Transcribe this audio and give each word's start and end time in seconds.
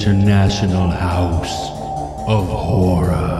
International 0.00 0.88
House 0.88 1.72
of 2.26 2.48
Horrors. 2.48 3.39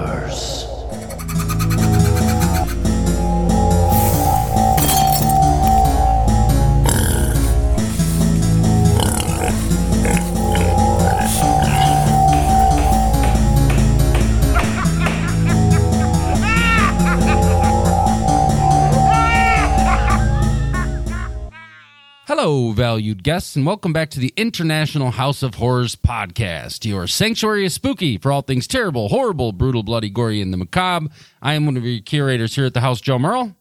Guests, 23.23 23.55
and 23.55 23.66
welcome 23.66 23.92
back 23.92 24.09
to 24.10 24.19
the 24.20 24.33
International 24.37 25.10
House 25.10 25.42
of 25.42 25.56
Horrors 25.56 25.95
podcast, 25.95 26.87
your 26.87 27.06
sanctuary 27.06 27.66
is 27.66 27.74
spooky 27.74 28.16
for 28.16 28.33
all 28.33 28.41
things 28.41 28.66
terrible, 28.66 29.09
horrible, 29.10 29.52
brutal, 29.52 29.83
bloody, 29.83 30.09
gory, 30.09 30.41
and 30.41 30.55
the 30.55 30.56
macabre. 30.56 31.09
I 31.43 31.52
am 31.52 31.66
one 31.66 31.77
of 31.77 31.84
your 31.84 32.01
curators 32.01 32.55
here 32.55 32.65
at 32.65 32.73
the 32.73 32.80
house, 32.80 32.98
Joe 33.01 33.19
Merle. 33.19 33.55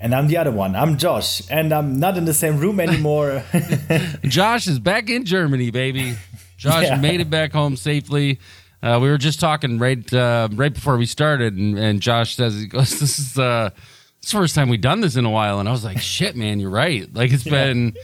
And 0.00 0.12
I'm 0.12 0.26
the 0.26 0.38
other 0.38 0.50
one. 0.50 0.74
I'm 0.74 0.98
Josh, 0.98 1.40
and 1.50 1.72
I'm 1.72 2.00
not 2.00 2.16
in 2.18 2.24
the 2.24 2.34
same 2.34 2.58
room 2.58 2.80
anymore. 2.80 3.44
Josh 4.24 4.66
is 4.66 4.80
back 4.80 5.08
in 5.08 5.24
Germany, 5.24 5.70
baby. 5.70 6.16
Josh 6.56 6.84
Yeah. 6.84 6.96
made 6.96 7.20
it 7.20 7.30
back 7.30 7.52
home 7.52 7.76
safely. 7.76 8.40
Uh, 8.82 8.98
we 9.00 9.08
were 9.08 9.18
just 9.18 9.38
talking 9.38 9.78
right 9.78 10.12
uh, 10.12 10.48
right 10.52 10.74
before 10.74 10.96
we 10.96 11.06
started, 11.06 11.54
and, 11.54 11.78
and 11.78 12.00
Josh 12.00 12.34
says, 12.34 12.58
he 12.58 12.66
goes, 12.66 12.90
"This 13.00 13.20
is 13.20 13.38
uh, 13.38 13.70
it's 14.18 14.32
the 14.32 14.38
first 14.38 14.54
time 14.56 14.68
we've 14.68 14.80
done 14.80 15.00
this 15.00 15.14
in 15.14 15.24
a 15.24 15.30
while." 15.30 15.60
And 15.60 15.68
I 15.68 15.72
was 15.72 15.84
like, 15.84 15.98
"Shit, 15.98 16.34
man, 16.34 16.58
you're 16.58 16.70
right. 16.70 17.12
Like 17.14 17.30
it's 17.32 17.44
been." 17.44 17.94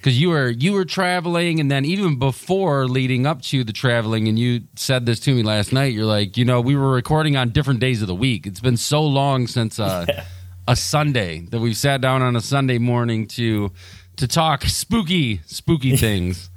Because 0.00 0.18
you 0.18 0.30
were 0.30 0.48
you 0.48 0.72
were 0.72 0.86
traveling, 0.86 1.60
and 1.60 1.70
then 1.70 1.84
even 1.84 2.18
before 2.18 2.88
leading 2.88 3.26
up 3.26 3.42
to 3.42 3.64
the 3.64 3.72
traveling, 3.72 4.28
and 4.28 4.38
you 4.38 4.62
said 4.74 5.04
this 5.04 5.20
to 5.20 5.34
me 5.34 5.42
last 5.42 5.74
night. 5.74 5.92
You're 5.92 6.06
like, 6.06 6.38
you 6.38 6.44
know, 6.46 6.60
we 6.62 6.74
were 6.74 6.90
recording 6.90 7.36
on 7.36 7.50
different 7.50 7.80
days 7.80 8.00
of 8.00 8.08
the 8.08 8.14
week. 8.14 8.46
It's 8.46 8.60
been 8.60 8.78
so 8.78 9.02
long 9.04 9.46
since 9.46 9.78
uh, 9.78 10.06
a 10.68 10.74
Sunday 10.74 11.40
that 11.50 11.60
we've 11.60 11.76
sat 11.76 12.00
down 12.00 12.22
on 12.22 12.34
a 12.34 12.40
Sunday 12.40 12.78
morning 12.78 13.26
to 13.28 13.72
to 14.16 14.26
talk 14.26 14.62
spooky 14.64 15.42
spooky 15.44 15.96
things. 16.06 16.48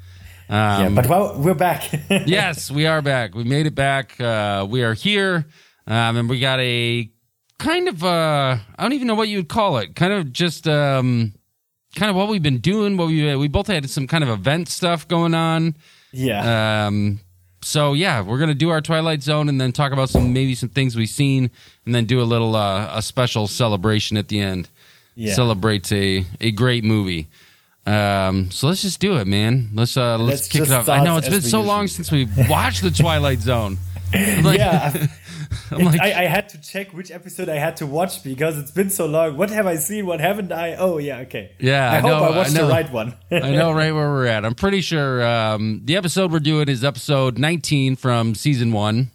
yeah, 0.50 0.86
Um, 0.88 0.96
but 0.96 1.08
well, 1.08 1.38
we're 1.38 1.54
back. 1.54 1.92
yes, 2.10 2.72
we 2.72 2.86
are 2.86 3.02
back. 3.02 3.36
We 3.36 3.44
made 3.44 3.66
it 3.66 3.76
back. 3.76 4.20
Uh, 4.22 4.66
we 4.70 4.84
are 4.84 4.94
here, 4.94 5.46
um, 5.86 6.16
and 6.16 6.30
we 6.30 6.40
got 6.40 6.62
a 6.62 7.10
kind 7.60 7.90
of 7.90 8.04
uh, 8.06 8.58
I 8.78 8.84
don't 8.84 8.94
even 8.94 9.08
know 9.08 9.16
what 9.16 9.28
you 9.28 9.38
would 9.38 9.50
call 9.50 9.80
it. 9.80 9.96
Kind 9.96 10.14
of 10.14 10.32
just 10.32 10.66
um, 10.68 11.34
kind 11.96 12.10
of 12.10 12.16
what 12.16 12.28
we've 12.28 12.44
been 12.44 12.60
doing. 12.60 12.98
What 12.98 13.08
we 13.08 13.36
we 13.36 13.48
both 13.48 13.68
had 13.68 13.90
some 13.90 14.08
kind 14.08 14.24
of 14.24 14.30
event 14.30 14.70
stuff 14.70 15.08
going 15.08 15.34
on. 15.34 15.76
yeah. 16.12 16.86
Um, 16.88 17.20
so 17.62 17.94
yeah, 17.94 18.22
we're 18.22 18.40
gonna 18.40 18.54
do 18.54 18.70
our 18.72 18.82
Twilight 18.82 19.24
Zone 19.24 19.48
and 19.50 19.60
then 19.60 19.72
talk 19.72 19.94
about 19.94 20.10
some 20.10 20.34
maybe 20.34 20.54
some 20.56 20.70
things 20.70 20.96
we've 20.96 21.08
seen, 21.10 21.50
and 21.86 21.96
then 21.96 22.06
do 22.06 22.22
a 22.22 22.24
little 22.24 22.56
uh, 22.56 22.92
a 22.94 23.02
special 23.02 23.48
celebration 23.48 24.18
at 24.18 24.28
the 24.28 24.40
end. 24.42 24.70
Yeah. 25.16 25.34
Celebrates 25.34 25.92
a 25.92 26.26
a 26.42 26.52
great 26.52 26.84
movie. 26.84 27.28
Um, 27.86 28.50
so 28.52 28.68
let's 28.68 28.82
just 28.82 29.00
do 29.00 29.18
it, 29.18 29.28
man. 29.28 29.70
Let's 29.74 29.96
uh, 29.98 30.18
let's, 30.18 30.42
Let's 30.42 30.48
kick 30.48 30.62
it 30.64 30.72
off. 30.72 30.90
I 30.90 31.04
know 31.04 31.18
it's 31.18 31.30
been 31.30 31.42
so 31.42 31.62
long 31.62 31.88
since 31.88 32.12
we 32.12 32.28
watched 32.50 32.82
the 32.82 32.92
Twilight 32.92 33.40
Zone. 33.40 33.78
Like, 34.44 34.60
yeah. 34.60 35.08
Like, 35.72 36.00
I, 36.00 36.24
I 36.24 36.26
had 36.28 36.50
to 36.50 36.62
check 36.62 36.94
which 36.94 37.12
episode 37.12 37.50
I 37.50 37.56
had 37.56 37.78
to 37.78 37.86
watch 37.86 38.24
because 38.24 38.58
it's 38.58 38.72
been 38.72 38.90
so 38.90 39.06
long. 39.06 39.38
What 39.38 39.50
have 39.50 39.66
I 39.68 39.76
seen? 39.76 40.06
What 40.06 40.20
haven't 40.20 40.52
I? 40.52 40.76
Oh, 40.76 40.98
yeah, 40.98 41.20
okay. 41.20 41.52
Yeah, 41.60 41.92
I, 41.92 41.98
I 41.98 42.00
hope 42.00 42.10
know, 42.12 42.24
I 42.24 42.38
watched 42.38 42.52
I 42.52 42.54
know. 42.54 42.68
the 42.68 42.74
right 42.74 42.92
one. 42.92 43.18
I 43.32 43.52
know 43.52 43.72
right 43.72 43.94
where 43.94 44.10
we're 44.10 44.28
at. 44.28 44.46
I'm 44.46 44.56
pretty 44.56 44.82
sure 44.82 45.26
um, 45.26 45.82
the 45.86 45.96
episode 45.96 46.32
we're 46.32 46.40
doing 46.40 46.70
is 46.70 46.84
episode 46.84 47.38
19 47.38 47.96
from 47.96 48.36
season 48.36 48.72
one. 48.72 49.12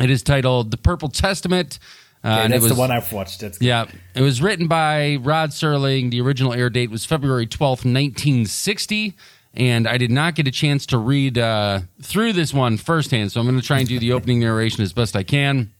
It 0.00 0.10
is 0.10 0.22
titled 0.22 0.70
"The 0.70 0.76
Purple 0.78 1.08
Testament." 1.08 1.78
Uh, 2.24 2.28
Okay, 2.28 2.40
and 2.44 2.52
it 2.52 2.56
that's 2.56 2.62
was, 2.62 2.72
the 2.72 2.78
one 2.80 2.90
I've 2.90 3.12
watched. 3.12 3.40
That's 3.40 3.58
good. 3.58 3.66
Yeah, 3.66 3.84
it 4.14 4.22
was 4.22 4.40
written 4.40 4.66
by 4.66 5.16
Rod 5.16 5.50
Serling. 5.50 6.10
The 6.10 6.20
original 6.22 6.54
air 6.54 6.70
date 6.70 6.90
was 6.90 7.04
February 7.04 7.46
twelfth, 7.46 7.84
nineteen 7.84 8.46
sixty. 8.46 9.14
And 9.56 9.86
I 9.86 9.98
did 9.98 10.10
not 10.10 10.34
get 10.34 10.48
a 10.48 10.50
chance 10.50 10.84
to 10.86 10.98
read 10.98 11.38
uh, 11.38 11.80
through 12.02 12.32
this 12.32 12.52
one 12.52 12.76
firsthand, 12.76 13.30
so 13.30 13.40
I'm 13.40 13.46
going 13.46 13.60
to 13.60 13.66
try 13.66 13.78
and 13.78 13.88
do 13.88 13.98
the 14.00 14.12
opening 14.14 14.40
narration 14.40 14.82
as 14.82 14.92
best 14.92 15.14
I 15.14 15.22
can. 15.22 15.72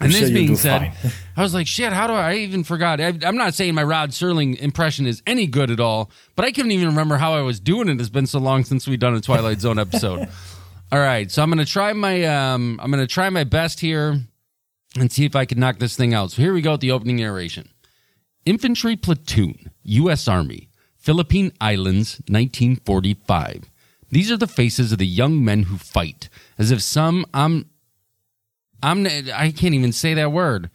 And 0.00 0.10
sure 0.10 0.20
this 0.20 0.30
you'll 0.30 0.38
being 0.40 0.56
said. 0.56 0.92
I 1.36 1.42
was 1.42 1.54
like, 1.54 1.68
shit, 1.68 1.92
how 1.92 2.08
do 2.08 2.14
I, 2.14 2.32
I 2.32 2.34
even 2.38 2.64
forgot? 2.64 3.00
I, 3.00 3.16
I'm 3.22 3.36
not 3.36 3.54
saying 3.54 3.74
my 3.74 3.84
Rod 3.84 4.10
Serling 4.10 4.58
impression 4.58 5.06
is 5.06 5.22
any 5.26 5.46
good 5.46 5.70
at 5.70 5.78
all, 5.78 6.10
but 6.34 6.44
I 6.44 6.50
couldn't 6.50 6.72
even 6.72 6.88
remember 6.88 7.16
how 7.16 7.34
I 7.34 7.42
was 7.42 7.60
doing 7.60 7.88
it. 7.88 8.00
It's 8.00 8.08
been 8.08 8.26
so 8.26 8.40
long 8.40 8.64
since 8.64 8.88
we've 8.88 8.98
done 8.98 9.14
a 9.14 9.20
Twilight 9.20 9.60
Zone 9.60 9.78
episode. 9.78 10.28
all 10.92 10.98
right, 10.98 11.30
so 11.30 11.42
I'm 11.42 11.50
going 11.50 11.64
to 11.64 11.70
try 11.70 11.92
my 11.92 12.24
um, 12.24 12.80
I'm 12.82 12.90
going 12.90 13.06
to 13.06 13.12
try 13.12 13.30
my 13.30 13.44
best 13.44 13.78
here 13.78 14.20
and 14.98 15.12
see 15.12 15.24
if 15.24 15.36
I 15.36 15.44
can 15.44 15.60
knock 15.60 15.78
this 15.78 15.96
thing 15.96 16.12
out. 16.12 16.32
So 16.32 16.42
here 16.42 16.52
we 16.52 16.60
go 16.60 16.72
with 16.72 16.80
the 16.80 16.90
opening 16.90 17.16
narration. 17.16 17.68
Infantry 18.44 18.96
Platoon, 18.96 19.70
U.S. 19.84 20.26
Army, 20.28 20.70
Philippine 21.04 21.52
Islands, 21.60 22.14
1945. 22.28 23.70
These 24.08 24.32
are 24.32 24.38
the 24.38 24.46
faces 24.46 24.90
of 24.90 24.96
the 24.96 25.06
young 25.06 25.44
men 25.44 25.64
who 25.64 25.76
fight, 25.76 26.30
as 26.56 26.70
if 26.70 26.80
some 26.80 27.26
um, 27.34 27.66
omni- 28.82 29.30
I 29.30 29.50
can't 29.50 29.74
even 29.74 29.92
say 29.92 30.14
that 30.14 30.32
word. 30.32 30.70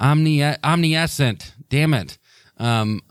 Omni- 0.00 0.56
omniscient. 0.64 1.52
Damn 1.68 1.92
it. 1.92 2.16
Um, 2.56 3.02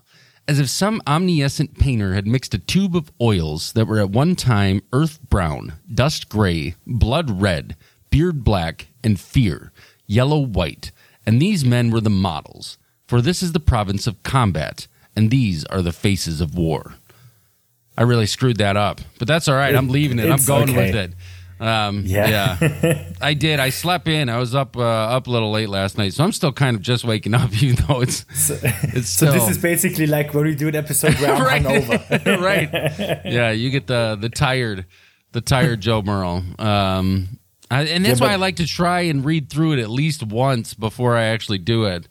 as 0.48 0.58
if 0.58 0.68
some 0.68 1.00
omniscient 1.06 1.78
painter 1.78 2.14
had 2.14 2.26
mixed 2.26 2.52
a 2.52 2.58
tube 2.58 2.96
of 2.96 3.12
oils 3.20 3.72
that 3.74 3.86
were 3.86 4.00
at 4.00 4.10
one 4.10 4.34
time 4.34 4.82
earth 4.92 5.20
brown, 5.30 5.74
dust 5.94 6.28
gray, 6.28 6.74
blood 6.84 7.40
red, 7.40 7.76
beard 8.10 8.42
black, 8.42 8.88
and 9.04 9.20
fear, 9.20 9.70
yellow 10.04 10.40
white. 10.40 10.90
And 11.24 11.40
these 11.40 11.64
men 11.64 11.92
were 11.92 12.00
the 12.00 12.10
models. 12.10 12.76
For 13.06 13.22
this 13.22 13.40
is 13.40 13.52
the 13.52 13.60
province 13.60 14.08
of 14.08 14.24
combat, 14.24 14.88
and 15.16 15.30
these 15.30 15.64
are 15.66 15.82
the 15.82 15.92
faces 15.92 16.40
of 16.40 16.54
war. 16.54 16.94
I 17.98 18.02
really 18.02 18.26
screwed 18.26 18.58
that 18.58 18.76
up, 18.76 19.00
but 19.18 19.26
that's 19.26 19.48
all 19.48 19.54
right. 19.54 19.74
I'm 19.74 19.88
leaving 19.88 20.18
it. 20.18 20.30
I'm 20.30 20.44
going 20.44 20.70
okay. 20.70 20.86
with 20.86 20.94
it. 20.94 21.12
Um, 21.58 22.02
Yeah. 22.04 22.58
yeah, 22.60 23.12
I 23.22 23.32
did. 23.32 23.58
I 23.60 23.70
slept 23.70 24.06
in. 24.08 24.28
I 24.28 24.36
was 24.36 24.54
up 24.54 24.76
uh, 24.76 24.82
up 24.82 25.26
a 25.26 25.30
little 25.30 25.50
late 25.50 25.70
last 25.70 25.96
night, 25.96 26.12
so 26.12 26.22
I'm 26.22 26.32
still 26.32 26.52
kind 26.52 26.76
of 26.76 26.82
just 26.82 27.04
waking 27.04 27.32
up, 27.34 27.50
even 27.62 27.82
though 27.86 28.02
it's 28.02 28.26
it's 28.52 29.08
So 29.08 29.32
this 29.32 29.48
is 29.48 29.56
basically 29.56 30.06
like 30.06 30.34
when 30.34 30.44
we 30.44 30.54
do 30.54 30.68
an 30.68 30.76
episode 30.76 31.14
where 31.14 31.32
I'm 31.32 31.42
right, 31.46 31.62
hungover. 31.62 32.40
right. 32.42 32.68
Yeah, 33.24 33.52
you 33.52 33.70
get 33.70 33.86
the 33.86 34.18
the 34.20 34.28
tired 34.28 34.84
the 35.32 35.40
tired 35.40 35.80
Joe 35.80 36.02
Merle. 36.02 36.42
Um, 36.58 37.38
I, 37.70 37.82
and 37.84 38.04
that's 38.04 38.20
Yeah, 38.20 38.26
why 38.26 38.32
I 38.34 38.36
like 38.36 38.56
to 38.56 38.66
try 38.66 39.00
and 39.02 39.24
read 39.24 39.48
through 39.48 39.72
it 39.72 39.78
at 39.80 39.88
least 39.90 40.22
once 40.22 40.74
before 40.74 41.16
I 41.16 41.24
actually 41.24 41.58
do 41.58 41.84
it 41.86 42.06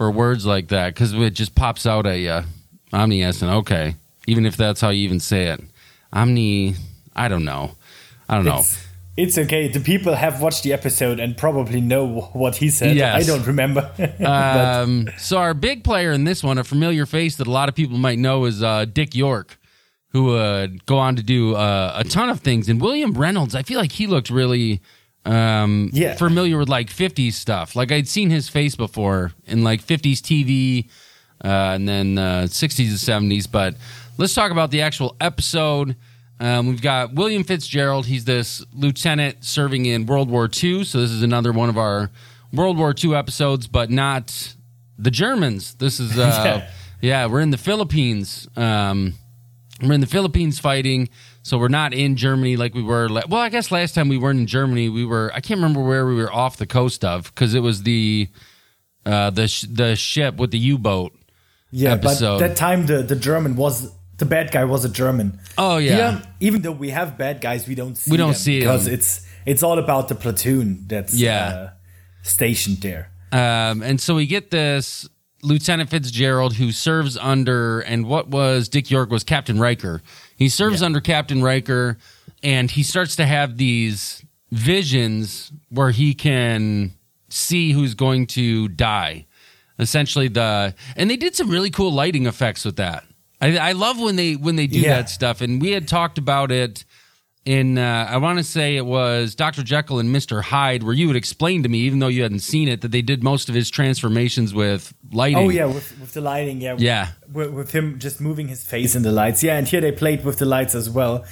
for 0.00 0.10
words 0.10 0.46
like 0.46 0.68
that 0.68 0.94
because 0.94 1.12
it 1.12 1.34
just 1.34 1.54
pops 1.54 1.84
out 1.84 2.06
at 2.06 2.20
you. 2.20 2.40
Omniscient. 2.90 3.52
Okay, 3.52 3.96
even 4.26 4.46
if 4.46 4.56
that's 4.56 4.80
how 4.80 4.88
you 4.88 5.04
even 5.04 5.20
say 5.20 5.48
it. 5.48 5.60
Omni. 6.10 6.74
I 7.14 7.28
don't 7.28 7.44
know. 7.44 7.72
I 8.26 8.36
don't 8.36 8.46
know. 8.46 8.60
It's, 8.60 8.86
it's 9.18 9.36
okay. 9.36 9.68
The 9.68 9.80
people 9.80 10.14
have 10.14 10.40
watched 10.40 10.62
the 10.62 10.72
episode 10.72 11.20
and 11.20 11.36
probably 11.36 11.82
know 11.82 12.30
what 12.32 12.56
he 12.56 12.70
said. 12.70 12.96
Yes. 12.96 13.22
I 13.22 13.30
don't 13.30 13.46
remember. 13.46 13.92
Um, 14.24 15.10
so 15.18 15.36
our 15.36 15.52
big 15.52 15.84
player 15.84 16.12
in 16.12 16.24
this 16.24 16.42
one, 16.42 16.56
a 16.56 16.64
familiar 16.64 17.04
face 17.04 17.36
that 17.36 17.46
a 17.46 17.50
lot 17.50 17.68
of 17.68 17.74
people 17.74 17.98
might 17.98 18.18
know, 18.18 18.46
is 18.46 18.62
uh, 18.62 18.86
Dick 18.86 19.14
York, 19.14 19.58
who 20.12 20.24
would 20.24 20.86
go 20.86 20.96
on 20.96 21.16
to 21.16 21.22
do 21.22 21.56
uh, 21.56 21.92
a 21.94 22.04
ton 22.04 22.30
of 22.30 22.40
things. 22.40 22.70
And 22.70 22.80
William 22.80 23.12
Reynolds, 23.12 23.54
I 23.54 23.64
feel 23.64 23.78
like 23.78 23.92
he 23.92 24.06
looked 24.06 24.30
really 24.30 24.80
um, 25.24 25.90
Yeah. 25.92 26.14
familiar 26.16 26.58
with 26.58 26.68
like 26.68 26.88
50s 26.88 27.34
stuff. 27.34 27.76
Like 27.76 27.92
I'd 27.92 28.08
seen 28.08 28.30
his 28.30 28.48
face 28.48 28.74
before 28.76 29.32
in 29.46 29.62
like 29.64 29.82
50s 29.82 30.18
TV 30.20 30.88
uh, 31.44 31.74
and 31.74 31.88
then 31.88 32.18
uh, 32.18 32.42
60s 32.48 32.88
and 33.10 33.30
70s. 33.30 33.50
But 33.50 33.74
let's 34.18 34.34
talk 34.34 34.50
about 34.50 34.70
the 34.70 34.82
actual 34.82 35.16
episode. 35.20 35.96
Um, 36.38 36.68
we've 36.68 36.80
got 36.82 37.12
William 37.14 37.44
Fitzgerald. 37.44 38.06
He's 38.06 38.24
this 38.24 38.64
lieutenant 38.72 39.44
serving 39.44 39.84
in 39.86 40.06
World 40.06 40.30
War 40.30 40.44
II. 40.62 40.84
So 40.84 41.00
this 41.00 41.10
is 41.10 41.22
another 41.22 41.52
one 41.52 41.68
of 41.68 41.76
our 41.76 42.10
World 42.52 42.78
War 42.78 42.94
II 43.02 43.14
episodes, 43.14 43.66
but 43.66 43.90
not 43.90 44.54
the 44.98 45.10
Germans. 45.10 45.74
This 45.74 46.00
is, 46.00 46.18
uh, 46.18 46.66
yeah, 47.02 47.26
we're 47.26 47.40
in 47.40 47.50
the 47.50 47.58
Philippines. 47.58 48.48
Um, 48.56 49.14
we're 49.82 49.92
in 49.94 50.00
the 50.00 50.06
Philippines 50.06 50.58
fighting, 50.58 51.08
so 51.42 51.58
we're 51.58 51.68
not 51.68 51.92
in 51.94 52.16
Germany 52.16 52.56
like 52.56 52.74
we 52.74 52.82
were. 52.82 53.08
la- 53.08 53.22
Well, 53.28 53.40
I 53.40 53.48
guess 53.48 53.70
last 53.70 53.94
time 53.94 54.08
we 54.08 54.18
weren't 54.18 54.40
in 54.40 54.46
Germany, 54.46 54.88
we 54.88 55.04
were. 55.04 55.30
I 55.34 55.40
can't 55.40 55.58
remember 55.58 55.82
where 55.82 56.06
we 56.06 56.14
were 56.14 56.32
off 56.32 56.56
the 56.58 56.66
coast 56.66 57.04
of 57.04 57.24
because 57.34 57.54
it 57.54 57.60
was 57.60 57.82
the 57.84 58.28
uh, 59.06 59.30
the 59.30 59.48
sh- 59.48 59.66
the 59.70 59.96
ship 59.96 60.36
with 60.36 60.50
the 60.50 60.58
U 60.58 60.78
boat. 60.78 61.12
yeah, 61.70 61.92
episode. 61.92 62.38
but 62.40 62.48
that 62.48 62.56
time 62.56 62.86
the, 62.86 63.02
the 63.02 63.16
German 63.16 63.56
was 63.56 63.90
the 64.18 64.26
bad 64.26 64.50
guy 64.52 64.64
was 64.64 64.84
a 64.84 64.88
German. 64.90 65.40
Oh 65.56 65.78
yeah, 65.78 65.94
Here, 66.18 66.22
even 66.40 66.62
though 66.62 66.72
we 66.72 66.90
have 66.90 67.16
bad 67.16 67.40
guys, 67.40 67.66
we 67.66 67.74
don't 67.74 67.96
see 67.96 68.10
We 68.10 68.16
don't 68.18 68.32
them 68.32 68.36
see 68.38 68.58
because 68.60 68.84
them. 68.84 68.94
it's 68.94 69.26
it's 69.46 69.62
all 69.62 69.78
about 69.78 70.08
the 70.08 70.14
platoon 70.14 70.84
that's 70.88 71.14
Yeah. 71.14 71.46
uh, 71.48 71.70
stationed 72.22 72.78
there. 72.82 73.10
Um, 73.32 73.82
and 73.82 74.00
so 74.00 74.14
we 74.16 74.26
get 74.26 74.50
this 74.50 75.08
Lieutenant 75.42 75.88
Fitzgerald 75.88 76.54
who 76.56 76.72
serves 76.72 77.16
under, 77.16 77.80
and 77.80 78.06
what 78.06 78.28
was 78.28 78.68
Dick 78.68 78.90
York 78.90 79.10
was 79.10 79.24
Captain 79.24 79.58
Riker. 79.58 80.02
He 80.40 80.48
serves 80.48 80.80
Yeah. 80.80 80.86
under 80.86 81.00
Captain 81.00 81.42
Riker, 81.42 81.98
and 82.42 82.68
he 82.70 82.82
starts 82.82 83.14
to 83.16 83.26
have 83.26 83.58
these 83.58 84.24
visions 84.50 85.52
where 85.68 85.90
he 85.90 86.14
can 86.14 86.92
see 87.28 87.72
who's 87.72 87.94
going 87.94 88.26
to 88.26 88.66
die. 88.68 89.26
Essentially, 89.78 90.28
the 90.28 90.74
and 90.96 91.08
they 91.10 91.16
did 91.16 91.36
some 91.36 91.48
really 91.50 91.70
cool 91.70 91.92
lighting 91.92 92.26
effects 92.26 92.64
with 92.64 92.76
that. 92.76 93.04
I, 93.40 93.56
I 93.58 93.72
love 93.72 93.98
when 94.00 94.16
they 94.16 94.34
when 94.34 94.56
they 94.56 94.66
do 94.66 94.80
Yeah. 94.80 94.96
that 94.96 95.10
stuff, 95.10 95.40
and 95.42 95.60
we 95.60 95.70
had 95.72 95.86
talked 95.86 96.18
about 96.18 96.50
it 96.50 96.84
in 97.50 97.78
uh, 97.78 98.06
I 98.08 98.18
want 98.18 98.38
to 98.38 98.44
say 98.44 98.76
it 98.76 98.86
was 98.86 99.34
Dr. 99.34 99.64
Jekyll 99.64 99.98
and 99.98 100.14
Mr. 100.14 100.40
Hyde, 100.40 100.84
where 100.84 100.94
you 100.94 101.08
would 101.08 101.16
explain 101.16 101.64
to 101.64 101.68
me, 101.68 101.78
even 101.80 101.98
though 101.98 102.06
you 102.06 102.22
hadn't 102.22 102.40
seen 102.40 102.68
it, 102.68 102.80
that 102.82 102.92
they 102.92 103.02
did 103.02 103.24
most 103.24 103.48
of 103.48 103.56
his 103.56 103.70
transformations 103.70 104.54
with 104.54 104.94
lighting. 105.10 105.38
Oh 105.38 105.48
yeah, 105.48 105.64
with, 105.64 105.98
with 105.98 106.12
the 106.12 106.20
lighting, 106.20 106.60
yeah. 106.60 106.76
Yeah. 106.78 107.08
With, 107.32 107.50
with 107.50 107.72
him 107.72 107.98
just 107.98 108.20
moving 108.20 108.46
his 108.46 108.64
face 108.64 108.94
in 108.94 109.02
the 109.02 109.10
lights, 109.10 109.42
yeah. 109.42 109.56
And 109.58 109.66
here 109.66 109.80
they 109.80 109.90
played 109.90 110.24
with 110.24 110.38
the 110.38 110.44
lights 110.46 110.76
as 110.76 110.88
well. 110.88 111.24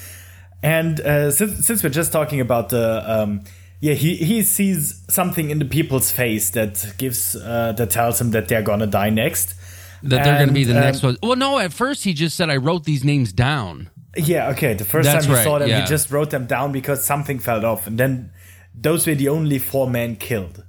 And 0.60 1.00
uh, 1.00 1.30
since 1.30 1.64
since 1.64 1.84
we're 1.84 1.90
just 1.90 2.10
talking 2.10 2.40
about 2.40 2.70
the, 2.70 3.04
um, 3.06 3.44
yeah, 3.80 3.94
he 3.94 4.16
he 4.16 4.42
sees 4.42 5.04
something 5.08 5.50
in 5.50 5.60
the 5.60 5.66
people's 5.66 6.10
face 6.10 6.50
that 6.50 6.94
gives 6.98 7.36
uh, 7.36 7.74
that 7.76 7.90
tells 7.90 8.20
him 8.20 8.32
that 8.32 8.48
they're 8.48 8.62
gonna 8.62 8.88
die 8.88 9.10
next. 9.10 9.54
that 10.02 10.24
they're 10.24 10.34
going 10.36 10.48
to 10.48 10.54
be 10.54 10.64
the 10.64 10.74
um, 10.74 10.80
next 10.80 11.04
one. 11.04 11.16
Well, 11.22 11.36
no, 11.36 11.60
at 11.60 11.72
first 11.72 12.02
he 12.02 12.12
just 12.12 12.36
said 12.36 12.50
I 12.50 12.56
wrote 12.56 12.82
these 12.84 13.04
names 13.04 13.32
down. 13.32 13.90
Yeah, 14.18 14.50
okay. 14.50 14.74
The 14.74 14.84
first 14.84 15.06
That's 15.06 15.24
time 15.24 15.30
he 15.32 15.36
right, 15.38 15.44
saw 15.44 15.58
them, 15.58 15.68
yeah. 15.68 15.80
he 15.80 15.86
just 15.86 16.10
wrote 16.10 16.30
them 16.30 16.46
down 16.46 16.72
because 16.72 17.04
something 17.04 17.38
fell 17.38 17.64
off, 17.64 17.86
and 17.86 17.98
then 17.98 18.32
those 18.74 19.06
were 19.06 19.14
the 19.14 19.28
only 19.28 19.58
four 19.58 19.88
men 19.88 20.16
killed. 20.16 20.64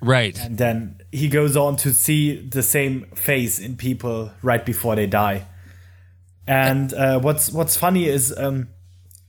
Right. 0.00 0.36
And 0.38 0.58
then 0.58 1.00
he 1.12 1.28
goes 1.28 1.56
on 1.56 1.76
to 1.76 1.92
see 1.92 2.36
the 2.48 2.62
same 2.62 3.06
face 3.14 3.58
in 3.60 3.76
people 3.76 4.32
right 4.42 4.64
before 4.64 4.96
they 4.96 5.06
die. 5.06 5.46
And 6.46 6.92
uh, 6.92 7.20
what's 7.20 7.52
what's 7.52 7.76
funny 7.76 8.06
is, 8.06 8.34
um, 8.36 8.68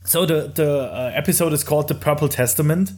so 0.04 0.26
the 0.26 0.52
the 0.54 0.80
uh, 0.92 1.12
episode 1.14 1.54
is 1.54 1.64
called 1.64 1.88
the 1.88 1.96
Purple 1.96 2.28
Testament, 2.28 2.92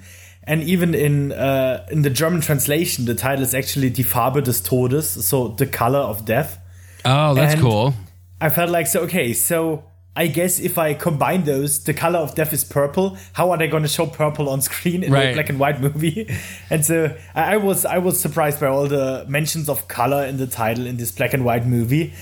and 0.44 0.64
even 0.64 0.96
in 0.96 1.34
uh, 1.34 1.86
in 1.92 2.04
the 2.04 2.10
German 2.10 2.40
translation, 2.42 3.06
the 3.06 3.16
title 3.16 3.44
is 3.44 3.54
actually 3.54 3.90
Die 3.90 4.04
Farbe 4.04 4.42
des 4.42 4.54
Todes, 4.64 5.10
so 5.26 5.50
the 5.50 5.66
color 5.68 6.00
of 6.00 6.24
death. 6.26 6.60
Oh, 7.04 7.34
that's 7.34 7.54
And- 7.54 7.62
cool. 7.62 7.94
I 8.42 8.50
felt 8.50 8.70
like 8.70 8.88
so 8.88 9.02
okay, 9.02 9.34
so 9.34 9.84
I 10.18 10.28
guess 10.28 10.60
if 10.60 10.78
I 10.78 10.94
combine 10.94 11.44
those, 11.44 11.84
the 11.84 11.94
color 11.94 12.20
of 12.20 12.36
death 12.36 12.54
is 12.54 12.64
purple. 12.64 13.18
How 13.34 13.52
are 13.52 13.58
they 13.58 13.68
going 13.68 13.84
to 13.84 13.90
show 13.90 14.06
purple 14.06 14.48
on 14.48 14.62
screen 14.62 15.04
in 15.04 15.14
a 15.14 15.34
black 15.34 15.50
and 15.50 15.60
white 15.60 15.82
movie? 15.82 16.30
And 16.70 16.86
so 16.86 17.16
I 17.34 17.56
I 17.56 17.58
was 17.58 17.86
I 17.86 17.98
was 17.98 18.20
surprised 18.20 18.60
by 18.60 18.68
all 18.68 18.88
the 18.88 19.26
mentions 19.28 19.68
of 19.70 19.88
color 19.88 20.26
in 20.26 20.38
the 20.38 20.48
title 20.48 20.88
in 20.88 20.98
this 20.98 21.12
black 21.12 21.34
and 21.34 21.44
white 21.44 21.66
movie. 21.66 22.14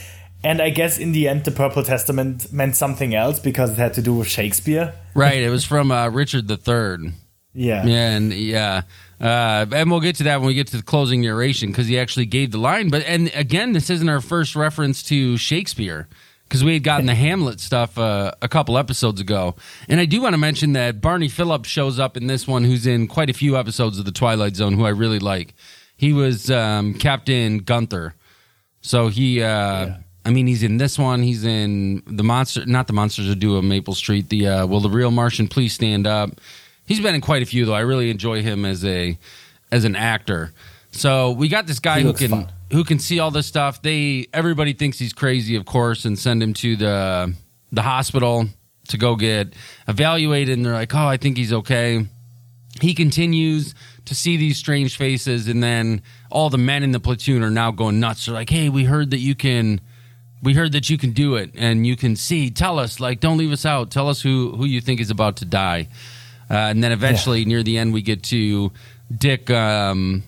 And 0.44 0.62
I 0.62 0.72
guess 0.72 0.98
in 0.98 1.14
the 1.14 1.28
end, 1.30 1.46
the 1.46 1.52
Purple 1.52 1.84
Testament 1.84 2.52
meant 2.52 2.76
something 2.76 3.16
else 3.16 3.40
because 3.40 3.72
it 3.72 3.78
had 3.78 3.94
to 3.94 4.02
do 4.02 4.14
with 4.14 4.28
Shakespeare. 4.28 4.94
Right. 5.16 5.42
It 5.42 5.50
was 5.50 5.64
from 5.64 5.90
uh, 5.90 6.10
Richard 6.10 6.52
III. 6.52 7.14
Yeah. 7.54 7.86
Yeah, 7.86 8.10
and 8.10 8.34
yeah, 8.34 8.82
uh, 9.22 9.66
and 9.72 9.92
we'll 9.92 10.02
get 10.02 10.16
to 10.18 10.24
that 10.24 10.40
when 10.40 10.48
we 10.48 10.54
get 10.56 10.68
to 10.68 10.78
the 10.78 10.84
closing 10.84 11.22
narration 11.22 11.70
because 11.70 11.88
he 11.88 12.00
actually 12.00 12.26
gave 12.26 12.52
the 12.52 12.58
line. 12.58 12.90
But 12.90 13.04
and 13.06 13.32
again, 13.36 13.74
this 13.74 13.90
isn't 13.90 14.10
our 14.10 14.22
first 14.22 14.56
reference 14.56 15.04
to 15.04 15.38
Shakespeare 15.38 16.08
because 16.54 16.64
we 16.64 16.74
had 16.74 16.84
gotten 16.84 17.08
the 17.08 17.16
Hamlet 17.16 17.60
stuff 17.60 17.98
uh, 17.98 18.32
a 18.40 18.48
couple 18.48 18.78
episodes 18.78 19.20
ago. 19.20 19.56
And 19.90 20.00
I 20.00 20.06
do 20.06 20.22
want 20.22 20.36
to 20.36 20.38
mention 20.38 20.74
that 20.74 21.02
Barney 21.02 21.28
Phillips 21.28 21.68
shows 21.68 21.98
up 21.98 22.16
in 22.16 22.28
this 22.28 22.48
one, 22.48 22.64
who's 22.64 22.86
in 22.86 23.08
quite 23.08 23.32
a 23.32 23.34
few 23.34 23.58
episodes 23.58 23.98
of 23.98 24.06
the 24.06 24.12
Twilight 24.12 24.56
Zone, 24.56 24.74
who 24.74 24.86
I 24.86 24.90
really 24.90 25.18
like. 25.18 25.56
He 25.98 26.14
was 26.14 26.52
um, 26.52 26.94
Captain 26.94 27.58
Gunther, 27.58 28.14
so 28.82 29.08
he. 29.08 29.42
Uh, 29.42 29.96
I 30.26 30.30
mean, 30.30 30.46
he's 30.46 30.62
in 30.62 30.78
this 30.78 31.00
one. 31.00 31.24
He's 31.24 31.44
in 31.44 32.04
the 32.06 32.24
monster, 32.24 32.68
not 32.68 32.86
the 32.86 32.94
monsters 32.94 33.26
who 33.26 33.34
do 33.34 33.58
a 33.58 33.64
Maple 33.64 33.96
Street. 33.96 34.30
The 34.30 34.48
uh, 34.48 34.68
will 34.68 34.80
the 34.80 34.92
real 34.92 35.10
Martian 35.10 35.48
please 35.48 35.74
stand 35.74 36.06
up? 36.06 36.40
He's 36.86 37.00
been 37.00 37.16
in 37.16 37.22
quite 37.22 37.42
a 37.42 37.48
few 37.48 37.66
though. 37.66 37.74
I 37.74 37.80
really 37.80 38.12
enjoy 38.12 38.44
him 38.44 38.64
as 38.64 38.86
a 38.86 39.18
as 39.72 39.86
an 39.86 39.96
actor. 39.96 40.54
So 40.94 41.32
we 41.32 41.48
got 41.50 41.68
this 41.68 41.80
guy 41.80 42.02
who 42.02 42.14
can 42.14 42.30
fun. 42.30 42.52
who 42.72 42.84
can 42.84 43.00
see 43.00 43.20
all 43.20 43.32
this 43.32 43.48
stuff. 43.48 43.82
They 43.82 44.28
everybody 44.32 44.74
thinks 44.74 45.00
he's 45.00 45.12
crazy, 45.14 45.56
of 45.56 45.66
course, 45.66 46.06
and 46.06 46.18
send 46.18 46.42
him 46.42 46.54
to 46.56 46.76
the 46.76 47.34
the 47.72 47.82
hospital 47.82 48.48
to 48.90 48.98
go 48.98 49.16
get 49.16 49.54
evaluated. 49.88 50.56
And 50.56 50.66
they're 50.66 50.74
like, 50.74 50.94
"Oh, 50.94 51.08
I 51.08 51.18
think 51.18 51.38
he's 51.38 51.52
okay." 51.52 52.06
He 52.80 52.94
continues 52.94 53.76
to 54.06 54.16
see 54.16 54.38
these 54.38 54.58
strange 54.58 54.98
faces, 54.98 55.48
and 55.48 55.64
then 55.64 56.02
all 56.30 56.50
the 56.50 56.58
men 56.58 56.84
in 56.84 56.92
the 56.92 57.00
platoon 57.00 57.42
are 57.44 57.52
now 57.52 57.72
going 57.72 58.00
nuts. 58.00 58.26
They're 58.26 58.36
like, 58.36 58.50
"Hey, 58.50 58.70
we 58.70 58.86
heard 58.86 59.12
that 59.12 59.20
you 59.20 59.36
can." 59.36 59.82
We 60.44 60.54
heard 60.56 60.74
that 60.74 60.90
you 60.90 60.98
can 60.98 61.12
do 61.12 61.38
it, 61.38 61.52
and 61.56 61.88
you 61.88 61.96
can 61.96 62.18
see. 62.18 62.52
Tell 62.52 62.78
us, 62.78 63.00
like, 63.00 63.22
don't 63.22 63.38
leave 63.38 63.54
us 63.54 63.66
out. 63.66 63.92
Tell 63.92 64.10
us 64.10 64.22
who 64.22 64.52
who 64.58 64.66
you 64.66 64.82
think 64.82 65.00
is 65.00 65.10
about 65.10 65.38
to 65.38 65.46
die. 65.46 65.88
Uh, 66.52 66.56
and 66.56 66.84
then 66.84 66.92
eventually, 66.92 67.46
near 67.46 67.64
the 67.64 67.78
end, 67.78 67.94
we 67.94 68.02
get 68.02 68.24
to 68.24 68.70
Dick 69.18 69.50
um, 69.50 70.22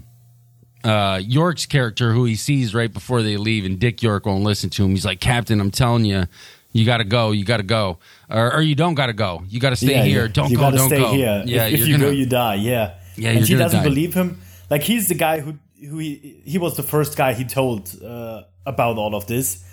uh, 0.85 1.17
York's 1.23 1.65
character, 1.65 2.13
who 2.13 2.25
he 2.25 2.35
sees 2.35 2.73
right 2.75 2.91
before 2.93 3.21
they 3.23 3.37
leave, 3.37 3.65
and 3.65 3.79
Dick 3.79 4.01
York 4.03 4.25
won't 4.25 4.43
listen 4.43 4.69
to 4.71 4.83
him. 4.85 4.91
He's 4.91 5.05
like, 5.05 5.19
"Captain, 5.19 5.59
I'm 5.59 5.71
telling 5.71 6.05
you, 6.05 6.25
you 6.73 6.85
got 6.85 6.97
to 6.97 7.03
go. 7.03 7.31
You 7.31 7.43
got 7.43 7.57
to 7.57 7.63
go, 7.63 7.97
or, 8.29 8.55
or 8.55 8.61
you 8.61 8.75
don't 8.75 8.95
got 8.95 9.07
to 9.07 9.13
go. 9.13 9.43
You 9.47 9.59
got 9.59 9.71
to 9.71 9.75
stay 9.75 9.95
Yeah, 9.95 10.03
here. 10.03 10.23
you- 10.25 10.29
Don't 10.31 10.49
you 10.51 10.57
go. 10.57 10.61
gotta 10.63 10.77
Don't 10.77 10.89
stay 10.89 10.99
go. 10.99 11.13
here. 11.13 11.43
Yeah, 11.45 11.65
if, 11.67 11.73
if 11.81 11.87
you 11.87 11.95
gonna, 11.97 12.05
go, 12.05 12.11
you 12.11 12.25
die. 12.25 12.55
Yeah. 12.55 12.93
Yeah, 13.17 13.31
and 13.31 13.45
he 13.47 13.55
doesn't 13.55 13.79
die. 13.79 13.83
believe 13.83 14.13
him. 14.13 14.39
Like 14.69 14.83
he's 14.83 15.07
the 15.07 15.15
guy 15.15 15.39
who 15.39 15.55
who 15.89 15.97
he, 15.99 16.41
he 16.45 16.57
was 16.57 16.75
the 16.75 16.83
first 16.83 17.15
guy 17.17 17.33
he 17.33 17.45
told 17.45 17.91
uh, 18.03 18.43
about 18.65 18.97
all 18.97 19.15
of 19.15 19.25
this. 19.27 19.63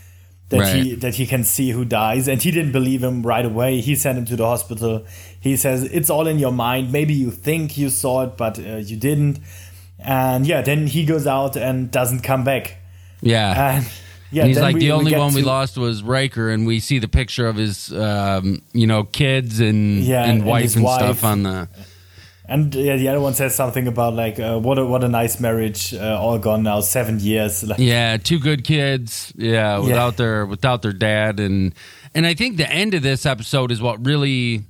That 0.49 0.77
he 0.77 0.95
that 0.97 1.15
he 1.15 1.25
can 1.27 1.45
see 1.45 1.71
who 1.71 1.85
dies, 1.87 2.29
and 2.29 2.43
he 2.43 2.51
didn't 2.51 2.73
believe 2.73 3.03
him 3.03 3.23
right 3.23 3.45
away. 3.47 3.81
He 3.81 3.97
sent 3.97 4.19
him 4.19 4.27
to 4.27 4.37
the 4.37 4.45
hospital. 4.45 5.07
He 5.41 5.57
says 5.57 5.83
it's 5.85 6.11
all 6.11 6.27
in 6.27 6.39
your 6.39 6.53
mind. 6.53 6.93
Maybe 6.93 7.15
you 7.15 7.31
think 7.31 7.79
you 7.79 7.89
saw 7.89 8.25
it, 8.25 8.37
but 8.37 8.59
uh, 8.59 8.77
you 8.77 8.99
didn't. 8.99 9.41
And 10.05 10.47
yeah, 10.47 10.63
then 10.63 10.87
he 10.87 11.05
goes 11.05 11.27
out 11.27 11.57
and 11.57 11.91
doesn't 11.91 12.21
come 12.21 12.45
back. 12.45 12.77
yeah. 13.21 13.77
And 13.77 13.89
yeah, 14.31 14.43
And 14.45 14.49
he's 14.49 14.61
like, 14.61 14.75
we- 14.75 14.81
the 14.81 14.93
only 14.93 15.11
get 15.11 15.19
one 15.21 15.35
we 15.35 15.43
lost 15.43 15.77
was 15.77 16.03
Riker, 16.03 16.49
and 16.51 16.67
we 16.67 16.81
see 16.81 16.99
the 16.99 17.07
picture 17.09 17.47
of 17.47 17.57
his, 17.57 17.93
um, 17.93 18.63
you 18.73 18.87
know, 18.87 19.05
kids 19.05 19.61
and 19.61 20.03
Yeah, 20.03 20.23
and 20.25 20.39
and 20.41 20.45
wife 20.47 20.75
and 20.75 20.85
wife. 20.85 20.99
stuff 21.01 21.25
on 21.25 21.43
the. 21.43 21.69
And 22.49 22.75
yeah, 22.75 22.97
the 22.97 23.09
other 23.09 23.21
one 23.21 23.35
says 23.35 23.55
something 23.55 23.87
about 23.87 24.15
like, 24.15 24.41
uh, 24.41 24.59
what 24.59 24.79
a 24.79 24.85
what 24.87 25.05
a 25.05 25.09
nice 25.09 25.39
marriage, 25.39 25.93
uh, 25.95 26.19
all 26.21 26.39
gone 26.39 26.63
now, 26.63 26.81
seven 26.81 27.21
years. 27.21 27.63
Like, 27.69 27.79
Yeah, 27.79 28.17
two 28.17 28.39
good 28.39 28.65
kids. 28.65 29.33
Yeah, 29.37 29.79
without 29.79 30.17
their 30.17 30.45
without 30.47 30.81
their 30.83 30.93
dad, 30.93 31.39
and 31.39 31.75
and 32.15 32.27
I 32.27 32.35
think 32.35 32.57
the 32.57 32.71
end 32.71 32.95
of 32.95 33.03
this 33.03 33.27
episode 33.27 33.71
is 33.71 33.81
what 33.83 34.05
really 34.05 34.63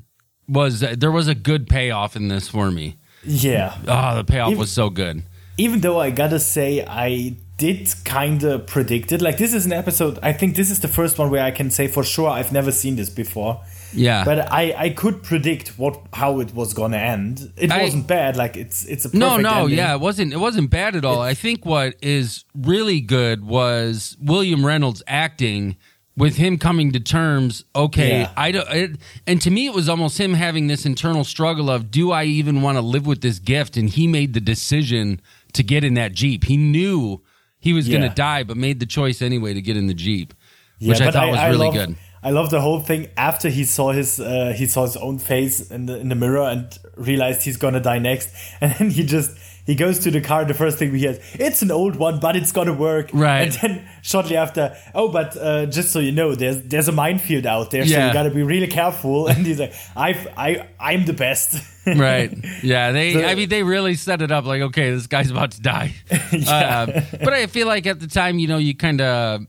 was. 0.48 0.80
There 0.80 1.10
was 1.12 1.28
a 1.28 1.34
good 1.36 1.68
payoff 1.68 2.14
in 2.16 2.28
this 2.28 2.48
for 2.48 2.70
me. 2.70 2.96
yeah. 3.24 3.76
Oh, 3.86 4.16
the 4.16 4.24
payoff 4.24 4.50
Even- 4.50 4.58
was 4.60 4.70
so 4.72 4.90
good. 4.90 5.22
Even 5.58 5.80
though 5.80 6.00
I 6.00 6.10
gotta 6.10 6.38
say 6.40 6.84
I 6.86 7.36
did 7.58 7.92
kind 8.04 8.42
of 8.42 8.66
predict 8.66 9.12
it. 9.12 9.22
Like 9.22 9.36
this 9.38 9.54
is 9.54 9.66
an 9.66 9.72
episode. 9.72 10.18
I 10.22 10.32
think 10.32 10.56
this 10.56 10.70
is 10.70 10.80
the 10.80 10.88
first 10.88 11.18
one 11.18 11.30
where 11.30 11.44
I 11.44 11.50
can 11.52 11.70
say 11.70 11.86
for 11.86 12.02
sure 12.02 12.28
I've 12.28 12.52
never 12.52 12.72
seen 12.72 12.96
this 12.96 13.10
before. 13.10 13.60
Yeah, 13.94 14.24
But 14.24 14.50
I, 14.50 14.74
I 14.76 14.88
could 14.90 15.22
predict 15.22 15.78
what 15.78 16.00
how 16.14 16.40
it 16.40 16.54
was 16.54 16.72
gonna 16.72 16.96
end. 16.96 17.52
It 17.58 17.70
I- 17.70 17.82
wasn't 17.82 18.06
bad. 18.06 18.36
Like 18.36 18.56
it's 18.56 18.86
it's 18.86 19.04
a 19.04 19.08
perfect 19.10 19.20
no, 19.20 19.36
no, 19.36 19.60
ending. 19.64 19.76
yeah, 19.76 19.94
it 19.94 20.00
wasn't. 20.00 20.32
It 20.32 20.38
wasn't 20.38 20.70
bad 20.70 20.96
at 20.96 21.04
all. 21.04 21.20
I 21.20 21.34
think 21.34 21.66
what 21.66 21.94
is 22.00 22.44
really 22.54 23.00
good 23.02 23.44
was 23.44 24.16
William 24.20 24.64
Reynolds 24.64 25.02
acting 25.06 25.76
with 26.16 26.36
him 26.36 26.56
coming 26.58 26.92
to 26.92 27.00
terms. 27.00 27.64
Okay, 27.76 28.20
Yeah. 28.20 28.32
I 28.36 28.50
don't. 28.52 28.68
It, 28.70 28.90
and 29.26 29.40
to 29.42 29.50
me, 29.50 29.66
it 29.66 29.74
was 29.74 29.90
almost 29.90 30.18
him 30.18 30.32
having 30.34 30.66
this 30.68 30.86
internal 30.86 31.22
struggle 31.24 31.68
of, 31.70 31.90
do 31.90 32.12
I 32.12 32.24
even 32.24 32.62
want 32.62 32.76
to 32.78 32.82
live 32.82 33.06
with 33.06 33.20
this 33.20 33.38
gift? 33.38 33.76
And 33.76 33.90
he 33.90 34.06
made 34.06 34.32
the 34.32 34.40
decision 34.40 35.20
to 35.54 35.62
get 35.62 35.84
in 35.84 35.94
that 35.94 36.12
jeep. 36.12 36.44
He 36.44 36.56
knew 36.56 37.20
he 37.58 37.72
was 37.72 37.88
going 37.88 38.02
Yeah. 38.02 38.08
to 38.08 38.14
die, 38.14 38.42
but 38.42 38.56
made 38.56 38.80
the 38.80 38.86
choice 38.86 39.22
anyway 39.22 39.54
to 39.54 39.62
get 39.62 39.76
in 39.76 39.86
the 39.86 39.94
jeep, 39.94 40.34
Yeah, 40.78 40.88
which 40.88 41.00
I 41.00 41.04
but 41.06 41.14
thought 41.14 41.28
was 41.30 41.40
really 41.40 41.56
love, 41.58 41.74
good. 41.74 41.96
I 42.24 42.30
love 42.30 42.50
the 42.50 42.60
whole 42.60 42.80
thing 42.80 43.08
after 43.16 43.48
he 43.48 43.64
saw 43.64 43.92
his 43.92 44.20
uh, 44.20 44.54
he 44.56 44.66
saw 44.66 44.82
his 44.82 44.96
own 44.96 45.18
face 45.18 45.70
in 45.70 45.86
the 45.86 45.98
in 45.98 46.08
the 46.08 46.14
mirror 46.14 46.48
and 46.48 46.78
realized 46.96 47.42
he's 47.42 47.56
gonna 47.56 47.80
die 47.80 47.98
next, 47.98 48.28
and 48.60 48.72
then 48.74 48.90
he 48.90 49.04
just 49.04 49.30
he 49.64 49.74
goes 49.74 49.98
to 50.00 50.10
the 50.10 50.20
car. 50.20 50.44
The 50.44 50.54
first 50.54 50.78
thing 50.78 50.92
we 50.92 50.98
hear, 51.00 51.18
it's 51.34 51.62
an 51.62 51.70
old 51.70 51.96
one, 51.96 52.20
but 52.20 52.36
it's 52.36 52.52
gonna 52.52 52.72
work. 52.74 53.10
Right. 53.12 53.42
And 53.42 53.52
then 53.54 53.88
shortly 54.02 54.36
after, 54.36 54.76
oh, 54.94 55.08
but 55.08 55.36
uh, 55.36 55.66
just 55.66 55.92
so 55.92 55.98
you 55.98 56.12
know, 56.12 56.34
there's 56.34 56.62
there's 56.62 56.88
a 56.88 56.92
minefield 56.92 57.46
out 57.46 57.70
there, 57.70 57.84
so 57.86 58.06
you 58.06 58.12
gotta 58.12 58.30
be 58.30 58.42
really 58.42 58.66
careful. 58.68 59.26
And 59.32 59.46
he's 59.46 59.60
like, 59.60 59.72
I've 59.96 60.26
I 60.36 60.68
I'm 60.80 61.04
the 61.06 61.12
best. 61.12 61.56
right 61.96 62.32
yeah 62.62 62.92
they 62.92 63.12
So- 63.12 63.24
i 63.24 63.34
mean 63.34 63.48
they 63.48 63.64
really 63.64 63.94
set 63.96 64.22
it 64.22 64.30
up 64.30 64.44
like 64.44 64.62
okay 64.62 64.92
this 64.92 65.08
guy's 65.08 65.32
about 65.32 65.50
to 65.50 65.60
die 65.60 65.92
Yeah. 66.32 66.82
Um, 66.82 66.92
but 67.24 67.32
i 67.32 67.48
feel 67.48 67.66
like 67.66 67.88
at 67.88 67.98
the 67.98 68.06
time 68.06 68.38
you 68.38 68.46
know 68.46 68.58
you 68.58 68.72
kind 68.76 69.00
of 69.00 69.40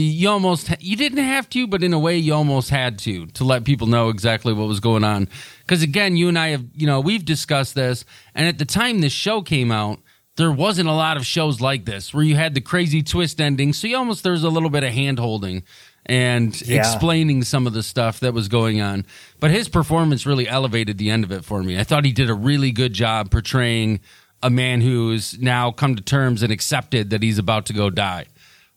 you, 0.00 0.28
almost 0.28 0.70
you 0.80 0.96
didn't 0.96 1.22
have 1.24 1.48
to 1.50 1.66
but 1.66 1.82
in 1.82 1.92
a 1.92 1.98
way 1.98 2.16
you 2.16 2.32
almost 2.34 2.70
had 2.70 2.98
to 2.98 3.26
to 3.26 3.44
let 3.44 3.64
people 3.64 3.86
know 3.86 4.08
exactly 4.08 4.52
what 4.52 4.66
was 4.66 4.80
going 4.80 5.04
on 5.04 5.28
because 5.60 5.82
again 5.82 6.16
you 6.16 6.28
and 6.28 6.38
i 6.38 6.48
have 6.48 6.64
you 6.74 6.86
know 6.86 7.00
we've 7.00 7.24
discussed 7.24 7.74
this 7.74 8.04
and 8.34 8.46
at 8.46 8.58
the 8.58 8.64
time 8.64 9.00
this 9.00 9.12
show 9.12 9.42
came 9.42 9.70
out 9.70 9.98
there 10.36 10.50
wasn't 10.50 10.88
a 10.88 10.92
lot 10.92 11.18
of 11.18 11.26
shows 11.26 11.60
like 11.60 11.84
this 11.84 12.14
where 12.14 12.24
you 12.24 12.36
had 12.36 12.54
the 12.54 12.60
crazy 12.62 13.02
twist 13.02 13.38
ending. 13.38 13.74
So 13.74 13.86
you 13.86 13.98
almost 13.98 14.24
there's 14.24 14.44
a 14.44 14.48
little 14.48 14.70
bit 14.70 14.82
of 14.82 14.90
hand 14.90 15.18
holding 15.18 15.62
and 16.06 16.58
Yeah. 16.62 16.78
explaining 16.78 17.44
some 17.44 17.66
of 17.66 17.74
the 17.74 17.82
stuff 17.82 18.18
that 18.20 18.32
was 18.32 18.48
going 18.48 18.80
on. 18.80 19.04
But 19.40 19.50
his 19.50 19.68
performance 19.68 20.24
really 20.24 20.48
elevated 20.48 20.96
the 20.96 21.10
end 21.10 21.22
of 21.24 21.32
it 21.32 21.44
for 21.44 21.62
me. 21.62 21.78
I 21.78 21.84
thought 21.84 22.06
he 22.06 22.12
did 22.12 22.30
a 22.30 22.34
really 22.34 22.72
good 22.72 22.94
job 22.94 23.30
portraying 23.30 24.00
a 24.42 24.48
man 24.48 24.80
who's 24.80 25.38
now 25.38 25.70
come 25.70 25.96
to 25.96 26.02
terms 26.02 26.42
and 26.42 26.50
accepted 26.50 27.10
that 27.10 27.22
he's 27.22 27.38
about 27.38 27.66
to 27.66 27.74
go 27.74 27.90
die. 27.90 28.24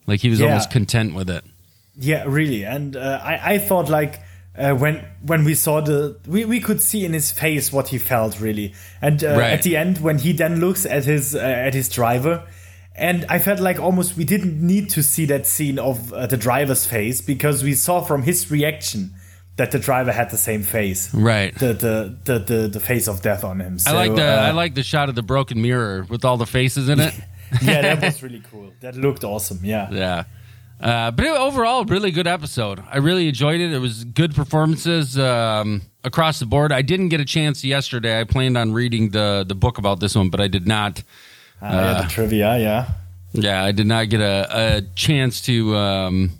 Like 0.08 0.20
he 0.22 0.30
was 0.30 0.40
Yeah. 0.40 0.48
almost 0.48 0.72
content 0.72 1.14
with 1.16 1.30
it. 1.30 1.44
Yeah, 1.98 2.24
really. 2.28 2.64
And 2.66 2.96
uh, 2.96 3.20
I, 3.24 3.54
I 3.54 3.58
thought 3.58 3.90
like 3.90 4.20
uh, 4.58 4.74
when 4.74 5.04
when 5.26 5.44
we 5.44 5.54
saw 5.56 5.82
the 5.82 6.18
we, 6.28 6.46
we 6.46 6.60
could 6.60 6.82
see 6.82 7.06
in 7.06 7.14
his 7.14 7.32
face 7.32 7.72
what 7.72 7.88
he 7.90 7.98
felt 7.98 8.40
really. 8.40 8.74
And 9.02 9.24
uh, 9.24 9.38
Right. 9.38 9.52
at 9.54 9.64
the 9.64 9.78
end 9.78 10.00
when 10.00 10.20
he 10.20 10.34
then 10.34 10.60
looks 10.60 10.86
at 10.86 11.06
his 11.06 11.36
uh, 11.36 11.40
at 11.40 11.74
his 11.74 11.90
driver 11.90 12.44
and 12.98 13.26
I 13.30 13.40
felt 13.40 13.60
like 13.60 13.78
almost 13.80 14.16
we 14.16 14.24
didn't 14.24 14.62
need 14.66 14.90
to 14.92 15.04
see 15.04 15.26
that 15.26 15.46
scene 15.46 15.80
of 15.80 16.14
uh, 16.14 16.28
the 16.28 16.38
driver's 16.38 16.86
face 16.86 17.20
because 17.22 17.62
we 17.64 17.74
saw 17.74 18.02
from 18.02 18.24
his 18.24 18.50
reaction 18.50 19.12
that 19.58 19.72
the 19.72 19.80
driver 19.80 20.12
had 20.14 20.30
the 20.30 20.38
same 20.38 20.64
face. 20.64 21.14
Right. 21.14 21.54
The 21.58 21.74
the 21.74 22.16
the 22.26 22.40
the, 22.40 22.68
the 22.68 22.80
face 22.80 23.08
of 23.10 23.22
death 23.22 23.44
on 23.44 23.60
him. 23.62 23.80
So, 23.80 23.92
I 23.92 23.94
like 23.94 24.16
the 24.16 24.24
uh, 24.26 24.48
I 24.48 24.52
like 24.52 24.76
the 24.76 24.84
shot 24.84 25.08
of 25.10 25.16
the 25.16 25.24
broken 25.24 25.62
mirror 25.62 26.06
with 26.10 26.24
all 26.26 26.38
the 26.38 26.46
faces 26.46 26.90
in 26.90 27.00
it. 27.00 27.14
yeah, 27.62 27.82
that 27.82 28.02
was 28.02 28.24
really 28.24 28.42
cool. 28.52 28.72
That 28.82 28.96
looked 28.96 29.24
awesome. 29.24 29.60
Yeah. 29.64 29.90
Yeah. 29.92 30.24
Uh, 30.80 31.10
but 31.12 31.26
it, 31.26 31.32
overall, 31.32 31.86
really 31.86 32.12
good 32.12 32.28
episode. 32.28 32.84
I 32.92 32.98
really 32.98 33.30
enjoyed 33.30 33.62
it. 33.62 33.72
It 33.72 33.80
was 33.80 34.04
good 34.04 34.36
performances 34.36 35.18
um, 35.18 35.84
across 36.04 36.40
the 36.40 36.46
board. 36.46 36.72
I 36.74 36.82
didn't 36.82 37.10
get 37.10 37.22
a 37.22 37.26
chance 37.26 37.64
yesterday. 37.64 38.20
I 38.20 38.26
planned 38.26 38.58
on 38.58 38.74
reading 38.74 39.10
the 39.12 39.46
the 39.48 39.56
book 39.56 39.78
about 39.78 40.00
this 40.02 40.16
one, 40.16 40.30
but 40.30 40.42
I 40.42 40.48
did 40.48 40.68
not. 40.68 41.02
Uh, 41.62 41.70
yeah, 41.72 42.02
the 42.02 42.10
trivia, 42.10 42.58
yeah. 42.58 42.90
Yeah, 43.32 43.64
I 43.64 43.72
did 43.72 43.88
not 43.88 44.10
get 44.10 44.22
a, 44.22 44.48
a 44.50 44.82
chance 44.96 45.42
to. 45.42 45.76
Um, 45.76 46.32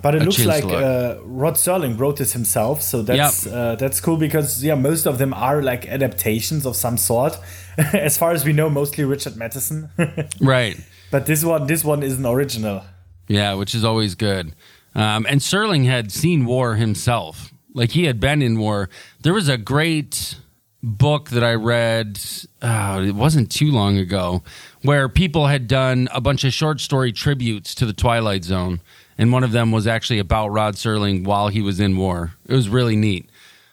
But 0.00 0.14
it 0.14 0.22
looks 0.22 0.44
like 0.44 0.64
uh, 0.64 1.16
Rod 1.24 1.54
Serling 1.54 1.98
wrote 1.98 2.18
this 2.18 2.32
himself, 2.32 2.82
so 2.82 3.02
that's 3.02 3.46
uh, 3.46 3.74
that's 3.76 4.00
cool 4.00 4.16
because 4.16 4.62
yeah, 4.62 4.74
most 4.74 5.06
of 5.06 5.18
them 5.18 5.34
are 5.34 5.62
like 5.62 5.88
adaptations 5.88 6.66
of 6.66 6.76
some 6.76 6.96
sort. 6.96 7.38
as 7.92 8.16
far 8.18 8.32
as 8.32 8.44
we 8.44 8.52
know, 8.52 8.70
mostly 8.70 9.04
Richard 9.04 9.36
Matheson. 9.36 9.90
right. 10.40 10.76
but 11.10 11.26
this 11.26 11.44
one, 11.44 11.66
this 11.66 11.84
one 11.84 12.02
is 12.02 12.18
an 12.18 12.26
original. 12.26 12.82
Yeah, 13.28 13.54
which 13.54 13.74
is 13.74 13.84
always 13.84 14.14
good. 14.14 14.54
Um, 14.94 15.26
and 15.28 15.40
Serling 15.40 15.84
had 15.84 16.10
seen 16.10 16.44
war 16.44 16.76
himself. 16.76 17.52
Like 17.74 17.90
he 17.90 18.04
had 18.04 18.18
been 18.18 18.42
in 18.42 18.58
war. 18.58 18.88
There 19.20 19.34
was 19.34 19.48
a 19.48 19.58
great 19.58 20.36
book 20.82 21.30
that 21.30 21.44
I 21.44 21.54
read, 21.54 22.20
oh, 22.62 23.02
it 23.02 23.14
wasn't 23.14 23.50
too 23.50 23.70
long 23.70 23.98
ago, 23.98 24.42
where 24.82 25.08
people 25.08 25.46
had 25.46 25.68
done 25.68 26.08
a 26.12 26.20
bunch 26.20 26.44
of 26.44 26.52
short 26.52 26.80
story 26.80 27.12
tributes 27.12 27.74
to 27.76 27.86
the 27.86 27.92
Twilight 27.92 28.44
Zone. 28.44 28.80
And 29.18 29.32
one 29.32 29.42
of 29.44 29.50
them 29.52 29.72
was 29.72 29.86
actually 29.86 30.20
about 30.20 30.48
Rod 30.48 30.74
Serling 30.76 31.24
while 31.24 31.48
he 31.48 31.60
was 31.60 31.80
in 31.80 31.96
war. 31.96 32.32
It 32.46 32.54
was 32.54 32.68
really 32.68 32.94
neat. 32.96 33.28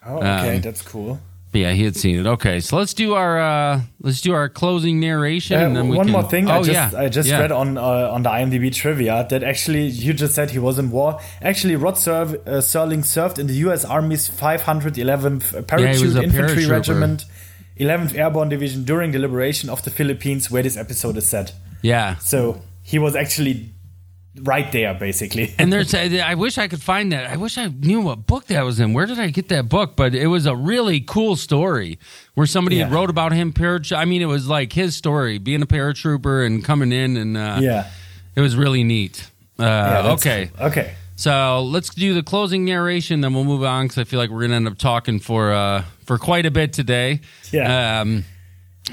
Oh, 0.06 0.18
okay, 0.18 0.56
Um, 0.56 0.62
that's 0.62 0.82
cool. 0.82 1.20
Yeah, 1.54 1.72
he 1.72 1.86
had 1.86 1.96
seen 1.96 2.20
it. 2.20 2.26
Okay, 2.28 2.60
so 2.60 2.76
let's 2.76 2.94
do 2.94 3.14
our 3.14 3.40
uh, 3.40 3.82
let's 4.02 4.20
do 4.20 4.34
our 4.34 4.50
closing 4.50 5.00
narration. 5.00 5.58
Uh, 5.58 5.66
and 5.66 5.76
then 5.76 5.88
we 5.88 5.96
one 5.96 6.08
can- 6.08 6.12
more 6.12 6.24
thing, 6.24 6.50
I 6.50 6.58
Oh, 6.58 6.64
just 6.64 6.94
yeah. 6.94 7.00
I 7.00 7.08
just 7.08 7.30
Yeah. 7.30 7.40
read 7.40 7.52
on 7.54 7.78
uh, 7.78 8.10
on 8.16 8.24
the 8.24 8.30
IMDb 8.30 8.74
trivia 8.74 9.26
that 9.30 9.42
actually 9.42 9.86
you 9.88 10.14
just 10.14 10.36
said 10.36 10.50
he 10.52 10.60
was 10.60 10.78
in 10.80 10.92
war. 10.92 11.18
Actually, 11.42 11.78
Rod 11.78 11.98
Serv- 11.98 12.34
uh, 12.46 12.60
Serling 12.60 13.06
served 13.06 13.40
in 13.40 13.48
the 13.48 13.54
U.S. 13.68 13.86
Army's 13.86 14.28
511th 14.28 15.66
Parachute 15.68 16.06
was 16.06 16.16
a 16.18 16.24
Infantry. 16.24 16.66
Regiment, 16.66 17.26
11th 17.80 18.16
Airborne 18.18 18.50
Division 18.50 18.84
during 18.84 19.12
the 19.12 19.20
liberation 19.20 19.70
of 19.70 19.82
the 19.84 19.92
Philippines, 19.92 20.52
where 20.52 20.64
this 20.64 20.76
episode 20.78 21.16
is 21.18 21.28
set. 21.28 21.54
Yeah, 21.82 22.16
So 22.18 22.62
he 22.84 23.00
was 23.00 23.16
actually 23.16 23.72
right 24.42 24.72
there, 24.72 24.94
basically. 24.94 25.54
And 25.60 25.72
there's, 25.72 25.94
I 25.94 26.36
wish 26.36 26.58
I 26.58 26.68
could 26.68 26.82
find 26.82 27.12
that. 27.12 27.30
I 27.30 27.38
wish 27.38 27.58
I 27.58 27.68
knew 27.68 28.02
what 28.02 28.28
book 28.28 28.46
that 28.48 28.64
was 28.64 28.80
in. 28.80 28.94
Where 28.94 29.06
did 29.06 29.20
I 29.20 29.30
get 29.30 29.50
that 29.50 29.70
book? 29.70 29.96
But 29.96 30.14
it 30.16 30.28
was 30.28 30.46
a 30.46 30.56
really 30.56 31.00
cool 31.02 31.36
story 31.36 31.98
where 32.34 32.46
somebody 32.48 32.78
Yeah. 32.78 32.92
wrote 32.94 33.10
about 33.10 33.32
him. 33.32 33.54
Paratro- 33.54 33.98
I 33.98 34.06
mean, 34.06 34.22
it 34.22 34.26
was 34.28 34.48
like 34.48 34.74
his 34.74 34.96
story, 34.96 35.38
being 35.38 35.62
a 35.62 35.66
paratrooper 35.68 36.46
and 36.46 36.64
coming 36.64 36.92
in, 36.92 37.18
and 37.18 37.38
uh, 37.38 37.60
yeah. 37.62 37.90
it 38.36 38.42
was 38.42 38.56
really 38.56 38.84
neat. 38.84 39.30
Uh, 39.58 39.64
Yeah, 39.64 40.12
okay. 40.14 40.50
Okay. 40.60 40.94
so 41.16 41.64
let's 41.64 41.90
do 41.96 42.14
the 42.14 42.24
closing 42.24 42.66
narration, 42.66 43.22
then 43.22 43.34
we'll 43.34 43.46
move 43.46 43.64
on 43.64 43.86
because 43.86 43.98
I 44.00 44.04
feel 44.04 44.20
like 44.20 44.30
we're 44.30 44.42
gonna 44.42 44.56
end 44.56 44.68
up 44.68 44.78
talking 44.78 45.20
for 45.20 45.54
uh, 45.54 45.84
for 46.06 46.18
quite 46.18 46.46
a 46.46 46.52
bit 46.52 46.74
today. 46.74 47.22
Yeah. 47.52 48.02
Um, 48.02 48.26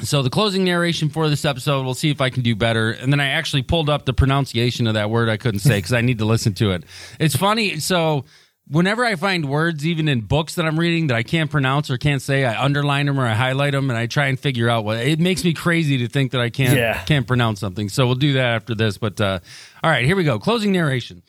so 0.00 0.22
the 0.22 0.30
closing 0.30 0.64
narration 0.64 1.10
for 1.10 1.28
this 1.28 1.44
episode, 1.44 1.84
we'll 1.84 1.94
see 1.94 2.10
if 2.10 2.20
I 2.20 2.30
can 2.30 2.42
do 2.42 2.56
better. 2.56 2.92
And 2.92 3.12
then 3.12 3.20
I 3.20 3.28
actually 3.28 3.62
pulled 3.62 3.90
up 3.90 4.04
the 4.06 4.14
pronunciation 4.14 4.86
of 4.86 4.94
that 4.94 5.10
word 5.10 5.28
I 5.28 5.36
couldn't 5.36 5.60
say 5.60 5.76
because 5.78 5.92
I 5.92 6.00
need 6.00 6.18
to 6.18 6.24
listen 6.24 6.54
to 6.54 6.70
it. 6.70 6.84
It's 7.20 7.36
funny. 7.36 7.78
So 7.78 8.24
whenever 8.68 9.04
I 9.04 9.16
find 9.16 9.48
words, 9.48 9.86
even 9.86 10.08
in 10.08 10.22
books 10.22 10.54
that 10.54 10.64
I'm 10.64 10.78
reading 10.80 11.08
that 11.08 11.16
I 11.16 11.22
can't 11.22 11.50
pronounce 11.50 11.90
or 11.90 11.98
can't 11.98 12.22
say, 12.22 12.44
I 12.44 12.62
underline 12.64 13.06
them 13.06 13.20
or 13.20 13.26
I 13.26 13.34
highlight 13.34 13.72
them 13.72 13.90
and 13.90 13.98
I 13.98 14.06
try 14.06 14.26
and 14.28 14.40
figure 14.40 14.70
out 14.70 14.84
what. 14.84 14.96
It 14.98 15.20
makes 15.20 15.44
me 15.44 15.52
crazy 15.52 15.98
to 15.98 16.08
think 16.08 16.32
that 16.32 16.40
I 16.40 16.48
can't 16.48 16.76
Yeah. 16.78 17.02
can't 17.04 17.26
pronounce 17.26 17.60
something. 17.60 17.88
So 17.90 18.06
we'll 18.06 18.14
do 18.14 18.32
that 18.34 18.46
after 18.54 18.74
this. 18.74 18.96
But 18.98 19.20
uh, 19.20 19.40
all 19.84 19.90
right, 19.90 20.06
here 20.06 20.16
we 20.16 20.24
go. 20.24 20.38
Closing 20.38 20.72
narration. 20.72 21.22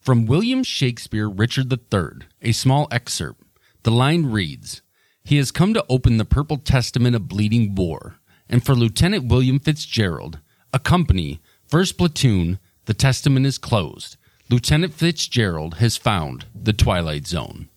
From 0.00 0.24
William 0.26 0.62
Shakespeare, 0.64 1.28
Richard 1.28 1.70
III, 1.70 2.26
a 2.40 2.52
small 2.52 2.88
excerpt. 2.90 3.42
The 3.82 3.90
line 3.90 4.26
reads 4.26 4.80
He 5.24 5.36
has 5.36 5.50
come 5.50 5.74
to 5.74 5.84
open 5.88 6.16
the 6.16 6.24
purple 6.24 6.56
testament 6.58 7.14
of 7.14 7.28
bleeding 7.28 7.74
war, 7.74 8.16
and 8.48 8.64
for 8.64 8.74
Lieutenant 8.74 9.26
William 9.28 9.58
Fitzgerald, 9.60 10.38
a 10.72 10.78
company, 10.78 11.40
first 11.68 11.96
platoon, 11.98 12.58
the 12.86 12.94
testament 12.94 13.46
is 13.46 13.58
closed. 13.58 14.16
Lieutenant 14.48 14.94
Fitzgerald 14.94 15.74
has 15.74 15.96
found 15.96 16.46
the 16.60 16.72
Twilight 16.72 17.26
Zone. 17.26 17.68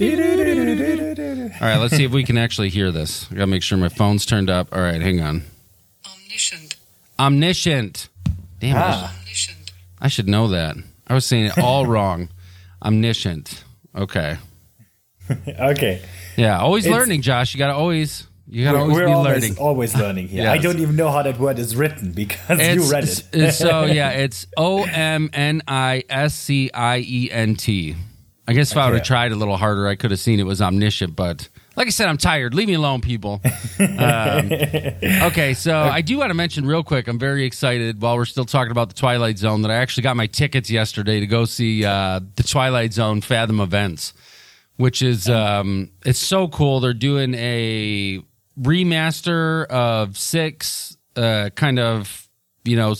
All 0.00 0.06
right, 0.06 1.76
let's 1.78 1.96
see 1.96 2.04
if 2.04 2.12
we 2.12 2.24
can 2.24 2.38
actually 2.38 2.68
hear 2.68 2.90
this. 2.90 3.26
I 3.30 3.34
gotta 3.34 3.46
make 3.46 3.62
sure 3.62 3.76
my 3.78 3.88
phone's 3.88 4.24
turned 4.26 4.48
up. 4.50 4.68
All 4.74 4.80
right, 4.80 5.00
hang 5.00 5.20
on. 5.20 5.42
Omniscient. 6.06 6.76
Omniscient. 7.18 8.08
Damn, 8.60 8.76
I 8.76 8.80
Ah. 8.82 9.16
Omniscient. 9.20 9.72
I 10.00 10.08
should 10.08 10.28
know 10.28 10.48
that. 10.48 10.76
I 11.06 11.14
was 11.14 11.24
saying 11.26 11.46
it 11.46 11.58
all 11.58 11.86
wrong. 11.94 12.28
Omniscient. 12.82 13.64
Okay. 13.94 14.36
Okay. 15.48 16.02
Yeah, 16.36 16.58
always 16.60 16.84
It's- 16.86 16.98
learning, 16.98 17.22
Josh. 17.22 17.54
You 17.54 17.58
gotta 17.58 17.74
always 17.74 18.26
you 18.48 18.64
gotta 18.64 18.78
We're, 18.78 18.82
always 18.82 18.96
we're 18.96 19.06
be 19.06 19.12
always, 19.12 19.42
learning. 19.42 19.58
always 19.58 19.96
learning 20.02 20.28
here. 20.28 20.48
I 20.48 20.58
don't 20.58 20.78
even 20.78 20.94
know 20.96 21.10
how 21.10 21.22
that 21.22 21.38
word 21.38 21.58
is 21.58 21.74
written 21.74 22.12
because 22.12 22.60
It's, 22.60 22.74
you 22.86 22.92
read 22.92 23.04
it. 23.48 23.52
so 23.54 23.84
yeah, 23.86 24.10
it's 24.10 24.46
O 24.56 24.84
M 24.84 25.30
N 25.32 25.62
I 25.66 26.04
S 26.08 26.34
C 26.34 26.70
I 26.72 26.98
E 26.98 27.30
N 27.30 27.56
T. 27.56 27.96
I 28.48 28.52
guess 28.52 28.70
if 28.70 28.78
I 28.78 28.86
would 28.88 28.98
have 28.98 29.04
tried 29.06 29.32
a 29.32 29.34
little 29.36 29.56
harder, 29.56 29.88
I 29.88 29.96
could 29.96 30.12
have 30.12 30.20
seen 30.20 30.38
it 30.38 30.44
was 30.46 30.62
omniscient. 30.62 31.16
But 31.16 31.48
like 31.74 31.88
I 31.88 31.90
said, 31.90 32.08
I'm 32.08 32.16
tired. 32.16 32.54
Leave 32.54 32.68
me 32.68 32.74
alone, 32.74 33.00
people. 33.00 33.40
Um, 33.80 34.52
okay, 34.52 35.52
so 35.54 35.76
I 35.76 36.00
do 36.00 36.18
want 36.18 36.30
to 36.30 36.34
mention 36.34 36.64
real 36.64 36.84
quick. 36.84 37.08
I'm 37.08 37.18
very 37.18 37.44
excited 37.44 38.00
while 38.00 38.16
we're 38.16 38.24
still 38.24 38.44
talking 38.44 38.70
about 38.70 38.88
the 38.88 38.94
Twilight 38.94 39.38
Zone 39.38 39.62
that 39.62 39.72
I 39.72 39.74
actually 39.74 40.04
got 40.04 40.16
my 40.16 40.28
tickets 40.28 40.70
yesterday 40.70 41.18
to 41.18 41.26
go 41.26 41.44
see 41.44 41.84
uh, 41.84 42.20
the 42.36 42.44
Twilight 42.44 42.92
Zone 42.92 43.20
Fathom 43.20 43.58
events, 43.58 44.12
which 44.76 45.02
is 45.02 45.28
um, 45.28 45.90
it's 46.04 46.18
so 46.18 46.48
cool. 46.48 46.80
They're 46.80 46.94
doing 46.94 47.34
a 47.34 48.22
remaster 48.60 49.66
of 49.66 50.16
six 50.16 50.96
uh, 51.16 51.50
kind 51.54 51.78
of 51.78 52.28
you 52.64 52.76
know 52.76 52.94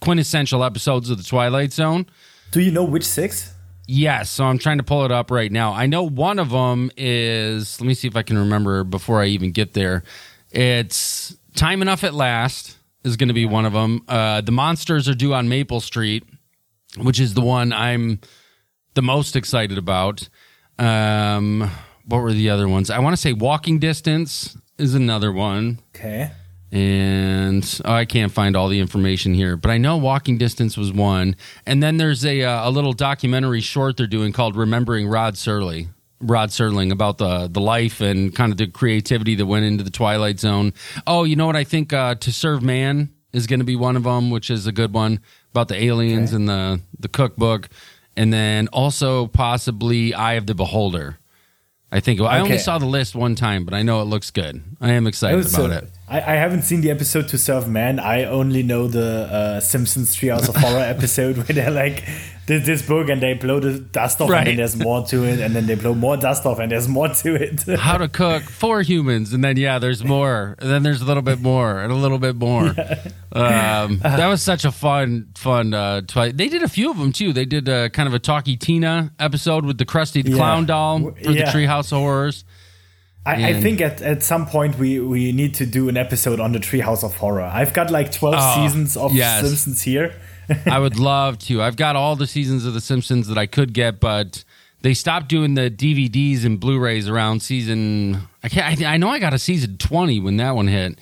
quintessential 0.00 0.64
episodes 0.64 1.10
of 1.10 1.18
the 1.18 1.24
Twilight 1.24 1.72
Zone. 1.72 2.06
Do 2.50 2.60
you 2.60 2.70
know 2.70 2.84
which 2.84 3.04
six? 3.04 3.52
Yes, 3.88 4.30
so 4.30 4.44
I'm 4.44 4.58
trying 4.58 4.78
to 4.78 4.82
pull 4.82 5.04
it 5.04 5.12
up 5.12 5.30
right 5.30 5.50
now. 5.50 5.72
I 5.72 5.86
know 5.86 6.02
one 6.02 6.38
of 6.38 6.50
them 6.50 6.90
is. 6.96 7.80
Let 7.80 7.86
me 7.86 7.94
see 7.94 8.08
if 8.08 8.16
I 8.16 8.22
can 8.22 8.38
remember 8.38 8.82
before 8.82 9.22
I 9.22 9.26
even 9.26 9.52
get 9.52 9.74
there. 9.74 10.02
It's 10.50 11.36
time 11.54 11.82
enough 11.82 12.02
at 12.02 12.14
last 12.14 12.76
is 13.04 13.16
going 13.16 13.28
to 13.28 13.34
be 13.34 13.46
one 13.46 13.64
of 13.64 13.72
them. 13.72 14.02
Uh, 14.08 14.40
the 14.40 14.52
monsters 14.52 15.08
are 15.08 15.14
due 15.14 15.32
on 15.32 15.48
Maple 15.48 15.80
Street, 15.80 16.24
which 16.98 17.20
is 17.20 17.34
the 17.34 17.40
one 17.40 17.72
I'm 17.72 18.20
the 18.94 19.02
most 19.02 19.36
excited 19.36 19.78
about. 19.78 20.28
Um, 20.78 21.70
what 22.04 22.22
were 22.22 22.32
the 22.32 22.50
other 22.50 22.68
ones? 22.68 22.90
I 22.90 22.98
want 22.98 23.14
to 23.14 23.20
say 23.20 23.32
Walking 23.32 23.78
Distance 23.78 24.56
is 24.78 24.94
another 24.94 25.32
one. 25.32 25.80
Okay. 25.94 26.30
And 26.72 27.80
oh, 27.84 27.92
I 27.92 28.04
can't 28.04 28.32
find 28.32 28.56
all 28.56 28.68
the 28.68 28.80
information 28.80 29.34
here, 29.34 29.56
but 29.56 29.70
I 29.70 29.78
know 29.78 29.96
Walking 29.96 30.36
Distance 30.36 30.76
was 30.76 30.92
one. 30.92 31.36
And 31.64 31.82
then 31.82 31.96
there's 31.96 32.24
a 32.24 32.42
uh, 32.42 32.68
a 32.68 32.70
little 32.70 32.92
documentary 32.92 33.60
short 33.60 33.96
they're 33.96 34.06
doing 34.06 34.32
called 34.32 34.56
Remembering 34.56 35.08
Rod 35.08 35.34
Serling. 35.34 35.88
Rod 36.20 36.50
Serling 36.50 36.90
about 36.90 37.18
the 37.18 37.48
the 37.48 37.60
life 37.60 38.00
and 38.00 38.34
kind 38.34 38.50
of 38.52 38.58
the 38.58 38.66
creativity 38.66 39.36
that 39.36 39.46
went 39.46 39.64
into 39.64 39.84
the 39.84 39.90
Twilight 39.90 40.40
Zone. 40.40 40.72
Oh, 41.06 41.24
you 41.24 41.36
know 41.36 41.46
what? 41.46 41.56
I 41.56 41.64
think 41.64 41.92
uh, 41.92 42.16
To 42.16 42.32
Serve 42.32 42.62
Man 42.62 43.10
is 43.32 43.46
going 43.46 43.60
to 43.60 43.64
be 43.66 43.76
one 43.76 43.96
of 43.96 44.02
them, 44.02 44.30
which 44.30 44.50
is 44.50 44.66
a 44.66 44.72
good 44.72 44.92
one 44.92 45.20
about 45.52 45.68
the 45.68 45.82
aliens 45.82 46.32
and 46.32 46.48
the 46.48 46.80
the 46.98 47.08
cookbook, 47.08 47.68
and 48.16 48.32
then 48.32 48.68
also 48.68 49.26
possibly 49.26 50.14
Eye 50.14 50.34
of 50.34 50.46
the 50.46 50.54
Beholder. 50.54 51.18
I 51.92 52.00
think 52.00 52.20
I 52.20 52.38
only 52.40 52.54
Okay. 52.54 52.58
saw 52.62 52.78
the 52.78 52.86
list 52.86 53.14
one 53.14 53.34
time, 53.34 53.64
but 53.64 53.72
I 53.72 53.82
know 53.82 54.02
it 54.02 54.06
looks 54.06 54.30
good. 54.30 54.62
I 54.80 54.92
am 54.92 55.06
excited 55.06 55.46
so, 55.48 55.66
about 55.66 55.84
it. 55.84 55.90
I, 56.08 56.18
I 56.18 56.34
haven't 56.36 56.62
seen 56.62 56.82
the 56.82 56.90
episode 56.92 57.28
to 57.28 57.38
serve 57.38 57.68
man. 57.68 57.98
I 57.98 58.24
only 58.24 58.62
know 58.62 58.86
the 58.86 59.04
uh, 59.30 59.60
Simpsons 59.60 60.14
Treehouse 60.14 60.48
of 60.48 60.54
Horror 60.56 60.78
episode 60.84 61.36
where 61.36 61.44
they're 61.46 61.70
like 61.72 62.04
this, 62.46 62.64
this 62.64 62.82
book 62.82 63.08
and 63.08 63.20
they 63.20 63.34
blow 63.34 63.58
the 63.58 63.80
dust 63.80 64.20
off 64.20 64.30
Right. 64.30 64.38
and 64.40 64.46
then 64.50 64.56
there's 64.58 64.76
more 64.76 65.04
to 65.06 65.24
it 65.24 65.40
and 65.40 65.52
then 65.56 65.66
they 65.66 65.74
blow 65.74 65.94
more 65.94 66.16
dust 66.16 66.46
off 66.46 66.60
and 66.60 66.70
there's 66.70 66.86
more 66.86 67.08
to 67.08 67.34
it. 67.34 67.62
How 67.80 67.98
to 67.98 68.06
cook 68.08 68.44
for 68.44 68.82
humans, 68.82 69.32
and 69.32 69.42
then 69.42 69.56
yeah, 69.56 69.80
there's 69.80 70.04
more, 70.04 70.54
and 70.60 70.70
then 70.70 70.84
there's 70.84 71.02
a 71.02 71.04
little 71.04 71.24
bit 71.24 71.40
more, 71.40 71.80
and 71.80 71.90
a 71.90 71.96
little 71.96 72.18
bit 72.18 72.36
more. 72.36 72.72
Um, 73.32 73.98
that 73.98 74.28
was 74.28 74.40
such 74.40 74.64
a 74.64 74.72
fun, 74.72 75.28
fun. 75.34 75.74
Uh, 75.74 76.00
twi- 76.00 76.32
they 76.32 76.48
did 76.48 76.62
a 76.62 76.68
few 76.68 76.90
of 76.90 76.96
them 76.96 77.12
too. 77.12 77.34
They 77.34 77.44
did 77.44 77.68
uh, 77.68 77.90
kind 77.90 78.06
of 78.06 78.14
a 78.14 78.18
Talkie 78.18 78.56
Tina 78.56 79.12
episode 79.18 79.66
with 79.66 79.76
the 79.76 79.84
Krusty 79.84 80.24
the 80.24 80.30
Yeah. 80.30 80.36
Clown 80.36 80.64
doll 80.64 81.00
for 81.12 81.30
yeah. 81.32 81.44
the 81.44 81.58
Treehouse 81.58 81.92
of 81.92 81.98
Horrors. 81.98 82.46
I, 83.26 83.48
I 83.50 83.60
think 83.60 83.80
at, 83.80 84.00
at 84.02 84.22
some 84.22 84.46
point 84.46 84.78
we, 84.78 85.00
we 85.00 85.32
need 85.32 85.54
to 85.54 85.66
do 85.66 85.88
an 85.88 85.96
episode 85.96 86.38
on 86.40 86.52
the 86.52 86.60
Treehouse 86.60 87.02
of 87.04 87.16
Horror. 87.16 87.42
I've 87.42 87.72
got 87.74 87.90
like 87.90 88.12
12 88.12 88.34
Oh, 88.38 88.54
seasons 88.64 88.96
of 88.96 89.12
yes. 89.12 89.44
Simpsons 89.46 89.82
here. 89.82 90.14
I 90.66 90.78
would 90.78 90.96
love 90.98 91.38
to. 91.40 91.60
I've 91.60 91.76
got 91.76 91.96
all 91.96 92.14
the 92.14 92.26
seasons 92.28 92.64
of 92.64 92.72
The 92.74 92.80
Simpsons 92.80 93.26
that 93.26 93.36
I 93.36 93.46
could 93.46 93.72
get, 93.72 93.98
but 93.98 94.44
they 94.82 94.94
stopped 94.94 95.28
doing 95.28 95.54
the 95.54 95.68
DVDs 95.70 96.44
and 96.44 96.60
Blu-rays 96.60 97.08
around 97.08 97.40
season. 97.40 98.18
I 98.44 98.48
can't. 98.48 98.80
I, 98.82 98.94
I 98.94 98.96
know 98.96 99.08
I 99.08 99.18
got 99.18 99.34
a 99.34 99.40
season 99.40 99.76
twenty 99.76 100.20
when 100.20 100.36
that 100.36 100.54
one 100.54 100.68
hit, 100.68 101.00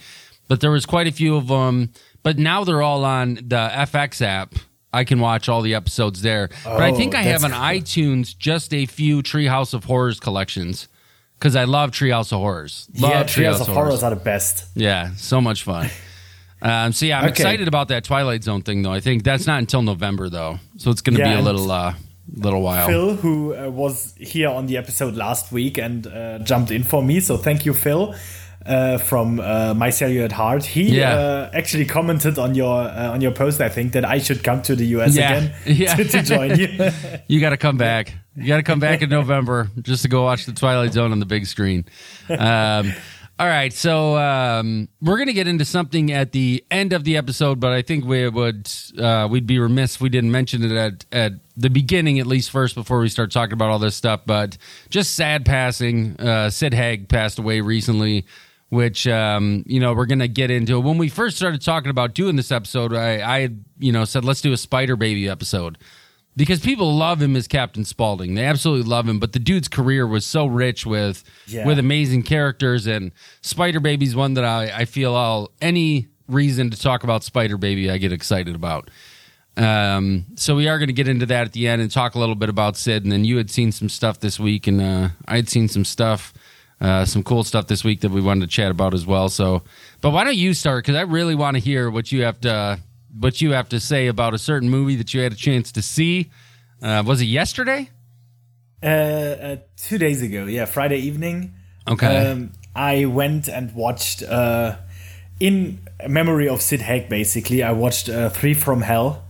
but 0.48 0.60
there 0.60 0.70
was 0.70 0.86
quite 0.86 1.06
a 1.06 1.12
few 1.12 1.36
of 1.36 1.48
them. 1.48 1.92
But 2.22 2.38
now 2.38 2.64
they're 2.64 2.80
all 2.80 3.04
on 3.04 3.34
the 3.34 3.68
FX 3.70 4.22
app. 4.22 4.54
I 4.94 5.04
can 5.04 5.20
watch 5.20 5.50
all 5.50 5.60
the 5.60 5.74
episodes 5.74 6.22
there. 6.22 6.48
but 6.64 6.80
I 6.80 6.90
Oh, 6.92 6.96
think 6.96 7.14
I 7.14 7.20
oh, 7.20 7.24
have 7.24 7.44
on 7.44 7.50
that's 7.50 7.62
iTunes 7.92 8.34
just 8.38 8.72
a 8.72 8.86
few 8.86 9.22
Treehouse 9.22 9.74
of 9.74 9.84
Horrors 9.84 10.20
collections 10.20 10.88
because 11.38 11.56
I 11.56 11.64
love 11.64 11.90
Treehouse 11.90 12.32
of 12.32 12.38
Horrors. 12.40 12.88
Love 12.98 13.10
yeah, 13.10 13.24
Treehouse 13.24 13.60
of 13.60 13.68
Horrors 13.68 14.02
are 14.02 14.10
the 14.10 14.16
best. 14.16 14.66
yeah, 14.74 15.10
so 15.16 15.40
much 15.40 15.62
fun. 15.64 15.90
Um, 16.62 16.92
so 16.92 17.04
yeah, 17.06 17.18
I'm 17.18 17.24
Okay. 17.24 17.30
excited 17.32 17.68
about 17.68 17.88
that 17.88 18.04
Twilight 18.04 18.42
Zone 18.44 18.62
thing, 18.62 18.82
though. 18.82 18.92
I 18.92 19.00
think 19.00 19.22
that's 19.22 19.46
not 19.46 19.58
until 19.58 19.82
November, 19.82 20.30
though, 20.30 20.58
so 20.78 20.90
it's 20.90 21.02
going 21.02 21.16
to 21.16 21.20
Yeah, 21.20 21.34
be 21.34 21.40
a 21.40 21.42
little, 21.42 21.70
uh, 21.70 21.92
little 22.34 22.62
while. 22.62 22.86
Phil, 22.86 23.16
who 23.16 23.54
uh, 23.54 23.68
was 23.68 24.14
here 24.18 24.48
on 24.48 24.66
the 24.66 24.78
episode 24.78 25.14
last 25.14 25.52
week 25.52 25.76
and 25.76 26.06
uh, 26.06 26.38
jumped 26.38 26.70
in 26.70 26.82
for 26.82 27.02
me. 27.02 27.20
So 27.20 27.36
thank 27.36 27.66
you, 27.66 27.74
Phil, 27.74 28.14
uh, 28.64 28.96
from 28.96 29.40
uh, 29.40 29.74
My 29.74 29.90
Cellular 29.90 30.24
at 30.24 30.32
Heart. 30.32 30.64
He 30.64 30.84
Yeah. 30.96 31.14
uh, 31.14 31.50
actually 31.52 31.84
commented 31.84 32.38
on 32.38 32.54
your 32.54 32.80
uh, 32.88 33.12
on 33.12 33.20
your 33.20 33.32
post. 33.32 33.60
I 33.60 33.68
think 33.68 33.92
that 33.92 34.06
I 34.06 34.18
should 34.20 34.42
come 34.42 34.62
to 34.62 34.74
the 34.74 34.86
US 34.96 35.14
Yeah. 35.14 35.32
again 35.36 35.54
Yeah. 35.66 35.94
to, 35.96 36.04
to 36.04 36.22
join 36.22 36.58
you. 36.58 36.68
You 37.28 37.40
got 37.40 37.50
to 37.50 37.58
come 37.58 37.76
back. 37.76 38.14
You 38.36 38.46
got 38.46 38.56
to 38.56 38.62
come 38.62 38.80
back 38.80 39.02
in 39.02 39.10
November 39.10 39.68
just 39.82 40.02
to 40.02 40.08
go 40.08 40.24
watch 40.24 40.46
the 40.46 40.52
Twilight 40.52 40.92
Zone 40.92 41.12
on 41.12 41.20
the 41.20 41.26
big 41.26 41.46
screen. 41.46 41.84
Um, 42.28 42.92
all 43.36 43.48
right, 43.48 43.72
so 43.72 44.16
um, 44.16 44.88
we're 45.02 45.16
going 45.16 45.26
to 45.26 45.32
get 45.32 45.48
into 45.48 45.64
something 45.64 46.12
at 46.12 46.30
the 46.30 46.64
end 46.70 46.92
of 46.92 47.02
the 47.02 47.16
episode, 47.16 47.58
but 47.58 47.72
I 47.72 47.82
think 47.82 48.04
we 48.04 48.28
would 48.28 48.70
uh, 48.96 49.26
we'd 49.28 49.46
be 49.46 49.58
remiss 49.58 49.96
if 49.96 50.00
we 50.00 50.08
didn't 50.08 50.30
mention 50.30 50.62
it 50.62 50.70
at 50.70 51.04
at 51.10 51.32
the 51.56 51.68
beginning 51.68 52.20
at 52.20 52.28
least 52.28 52.50
first 52.50 52.76
before 52.76 53.00
we 53.00 53.08
start 53.08 53.32
talking 53.32 53.54
about 53.54 53.70
all 53.70 53.80
this 53.80 53.96
stuff. 53.96 54.20
But 54.24 54.56
just 54.88 55.14
sad 55.16 55.44
passing. 55.44 56.14
Uh, 56.20 56.48
Sid 56.48 56.74
Haig 56.74 57.08
passed 57.08 57.40
away 57.40 57.60
recently. 57.60 58.24
Which 58.70 59.06
um, 59.06 59.62
you 59.66 59.78
know 59.78 59.94
we're 59.94 60.06
gonna 60.06 60.26
get 60.26 60.50
into. 60.50 60.80
When 60.80 60.98
we 60.98 61.08
first 61.08 61.36
started 61.36 61.60
talking 61.60 61.90
about 61.90 62.14
doing 62.14 62.34
this 62.34 62.50
episode, 62.50 62.92
I, 62.92 63.20
I 63.20 63.48
you 63.78 63.92
know 63.92 64.04
said 64.04 64.24
let's 64.24 64.40
do 64.40 64.52
a 64.52 64.56
Spider 64.56 64.96
Baby 64.96 65.28
episode 65.28 65.78
because 66.36 66.60
people 66.60 66.94
love 66.96 67.22
him 67.22 67.36
as 67.36 67.46
Captain 67.46 67.84
Spaulding. 67.84 68.34
They 68.34 68.44
absolutely 68.44 68.88
love 68.88 69.08
him, 69.08 69.18
but 69.18 69.32
the 69.32 69.38
dude's 69.38 69.68
career 69.68 70.06
was 70.06 70.26
so 70.26 70.46
rich 70.46 70.84
with 70.86 71.22
Yeah. 71.46 71.66
with 71.66 71.78
amazing 71.78 72.22
characters 72.24 72.86
and 72.86 73.12
Spider 73.42 73.80
Baby's 73.80 74.16
one 74.16 74.34
that 74.34 74.44
I, 74.44 74.72
I 74.80 74.84
feel 74.84 75.14
I'll 75.14 75.50
any 75.60 76.08
reason 76.28 76.70
to 76.70 76.80
talk 76.80 77.04
about 77.04 77.22
Spider 77.24 77.56
Baby 77.58 77.90
I 77.90 77.98
get 77.98 78.12
excited 78.12 78.54
about. 78.54 78.90
Um, 79.56 80.26
so 80.34 80.56
we 80.56 80.66
are 80.68 80.78
going 80.78 80.88
to 80.88 80.92
get 80.94 81.06
into 81.06 81.26
that 81.26 81.46
at 81.46 81.52
the 81.52 81.68
end 81.68 81.80
and 81.80 81.90
talk 81.90 82.14
a 82.14 82.18
little 82.18 82.34
bit 82.34 82.48
about 82.48 82.76
Sid. 82.76 83.04
And 83.04 83.12
then 83.12 83.24
you 83.24 83.36
had 83.36 83.50
seen 83.50 83.70
some 83.72 83.88
stuff 83.88 84.18
this 84.20 84.40
week, 84.40 84.66
and 84.66 84.80
uh, 84.80 85.08
I 85.28 85.36
had 85.36 85.48
seen 85.48 85.68
some 85.68 85.84
stuff, 85.84 86.32
uh, 86.80 87.04
some 87.04 87.22
cool 87.22 87.44
stuff 87.44 87.68
this 87.68 87.84
week 87.84 88.00
that 88.00 88.10
we 88.10 88.20
wanted 88.20 88.40
to 88.40 88.46
chat 88.48 88.70
about 88.72 88.94
as 88.94 89.06
well. 89.06 89.28
So, 89.28 89.62
but 90.00 90.10
why 90.10 90.24
don't 90.24 90.36
you 90.36 90.54
start? 90.54 90.84
Because 90.84 90.96
I 90.96 91.02
really 91.02 91.36
want 91.36 91.56
to 91.56 91.60
hear 91.60 91.88
what 91.88 92.10
you 92.10 92.24
have 92.24 92.40
to 92.40 92.80
what 93.18 93.40
you 93.40 93.52
have 93.52 93.68
to 93.68 93.80
say 93.80 94.06
about 94.06 94.34
a 94.34 94.38
certain 94.38 94.68
movie 94.68 94.96
that 94.96 95.14
you 95.14 95.20
had 95.20 95.32
a 95.32 95.36
chance 95.36 95.72
to 95.72 95.82
see. 95.82 96.30
Uh, 96.82 97.02
was 97.06 97.20
it 97.20 97.26
yesterday? 97.26 97.90
uh, 98.84 98.86
uh, 98.86 99.56
two 99.76 99.98
days 99.98 100.22
ago, 100.22 100.44
yeah, 100.44 100.66
Friday 100.66 100.98
evening. 100.98 101.54
Okay. 101.88 102.30
Um, 102.30 102.52
I 102.76 103.06
went 103.06 103.48
and 103.48 103.74
watched, 103.74 104.22
uh, 104.22 104.76
in 105.40 105.80
memory 106.06 106.48
of 106.48 106.60
Sid 106.60 106.82
Haig, 106.82 107.08
basically, 107.08 107.62
I 107.62 107.72
watched 107.72 108.08
uh, 108.08 108.28
Three 108.28 108.54
from 108.54 108.82
Hell, 108.82 109.24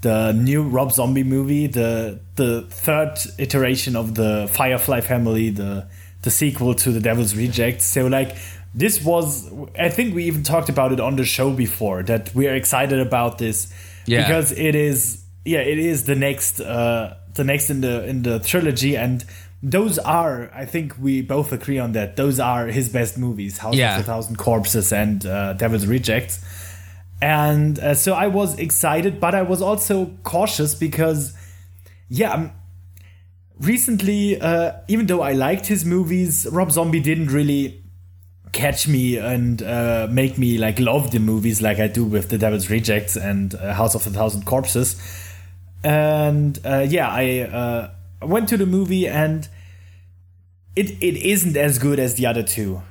the 0.00 0.32
new 0.32 0.62
Rob 0.62 0.92
Zombie 0.92 1.24
movie, 1.24 1.66
the 1.66 2.20
the 2.36 2.62
third 2.62 3.16
iteration 3.38 3.96
of 3.96 4.14
the 4.14 4.48
Firefly 4.50 5.00
family, 5.00 5.50
the 5.50 5.88
the 6.22 6.30
sequel 6.30 6.74
to 6.74 6.90
The 6.90 7.00
Devil's 7.00 7.34
Rejects. 7.36 7.84
So, 7.84 8.06
like, 8.06 8.36
this 8.74 9.02
was, 9.04 9.48
I 9.78 9.88
think 9.88 10.14
we 10.14 10.24
even 10.24 10.42
talked 10.42 10.68
about 10.68 10.92
it 10.92 11.00
on 11.00 11.16
the 11.16 11.24
show 11.24 11.52
before, 11.52 12.02
that 12.04 12.34
we 12.34 12.48
are 12.48 12.54
excited 12.54 12.98
about 13.00 13.38
this 13.38 13.72
Yeah. 14.06 14.22
because 14.26 14.50
it 14.52 14.74
is, 14.74 15.22
yeah, 15.44 15.60
it 15.60 15.78
is 15.78 16.04
the 16.04 16.14
next, 16.14 16.60
uh, 16.60 17.14
the 17.34 17.44
next 17.44 17.70
in 17.70 17.80
the 17.80 18.04
in 18.06 18.22
the 18.22 18.38
trilogy 18.38 18.96
and 18.96 19.24
those 19.60 19.98
are 19.98 20.50
i 20.54 20.64
think 20.64 20.94
we 21.00 21.20
both 21.22 21.50
agree 21.52 21.80
on 21.80 21.92
that 21.92 22.14
those 22.16 22.38
are 22.38 22.66
his 22.68 22.88
best 22.90 23.18
movies 23.18 23.58
house 23.58 23.74
Yeah. 23.74 23.96
of 23.96 24.02
a 24.02 24.04
thousand 24.04 24.36
corpses 24.36 24.92
and 24.92 25.24
uh, 25.26 25.54
devil's 25.54 25.86
rejects 25.86 26.38
and 27.20 27.78
uh, 27.80 27.94
so 27.94 28.12
i 28.14 28.28
was 28.28 28.56
excited 28.58 29.18
but 29.18 29.34
i 29.34 29.42
was 29.42 29.60
also 29.62 30.12
cautious 30.22 30.76
because 30.76 31.32
yeah 32.08 32.34
um, 32.34 32.52
recently 33.58 34.40
uh, 34.40 34.72
even 34.88 35.06
though 35.06 35.22
i 35.22 35.32
liked 35.32 35.66
his 35.66 35.84
movies 35.84 36.46
rob 36.50 36.70
zombie 36.72 37.00
didn't 37.00 37.28
really 37.28 37.82
catch 38.54 38.86
me 38.88 39.18
and 39.18 39.62
uh, 39.62 40.06
make 40.10 40.38
me 40.38 40.56
like 40.56 40.78
love 40.78 41.10
the 41.10 41.18
movies 41.18 41.60
like 41.60 41.78
i 41.80 41.88
do 41.88 42.04
with 42.04 42.28
the 42.28 42.38
devil's 42.38 42.70
rejects 42.70 43.16
and 43.16 43.54
uh, 43.56 43.74
house 43.74 43.94
of 43.94 44.06
a 44.06 44.10
thousand 44.10 44.46
corpses 44.46 44.96
and 45.84 46.58
uh, 46.64 46.86
yeah, 46.88 47.08
I 47.08 47.40
uh, 47.40 47.90
went 48.26 48.48
to 48.48 48.56
the 48.56 48.66
movie 48.66 49.06
and 49.06 49.46
it 50.74 50.90
it 51.02 51.16
isn't 51.16 51.56
as 51.56 51.78
good 51.78 51.98
as 51.98 52.14
the 52.14 52.26
other 52.26 52.42
two. 52.42 52.82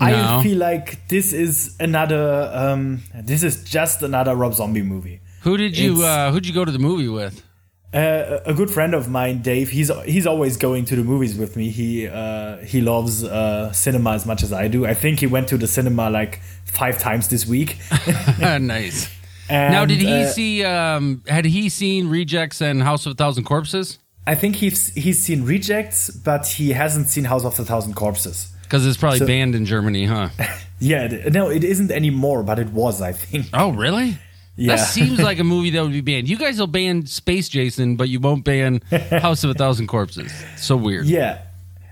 No. 0.00 0.06
I 0.06 0.42
feel 0.42 0.56
like 0.56 1.06
this 1.08 1.34
is 1.34 1.76
another 1.78 2.50
um, 2.54 3.02
this 3.14 3.42
is 3.42 3.62
just 3.62 4.02
another 4.02 4.34
Rob 4.34 4.54
Zombie 4.54 4.82
movie. 4.82 5.20
Who 5.42 5.58
did 5.58 5.76
you 5.76 6.02
uh, 6.02 6.32
who'd 6.32 6.46
you 6.46 6.54
go 6.54 6.64
to 6.64 6.72
the 6.72 6.78
movie 6.78 7.08
with? 7.08 7.44
Uh, 7.92 8.38
a 8.46 8.54
good 8.54 8.70
friend 8.70 8.94
of 8.94 9.08
mine, 9.08 9.42
Dave, 9.42 9.70
he's 9.70 9.90
he's 10.04 10.24
always 10.26 10.56
going 10.56 10.84
to 10.84 10.94
the 10.96 11.02
movies 11.02 11.36
with 11.36 11.56
me. 11.56 11.70
He 11.70 12.06
uh, 12.06 12.58
he 12.58 12.80
loves 12.80 13.24
uh, 13.24 13.72
cinema 13.72 14.12
as 14.12 14.24
much 14.24 14.42
as 14.44 14.52
I 14.52 14.68
do. 14.68 14.86
I 14.86 14.94
think 14.94 15.18
he 15.18 15.26
went 15.26 15.48
to 15.48 15.56
the 15.58 15.66
cinema 15.66 16.08
like 16.08 16.40
five 16.64 16.98
times 17.00 17.28
this 17.28 17.46
week. 17.46 17.78
nice. 18.38 19.10
And, 19.48 19.72
Now, 19.74 19.84
did 19.84 19.98
he 19.98 20.22
uh, 20.22 20.26
see? 20.28 20.64
Um, 20.64 21.24
had 21.26 21.44
he 21.44 21.68
seen 21.68 22.08
Rejects 22.08 22.60
and 22.60 22.82
House 22.84 23.06
of 23.06 23.12
a 23.12 23.14
Thousand 23.16 23.42
Corpses? 23.42 23.98
I 24.24 24.36
think 24.36 24.56
he's 24.56 24.94
he's 24.94 25.20
seen 25.20 25.42
Rejects, 25.44 26.10
but 26.10 26.46
he 26.46 26.70
hasn't 26.70 27.08
seen 27.08 27.24
House 27.24 27.44
of 27.44 27.58
a 27.58 27.64
Thousand 27.64 27.94
Corpses. 27.94 28.52
Because 28.62 28.86
it's 28.86 28.96
probably 28.98 29.18
So- 29.18 29.26
banned 29.26 29.56
in 29.56 29.64
Germany, 29.66 30.04
huh? 30.06 30.28
Yeah, 30.82 31.08
no, 31.30 31.50
it 31.50 31.62
isn't 31.62 31.90
anymore, 31.90 32.42
but 32.42 32.58
it 32.58 32.68
was, 32.70 33.02
I 33.02 33.12
think. 33.12 33.46
Oh, 33.52 33.70
really? 33.72 34.16
Yeah. 34.56 34.76
That 34.76 34.84
seems 34.84 35.18
like 35.20 35.38
a 35.38 35.44
movie 35.54 35.70
that 35.70 35.82
would 35.82 35.92
be 35.92 36.00
banned. 36.02 36.28
You 36.28 36.36
guys 36.36 36.58
will 36.58 36.66
ban 36.66 37.06
Space 37.06 37.48
Jason, 37.48 37.96
but 37.96 38.08
you 38.08 38.20
won't 38.20 38.44
ban 38.44 38.80
House 39.10 39.42
of 39.44 39.50
a 39.50 39.54
Thousand 39.54 39.86
Corpses. 39.86 40.32
So 40.56 40.76
weird. 40.76 41.06
Yeah. 41.06 41.42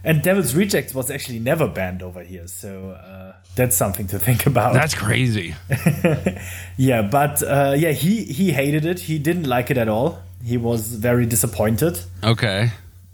And 0.05 0.23
Devil's 0.23 0.55
Rejects 0.55 0.95
was 0.95 1.11
actually 1.11 1.39
never 1.41 1.67
banned 1.67 2.03
over 2.03 2.23
here, 2.23 2.47
so 2.47 2.91
uh, 2.91 3.33
that's 3.57 3.77
something 3.77 4.07
to 4.09 4.19
think 4.19 4.47
about. 4.47 4.73
That's 4.73 4.95
crazy. 4.95 5.55
yeah, 6.77 7.03
but 7.03 7.43
uh, 7.43 7.75
yeah, 7.77 7.91
he 7.93 8.25
he 8.25 8.53
hated 8.53 8.85
it. 8.85 9.01
He 9.01 9.19
didn't 9.19 9.45
like 9.49 9.71
it 9.71 9.77
at 9.77 9.89
all. 9.89 10.21
He 10.45 10.57
was 10.57 10.95
very 10.95 11.27
disappointed, 11.27 11.99
Okay. 12.23 12.71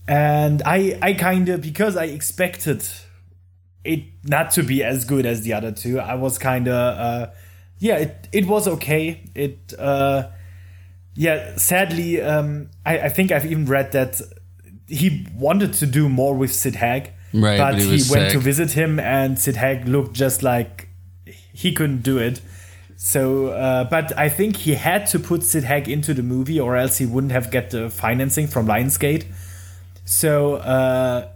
and 0.07 0.63
I 0.67 0.99
I 1.01 1.15
kind 1.15 1.49
of 1.49 1.63
because 1.63 1.97
I 1.97 2.05
expected 2.05 2.87
it 3.83 4.05
not 4.23 4.51
to 4.53 4.63
be 4.63 4.85
as 4.85 5.05
good 5.07 5.25
as 5.27 5.41
the 5.41 5.55
other 5.55 5.73
two. 5.73 5.99
I 5.99 6.15
was 6.15 6.39
kind 6.39 6.69
of 6.69 6.75
uh, 6.99 7.31
yeah, 7.85 7.97
it 7.97 8.29
it 8.33 8.47
was 8.47 8.67
okay. 8.67 9.21
It 9.35 9.75
uh, 9.79 10.29
yeah, 11.15 11.57
sadly, 11.57 12.19
um, 12.23 12.71
I 12.87 12.99
I 13.01 13.09
think 13.11 13.31
I've 13.31 13.45
even 13.45 13.67
read 13.67 13.93
that 13.93 14.23
he 14.89 15.27
wanted 15.37 15.75
to 15.75 15.87
do 15.87 16.09
more 16.09 16.35
with 16.35 16.55
Sid 16.55 16.77
Haig, 16.77 17.13
Right, 17.35 17.59
but, 17.59 17.73
but 17.73 17.83
he 17.83 17.99
he, 17.99 18.11
went 18.11 18.33
to 18.33 18.39
visit 18.39 18.71
him, 18.71 18.99
and 18.99 19.39
Sid 19.39 19.57
Haig 19.57 19.87
looked 19.87 20.15
just 20.15 20.43
like 20.43 20.89
he 21.53 21.73
couldn't 21.73 22.03
do 22.03 22.17
it. 22.17 22.41
So, 22.97 23.49
uh, 23.49 23.85
but 23.85 24.17
I 24.17 24.31
think 24.31 24.57
he 24.57 24.77
had 24.77 25.07
to 25.09 25.19
put 25.19 25.43
Sid 25.43 25.65
Haig 25.65 25.87
into 25.87 26.15
the 26.15 26.23
movie, 26.23 26.59
or 26.59 26.77
else 26.77 26.97
he 26.97 27.05
wouldn't 27.05 27.33
have 27.33 27.51
get 27.51 27.69
the 27.69 27.91
financing 27.91 28.47
from 28.47 28.67
Lionsgate. 28.67 29.27
So 30.07 30.55
uh, 30.55 31.29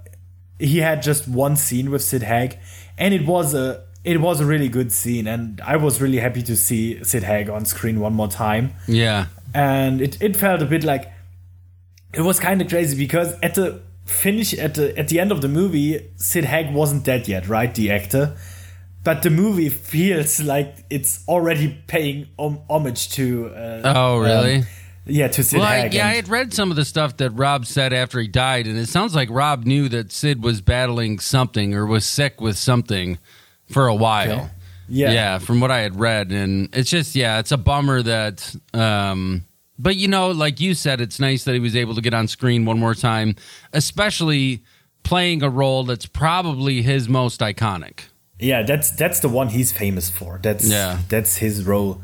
he 0.59 0.79
had 0.79 1.03
just 1.03 1.29
one 1.29 1.57
scene 1.57 1.91
with 1.91 2.03
Sid 2.03 2.23
Haig, 2.23 2.59
and 2.97 3.13
it 3.13 3.27
was 3.27 3.53
a 3.53 3.85
it 4.05 4.21
was 4.21 4.41
a 4.41 4.47
really 4.47 4.69
good 4.69 4.93
scene, 4.93 5.27
and 5.27 5.61
I 5.61 5.77
was 5.77 6.01
really 6.01 6.19
happy 6.19 6.43
to 6.43 6.57
see 6.57 7.03
Sid 7.05 7.23
Haig 7.25 7.49
on 7.51 7.65
screen 7.65 8.01
one 8.01 8.15
more 8.15 8.29
time. 8.29 8.73
Yeah. 8.87 9.27
And 9.55 10.01
it, 10.01 10.21
it 10.23 10.37
felt 10.37 10.63
a 10.63 10.67
bit 10.67 10.85
like 10.85 11.11
it 12.15 12.21
was 12.23 12.39
kind 12.41 12.61
of 12.63 12.69
crazy 12.69 12.97
because 12.97 13.35
at 13.43 13.55
the 13.55 13.81
finish 14.07 14.55
at 14.55 14.75
the 14.75 14.97
at 14.99 15.09
the 15.09 15.21
end 15.21 15.33
of 15.33 15.43
the 15.43 15.49
movie, 15.49 16.09
Sid 16.17 16.45
Haig 16.45 16.73
wasn't 16.73 17.05
dead 17.05 17.29
yet, 17.29 17.49
right? 17.49 17.75
The 17.75 17.91
actor. 17.91 18.37
But 19.05 19.23
the 19.23 19.31
movie 19.31 19.69
feels 19.71 20.41
like 20.41 20.85
it's 20.91 21.25
already 21.29 21.79
paying 21.87 22.27
hom- 22.39 22.61
homage 22.69 23.11
to. 23.13 23.47
Uh, 23.49 23.93
Oh, 23.97 24.19
really? 24.19 24.57
um, 24.59 24.65
yeah, 25.07 25.29
to 25.29 25.43
Sid 25.43 25.61
Well, 25.61 25.69
I, 25.69 25.79
Haig. 25.83 25.95
yeah, 25.95 26.09
I 26.09 26.15
had 26.17 26.29
read 26.29 26.53
some 26.53 26.71
of 26.71 26.77
the 26.77 26.85
stuff 26.85 27.17
that 27.19 27.31
Rob 27.31 27.65
said 27.65 27.95
after 27.95 28.21
he 28.21 28.29
died, 28.29 28.67
and 28.67 28.77
it 28.77 28.89
sounds 28.89 29.15
like 29.15 29.31
Rob 29.31 29.65
knew 29.65 29.89
that 29.89 30.13
Sid 30.13 30.43
was 30.43 30.61
battling 30.61 31.19
something 31.21 31.75
or 31.75 31.87
was 31.87 32.05
sick 32.05 32.41
with 32.41 32.59
something 32.59 33.19
for 33.71 33.87
a 33.89 33.95
while. 33.95 34.33
Okay. 34.33 34.49
Yeah. 34.91 35.13
yeah, 35.13 35.39
from 35.39 35.61
what 35.61 35.71
I 35.71 35.81
had 35.81 36.01
read, 36.01 36.33
and 36.33 36.69
it's 36.75 36.89
just 36.89 37.15
yeah, 37.15 37.39
it's 37.41 37.53
a 37.53 37.59
bummer 37.59 38.03
that. 38.03 38.55
um 38.73 39.45
But 39.79 39.97
you 39.97 40.09
know, 40.09 40.31
like 40.31 40.61
you 40.61 40.75
said, 40.75 41.01
it's 41.01 41.21
nice 41.21 41.45
that 41.45 41.53
he 41.55 41.61
was 41.61 41.77
able 41.77 41.95
to 41.95 42.01
get 42.01 42.15
on 42.15 42.27
screen 42.27 42.65
one 42.65 42.79
more 42.79 42.95
time, 42.95 43.37
especially 43.73 44.63
playing 45.03 45.43
a 45.43 45.49
role 45.51 45.85
that's 45.85 46.07
probably 46.07 46.83
his 46.83 47.09
most 47.09 47.41
iconic. 47.41 48.01
Yeah, 48.41 48.63
that's 48.63 48.91
that's 48.91 49.21
the 49.21 49.29
one 49.29 49.49
he's 49.49 49.73
famous 49.73 50.09
for. 50.11 50.39
That's 50.43 50.65
Yeah. 50.69 50.99
that's 51.09 51.37
his 51.37 51.65
role. 51.65 52.01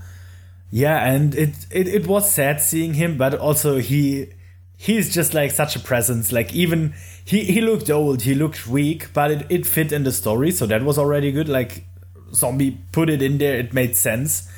Yeah, 0.70 1.04
and 1.14 1.34
it, 1.34 1.54
it 1.70 1.88
it 1.88 2.06
was 2.06 2.32
sad 2.32 2.60
seeing 2.60 2.94
him, 2.94 3.16
but 3.16 3.34
also 3.34 3.78
he 3.78 4.28
he's 4.76 5.14
just 5.14 5.34
like 5.34 5.50
such 5.50 5.76
a 5.76 5.80
presence. 5.80 6.32
Like 6.32 6.52
even 6.54 6.94
he 7.24 7.44
he 7.44 7.60
looked 7.60 7.90
old, 7.90 8.22
he 8.22 8.34
looked 8.34 8.66
weak, 8.66 9.12
but 9.12 9.30
it, 9.30 9.46
it 9.50 9.66
fit 9.66 9.92
in 9.92 10.04
the 10.04 10.12
story, 10.12 10.50
so 10.50 10.66
that 10.66 10.82
was 10.82 10.98
already 10.98 11.32
good. 11.32 11.48
Like 11.48 11.84
zombie 12.32 12.78
put 12.92 13.08
it 13.10 13.22
in 13.22 13.38
there, 13.38 13.56
it 13.56 13.72
made 13.72 13.96
sense. 13.96 14.48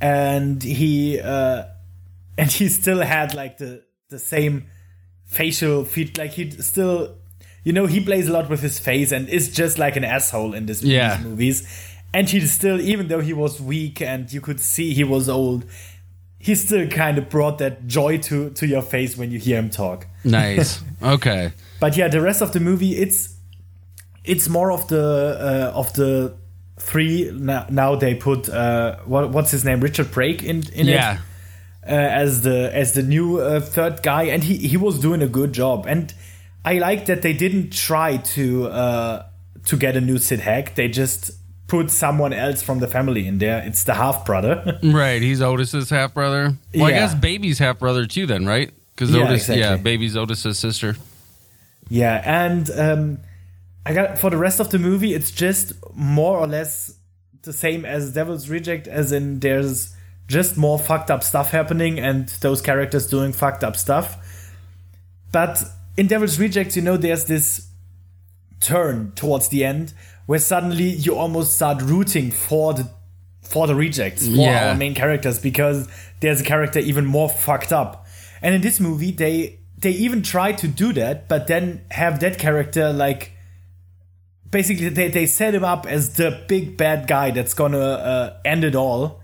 And 0.00 0.62
he 0.62 1.20
uh 1.20 1.64
and 2.38 2.50
he 2.52 2.68
still 2.68 3.00
had 3.00 3.34
like 3.34 3.58
the 3.58 3.82
the 4.10 4.18
same 4.18 4.66
facial 5.24 5.84
feat 5.84 6.16
like 6.18 6.32
he 6.32 6.50
still 6.50 7.16
you 7.64 7.72
know 7.72 7.86
he 7.86 8.00
plays 8.00 8.28
a 8.28 8.32
lot 8.32 8.48
with 8.48 8.60
his 8.60 8.78
face 8.78 9.10
and 9.10 9.28
is 9.28 9.52
just 9.52 9.78
like 9.78 9.96
an 9.96 10.04
asshole 10.04 10.54
in 10.54 10.66
this 10.66 10.82
Yeah. 10.82 11.16
these 11.16 11.24
movies 11.26 11.88
and 12.14 12.28
he 12.28 12.38
still 12.46 12.80
even 12.80 13.08
though 13.08 13.20
he 13.20 13.32
was 13.32 13.60
weak 13.60 14.00
and 14.00 14.32
you 14.32 14.40
could 14.40 14.60
see 14.60 14.94
he 14.94 15.02
was 15.02 15.28
old 15.28 15.64
he 16.46 16.54
still 16.54 16.86
kind 16.88 17.18
of 17.18 17.28
brought 17.28 17.58
that 17.58 17.74
joy 17.86 18.18
to 18.18 18.50
to 18.50 18.66
your 18.66 18.82
face 18.82 19.16
when 19.18 19.30
you 19.32 19.38
hear 19.38 19.58
him 19.58 19.70
talk 19.70 20.06
Nice. 20.24 20.80
okay. 21.02 21.52
but 21.80 21.96
yeah 21.96 22.08
the 22.08 22.20
rest 22.20 22.42
of 22.42 22.50
the 22.52 22.60
movie 22.60 22.92
it's 23.04 23.34
it's 24.24 24.48
more 24.48 24.70
of 24.72 24.86
the 24.88 25.04
uh, 25.74 25.78
of 25.78 25.92
the 25.94 26.34
three 26.78 27.30
now, 27.32 27.66
now 27.70 27.96
they 27.96 28.14
put 28.14 28.48
uh 28.48 28.96
what, 29.06 29.30
what's 29.30 29.50
his 29.50 29.64
name 29.64 29.80
richard 29.80 30.10
brake 30.10 30.42
in 30.42 30.62
in 30.74 30.88
it 30.88 30.94
Yeah. 30.94 31.18
uh, 31.88 31.90
as 32.24 32.40
the 32.42 32.70
as 32.74 32.92
the 32.92 33.02
new 33.02 33.38
uh, 33.40 33.60
third 33.60 34.02
guy, 34.02 34.24
and 34.34 34.42
he 34.42 34.56
he 34.72 34.76
was 34.76 34.98
doing 34.98 35.22
a 35.22 35.28
good 35.28 35.52
job. 35.52 35.86
And 35.86 36.12
I 36.64 36.78
like 36.88 37.06
that 37.06 37.22
they 37.22 37.32
didn't 37.32 37.70
try 37.72 38.16
to 38.34 38.66
uh, 38.66 39.22
to 39.66 39.76
get 39.76 39.96
a 39.96 40.00
new 40.00 40.18
Sid 40.18 40.40
Haig. 40.40 40.74
They 40.74 40.88
just 40.88 41.30
put 41.66 41.90
someone 41.90 42.32
else 42.32 42.62
from 42.62 42.78
the 42.78 42.86
family 42.86 43.26
in 43.26 43.38
there. 43.38 43.62
It's 43.66 43.84
the 43.84 43.94
half 43.94 44.24
brother. 44.24 44.78
Right, 44.82 45.20
he's 45.20 45.42
Otis's 45.42 45.90
half 45.90 46.14
brother. 46.14 46.54
Well, 46.74 46.86
I 46.86 46.92
guess 46.92 47.14
Baby's 47.14 47.58
half 47.58 47.78
brother 47.78 48.06
too, 48.06 48.26
then, 48.26 48.46
right? 48.46 48.70
Because 48.94 49.10
Yeah, 49.10 49.24
Otis, 49.24 49.42
exactly. 49.42 49.60
yeah, 49.60 49.76
Baby's 49.76 50.16
Otis's 50.16 50.58
sister. 50.58 50.96
yeah, 51.88 52.22
and 52.24 52.70
um, 52.70 53.18
I 53.84 53.92
got 53.94 54.18
for 54.18 54.30
the 54.30 54.36
rest 54.36 54.60
of 54.60 54.70
the 54.70 54.78
movie, 54.78 55.14
it's 55.14 55.30
just 55.30 55.72
more 55.94 56.38
or 56.38 56.46
less 56.46 56.94
the 57.42 57.52
same 57.52 57.84
as 57.84 58.12
Devil's 58.12 58.48
Reject, 58.48 58.88
as 58.88 59.12
in 59.12 59.40
there's 59.40 59.94
just 60.28 60.56
more 60.56 60.78
fucked 60.78 61.10
up 61.10 61.22
stuff 61.22 61.50
happening 61.50 61.98
and 62.00 62.28
those 62.40 62.60
characters 62.60 63.06
doing 63.06 63.32
fucked 63.32 63.62
up 63.62 63.76
stuff. 63.76 64.16
But 65.30 65.62
in 65.96 66.06
Devil's 66.08 66.38
Reject, 66.38 66.74
you 66.76 66.82
know, 66.82 66.96
there's 66.96 67.26
this 67.26 67.68
turn 68.60 69.12
towards 69.12 69.48
the 69.48 69.64
end 69.64 69.92
where 70.26 70.38
suddenly 70.38 70.88
you 70.90 71.14
almost 71.16 71.54
start 71.54 71.80
rooting 71.82 72.30
for 72.30 72.74
the 72.74 72.88
for 73.42 73.66
the 73.66 73.74
rejects 73.74 74.26
for 74.26 74.32
Yeah. 74.34 74.70
our 74.70 74.74
main 74.74 74.94
characters 74.94 75.38
because 75.38 75.88
there's 76.20 76.40
a 76.40 76.44
character 76.44 76.80
even 76.80 77.04
more 77.06 77.28
fucked 77.28 77.72
up. 77.72 78.04
And 78.42 78.54
in 78.54 78.60
this 78.60 78.80
movie, 78.80 79.12
they 79.12 79.58
they 79.78 79.90
even 79.92 80.22
try 80.22 80.52
to 80.52 80.66
do 80.66 80.92
that, 80.94 81.28
but 81.28 81.46
then 81.46 81.82
have 81.90 82.18
that 82.20 82.38
character 82.38 82.92
like 82.92 83.32
basically 84.50 84.88
they, 84.88 85.08
they 85.08 85.26
set 85.26 85.54
him 85.54 85.64
up 85.64 85.86
as 85.86 86.14
the 86.16 86.42
big 86.48 86.76
bad 86.76 87.06
guy 87.06 87.30
that's 87.30 87.54
gonna 87.54 87.78
uh, 87.78 88.36
end 88.44 88.64
it 88.64 88.74
all 88.76 89.20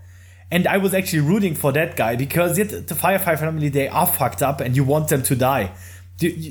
and 0.51 0.67
i 0.67 0.77
was 0.77 0.93
actually 0.93 1.21
rooting 1.21 1.55
for 1.55 1.71
that 1.71 1.95
guy 1.95 2.15
because 2.15 2.57
it, 2.59 2.87
the 2.87 2.93
firefly 2.95 3.35
family 3.35 3.69
they 3.69 3.87
are 3.87 4.05
fucked 4.05 4.43
up 4.43 4.59
and 4.59 4.75
you 4.75 4.83
want 4.83 5.07
them 5.07 5.23
to 5.23 5.35
die 5.35 5.71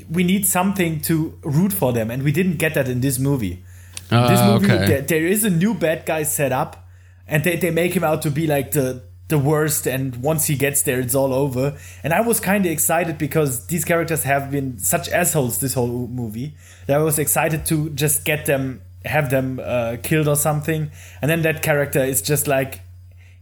we 0.09 0.23
need 0.23 0.45
something 0.45 0.99
to 0.99 1.37
root 1.43 1.71
for 1.71 1.93
them 1.93 2.09
and 2.11 2.23
we 2.23 2.31
didn't 2.31 2.57
get 2.57 2.73
that 2.73 2.89
in 2.89 2.99
this 3.01 3.19
movie 3.19 3.63
this 4.09 4.39
Uh, 4.39 4.53
movie 4.53 4.71
okay. 4.71 4.85
there, 4.87 5.01
there 5.01 5.25
is 5.25 5.43
a 5.43 5.49
new 5.49 5.73
bad 5.73 6.05
guy 6.05 6.23
set 6.23 6.51
up 6.51 6.87
and 7.27 7.43
they, 7.43 7.55
they 7.55 7.71
make 7.71 7.93
him 7.95 8.03
out 8.03 8.21
to 8.23 8.29
be 8.31 8.47
like 8.47 8.71
the 8.71 9.01
the 9.29 9.37
worst 9.39 9.87
and 9.87 10.17
once 10.17 10.45
he 10.47 10.55
gets 10.55 10.81
there 10.83 10.99
it's 10.99 11.15
all 11.15 11.33
over. 11.33 11.75
And 12.03 12.13
i 12.13 12.21
was 12.21 12.39
kind 12.39 12.65
of 12.65 12.71
excited 12.71 13.17
because 13.17 13.65
these 13.67 13.85
characters 13.85 14.23
have 14.23 14.51
been 14.51 14.77
such 14.79 15.09
assholes 15.09 15.57
this 15.59 15.73
whole 15.73 16.07
movie 16.07 16.53
that 16.87 16.99
i 16.99 17.03
was 17.03 17.17
excited 17.17 17.65
to 17.67 17.89
just 17.91 18.25
get 18.25 18.45
them 18.45 18.81
have 19.05 19.29
them 19.29 19.59
uh, 19.63 19.97
killed 20.01 20.27
or 20.29 20.35
something. 20.37 20.89
And 21.21 21.29
then 21.31 21.41
that 21.41 21.61
character 21.61 22.01
is 22.03 22.21
just 22.21 22.47
like 22.47 22.81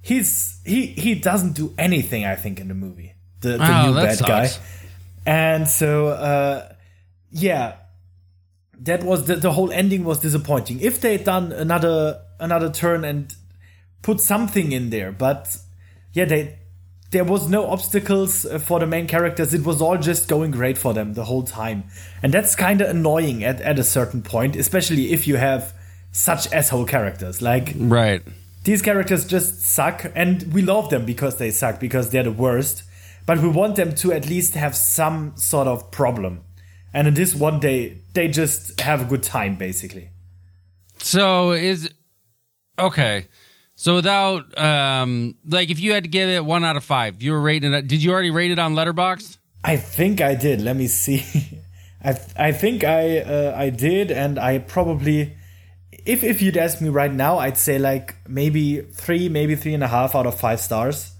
he's 0.01 0.59
he 0.65 0.87
he 0.87 1.13
doesn't 1.15 1.53
do 1.53 1.73
anything 1.77 2.25
i 2.25 2.35
think 2.35 2.59
in 2.59 2.67
the 2.67 2.73
movie 2.73 3.13
the, 3.41 3.57
the 3.57 3.67
Oh, 3.69 3.87
new 3.87 3.93
bad 3.95 4.19
guy. 4.19 4.49
and 5.25 5.67
so 5.67 6.07
uh 6.09 6.69
yeah 7.31 7.75
that 8.83 9.03
was 9.03 9.25
the, 9.27 9.35
the 9.35 9.51
whole 9.51 9.71
ending 9.71 10.03
was 10.03 10.19
disappointing. 10.19 10.79
If 10.79 11.01
they 11.01 11.13
had 11.13 11.23
done 11.23 11.51
another 11.51 12.21
another 12.39 12.69
turn 12.71 13.05
and 13.05 13.33
put 14.01 14.19
something 14.19 14.71
in 14.71 14.89
there 14.89 15.11
but 15.11 15.55
yeah 16.13 16.25
they 16.25 16.57
there 17.11 17.23
was 17.25 17.49
no 17.49 17.67
obstacles 17.67 18.45
uh, 18.45 18.57
for 18.57 18.79
the 18.79 18.87
main 18.87 19.05
characters. 19.05 19.53
It 19.53 19.65
was 19.65 19.81
all 19.81 19.97
just 19.97 20.29
going 20.29 20.51
great 20.51 20.77
for 20.77 20.93
them 20.93 21.13
the 21.13 21.25
whole 21.25 21.43
time. 21.43 21.83
And 22.23 22.33
that's 22.33 22.55
kind 22.55 22.79
of 22.79 22.89
annoying 22.89 23.43
at, 23.43 23.59
at 23.61 23.77
a 23.77 23.83
certain 23.83 24.21
point 24.21 24.55
especially 24.55 25.11
if 25.11 25.27
you 25.27 25.35
have 25.35 25.73
such 26.11 26.51
asshole 26.51 26.85
characters. 26.85 27.41
Like 27.41 27.73
Right. 27.75 28.21
these 28.63 28.81
characters 28.81 29.27
just 29.27 29.61
suck 29.61 30.11
and 30.15 30.51
we 30.53 30.61
love 30.61 30.89
them 30.89 31.05
because 31.05 31.37
they 31.37 31.51
suck 31.51 31.79
because 31.79 32.09
they're 32.09 32.23
the 32.23 32.31
worst. 32.31 32.83
But 33.27 33.37
we 33.39 33.49
want 33.49 33.75
them 33.75 33.93
to 33.95 34.11
at 34.13 34.27
least 34.27 34.55
have 34.55 34.75
some 34.75 35.33
sort 35.35 35.67
of 35.67 35.91
problem 35.91 36.41
and 36.93 37.07
in 37.07 37.13
this 37.13 37.33
one 37.35 37.59
day 37.59 37.97
they 38.13 38.27
just 38.27 38.79
have 38.81 39.01
a 39.01 39.05
good 39.05 39.23
time 39.23 39.55
basically 39.55 40.09
So 40.97 41.51
is 41.53 41.89
okay. 42.77 43.27
So 43.75 43.95
without 43.95 44.57
um 44.57 45.35
like 45.47 45.69
if 45.71 45.79
you 45.79 45.93
had 45.93 46.03
to 46.03 46.09
give 46.09 46.29
it 46.29 46.45
one 46.45 46.63
out 46.63 46.77
of 46.77 46.83
five, 46.83 47.21
you 47.23 47.31
were 47.31 47.41
rating 47.41 47.73
it. 47.73 47.87
Did 47.87 48.03
you 48.03 48.11
already 48.11 48.29
rate 48.31 48.51
it 48.51 48.59
on 48.59 48.75
Letterboxd? 48.75 49.37
i 49.63 49.77
think 49.77 50.21
i 50.21 50.33
did 50.33 50.59
let 50.59 50.75
me 50.75 50.87
see 50.87 51.21
i 52.03 52.17
i 52.35 52.51
think 52.51 52.83
i 52.83 53.19
uh, 53.19 53.53
i 53.55 53.69
did 53.69 54.09
and 54.09 54.39
i 54.39 54.57
probably 54.57 55.37
if 56.03 56.23
if 56.23 56.41
you'd 56.41 56.57
ask 56.57 56.81
me 56.81 56.89
right 56.89 57.13
now 57.13 57.37
i'd 57.37 57.57
say 57.57 57.77
like 57.77 58.15
maybe 58.27 58.81
three 58.81 59.29
maybe 59.29 59.55
three 59.55 59.75
and 59.75 59.83
a 59.83 59.87
half 59.87 60.15
out 60.15 60.25
of 60.25 60.33
five 60.39 60.59
stars 60.59 61.11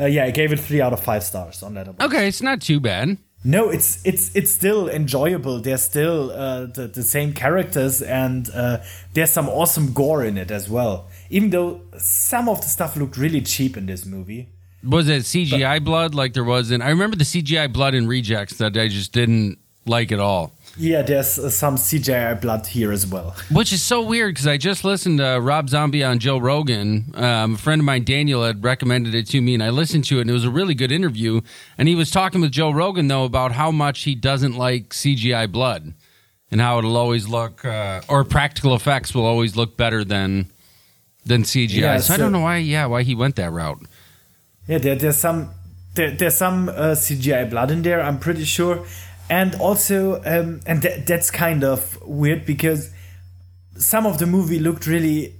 uh, 0.00 0.06
yeah 0.06 0.24
i 0.24 0.30
gave 0.30 0.52
it 0.52 0.60
three 0.60 0.80
out 0.80 0.94
of 0.94 1.00
five 1.00 1.22
stars 1.22 1.62
on 1.62 1.74
that 1.74 1.86
Okay, 2.00 2.28
it's 2.28 2.40
not 2.40 2.62
too 2.62 2.80
bad. 2.80 3.18
No, 3.46 3.68
it's 3.70 4.04
it's 4.04 4.34
it's 4.34 4.50
still 4.50 4.88
enjoyable. 4.88 5.60
There's 5.60 5.82
still 5.82 6.32
uh, 6.32 6.66
the 6.66 6.88
the 6.88 7.04
same 7.04 7.32
characters, 7.32 8.02
and 8.02 8.50
uh, 8.52 8.78
there's 9.14 9.30
some 9.30 9.48
awesome 9.48 9.92
gore 9.92 10.24
in 10.24 10.36
it 10.36 10.50
as 10.50 10.68
well. 10.68 11.06
Even 11.30 11.50
though 11.50 11.80
some 11.96 12.48
of 12.48 12.60
the 12.60 12.66
stuff 12.66 12.96
looked 12.96 13.16
really 13.16 13.40
cheap 13.40 13.76
in 13.76 13.86
this 13.86 14.04
movie. 14.04 14.48
Was 14.82 15.08
it 15.08 15.22
CGI 15.22 15.82
blood 15.84 16.12
like 16.12 16.34
there 16.34 16.42
was 16.42 16.72
in? 16.72 16.82
I 16.82 16.88
remember 16.88 17.16
the 17.16 17.24
CGI 17.24 17.72
blood 17.72 17.94
in 17.94 18.08
Rejects 18.08 18.56
that 18.58 18.76
I 18.76 18.88
just 18.88 19.12
didn't 19.12 19.58
like 19.86 20.10
at 20.10 20.18
all. 20.18 20.52
Yeah, 20.78 21.02
there's 21.02 21.38
uh, 21.38 21.48
some 21.48 21.76
CGI 21.76 22.40
blood 22.40 22.66
here 22.66 22.92
as 22.92 23.06
well. 23.06 23.34
Which 23.50 23.72
is 23.72 23.82
so 23.82 24.02
weird 24.02 24.34
because 24.34 24.46
I 24.46 24.58
just 24.58 24.84
listened 24.84 25.18
to 25.18 25.38
Rob 25.40 25.70
Zombie 25.70 26.04
on 26.04 26.18
Joe 26.18 26.38
Rogan. 26.38 27.12
Um, 27.14 27.54
a 27.54 27.58
friend 27.58 27.80
of 27.80 27.84
mine, 27.86 28.04
Daniel, 28.04 28.44
had 28.44 28.62
recommended 28.62 29.14
it 29.14 29.26
to 29.28 29.40
me, 29.40 29.54
and 29.54 29.62
I 29.62 29.70
listened 29.70 30.04
to 30.06 30.18
it, 30.18 30.22
and 30.22 30.30
it 30.30 30.34
was 30.34 30.44
a 30.44 30.50
really 30.50 30.74
good 30.74 30.92
interview. 30.92 31.40
And 31.78 31.88
he 31.88 31.94
was 31.94 32.10
talking 32.10 32.40
with 32.42 32.52
Joe 32.52 32.70
Rogan, 32.70 33.08
though, 33.08 33.24
about 33.24 33.52
how 33.52 33.70
much 33.70 34.02
he 34.02 34.14
doesn't 34.14 34.56
like 34.56 34.90
CGI 34.90 35.50
blood 35.50 35.94
and 36.50 36.60
how 36.60 36.78
it'll 36.78 36.96
always 36.96 37.26
look, 37.26 37.64
uh, 37.64 38.02
or 38.08 38.24
practical 38.24 38.74
effects 38.74 39.14
will 39.14 39.24
always 39.24 39.56
look 39.56 39.76
better 39.76 40.04
than 40.04 40.50
than 41.24 41.42
CGI. 41.42 41.80
Yeah, 41.80 41.98
so, 41.98 42.14
I 42.14 42.16
don't 42.16 42.32
know 42.32 42.40
why, 42.40 42.58
yeah, 42.58 42.86
why 42.86 43.02
he 43.02 43.14
went 43.14 43.36
that 43.36 43.50
route. 43.50 43.80
Yeah, 44.68 44.78
there, 44.78 44.94
there's 44.94 45.16
some 45.16 45.50
there, 45.94 46.12
there's 46.12 46.36
some 46.36 46.68
uh, 46.68 46.94
CGI 46.94 47.50
blood 47.50 47.70
in 47.70 47.82
there. 47.82 48.00
I'm 48.00 48.18
pretty 48.18 48.44
sure, 48.44 48.84
and 49.28 49.54
also 49.56 50.16
um, 50.24 50.60
and 50.66 50.82
tha- 50.82 51.02
that's 51.06 51.30
kind 51.30 51.64
of 51.64 52.00
weird 52.02 52.46
because 52.46 52.90
some 53.76 54.06
of 54.06 54.18
the 54.18 54.26
movie 54.26 54.58
looked 54.58 54.86
really 54.86 55.34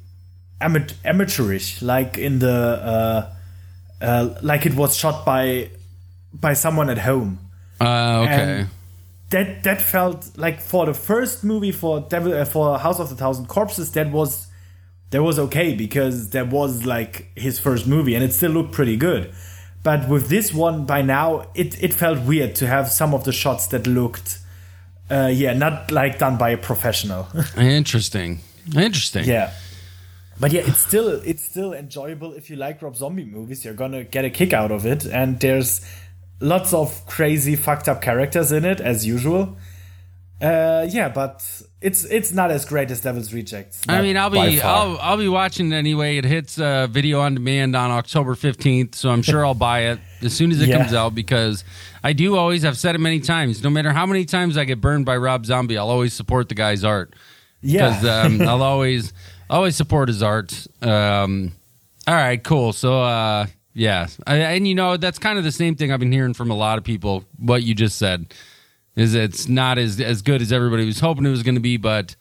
amat- 0.60 0.94
amateurish, 1.04 1.82
like 1.82 2.18
in 2.18 2.38
the 2.38 2.50
uh, 2.52 4.04
uh, 4.04 4.34
like 4.42 4.66
it 4.66 4.74
was 4.74 4.96
shot 4.96 5.24
by 5.24 5.70
by 6.32 6.52
someone 6.52 6.90
at 6.90 6.98
home. 6.98 7.38
Uh, 7.80 8.24
okay. 8.24 8.60
And 8.60 8.68
that 9.30 9.62
that 9.64 9.82
felt 9.82 10.36
like 10.36 10.60
for 10.60 10.86
the 10.86 10.94
first 10.94 11.44
movie 11.44 11.72
for 11.72 12.00
Devil 12.00 12.32
uh, 12.34 12.44
for 12.44 12.78
House 12.78 13.00
of 13.00 13.08
the 13.08 13.16
Thousand 13.16 13.46
Corpses 13.46 13.92
that 13.92 14.10
was 14.10 14.46
that 15.10 15.22
was 15.22 15.38
okay 15.38 15.74
because 15.74 16.30
that 16.30 16.48
was 16.48 16.84
like 16.84 17.30
his 17.36 17.58
first 17.58 17.86
movie 17.86 18.14
and 18.14 18.24
it 18.24 18.32
still 18.32 18.50
looked 18.52 18.72
pretty 18.72 18.96
good. 18.96 19.32
But 19.86 20.08
with 20.08 20.28
this 20.28 20.52
one 20.52 20.84
by 20.84 21.02
now 21.02 21.46
it 21.54 21.80
it 21.80 21.94
felt 21.94 22.18
weird 22.26 22.56
to 22.56 22.66
have 22.66 22.90
some 22.90 23.14
of 23.14 23.22
the 23.22 23.30
shots 23.30 23.68
that 23.68 23.86
looked 23.86 24.40
uh, 25.08 25.30
yeah 25.32 25.52
not 25.54 25.92
like 25.92 26.18
done 26.18 26.36
by 26.38 26.50
a 26.50 26.56
professional. 26.56 27.28
Interesting. 27.56 28.40
Interesting. 28.74 29.26
yeah. 29.26 29.52
But 30.40 30.50
yeah, 30.50 30.62
it's 30.62 30.80
still 30.80 31.08
it's 31.24 31.44
still 31.44 31.72
enjoyable 31.72 32.32
if 32.32 32.50
you 32.50 32.56
like 32.56 32.82
Rob 32.82 32.96
Zombie 32.96 33.26
movies. 33.26 33.64
You're 33.64 33.74
gonna 33.74 34.02
get 34.02 34.24
a 34.24 34.30
kick 34.30 34.52
out 34.52 34.72
of 34.72 34.86
it, 34.86 35.06
and 35.06 35.38
there's 35.38 35.86
lots 36.40 36.74
of 36.74 37.06
crazy, 37.06 37.54
fucked 37.54 37.88
up 37.88 38.02
characters 38.02 38.50
in 38.50 38.64
it 38.64 38.80
as 38.80 39.06
usual. 39.06 39.56
Uh, 40.42 40.84
yeah, 40.90 41.08
but 41.08 41.62
it's 41.80 42.04
it's 42.06 42.32
not 42.32 42.50
as 42.50 42.64
great 42.64 42.90
as 42.90 43.02
Devil's 43.02 43.32
Rejects. 43.34 43.82
I 43.88 44.00
mean, 44.00 44.16
I'll 44.16 44.30
be. 44.30 44.60
I'll 44.62 44.98
I'll 44.98 45.18
be 45.18 45.28
watching 45.28 45.72
it 45.72 45.76
anyway. 45.76 46.16
It 46.16 46.24
hits 46.24 46.58
uh, 46.58 46.86
video 46.86 47.20
on 47.20 47.34
demand 47.34 47.76
on 47.76 47.90
October 47.90 48.34
fifteenth, 48.34 48.94
so 48.94 49.10
I'm 49.10 49.22
sure 49.22 49.44
I'll 49.44 49.54
buy 49.54 49.80
it 49.90 49.98
as 50.22 50.32
soon 50.32 50.50
as 50.52 50.60
it 50.62 50.68
Yeah. 50.68 50.78
comes 50.78 50.94
out 50.94 51.14
because 51.14 51.64
I 52.02 52.14
do 52.14 52.36
always. 52.36 52.64
I've 52.64 52.78
said 52.78 52.94
it 52.94 52.98
many 52.98 53.20
times. 53.20 53.62
No 53.62 53.68
matter 53.68 53.92
how 53.92 54.06
many 54.06 54.24
times 54.24 54.56
I 54.56 54.64
get 54.64 54.80
burned 54.80 55.04
by 55.04 55.18
Rob 55.18 55.44
Zombie, 55.44 55.76
I'll 55.76 55.90
always 55.90 56.14
support 56.14 56.48
the 56.48 56.54
guy's 56.54 56.82
art 56.82 57.14
yeah. 57.60 57.88
because 58.00 58.26
um, 58.26 58.40
I'll 58.48 58.62
always 58.62 59.12
always 59.50 59.76
support 59.76 60.08
his 60.08 60.22
art. 60.22 60.66
Um, 60.80 61.52
all 62.06 62.14
right, 62.14 62.42
cool. 62.42 62.72
So 62.72 63.02
uh, 63.02 63.46
yeah, 63.74 64.06
I, 64.26 64.36
and 64.38 64.66
you 64.66 64.74
know 64.74 64.96
that's 64.96 65.18
kind 65.18 65.36
of 65.36 65.44
the 65.44 65.52
same 65.52 65.76
thing 65.76 65.92
I've 65.92 66.00
been 66.00 66.12
hearing 66.12 66.32
from 66.32 66.50
a 66.50 66.56
lot 66.56 66.78
of 66.78 66.84
people. 66.84 67.24
What 67.38 67.64
you 67.64 67.74
just 67.74 67.98
said 67.98 68.32
is 68.96 69.14
it's 69.14 69.46
not 69.48 69.78
as 69.78 70.00
as 70.00 70.22
good 70.22 70.42
as 70.42 70.52
everybody 70.52 70.84
was 70.84 70.98
hoping 70.98 71.24
it 71.26 71.30
was 71.30 71.42
going 71.42 71.54
to 71.54 71.60
be, 71.60 71.76
but 71.76 72.16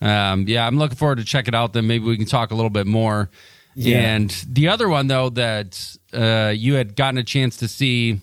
um, 0.00 0.44
yeah, 0.46 0.66
I'm 0.66 0.76
looking 0.76 0.96
forward 0.96 1.18
to 1.18 1.24
check 1.24 1.48
it 1.48 1.54
out. 1.54 1.72
Then 1.72 1.86
maybe 1.86 2.04
we 2.04 2.16
can 2.16 2.26
talk 2.26 2.50
a 2.50 2.54
little 2.54 2.70
bit 2.70 2.86
more. 2.86 3.30
Yeah. 3.74 3.98
And 3.98 4.30
the 4.48 4.68
other 4.68 4.88
one 4.88 5.06
though 5.06 5.30
that 5.30 5.96
uh, 6.12 6.52
you 6.54 6.74
had 6.74 6.96
gotten 6.96 7.18
a 7.18 7.24
chance 7.24 7.56
to 7.58 7.68
see. 7.68 8.20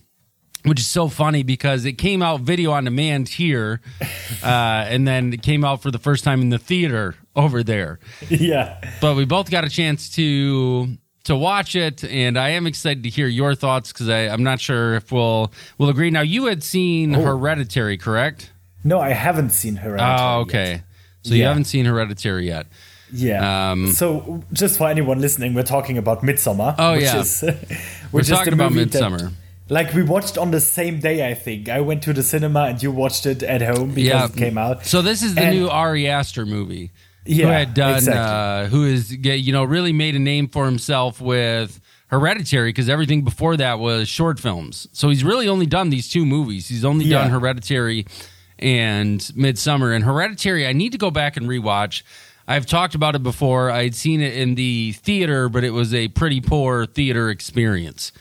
Which 0.66 0.80
is 0.80 0.88
so 0.88 1.10
funny 1.10 1.44
because 1.44 1.84
it 1.84 1.98
came 1.98 2.22
out 2.22 2.40
video 2.40 2.72
on 2.72 2.86
demand 2.86 3.28
here, 3.28 3.82
uh, 4.42 4.86
and 4.88 5.06
then 5.06 5.34
it 5.34 5.44
came 5.44 5.66
out 5.66 5.82
for 5.82 5.92
the 5.92 6.00
first 6.00 6.24
time 6.24 6.40
in 6.42 6.52
the 6.52 6.58
theater 6.58 7.16
over 7.36 7.64
there 7.64 8.00
yeah, 8.30 8.80
but 9.02 9.18
we 9.18 9.26
both 9.26 9.52
got 9.52 9.66
a 9.66 9.70
chance 9.70 10.10
to 10.12 10.88
to 11.24 11.36
watch 11.36 11.76
it 11.76 12.04
and 12.04 12.38
i 12.38 12.50
am 12.50 12.68
excited 12.68 13.04
to 13.04 13.10
hear 13.10 13.28
your 13.28 13.56
thoughts 13.56 13.92
because 13.94 14.10
i'm 14.10 14.44
not 14.44 14.60
sure 14.60 14.96
if 14.96 15.12
we'll 15.12 15.52
we'll 15.78 15.90
agree 15.90 16.10
now 16.12 16.22
you 16.22 16.46
had 16.46 16.62
seen 16.64 17.16
Oh. 17.16 17.22
hereditary 17.24 17.98
correct 17.98 18.52
no, 18.86 19.00
I 19.00 19.12
haven't 19.12 19.52
seen 19.52 19.78
Hereditary. 19.78 20.18
oh 20.20 20.40
yet. 20.40 20.42
okay 20.42 20.84
so 21.22 21.34
you 21.36 21.46
haven't 21.46 21.64
seen 21.66 21.86
hereditary 21.86 22.48
yet 22.48 22.68
Yeah. 23.14 23.72
Um, 23.72 23.92
so 23.94 24.44
just 24.52 24.78
for 24.78 24.90
anyone 24.90 25.22
listening, 25.22 25.54
we're 25.54 25.62
talking 25.78 25.98
about 26.00 26.22
Midsommar. 26.24 26.74
Oh, 26.80 26.94
which 26.94 27.04
yeah. 27.04 27.20
Is, 27.22 27.44
we're 28.12 28.22
is 28.22 28.28
talking 28.28 28.54
about 28.54 28.74
movie 28.74 28.86
that- 28.90 29.02
midsommar 29.04 29.32
like 29.70 29.94
we 29.94 30.04
watched 30.04 30.38
on 30.38 30.52
the 30.52 30.60
same 30.60 31.00
day, 31.00 31.26
I 31.30 31.34
think. 31.36 31.70
I 31.70 31.80
went 31.80 32.04
to 32.04 32.12
the 32.14 32.24
cinema 32.24 32.64
and 32.66 32.84
you 32.84 32.92
watched 32.92 33.26
it 33.26 33.42
at 33.44 33.62
home 33.62 33.90
because 33.94 34.04
yeah 34.10 34.26
it 34.26 34.36
came 34.36 34.58
out. 34.58 34.86
so 34.86 35.02
this 35.02 35.22
is 35.24 35.36
the 35.36 35.44
And- 35.44 35.56
new 35.58 35.70
ari 35.70 36.10
aster 36.10 36.46
movie 36.46 36.92
Yeah, 37.26 37.46
who 37.46 37.52
had 37.52 37.74
done 37.74 37.96
exactly. 37.96 38.22
uh, 38.22 38.70
who 38.70 38.86
is 38.86 39.16
you 39.16 39.54
know 39.54 39.64
really 39.64 39.94
made 39.94 40.16
a 40.16 40.20
name 40.20 40.48
for 40.48 40.66
himself 40.66 41.22
with 41.22 41.80
hereditary 42.08 42.70
because 42.70 42.90
everything 42.90 43.24
before 43.24 43.58
that 43.58 43.80
was 43.80 44.08
short 44.08 44.40
films. 44.40 44.88
So 44.92 45.10
he's 45.10 45.24
really 45.24 45.48
only 45.48 45.66
done 45.66 45.90
these 45.90 46.10
two 46.10 46.26
movies. 46.26 46.68
He's 46.68 46.86
only 46.86 47.10
done 47.10 47.30
hereditary 47.30 48.06
and 48.60 49.20
midsommar. 49.20 49.96
And 49.96 50.04
hereditary 50.04 50.68
i 50.68 50.74
need 50.74 50.92
to 50.92 50.98
go 50.98 51.12
back 51.12 51.38
and 51.38 51.48
rewatch. 51.48 52.04
I've 52.48 52.66
talked 52.66 52.94
about 52.94 53.16
it 53.16 53.24
before. 53.24 53.72
I'd 53.72 53.96
seen 53.96 54.22
it 54.22 54.36
in 54.36 54.56
the 54.56 54.92
theater 54.92 55.50
but 55.50 55.64
it 55.64 55.72
was 55.72 55.94
a 55.94 56.10
pretty 56.10 56.42
poor 56.42 56.86
theater 56.86 57.30
experience 57.30 58.12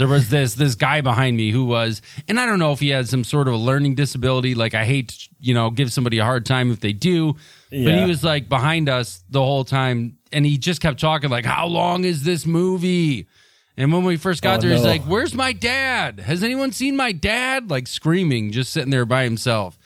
there 0.00 0.08
was 0.08 0.28
this 0.30 0.54
this 0.54 0.74
guy 0.74 1.00
behind 1.00 1.36
me 1.36 1.50
who 1.50 1.64
was 1.64 2.02
and 2.26 2.40
i 2.40 2.46
don't 2.46 2.58
know 2.58 2.72
if 2.72 2.80
he 2.80 2.88
had 2.88 3.08
some 3.08 3.22
sort 3.22 3.46
of 3.46 3.54
a 3.54 3.56
learning 3.56 3.94
disability 3.94 4.54
like 4.54 4.74
i 4.74 4.84
hate 4.84 5.08
to, 5.10 5.28
you 5.38 5.54
know 5.54 5.70
give 5.70 5.92
somebody 5.92 6.18
a 6.18 6.24
hard 6.24 6.44
time 6.44 6.72
if 6.72 6.80
they 6.80 6.92
do 6.92 7.34
but 7.70 7.94
he 7.94 8.04
was 8.04 8.24
like 8.24 8.48
behind 8.48 8.88
us 8.88 9.22
the 9.30 9.40
whole 9.40 9.64
time 9.64 10.16
and 10.32 10.44
he 10.44 10.58
just 10.58 10.80
kept 10.80 10.98
talking 10.98 11.30
like 11.30 11.44
how 11.44 11.66
long 11.66 12.04
is 12.04 12.24
this 12.24 12.46
movie? 12.46 13.28
And 13.76 13.92
when 13.92 14.04
we 14.04 14.16
first 14.16 14.42
got 14.42 14.58
Oh, 14.58 14.62
there 14.62 14.72
he's 14.72 14.84
like 14.84 15.02
where's 15.02 15.34
my 15.34 15.52
dad? 15.52 16.20
Has 16.20 16.42
anyone 16.42 16.72
seen 16.72 16.96
my 16.96 17.12
dad? 17.12 17.70
Like 17.70 17.86
screaming 17.86 18.50
just 18.52 18.72
sitting 18.72 18.90
there 18.90 19.06
by 19.06 19.24
himself 19.24 19.78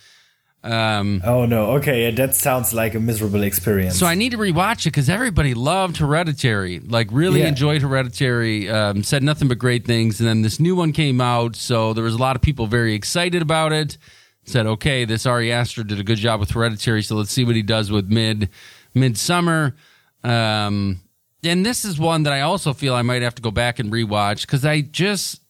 um 0.64 1.20
Oh 1.24 1.44
no, 1.46 1.72
okay, 1.76 2.04
yeah, 2.04 2.10
that 2.12 2.34
sounds 2.34 2.72
like 2.72 2.94
a 2.94 3.00
miserable 3.00 3.42
experience. 3.42 3.98
so 3.98 4.06
I 4.06 4.14
need 4.14 4.30
to 4.32 4.38
rewatch 4.38 4.80
it 4.82 4.84
because 4.92 5.08
everybody 5.10 5.52
loved 5.54 5.98
Hereditary, 5.98 6.80
like 6.80 7.08
really 7.12 7.40
Yeah. 7.40 7.48
enjoyed 7.48 7.82
Hereditary, 7.82 8.70
um, 8.70 9.02
said 9.02 9.22
nothing 9.22 9.48
but 9.48 9.58
great 9.58 9.84
things. 9.86 10.20
And 10.20 10.28
then 10.28 10.42
this 10.42 10.58
new 10.58 10.74
one 10.74 10.92
came 10.92 11.20
out, 11.20 11.54
so 11.56 11.92
there 11.92 12.04
was 12.04 12.14
a 12.14 12.18
lot 12.18 12.34
of 12.34 12.42
people 12.42 12.66
very 12.66 12.94
excited 12.94 13.42
about 13.42 13.72
it. 13.72 13.98
Said, 14.46 14.66
okay, 14.66 15.04
this 15.04 15.24
Ari 15.26 15.52
Aster 15.52 15.84
did 15.84 15.98
a 16.00 16.02
good 16.04 16.18
job 16.18 16.40
with 16.40 16.50
Hereditary, 16.50 17.02
so 17.02 17.14
let's 17.16 17.30
see 17.32 17.44
what 17.44 17.56
he 17.56 17.62
does 17.62 17.90
with 17.90 18.10
Mid 18.10 18.48
Midsommar. 18.94 19.74
Um, 20.22 21.00
and 21.42 21.64
this 21.64 21.84
is 21.84 21.98
one 21.98 22.22
that 22.24 22.32
I 22.32 22.40
also 22.40 22.72
feel 22.72 22.94
I 22.94 23.02
might 23.02 23.22
have 23.22 23.34
to 23.36 23.42
go 23.42 23.50
back 23.50 23.78
and 23.78 23.92
rewatch 23.92 24.42
because 24.42 24.64
I 24.64 24.80
just 24.80 25.40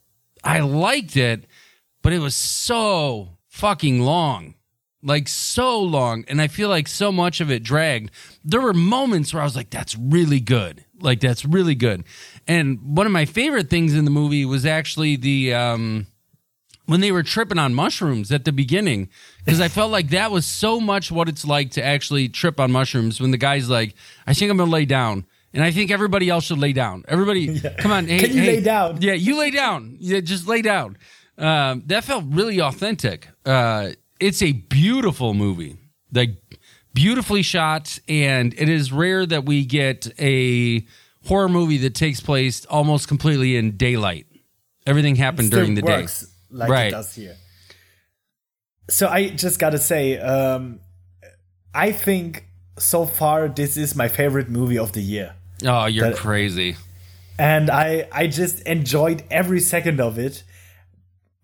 I 0.42 0.60
liked 0.60 1.16
it, 1.16 1.44
but 2.02 2.12
it 2.12 2.18
was 2.18 2.34
so 2.34 3.36
fucking 3.48 4.00
long 4.00 4.54
like 5.04 5.28
so 5.28 5.78
long 5.80 6.24
and 6.28 6.40
i 6.40 6.48
feel 6.48 6.68
like 6.68 6.88
so 6.88 7.12
much 7.12 7.40
of 7.40 7.50
it 7.50 7.62
dragged 7.62 8.10
there 8.44 8.60
were 8.60 8.72
moments 8.72 9.32
where 9.32 9.42
i 9.42 9.44
was 9.44 9.54
like 9.54 9.70
that's 9.70 9.96
really 9.96 10.40
good 10.40 10.84
like 11.00 11.20
that's 11.20 11.44
really 11.44 11.74
good 11.74 12.02
and 12.48 12.80
one 12.96 13.06
of 13.06 13.12
my 13.12 13.24
favorite 13.24 13.68
things 13.70 13.94
in 13.94 14.04
the 14.04 14.10
movie 14.10 14.44
was 14.44 14.64
actually 14.66 15.14
the 15.16 15.52
um 15.54 16.06
when 16.86 17.00
they 17.00 17.12
were 17.12 17.22
tripping 17.22 17.58
on 17.58 17.74
mushrooms 17.74 18.32
at 18.32 18.44
the 18.44 18.52
beginning 18.52 19.08
because 19.44 19.60
i 19.60 19.68
felt 19.68 19.90
like 19.92 20.08
that 20.08 20.30
was 20.30 20.46
so 20.46 20.80
much 20.80 21.12
what 21.12 21.28
it's 21.28 21.44
like 21.44 21.70
to 21.70 21.84
actually 21.84 22.28
trip 22.28 22.58
on 22.58 22.72
mushrooms 22.72 23.20
when 23.20 23.30
the 23.30 23.38
guy's 23.38 23.68
like 23.68 23.94
i 24.26 24.32
think 24.34 24.50
i'm 24.50 24.56
gonna 24.56 24.70
lay 24.70 24.84
down 24.84 25.24
and 25.54 25.62
I 25.62 25.70
think 25.70 25.92
everybody 25.92 26.28
else 26.28 26.46
should 26.46 26.58
lay 26.58 26.72
down. 26.72 27.04
Everybody, 27.06 27.60
come 27.78 27.92
on. 27.92 28.08
Hey, 28.08 28.18
Can 28.18 28.32
you 28.32 28.42
hey. 28.42 28.56
lay 28.56 28.60
down? 28.60 29.00
Yeah, 29.00 29.12
you 29.12 29.38
lay 29.38 29.52
down. 29.52 29.96
Yeah, 30.00 30.18
just 30.18 30.48
lay 30.48 30.62
down. 30.62 30.98
Um, 31.38 31.84
that 31.86 32.02
felt 32.02 32.24
really 32.28 32.60
authentic. 32.60 33.28
Uh, 33.46 33.90
it's 34.26 34.42
a 34.42 34.52
beautiful 34.52 35.34
movie, 35.34 35.76
like 36.12 36.30
beautifully 36.94 37.42
shot, 37.42 37.98
and 38.08 38.54
it 38.56 38.68
is 38.68 38.92
rare 38.92 39.26
that 39.26 39.44
we 39.44 39.64
get 39.64 40.08
a 40.18 40.86
horror 41.26 41.48
movie 41.48 41.78
that 41.78 41.94
takes 41.94 42.20
place 42.20 42.64
almost 42.66 43.08
completely 43.08 43.56
in 43.56 43.76
daylight. 43.76 44.26
Everything 44.86 45.16
happened 45.16 45.50
during 45.50 45.74
the 45.74 45.82
day. 45.82 46.06
like 46.50 46.70
Right. 46.70 46.86
it 46.88 46.90
does 46.92 47.14
here. 47.14 47.36
So 48.90 49.08
I 49.08 49.30
just 49.30 49.58
gotta 49.58 49.78
say, 49.78 50.18
um, 50.18 50.80
I 51.74 51.90
think 51.92 52.44
so 52.78 53.06
far 53.06 53.48
this 53.48 53.76
is 53.76 53.94
my 53.96 54.08
favorite 54.08 54.48
movie 54.48 54.78
of 54.78 54.92
the 54.92 55.00
year. 55.02 55.34
Oh, 55.64 55.86
you're 55.86 56.10
That- 56.10 56.16
crazy. 56.18 56.76
and 57.38 57.70
I 57.70 58.06
I 58.12 58.26
just 58.26 58.60
enjoyed 58.60 59.24
every 59.30 59.60
second 59.60 60.00
of 60.00 60.18
it. 60.18 60.44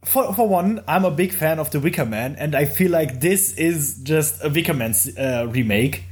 For 0.04 0.32
for 0.32 0.48
one, 0.48 0.82
I'm 0.88 1.04
a 1.04 1.10
big 1.10 1.32
fan 1.32 1.58
of 1.58 1.70
The 1.70 1.80
Wicker 1.80 2.06
Man, 2.06 2.36
and 2.36 2.54
I 2.54 2.64
feel 2.64 2.90
like 2.90 3.20
this 3.20 3.52
is 3.54 4.00
just 4.02 4.42
a 4.42 4.48
Wicker 4.48 4.74
Man 4.74 4.94
uh, 5.18 5.46
remake. 5.48 6.04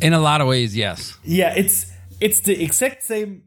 In 0.00 0.12
a 0.12 0.20
lot 0.20 0.40
of 0.40 0.48
ways, 0.48 0.76
yes. 0.76 1.16
Yeah, 1.24 1.54
it's 1.56 1.90
it's 2.20 2.40
the 2.40 2.62
exact 2.62 3.02
same. 3.02 3.44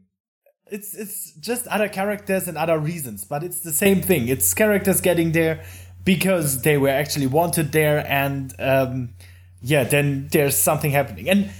It's 0.70 0.94
it's 0.94 1.32
just 1.34 1.68
other 1.68 1.88
characters 1.88 2.48
and 2.48 2.58
other 2.58 2.78
reasons, 2.78 3.24
but 3.24 3.44
it's 3.44 3.60
the 3.60 3.72
same 3.72 4.02
thing. 4.02 4.28
It's 4.28 4.52
characters 4.54 5.00
getting 5.00 5.32
there 5.32 5.64
because 6.04 6.62
they 6.62 6.78
were 6.78 6.88
actually 6.88 7.28
wanted 7.28 7.70
there, 7.70 8.04
and 8.08 8.52
um, 8.58 9.10
yeah, 9.62 9.84
then 9.84 10.28
there's 10.32 10.56
something 10.56 10.90
happening. 10.90 11.28
And 11.28 11.50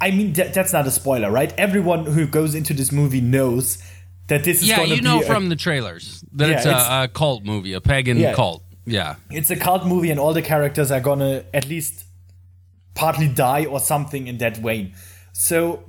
I 0.00 0.10
mean, 0.10 0.32
that, 0.34 0.54
that's 0.54 0.72
not 0.72 0.86
a 0.86 0.90
spoiler, 0.90 1.30
right? 1.30 1.52
Everyone 1.58 2.06
who 2.06 2.26
goes 2.26 2.54
into 2.54 2.74
this 2.74 2.92
movie 2.92 3.20
knows 3.20 3.78
that 4.28 4.44
this 4.44 4.62
is 4.62 4.68
Yeah, 4.68 4.76
going 4.78 4.88
to 4.90 4.96
you 4.96 5.02
know 5.02 5.20
a- 5.20 5.24
from 5.24 5.48
the 5.48 5.56
trailers 5.56 6.24
that 6.32 6.48
Yeah, 6.48 6.56
it's, 6.56 6.66
it's- 6.66 6.88
a, 6.88 7.04
a 7.04 7.08
cult 7.08 7.44
movie, 7.44 7.72
a 7.74 7.80
pagan 7.80 8.18
Yeah. 8.18 8.34
cult. 8.34 8.62
Yeah. 8.86 9.14
it's 9.30 9.48
a 9.50 9.56
cult 9.56 9.86
movie 9.86 10.10
and 10.10 10.20
all 10.20 10.34
the 10.34 10.42
characters 10.42 10.90
are 10.90 11.00
gonna 11.00 11.44
at 11.54 11.66
least 11.66 12.04
partly 12.94 13.28
die 13.28 13.64
or 13.64 13.80
something 13.80 14.26
in 14.26 14.38
that 14.38 14.58
vein. 14.58 14.92
So 15.32 15.84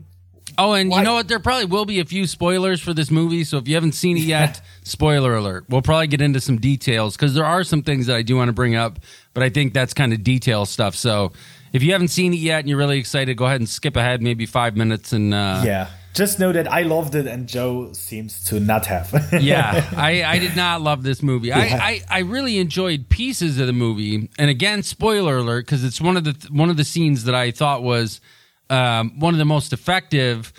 Oh, 0.57 0.71
and 0.73 0.89
Why- 0.89 0.99
you 0.99 1.03
know 1.03 1.15
what? 1.15 1.27
There 1.27 1.39
probably 1.39 1.65
will 1.65 1.83
be 1.85 1.99
a 1.99 2.05
few 2.05 2.25
spoilers 2.27 2.79
for 2.79 2.93
this 2.93 3.11
movie. 3.11 3.43
So 3.43 3.57
if 3.57 3.67
you 3.67 3.75
haven't 3.75 3.91
seen 3.93 4.15
it 4.15 4.21
yet, 4.23 4.61
spoiler 4.83 5.35
alert. 5.35 5.65
We'll 5.67 5.81
probably 5.81 6.07
get 6.07 6.21
into 6.21 6.39
some 6.39 6.57
details 6.57 7.17
because 7.17 7.33
there 7.33 7.43
are 7.45 7.63
some 7.65 7.81
things 7.81 8.05
that 8.05 8.15
I 8.15 8.21
do 8.21 8.37
want 8.37 8.47
to 8.47 8.53
bring 8.53 8.75
up, 8.75 8.99
but 9.33 9.43
I 9.43 9.49
think 9.49 9.73
that's 9.73 9.93
kind 9.93 10.13
of 10.13 10.23
detail 10.23 10.65
stuff. 10.65 10.95
So 10.95 11.33
if 11.73 11.83
you 11.83 11.91
haven't 11.91 12.07
seen 12.09 12.33
it 12.33 12.37
yet 12.37 12.59
and 12.59 12.69
you're 12.69 12.77
really 12.77 12.99
excited, 12.99 13.35
go 13.35 13.45
ahead 13.45 13.59
and 13.59 13.67
skip 13.67 13.97
ahead 13.97 14.21
maybe 14.21 14.45
five 14.45 14.77
minutes 14.77 15.11
and 15.11 15.33
uh, 15.33 15.63
yeah. 15.65 15.87
Just 16.15 16.39
know 16.39 16.53
that 16.53 16.71
I 16.71 16.83
loved 16.83 17.13
it 17.13 17.27
and 17.27 17.45
Joe 17.45 17.91
seems 17.91 18.41
to 18.45 18.59
not 18.61 18.85
have. 18.85 19.13
yeah, 19.41 19.85
I, 19.97 20.23
I 20.23 20.39
did 20.39 20.55
not 20.55 20.81
love 20.81 21.03
this 21.03 21.21
movie. 21.21 21.51
I, 21.51 21.59
I, 21.59 22.01
I 22.09 22.19
really 22.19 22.57
enjoyed 22.57 23.09
pieces 23.09 23.59
of 23.59 23.67
the 23.67 23.73
movie, 23.73 24.29
and 24.39 24.49
again, 24.49 24.81
spoiler 24.81 25.37
alert, 25.37 25.65
because 25.65 25.83
it's 25.83 25.99
one 25.99 26.15
of 26.15 26.23
the 26.23 26.47
one 26.51 26.69
of 26.69 26.77
the 26.77 26.85
scenes 26.85 27.25
that 27.25 27.35
I 27.35 27.51
thought 27.51 27.83
was 27.83 28.21
um, 28.69 29.19
one 29.19 29.33
of 29.33 29.37
the 29.37 29.45
most 29.45 29.73
effective. 29.73 30.53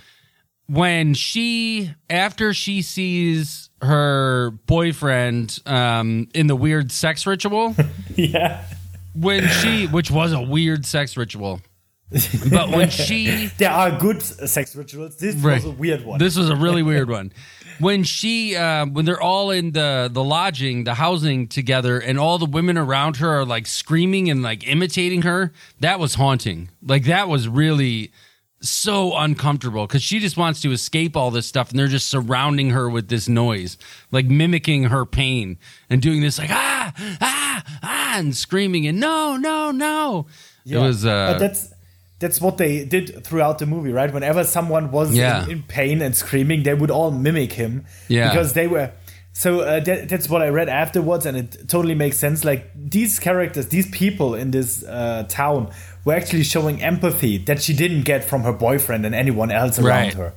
When 0.68 1.14
she, 1.14 1.94
after 2.10 2.52
she 2.52 2.82
sees 2.82 3.70
her 3.80 4.50
boyfriend 4.66 5.60
um, 5.64 6.28
in 6.34 6.48
the 6.48 6.56
weird 6.56 6.90
sex 6.90 7.24
ritual, 7.24 7.76
yeah. 8.16 8.64
when 9.14 9.46
she, 9.46 9.86
which 9.86 10.10
was 10.10 10.32
a 10.32 10.42
weird 10.42 10.84
sex 10.84 11.16
ritual, 11.16 11.60
but 12.50 12.70
when 12.70 12.88
she 12.90 13.46
There 13.58 13.70
are 13.70 13.90
good 13.98 14.22
sex 14.22 14.76
rituals. 14.76 15.16
This 15.16 15.34
Right. 15.36 15.54
was 15.56 15.64
a 15.64 15.70
weird 15.70 16.04
one. 16.04 16.18
This 16.18 16.36
was 16.36 16.48
a 16.48 16.56
really 16.56 16.82
weird 16.82 17.08
one. 17.10 17.32
When 17.78 18.04
she, 18.04 18.56
uh, 18.56 18.86
when 18.86 19.04
they're 19.04 19.20
all 19.20 19.50
in 19.50 19.72
the 19.72 20.08
the 20.10 20.24
lodging, 20.24 20.84
the 20.84 20.94
housing 20.94 21.46
together, 21.46 21.98
and 21.98 22.18
all 22.18 22.38
the 22.38 22.46
women 22.46 22.78
around 22.78 23.16
her 23.18 23.28
are 23.40 23.44
like 23.44 23.66
screaming 23.66 24.30
and 24.30 24.42
like 24.42 24.66
imitating 24.66 25.22
her, 25.22 25.52
that 25.80 25.98
was 26.00 26.14
haunting. 26.14 26.70
Like 26.80 27.04
that 27.04 27.28
was 27.28 27.48
really 27.48 28.12
so 28.62 29.14
uncomfortable 29.14 29.86
because 29.86 30.02
she 30.02 30.18
just 30.20 30.38
wants 30.38 30.62
to 30.62 30.72
escape 30.72 31.16
all 31.18 31.30
this 31.30 31.46
stuff, 31.46 31.68
and 31.70 31.78
they're 31.78 31.86
just 31.86 32.08
surrounding 32.08 32.70
her 32.70 32.88
with 32.88 33.08
this 33.08 33.28
noise, 33.28 33.76
like 34.10 34.24
mimicking 34.26 34.84
her 34.84 35.04
pain 35.04 35.58
and 35.90 36.00
doing 36.00 36.22
this 36.22 36.38
like 36.38 36.50
ah 36.50 36.92
ah 37.20 37.62
ah 37.82 38.18
and 38.18 38.34
screaming 38.34 38.86
and 38.86 38.98
no 38.98 39.36
no 39.36 39.70
no. 39.70 40.26
It 40.64 40.78
was 40.78 41.04
uh, 41.04 41.32
but 41.34 41.38
that's 41.40 41.72
that's 42.18 42.40
what 42.40 42.56
they 42.56 42.84
did 42.84 43.24
throughout 43.24 43.58
the 43.58 43.66
movie, 43.66 43.92
right? 43.92 44.12
Whenever 44.12 44.42
someone 44.44 44.90
was 44.90 45.14
Yeah. 45.14 45.44
in, 45.44 45.50
in 45.50 45.62
pain 45.64 46.00
and 46.02 46.14
screaming, 46.16 46.62
they 46.62 46.74
would 46.74 46.90
all 46.90 47.10
mimic 47.10 47.52
him. 47.52 47.84
Yeah. 48.08 48.28
because 48.30 48.52
they 48.54 48.66
were. 48.66 48.90
So 49.32 49.60
uh, 49.60 49.80
that, 49.80 50.08
that's 50.08 50.30
what 50.30 50.40
I 50.40 50.48
read 50.48 50.70
afterwards, 50.70 51.26
and 51.26 51.36
it 51.36 51.68
totally 51.68 51.94
makes 51.94 52.16
sense. 52.16 52.42
Like 52.42 52.70
these 52.74 53.18
characters, 53.18 53.68
these 53.68 53.86
people 53.90 54.34
in 54.34 54.50
this 54.50 54.82
uh, 54.82 55.26
town 55.28 55.70
were 56.06 56.14
actually 56.14 56.44
showing 56.44 56.82
empathy 56.82 57.36
that 57.44 57.60
she 57.60 57.74
didn't 57.74 58.04
get 58.04 58.24
from 58.24 58.44
her 58.44 58.52
boyfriend 58.52 59.04
and 59.04 59.14
anyone 59.14 59.50
else 59.50 59.78
around 59.78 59.86
Right. 59.88 60.14
her. 60.14 60.32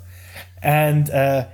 And 0.61 1.09
uh, 1.09 1.45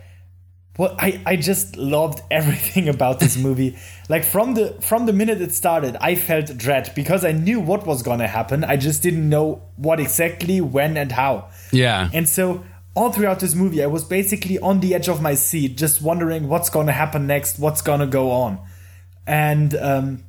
well, 0.78 0.96
I, 1.00 1.22
I 1.26 1.36
just 1.38 1.78
loved 1.78 2.22
everything 2.30 2.90
about 2.96 3.20
this 3.20 3.38
movie. 3.38 3.78
like 4.10 4.24
from 4.24 4.54
the 4.56 4.74
from 4.82 5.06
the 5.06 5.14
minute 5.14 5.42
it 5.42 5.54
started, 5.54 5.96
I 6.02 6.16
felt 6.16 6.58
dread 6.58 6.92
because 6.96 7.24
I 7.24 7.32
knew 7.32 7.60
what 7.60 7.86
was 7.86 8.04
gonna 8.04 8.28
happen. 8.28 8.64
I 8.64 8.78
just 8.78 9.02
didn't 9.02 9.30
know 9.30 9.64
what 9.78 10.00
exactly, 10.00 10.62
when, 10.62 10.98
and 10.98 11.12
how. 11.12 11.50
yeah 11.72 12.10
And 12.14 12.28
so 12.28 12.64
all 12.96 13.12
throughout 13.12 13.40
this 13.40 13.56
movie, 13.56 13.84
I 13.84 13.88
was 13.88 14.04
basically 14.04 14.58
on 14.60 14.80
the 14.80 14.96
edge 14.96 15.10
of 15.10 15.22
my 15.22 15.36
seat, 15.36 15.78
just 15.78 16.02
wondering 16.02 16.48
what's 16.48 16.70
gonna 16.70 16.94
happen 16.94 17.28
next, 17.28 17.60
what's 17.60 17.82
gonna 17.82 18.08
go 18.08 18.32
on, 18.32 18.60
and 19.26 19.76
um, 19.76 20.24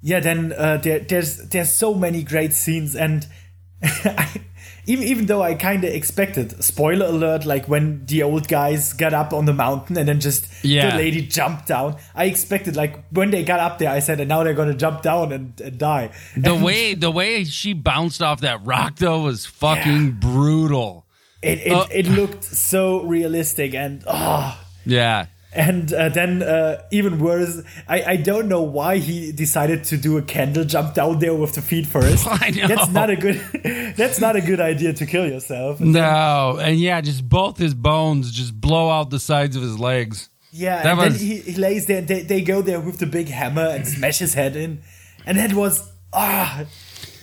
yeah, 0.00 0.20
then 0.20 0.52
uh, 0.52 0.76
there, 0.76 1.00
there's 1.00 1.48
there's 1.48 1.72
so 1.72 1.94
many 1.94 2.22
great 2.22 2.52
scenes, 2.52 2.94
and 2.94 3.26
I, 3.82 4.42
even 4.88 5.04
even 5.06 5.26
though 5.26 5.42
I 5.42 5.54
kind 5.54 5.84
of 5.84 5.92
expected 5.92 6.64
spoiler 6.64 7.06
alert, 7.06 7.44
like 7.44 7.68
when 7.68 8.04
the 8.06 8.22
old 8.24 8.48
guys 8.48 8.92
got 8.94 9.12
up 9.14 9.32
on 9.32 9.44
the 9.44 9.52
mountain 9.52 9.96
and 9.98 10.08
then 10.08 10.18
just 10.18 10.48
Yeah. 10.64 10.90
the 10.90 10.96
lady 10.96 11.22
jumped 11.22 11.66
down, 11.68 11.96
I 12.14 12.24
expected 12.24 12.74
like 12.74 12.98
when 13.10 13.30
they 13.30 13.44
got 13.44 13.60
up 13.60 13.78
there, 13.78 13.90
I 13.90 14.00
said, 14.00 14.18
and 14.18 14.28
now 14.28 14.42
they're 14.42 14.54
gonna 14.54 14.74
jump 14.74 15.02
down 15.02 15.30
and, 15.32 15.60
and 15.60 15.78
die. 15.78 16.10
The 16.36 16.54
And 16.54 16.64
way 16.64 16.94
the 16.94 17.10
way 17.10 17.44
she 17.44 17.72
bounced 17.74 18.22
off 18.22 18.40
that 18.40 18.64
rock 18.64 18.96
though 18.96 19.20
was 19.22 19.46
fucking 19.46 20.12
brutal. 20.20 21.04
it 21.42 21.58
it, 21.66 21.72
Uh, 21.72 21.86
it 21.92 22.06
looked 22.08 22.42
so 22.44 23.02
realistic 23.02 23.74
and 23.74 24.02
oh. 24.06 24.58
Yeah. 24.86 25.26
And 25.58 25.92
uh, 25.92 26.08
then, 26.08 26.40
uh, 26.40 26.82
even 26.92 27.18
worse, 27.18 27.62
I, 27.88 28.02
I 28.12 28.16
don't 28.16 28.46
know 28.46 28.62
why 28.62 28.98
he 28.98 29.32
decided 29.32 29.82
to 29.90 29.96
do 29.96 30.16
a 30.16 30.22
candle 30.22 30.62
jump 30.62 30.94
down 30.94 31.18
there 31.18 31.34
with 31.34 31.56
the 31.56 31.62
feet 31.62 31.84
first. 31.84 32.26
I 32.30 32.50
know. 32.50 32.68
That's 32.68 32.88
not 32.90 33.10
a 33.10 33.16
good. 33.16 33.40
that's 33.96 34.20
not 34.20 34.36
a 34.36 34.40
good 34.40 34.60
idea 34.60 34.92
to 34.92 35.04
kill 35.04 35.26
yourself. 35.26 35.80
No, 35.80 36.58
and 36.62 36.78
yeah, 36.78 37.00
just 37.00 37.28
both 37.28 37.58
his 37.58 37.74
bones 37.74 38.30
just 38.30 38.58
blow 38.60 38.88
out 38.88 39.10
the 39.10 39.18
sides 39.18 39.56
of 39.56 39.62
his 39.62 39.80
legs. 39.80 40.28
Yeah, 40.52 40.80
That 40.84 40.92
and 40.92 40.98
was- 40.98 41.18
then 41.18 41.26
he, 41.28 41.36
he 41.38 41.54
lays 41.54 41.86
there. 41.86 41.98
And 41.98 42.08
they, 42.08 42.22
they 42.22 42.40
go 42.40 42.62
there 42.62 42.80
with 42.80 42.98
the 42.98 43.06
big 43.06 43.26
hammer 43.28 43.66
and 43.66 43.84
smash 43.84 44.20
his 44.20 44.34
head 44.34 44.54
in, 44.54 44.82
and 45.26 45.38
that 45.38 45.54
was 45.54 45.90
ah. 46.12 46.64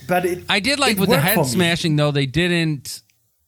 But 0.09 0.25
it. 0.25 0.43
I 0.49 0.59
did 0.59 0.77
like 0.77 0.97
it 0.97 0.99
with 0.99 1.09
the 1.09 1.21
head 1.21 1.45
smashing 1.45 1.95
though, 1.95 2.11
they 2.11 2.25
didn't 2.25 3.01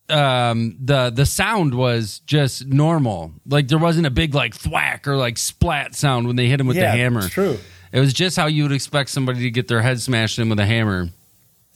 um 0.09 0.77
the 0.83 1.09
the 1.09 1.25
sound 1.25 1.73
was 1.75 2.19
just 2.25 2.65
normal. 2.67 3.33
Like 3.47 3.67
there 3.67 3.77
wasn't 3.77 4.07
a 4.07 4.11
big 4.11 4.33
like 4.33 4.53
thwack 4.55 5.07
or 5.07 5.17
like 5.17 5.37
splat 5.37 5.95
sound 5.95 6.27
when 6.27 6.35
they 6.35 6.47
hit 6.47 6.59
him 6.59 6.67
with 6.67 6.77
Yeah, 6.77 6.91
the 6.91 6.97
hammer. 6.97 7.27
true. 7.27 7.57
It 7.91 7.99
was 7.99 8.13
just 8.13 8.35
how 8.37 8.47
you 8.47 8.63
would 8.63 8.71
expect 8.71 9.09
somebody 9.09 9.41
to 9.41 9.51
get 9.51 9.67
their 9.67 9.81
head 9.81 9.99
smashed 10.01 10.39
in 10.39 10.49
with 10.49 10.59
a 10.59 10.65
hammer. 10.65 11.09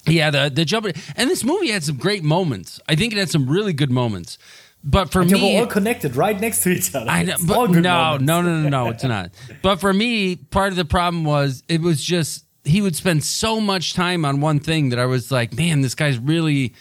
Yeah, 0.05 0.29
the 0.31 0.49
the 0.53 0.65
jump 0.65 0.85
and 1.15 1.29
this 1.29 1.43
movie 1.43 1.71
had 1.71 1.83
some 1.83 1.97
great 1.97 2.23
moments. 2.23 2.79
I 2.89 2.95
think 2.95 3.13
it 3.13 3.19
had 3.19 3.29
some 3.29 3.49
really 3.49 3.73
good 3.73 3.91
moments. 3.91 4.37
But 4.83 5.11
for 5.11 5.23
me, 5.23 5.55
were 5.55 5.59
all 5.61 5.67
connected 5.67 6.15
right 6.15 6.39
next 6.39 6.63
to 6.63 6.69
each 6.71 6.95
other. 6.95 7.07
I 7.07 7.21
know, 7.21 7.35
but 7.45 7.69
no, 7.69 8.17
no, 8.17 8.41
no, 8.41 8.41
no, 8.41 8.67
no, 8.69 8.89
it's 8.89 9.03
not. 9.03 9.29
But 9.61 9.79
for 9.79 9.93
me, 9.93 10.35
part 10.37 10.69
of 10.69 10.75
the 10.75 10.85
problem 10.85 11.23
was 11.23 11.61
it 11.67 11.81
was 11.81 12.03
just 12.03 12.45
he 12.63 12.81
would 12.81 12.95
spend 12.95 13.23
so 13.23 13.61
much 13.61 13.93
time 13.93 14.25
on 14.25 14.41
one 14.41 14.59
thing 14.59 14.89
that 14.89 14.97
I 14.97 15.05
was 15.05 15.31
like, 15.31 15.53
man, 15.55 15.81
this 15.81 15.93
guy's 15.93 16.17
really 16.17 16.73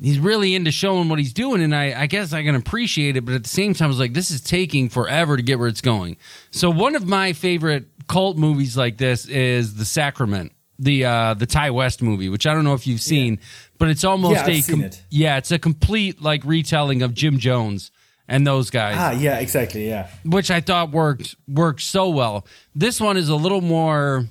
he's 0.00 0.18
really 0.18 0.54
into 0.54 0.70
showing 0.70 1.08
what 1.08 1.18
he's 1.18 1.32
doing, 1.32 1.62
and 1.62 1.74
I, 1.74 2.02
I 2.02 2.06
guess 2.06 2.32
I 2.32 2.42
can 2.42 2.54
appreciate 2.54 3.16
it, 3.16 3.24
but 3.24 3.34
at 3.34 3.42
the 3.42 3.48
same 3.48 3.74
time, 3.74 3.86
I 3.86 3.88
was 3.88 3.98
like, 3.98 4.12
this 4.14 4.30
is 4.30 4.40
taking 4.40 4.88
forever 4.88 5.36
to 5.36 5.42
get 5.42 5.58
where 5.58 5.68
it's 5.68 5.80
going. 5.80 6.16
So 6.50 6.70
one 6.70 6.94
of 6.96 7.06
my 7.06 7.32
favorite 7.32 7.86
cult 8.08 8.36
movies 8.36 8.76
like 8.76 8.96
this 8.98 9.26
is 9.26 9.74
The 9.76 9.84
Sacrament. 9.84 10.52
The 10.76 11.04
uh 11.04 11.34
the 11.34 11.46
Ti 11.46 11.70
West 11.70 12.02
movie, 12.02 12.28
which 12.28 12.48
I 12.48 12.52
don't 12.52 12.64
know 12.64 12.74
if 12.74 12.84
you've 12.84 13.00
seen, 13.00 13.38
but 13.78 13.90
it's 13.90 14.02
almost 14.02 14.44
Yeah, 14.44 14.48
a 14.48 14.60
seen 14.60 14.82
it. 14.82 15.04
yeah, 15.08 15.36
it's 15.36 15.52
a 15.52 15.58
complete 15.58 16.20
like 16.20 16.44
retelling 16.44 17.02
of 17.02 17.14
Jim 17.14 17.38
Jones 17.38 17.92
and 18.26 18.44
those 18.44 18.70
guys 18.70 18.96
Ah, 18.98 19.12
yeah, 19.12 19.38
exactly. 19.38 19.86
Yeah. 19.86 20.08
which 20.24 20.50
I 20.50 20.60
thought 20.60 20.90
worked 20.90 21.36
worked 21.46 21.80
so 21.80 22.08
well. 22.08 22.44
This 22.74 23.00
one 23.00 23.16
is 23.16 23.28
a 23.28 23.36
little 23.36 23.60
more 23.60 24.26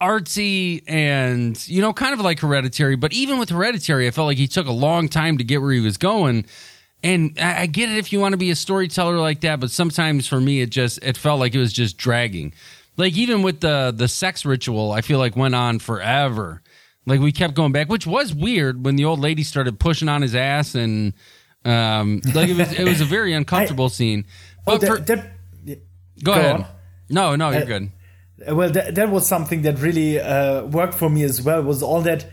artsy 0.00 0.82
and 0.86 1.68
you 1.68 1.80
know 1.82 1.92
kind 1.92 2.14
of 2.14 2.20
like 2.20 2.40
hereditary 2.40 2.96
but 2.96 3.12
even 3.12 3.38
with 3.38 3.50
hereditary 3.50 4.06
i 4.06 4.10
felt 4.10 4.26
like 4.26 4.38
he 4.38 4.46
took 4.48 4.66
a 4.66 4.72
long 4.72 5.08
time 5.08 5.36
to 5.38 5.44
get 5.44 5.60
where 5.60 5.72
he 5.72 5.80
was 5.80 5.96
going 5.98 6.44
and 7.02 7.36
i, 7.38 7.62
I 7.62 7.66
get 7.66 7.90
it 7.90 7.98
if 7.98 8.12
you 8.12 8.18
want 8.20 8.32
to 8.32 8.38
be 8.38 8.50
a 8.50 8.56
storyteller 8.56 9.18
like 9.18 9.40
that 9.42 9.60
but 9.60 9.70
sometimes 9.70 10.26
for 10.26 10.40
me 10.40 10.62
it 10.62 10.70
just 10.70 10.98
it 11.02 11.16
felt 11.18 11.38
like 11.38 11.54
it 11.54 11.58
was 11.58 11.72
just 11.72 11.98
dragging 11.98 12.54
like 12.96 13.14
even 13.16 13.42
with 13.42 13.60
the 13.60 13.92
the 13.94 14.08
sex 14.08 14.44
ritual 14.46 14.90
i 14.92 15.02
feel 15.02 15.18
like 15.18 15.36
went 15.36 15.54
on 15.54 15.78
forever 15.78 16.62
like 17.06 17.20
we 17.20 17.30
kept 17.32 17.52
going 17.54 17.72
back 17.72 17.88
which 17.90 18.06
was 18.06 18.34
weird 18.34 18.84
when 18.84 18.96
the 18.96 19.04
old 19.04 19.20
lady 19.20 19.42
started 19.42 19.78
pushing 19.78 20.08
on 20.08 20.22
his 20.22 20.34
ass 20.34 20.74
and 20.74 21.12
um 21.66 22.22
like 22.34 22.48
it 22.48 22.56
was 22.56 22.72
it 22.72 22.84
was 22.84 23.00
a 23.02 23.04
very 23.04 23.32
uncomfortable 23.40 23.88
scene 23.90 24.24
Oh, 24.66 24.78
but 24.78 24.86
for, 24.86 24.98
that, 24.98 25.06
that, 25.64 25.78
Go, 26.22 26.32
Go 26.34 26.38
ahead. 26.38 26.56
on. 26.56 26.66
No, 27.08 27.34
no, 27.34 27.50
you're 27.50 27.64
good. 27.64 27.90
Well 28.48 28.70
that, 28.70 28.94
that 28.94 29.10
was 29.10 29.26
something 29.26 29.62
that 29.62 29.78
really 29.78 30.18
uh, 30.20 30.64
worked 30.64 30.94
for 30.94 31.08
me 31.10 31.22
as 31.22 31.42
well 31.42 31.62
was 31.62 31.82
all 31.82 32.00
that 32.02 32.24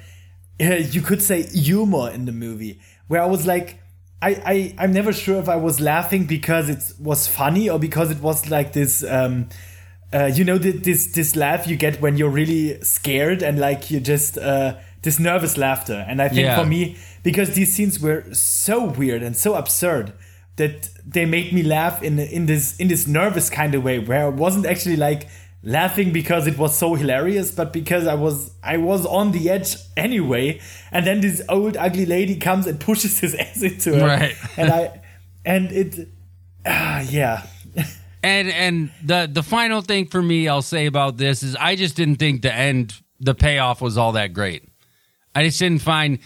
uh, 0.62 0.76
you 0.76 1.02
could 1.02 1.22
say 1.22 1.44
humor 1.44 2.10
in 2.12 2.26
the 2.26 2.32
movie 2.32 2.80
where 3.08 3.22
i 3.22 3.26
was 3.26 3.46
like 3.46 3.80
I, 4.22 4.30
I 4.46 4.76
i'm 4.80 4.94
never 4.94 5.14
sure 5.14 5.40
if 5.40 5.50
i 5.50 5.56
was 5.56 5.80
laughing 5.80 6.26
because 6.26 6.70
it 6.70 6.84
was 7.00 7.28
funny 7.28 7.70
or 7.70 7.78
because 7.80 8.10
it 8.12 8.22
was 8.22 8.50
like 8.50 8.74
this 8.74 9.04
um 9.04 9.50
uh, 10.14 10.26
you 10.34 10.44
know 10.46 10.58
th- 10.58 10.84
this 10.84 11.08
this 11.14 11.36
laugh 11.36 11.68
you 11.68 11.76
get 11.76 12.00
when 12.02 12.18
you're 12.18 12.30
really 12.30 12.80
scared 12.82 13.44
and 13.44 13.60
like 13.60 13.92
you 13.92 14.00
just 14.00 14.38
uh 14.38 14.76
this 15.02 15.20
nervous 15.20 15.58
laughter 15.58 16.06
and 16.08 16.22
i 16.22 16.28
think 16.30 16.42
Yeah. 16.42 16.58
for 16.60 16.66
me 16.66 16.96
because 17.24 17.54
these 17.56 17.74
scenes 17.76 18.00
were 18.00 18.24
so 18.34 18.86
weird 18.86 19.22
and 19.22 19.36
so 19.36 19.56
absurd 19.56 20.14
that 20.56 20.90
they 21.06 21.26
made 21.26 21.54
me 21.54 21.62
laugh 21.62 22.02
in 22.02 22.18
in 22.20 22.46
this 22.48 22.76
in 22.78 22.88
this 22.88 23.06
nervous 23.06 23.50
kind 23.50 23.76
of 23.76 23.84
way 23.84 24.00
where 24.00 24.26
I 24.26 24.30
wasn't 24.30 24.66
actually 24.66 24.96
like 24.96 25.28
laughing 25.68 26.14
because 26.14 26.48
it 26.48 26.58
was 26.58 26.78
so 26.78 26.96
hilarious 26.96 27.52
but 27.52 27.74
because 27.74 28.08
I 28.08 28.14
was 28.16 28.52
I 28.64 28.78
was 28.78 29.06
on 29.06 29.32
the 29.34 29.50
edge 29.50 29.76
anyway 29.98 30.62
and 30.92 31.06
then 31.06 31.20
this 31.22 31.42
old 31.50 31.76
ugly 31.76 32.06
lady 32.06 32.38
comes 32.38 32.68
and 32.68 32.80
pushes 32.80 33.20
his 33.20 33.36
ass 33.46 33.62
into 33.62 33.90
her 34.00 34.08
Right. 34.08 34.36
and 34.58 34.72
I 34.72 35.02
and 35.46 35.72
it 35.72 36.08
ah 36.66 37.02
yeah 37.02 37.46
And 38.24 38.48
and 38.50 38.92
the 39.04 39.30
the 39.32 39.44
final 39.44 39.82
thing 39.82 40.08
for 40.08 40.22
me 40.22 40.48
I'll 40.48 40.62
say 40.76 40.86
about 40.86 41.18
this 41.18 41.44
is 41.44 41.56
I 41.56 41.76
just 41.76 41.96
didn't 41.96 42.16
think 42.18 42.42
the 42.42 42.54
end 42.54 42.94
the 43.20 43.36
payoff 43.36 43.82
was 43.82 43.98
all 43.98 44.14
that 44.14 44.32
great. 44.34 44.64
I 45.36 45.44
just 45.44 45.60
didn't 45.60 45.82
find 45.82 46.20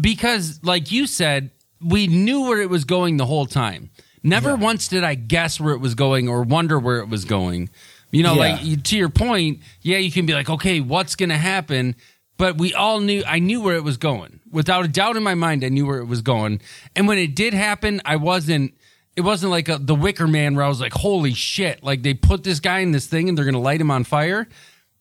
because 0.00 0.60
like 0.62 0.92
you 0.92 1.06
said, 1.06 1.50
we 1.80 2.06
knew 2.06 2.42
where 2.48 2.60
it 2.60 2.70
was 2.70 2.84
going 2.84 3.16
the 3.16 3.26
whole 3.26 3.46
time. 3.46 3.90
Never 4.22 4.56
once 4.56 4.88
did 4.88 5.04
I 5.04 5.14
guess 5.14 5.60
where 5.60 5.74
it 5.74 5.80
was 5.80 5.94
going 5.94 6.28
or 6.28 6.42
wonder 6.42 6.78
where 6.78 6.98
it 6.98 7.08
was 7.08 7.24
going. 7.24 7.70
You 8.10 8.22
know, 8.22 8.34
Yeah. 8.34 8.40
like 8.54 8.64
you, 8.64 8.76
to 8.76 8.96
your 8.96 9.08
point, 9.10 9.60
yeah, 9.82 9.98
you 9.98 10.10
can 10.10 10.24
be 10.26 10.32
like, 10.32 10.48
okay, 10.48 10.80
what's 10.80 11.14
going 11.16 11.28
to 11.30 11.36
happen? 11.38 11.94
but 12.38 12.56
we 12.56 12.72
all 12.72 13.00
knew 13.00 13.20
I 13.26 13.40
knew 13.40 13.60
where 13.60 13.74
it 13.74 13.82
was 13.82 13.96
going. 13.96 14.38
Without 14.52 14.84
a 14.84 14.88
doubt 14.88 15.16
in 15.16 15.24
my 15.24 15.34
mind, 15.34 15.64
I 15.64 15.70
knew 15.70 15.84
where 15.84 15.98
it 15.98 16.04
was 16.04 16.22
going. 16.22 16.60
And 16.94 17.08
when 17.08 17.18
it 17.18 17.34
did 17.34 17.52
happen, 17.52 18.00
I 18.04 18.14
wasn't 18.14 18.74
it 19.16 19.22
wasn't 19.22 19.50
like 19.50 19.68
a, 19.68 19.76
the 19.78 19.96
Wicker 19.96 20.28
Man 20.28 20.54
where 20.54 20.64
I 20.64 20.68
was 20.68 20.80
like, 20.80 20.92
"Holy 20.92 21.34
shit, 21.34 21.82
like 21.82 22.04
they 22.04 22.14
put 22.14 22.44
this 22.44 22.60
guy 22.60 22.78
in 22.78 22.92
this 22.92 23.08
thing 23.08 23.28
and 23.28 23.36
they're 23.36 23.44
going 23.44 23.54
to 23.54 23.58
light 23.60 23.80
him 23.80 23.90
on 23.90 24.04
fire." 24.04 24.46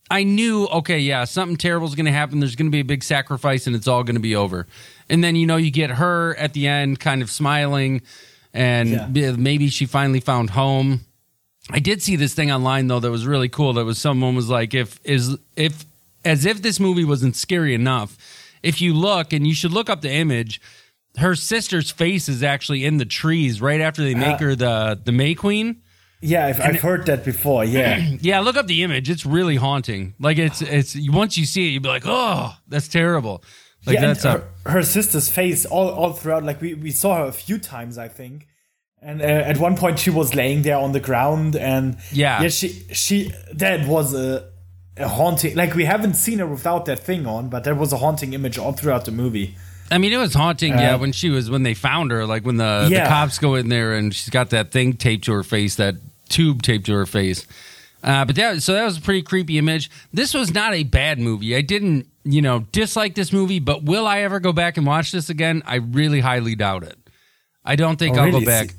I 0.10 0.24
knew, 0.24 0.66
okay, 0.66 0.98
yeah, 0.98 1.26
something 1.26 1.58
terrible 1.58 1.86
is 1.88 1.94
going 1.94 2.08
to 2.08 2.12
happen. 2.12 2.40
There's 2.40 2.56
going 2.56 2.72
to 2.72 2.76
be 2.76 2.80
a 2.80 2.84
big 2.86 3.04
sacrifice 3.04 3.68
and 3.68 3.76
it's 3.76 3.88
all 3.88 4.04
going 4.04 4.16
to 4.16 4.20
be 4.22 4.36
over. 4.36 4.66
And 5.08 5.24
then, 5.24 5.36
you 5.36 5.46
know, 5.46 5.58
you 5.58 5.70
get 5.70 5.92
her 5.92 6.34
at 6.38 6.54
the 6.54 6.66
end 6.68 7.00
kind 7.00 7.22
of 7.22 7.30
smiling 7.30 8.02
and 8.52 8.90
Yeah. 9.16 9.34
maybe 9.38 9.68
she 9.70 9.86
finally 9.86 10.22
found 10.22 10.50
home. 10.52 11.02
I 11.70 11.80
did 11.80 12.02
see 12.02 12.16
this 12.16 12.34
thing 12.34 12.52
online 12.52 12.88
though 12.88 13.00
that 13.00 13.12
was 13.12 13.26
really 13.28 13.50
cool. 13.50 13.74
That 13.74 13.86
was 13.86 13.98
someone 13.98 14.36
was 14.36 14.50
like, 14.50 14.74
if 14.74 15.00
is 15.04 15.38
if 15.56 15.86
as 16.24 16.46
if 16.46 16.62
this 16.62 16.80
movie 16.80 17.04
wasn't 17.04 17.36
scary 17.36 17.74
enough, 17.74 18.18
if 18.64 18.82
you 18.82 18.94
look 18.94 19.34
and 19.34 19.46
you 19.46 19.54
should 19.54 19.72
look 19.72 19.90
up 19.90 20.02
the 20.02 20.12
image, 20.12 20.62
her 21.18 21.36
sister's 21.36 21.92
face 21.92 22.30
is 22.30 22.44
actually 22.44 22.86
in 22.86 22.98
the 22.98 23.06
trees 23.06 23.62
right 23.62 23.82
after 23.82 24.02
they 24.04 24.16
make 24.16 24.36
Ah. 24.42 24.46
her 24.46 24.56
the 24.56 25.00
the 25.04 25.12
May 25.12 25.36
Queen. 25.36 25.82
Yeah, 26.20 26.48
I've, 26.48 26.60
I've 26.60 26.80
heard 26.82 27.06
that 27.06 27.24
before. 27.24 27.64
Yeah, 27.64 27.98
Yeah, 28.22 28.40
look 28.40 28.56
up 28.58 28.66
the 28.66 28.82
image. 28.82 29.08
It's 29.10 29.24
really 29.26 29.56
haunting. 29.58 30.16
Like 30.20 30.38
it's 30.40 30.62
it's 30.62 30.96
once 31.10 31.38
you 31.38 31.46
see 31.46 31.68
it, 31.68 31.72
you'd 31.72 31.84
be 31.84 31.90
like, 31.90 32.04
oh, 32.06 32.56
that's 32.68 32.88
terrible. 32.88 33.44
Like 33.86 33.96
yeah. 33.96 34.02
that's 34.08 34.26
a 34.26 34.32
her, 34.32 34.50
her 34.66 34.84
sister's 34.84 35.30
face 35.30 35.66
all 35.66 35.90
all 35.90 36.14
throughout. 36.14 36.44
Like 36.44 36.60
we 36.62 36.74
we 36.74 36.92
saw 36.92 37.18
her 37.18 37.26
a 37.26 37.32
few 37.34 37.58
times, 37.60 37.98
I 37.98 38.08
think. 38.08 38.48
And 39.02 39.22
uh, 39.22 39.26
at 39.26 39.58
one 39.60 39.78
point, 39.78 40.00
she 40.00 40.10
was 40.10 40.34
laying 40.34 40.64
there 40.64 40.78
on 40.78 40.92
the 40.92 41.00
ground, 41.00 41.56
and 41.56 41.98
Yeah. 42.12 42.42
yeah, 42.42 42.50
she 42.50 42.70
she 42.94 43.32
that 43.54 43.88
was 43.88 44.14
a, 44.14 44.50
a 44.98 45.08
haunting. 45.08 45.56
Like 45.56 45.76
we 45.76 45.86
haven't 45.86 46.16
seen 46.16 46.40
her 46.40 46.48
without 46.48 46.86
that 46.86 47.00
thing 47.00 47.26
on, 47.28 47.50
but 47.50 47.64
that 47.66 47.78
was 47.78 47.94
a 47.94 47.98
haunting 47.98 48.34
image 48.34 48.58
all 48.58 48.74
throughout 48.74 49.06
the 49.06 49.12
movie. 49.12 49.56
I 49.92 50.00
mean, 50.00 50.12
it 50.12 50.18
was 50.18 50.34
haunting. 50.34 50.74
yeah, 50.74 50.96
Uh, 50.96 50.98
when 50.98 51.12
she 51.14 51.30
was 51.30 51.50
when 51.50 51.64
they 51.64 51.74
found 51.76 52.12
her, 52.12 52.26
like 52.26 52.44
when 52.46 52.58
the, 52.58 52.88
the 52.90 53.04
cops 53.08 53.38
go 53.40 53.56
in 53.56 53.70
there 53.70 53.94
and 53.94 54.14
she's 54.14 54.30
got 54.30 54.50
that 54.50 54.72
thing 54.72 54.94
taped 54.94 55.26
to 55.26 55.32
her 55.34 55.44
face, 55.44 55.76
that 55.76 55.96
tube 56.28 56.62
taped 56.64 56.88
to 56.88 56.94
her 56.94 57.06
face. 57.06 57.46
Uh, 58.04 58.26
but 58.26 58.36
that 58.36 58.62
so 58.64 58.74
that 58.74 58.84
was 58.84 58.98
a 58.98 59.02
pretty 59.02 59.22
creepy 59.22 59.58
image. 59.58 59.90
This 60.12 60.34
was 60.34 60.54
not 60.54 60.74
a 60.74 60.84
bad 60.84 61.20
movie. 61.20 61.56
I 61.56 61.62
didn't, 61.62 62.08
you 62.26 62.42
know, 62.42 62.66
dislike 62.72 63.16
this 63.16 63.32
movie, 63.32 63.60
but 63.60 63.84
will 63.84 64.08
I 64.08 64.22
ever 64.22 64.40
go 64.40 64.52
back 64.52 64.76
and 64.78 64.86
watch 64.86 65.12
this 65.12 65.30
again? 65.30 65.62
I 65.66 65.76
really 65.76 66.20
highly 66.20 66.56
doubt 66.56 66.84
it. 66.84 66.98
I 67.64 67.76
don't 67.76 67.98
think 67.98 68.16
Oh, 68.18 68.20
I'll 68.22 68.26
really? 68.26 68.42
go 68.42 68.46
back. 68.46 68.74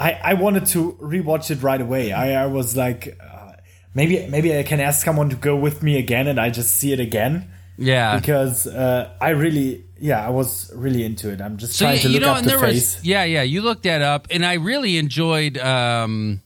I, 0.00 0.12
I 0.30 0.34
wanted 0.34 0.64
to 0.74 0.92
rewatch 1.00 1.50
it 1.50 1.62
right 1.62 1.80
away. 1.80 2.12
I, 2.12 2.42
I 2.44 2.46
was 2.46 2.74
like, 2.76 3.18
uh, 3.22 3.52
maybe 3.94 4.26
maybe 4.28 4.56
I 4.58 4.62
can 4.62 4.80
ask 4.80 5.04
someone 5.04 5.28
to 5.30 5.36
go 5.36 5.54
with 5.56 5.82
me 5.82 5.98
again, 5.98 6.26
and 6.26 6.40
I 6.40 6.48
just 6.50 6.74
see 6.76 6.92
it 6.92 7.00
again 7.00 7.50
Yeah. 7.76 8.18
because 8.18 8.66
uh, 8.66 9.10
I 9.20 9.30
really, 9.30 9.84
yeah, 10.00 10.26
I 10.26 10.30
was 10.30 10.72
really 10.74 11.04
into 11.04 11.30
it. 11.30 11.40
I'm 11.40 11.56
just 11.58 11.74
So 11.74 11.84
trying 11.84 11.96
yeah, 11.96 12.02
to 12.02 12.08
you 12.08 12.14
look 12.20 12.22
know, 12.22 12.34
up 12.34 12.44
the 12.44 12.58
face. 12.66 12.96
was 12.96 13.04
yeah, 13.04 13.24
yeah. 13.24 13.42
You 13.42 13.60
looked 13.62 13.82
that 13.82 14.00
up, 14.02 14.26
and 14.30 14.44
I 14.44 14.54
really 14.54 14.96
enjoyed. 14.96 15.58
um 15.58 16.40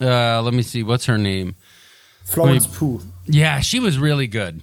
uh 0.00 0.42
Let 0.42 0.54
me 0.54 0.62
see, 0.62 0.82
what's 0.82 1.06
her 1.06 1.18
name? 1.18 1.54
Florence 2.24 2.66
Pugh. 2.66 3.00
Yeah, 3.26 3.60
she 3.60 3.80
was 3.80 3.98
really 3.98 4.26
good. 4.28 4.62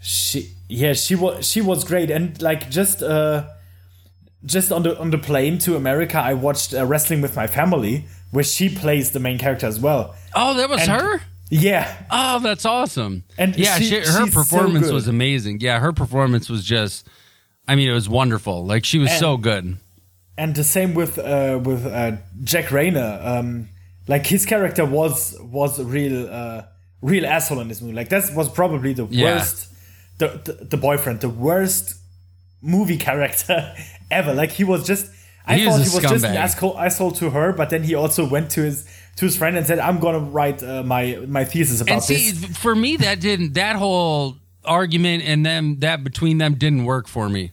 She, 0.00 0.52
yeah, 0.68 0.92
she 0.94 1.14
was 1.14 1.46
she 1.48 1.60
was 1.62 1.84
great, 1.84 2.10
and 2.10 2.40
like 2.42 2.68
just 2.70 3.02
uh, 3.02 3.44
just 4.44 4.70
on 4.72 4.82
the 4.82 4.98
on 4.98 5.10
the 5.10 5.18
plane 5.18 5.58
to 5.60 5.76
America, 5.76 6.18
I 6.18 6.34
watched 6.34 6.74
uh, 6.74 6.84
Wrestling 6.86 7.20
with 7.22 7.34
My 7.36 7.46
Family, 7.46 8.04
where 8.30 8.44
she 8.44 8.68
plays 8.68 9.10
the 9.12 9.20
main 9.20 9.38
character 9.38 9.66
as 9.66 9.80
well. 9.80 10.14
Oh, 10.34 10.54
that 10.54 10.68
was 10.68 10.80
And- 10.88 10.90
her. 11.00 11.20
Yeah, 11.48 11.86
Oh, 12.10 12.40
that's 12.40 12.64
awesome. 12.64 13.22
And 13.38 13.54
yeah, 13.56 13.78
she- 13.78 13.84
she, 13.84 13.94
her 13.98 14.02
she's 14.02 14.12
so 14.14 14.26
performance 14.26 14.90
was 14.90 15.06
amazing. 15.06 15.60
Yeah, 15.60 15.78
her 15.78 15.92
performance 15.92 16.50
was 16.50 16.64
just. 16.64 17.06
I 17.68 17.76
mean, 17.76 17.88
it 17.88 17.92
was 17.92 18.08
wonderful. 18.08 18.64
Like 18.66 18.84
she 18.84 18.98
was 18.98 19.16
so 19.16 19.36
good. 19.36 19.76
and 20.36 20.54
the 20.56 20.64
same 20.64 20.92
with 20.94 21.18
uh, 21.18 21.60
with 21.62 21.86
uh, 21.86 22.16
Jack 22.42 22.66
Reynor. 22.66 23.24
Um, 23.24 23.68
like 24.08 24.26
his 24.26 24.44
character 24.44 24.84
was 24.84 25.36
was 25.40 25.78
a 25.78 25.84
real 25.84 26.28
uh, 26.28 26.62
real 27.00 27.24
asshole 27.26 27.60
in 27.60 27.68
this 27.68 27.80
movie. 27.80 27.94
Like 27.94 28.08
that 28.08 28.24
was 28.34 28.48
probably 28.48 28.92
the 28.92 29.06
Yeah. 29.06 29.36
worst, 29.36 29.68
the, 30.18 30.28
the 30.44 30.52
the 30.64 30.76
boyfriend, 30.76 31.20
the 31.20 31.28
worst 31.28 31.94
movie 32.60 32.96
character 32.98 33.72
ever. 34.10 34.34
Like 34.34 34.50
he 34.52 34.64
was 34.64 34.86
just. 34.86 35.10
I 35.48 35.58
He 35.58 35.64
thought 35.64 35.74
he 35.74 35.78
was 35.80 36.02
just 36.02 36.24
an 36.24 36.32
scumbag. 36.32 36.36
asshole, 36.36 36.78
asshole 36.78 37.12
to 37.12 37.30
her, 37.30 37.52
but 37.52 37.70
then 37.70 37.84
he 37.84 37.94
also 37.94 38.28
went 38.28 38.50
to 38.52 38.62
his 38.62 38.84
to 39.16 39.24
his 39.26 39.36
friend 39.36 39.56
and 39.56 39.64
said, 39.66 39.78
"I'm 39.78 40.00
gonna 40.00 40.18
write 40.18 40.60
uh, 40.62 40.82
my 40.82 41.18
my 41.28 41.44
thesis 41.44 41.80
about 41.80 41.92
And 41.94 42.02
see, 42.02 42.32
this." 42.32 42.56
for 42.58 42.74
me, 42.74 42.96
that 42.96 43.20
didn't. 43.20 43.54
That 43.54 43.76
whole 43.76 44.36
argument 44.64 45.22
and 45.24 45.46
them 45.46 45.78
that 45.80 46.02
between 46.02 46.38
them 46.38 46.54
didn't 46.54 46.84
work 46.84 47.06
for 47.06 47.28
me. 47.28 47.52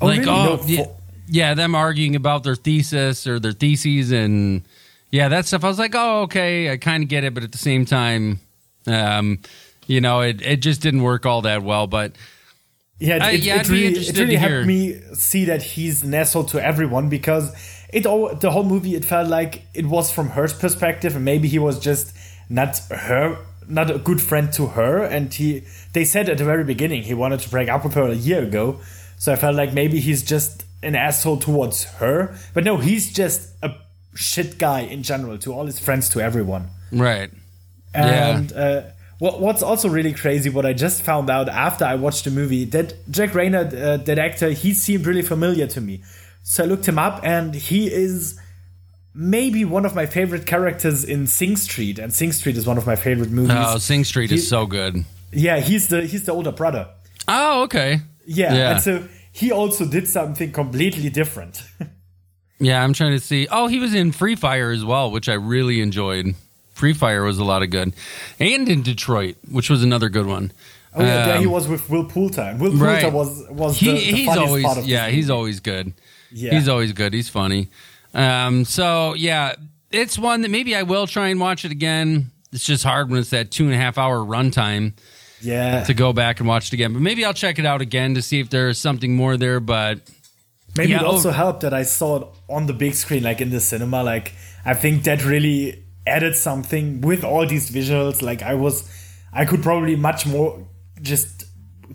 Oh, 0.00 0.06
like, 0.06 0.20
really? 0.20 0.30
oh, 0.30 0.56
No, 0.56 0.62
yeah, 0.64 0.84
for- 0.84 0.96
yeah, 1.28 1.52
them 1.54 1.74
arguing 1.74 2.16
about 2.16 2.42
their 2.42 2.56
thesis 2.56 3.26
or 3.26 3.38
their 3.38 3.52
theses 3.52 4.10
and 4.12 4.62
yeah, 5.10 5.28
that 5.28 5.44
stuff. 5.44 5.62
I 5.62 5.68
was 5.68 5.78
like, 5.78 5.94
oh, 5.94 6.22
okay, 6.22 6.70
I 6.72 6.78
kind 6.78 7.02
of 7.02 7.10
get 7.10 7.22
it, 7.24 7.34
but 7.34 7.42
at 7.42 7.52
the 7.52 7.58
same 7.58 7.84
time, 7.84 8.40
um, 8.86 9.40
you 9.86 10.00
know, 10.00 10.22
it 10.22 10.40
it 10.40 10.56
just 10.62 10.80
didn't 10.80 11.02
work 11.02 11.26
all 11.26 11.42
that 11.42 11.62
well. 11.62 11.86
But 11.86 12.12
Yeah, 13.00 13.16
it, 13.16 13.22
Uh, 13.22 13.28
yeah, 13.30 13.54
it 13.54 13.60
I'd 13.60 13.68
really, 13.68 13.98
it 13.98 14.18
really 14.18 14.36
helped 14.36 14.66
me 14.66 15.00
see 15.14 15.46
that 15.46 15.62
he's 15.62 16.02
an 16.02 16.14
asshole 16.14 16.44
to 16.44 16.62
everyone 16.64 17.08
because 17.08 17.52
it 17.92 18.06
all 18.06 18.34
the 18.34 18.50
whole 18.50 18.62
movie 18.62 18.94
it 18.94 19.04
felt 19.04 19.28
like 19.28 19.62
it 19.74 19.86
was 19.86 20.12
from 20.12 20.28
her 20.30 20.46
perspective 20.48 21.16
and 21.16 21.24
maybe 21.24 21.48
he 21.48 21.58
was 21.58 21.80
just 21.80 22.14
not 22.48 22.78
her 22.90 23.38
not 23.68 23.90
a 23.90 23.98
good 23.98 24.20
friend 24.20 24.52
to 24.52 24.66
her. 24.66 25.02
And 25.02 25.32
he 25.32 25.62
they 25.92 26.04
said 26.04 26.28
at 26.28 26.38
the 26.38 26.44
very 26.44 26.64
beginning 26.64 27.02
he 27.02 27.14
wanted 27.14 27.40
to 27.40 27.48
break 27.48 27.68
up 27.68 27.84
with 27.84 27.94
her 27.94 28.08
a 28.08 28.14
year 28.14 28.42
ago. 28.42 28.80
So 29.18 29.32
I 29.32 29.36
felt 29.36 29.56
like 29.56 29.72
maybe 29.72 29.98
he's 30.00 30.22
just 30.22 30.64
an 30.82 30.94
asshole 30.94 31.38
towards 31.38 31.84
her. 32.00 32.36
But 32.54 32.64
no 32.64 32.76
he's 32.76 33.12
just 33.12 33.48
a 33.62 33.70
shit 34.14 34.58
guy 34.58 34.80
in 34.80 35.02
general 35.02 35.38
to 35.38 35.52
all 35.54 35.66
his 35.66 35.78
friends 35.78 36.08
to 36.10 36.20
everyone. 36.20 36.68
Right, 36.92 37.30
Yeah. 37.94 38.42
uh, 38.54 38.82
what, 39.20 39.40
what's 39.40 39.62
also 39.62 39.88
really 39.88 40.12
crazy, 40.12 40.50
what 40.50 40.66
I 40.66 40.72
just 40.72 41.02
found 41.02 41.30
out 41.30 41.48
after 41.48 41.84
I 41.84 41.94
watched 41.94 42.24
the 42.24 42.30
movie, 42.32 42.64
that 42.66 42.94
Jack 43.08 43.30
Reynor, 43.30 43.72
uh, 43.72 43.96
that 43.98 44.18
actor, 44.18 44.50
he 44.50 44.74
seemed 44.74 45.06
really 45.06 45.22
familiar 45.22 45.66
to 45.68 45.80
me. 45.80 46.02
So 46.42 46.64
I 46.64 46.66
looked 46.66 46.86
him 46.88 46.98
up, 46.98 47.20
and 47.22 47.54
he 47.54 47.86
is 47.92 48.40
maybe 49.14 49.64
one 49.64 49.84
of 49.84 49.94
my 49.94 50.06
favorite 50.06 50.46
characters 50.46 51.04
in 51.04 51.26
Sing 51.26 51.56
Street, 51.56 51.98
and 51.98 52.12
Sing 52.12 52.32
Street 52.32 52.56
is 52.56 52.66
one 52.66 52.78
of 52.78 52.86
my 52.86 52.96
favorite 52.96 53.30
movies. 53.30 53.56
oh, 53.58 53.78
Sing 53.78 54.04
Street 54.04 54.32
is 54.32 54.48
so 54.48 54.66
good. 54.66 55.04
yeah, 55.32 55.60
he's 55.60 55.88
the 55.88 56.02
he's 56.06 56.24
the 56.24 56.32
older 56.32 56.52
brother. 56.52 56.88
Oh, 57.28 57.62
okay. 57.64 58.00
Yeah, 58.26 58.54
Yeah. 58.54 58.70
and 58.72 58.82
so 58.82 59.08
he 59.32 59.52
also 59.52 59.84
did 59.86 60.08
something 60.08 60.50
completely 60.52 61.10
different. 61.10 61.62
Yeah, 62.62 62.84
I'm 62.84 62.92
trying 62.92 63.12
to 63.12 63.20
see. 63.20 63.48
Oh, 63.50 63.68
he 63.68 63.78
was 63.78 63.94
in 63.94 64.12
Free 64.12 64.34
Fire 64.36 64.70
as 64.70 64.84
well, 64.84 65.10
which 65.10 65.30
I 65.30 65.32
really 65.32 65.80
enjoyed. 65.80 66.34
Free 66.80 66.92
Fire 66.94 67.22
was 67.22 67.38
a 67.38 67.44
lot 67.44 67.62
of 67.62 67.70
good, 67.70 67.94
and 68.38 68.68
in 68.68 68.82
Detroit, 68.82 69.36
which 69.50 69.68
was 69.70 69.82
another 69.82 70.08
good 70.08 70.26
one. 70.26 70.50
Oh 70.94 71.02
yeah, 71.02 71.26
there 71.26 71.38
he 71.38 71.46
Um, 71.46 71.52
was 71.52 71.68
with 71.68 71.88
Will 71.90 72.04
Poulter, 72.04 72.56
Will 72.58 72.70
Poulter 72.72 72.84
right. 72.84 73.12
was 73.12 73.46
was 73.50 73.76
He, 73.78 73.86
the, 73.86 73.92
the 73.92 73.98
he's 74.00 74.28
always 74.36 74.64
part 74.64 74.78
of 74.78 74.86
yeah, 74.86 75.08
he's 75.08 75.26
movie. 75.26 75.36
always 75.38 75.60
good. 75.60 75.92
Yeah. 76.32 76.52
He's 76.54 76.68
always 76.68 76.92
good. 76.92 77.12
He's 77.14 77.28
funny. 77.28 77.68
Um, 78.14 78.64
so 78.64 79.14
yeah, 79.14 79.54
it's 79.92 80.18
one 80.18 80.40
that 80.42 80.50
maybe 80.50 80.74
I 80.74 80.82
will 80.82 81.06
try 81.06 81.28
and 81.28 81.38
watch 81.38 81.64
it 81.64 81.70
again. 81.70 82.30
It's 82.52 82.64
just 82.64 82.82
hard 82.82 83.10
when 83.10 83.20
it's 83.20 83.30
that 83.30 83.50
two 83.52 83.64
and 83.66 83.74
a 83.74 83.76
half 83.76 83.98
hour 83.98 84.18
runtime 84.18 84.94
yeah. 85.40 85.84
to 85.84 85.94
go 85.94 86.12
back 86.12 86.40
and 86.40 86.48
watch 86.48 86.68
it 86.68 86.72
again. 86.72 86.92
But 86.92 87.02
maybe 87.02 87.24
I'll 87.24 87.34
check 87.34 87.58
it 87.60 87.66
out 87.66 87.80
again 87.80 88.14
to 88.14 88.22
see 88.22 88.40
if 88.40 88.50
there's 88.50 88.78
something 88.78 89.14
more 89.14 89.36
there. 89.36 89.60
But 89.60 90.00
Maybe 90.76 90.92
Yeah, 90.92 91.00
it 91.00 91.06
also 91.06 91.28
oh- 91.28 91.32
helped 91.32 91.60
that 91.60 91.74
I 91.74 91.84
saw 91.84 92.16
it 92.22 92.26
on 92.48 92.66
the 92.66 92.72
big 92.72 92.94
screen, 92.94 93.22
like 93.22 93.40
in 93.40 93.50
the 93.50 93.60
cinema. 93.60 94.02
Like 94.02 94.32
I 94.64 94.74
think 94.74 95.04
that 95.04 95.24
really 95.24 95.84
added 96.06 96.36
something 96.36 97.00
with 97.00 97.24
all 97.24 97.46
these 97.46 97.70
visuals. 97.70 98.22
Like 98.22 98.42
I 98.42 98.54
was, 98.54 98.88
I 99.32 99.44
could 99.44 99.62
probably 99.62 99.96
much 99.96 100.26
more 100.26 100.66
just 101.02 101.44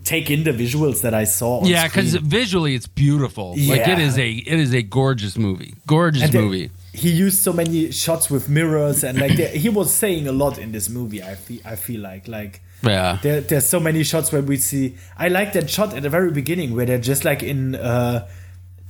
take 0.04 0.30
in 0.30 0.44
the 0.44 0.52
visuals 0.52 1.00
that 1.02 1.14
I 1.14 1.24
saw. 1.24 1.64
Yeah, 1.64 1.86
because 1.88 2.14
visually 2.14 2.74
it's 2.74 2.86
beautiful. 2.86 3.50
Like 3.56 3.86
it 3.88 3.98
is 3.98 4.18
a 4.18 4.30
it 4.30 4.58
is 4.60 4.74
a 4.74 4.82
gorgeous 4.82 5.36
movie. 5.36 5.74
Gorgeous 5.86 6.22
And 6.24 6.34
movie. 6.34 6.70
he 6.92 7.10
used 7.10 7.38
so 7.42 7.52
many 7.52 7.90
shots 7.90 8.30
with 8.30 8.48
mirrors 8.48 9.02
and 9.04 9.18
like 9.18 9.36
the, 9.36 9.46
he 9.48 9.68
was 9.68 9.92
saying 9.92 10.28
a 10.28 10.32
lot 10.32 10.58
in 10.58 10.72
this 10.72 10.88
movie. 10.88 11.22
I 11.22 11.34
feel, 11.34 11.60
I 11.64 11.76
feel 11.76 12.00
like 12.00 12.28
like 12.28 12.60
Yeah. 12.82 13.18
there, 13.22 13.40
there's 13.40 13.66
so 13.68 13.80
many 13.80 14.04
shots 14.04 14.30
where 14.32 14.42
we 14.42 14.56
see. 14.58 14.96
I 15.18 15.28
like 15.28 15.52
that 15.54 15.68
shot 15.70 15.94
at 15.94 16.02
the 16.02 16.10
very 16.10 16.30
beginning 16.30 16.74
where 16.76 16.86
they're 16.86 16.98
just 16.98 17.24
like 17.24 17.42
in 17.42 17.74
uh, 17.74 18.28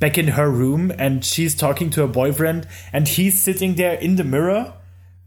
back 0.00 0.18
in 0.18 0.28
her 0.28 0.50
room 0.50 0.92
and 0.98 1.24
she's 1.24 1.54
talking 1.54 1.88
to 1.90 2.00
her 2.02 2.06
boyfriend 2.08 2.66
and 2.92 3.08
he's 3.08 3.40
sitting 3.40 3.76
there 3.76 3.94
in 3.94 4.16
the 4.16 4.24
mirror 4.24 4.74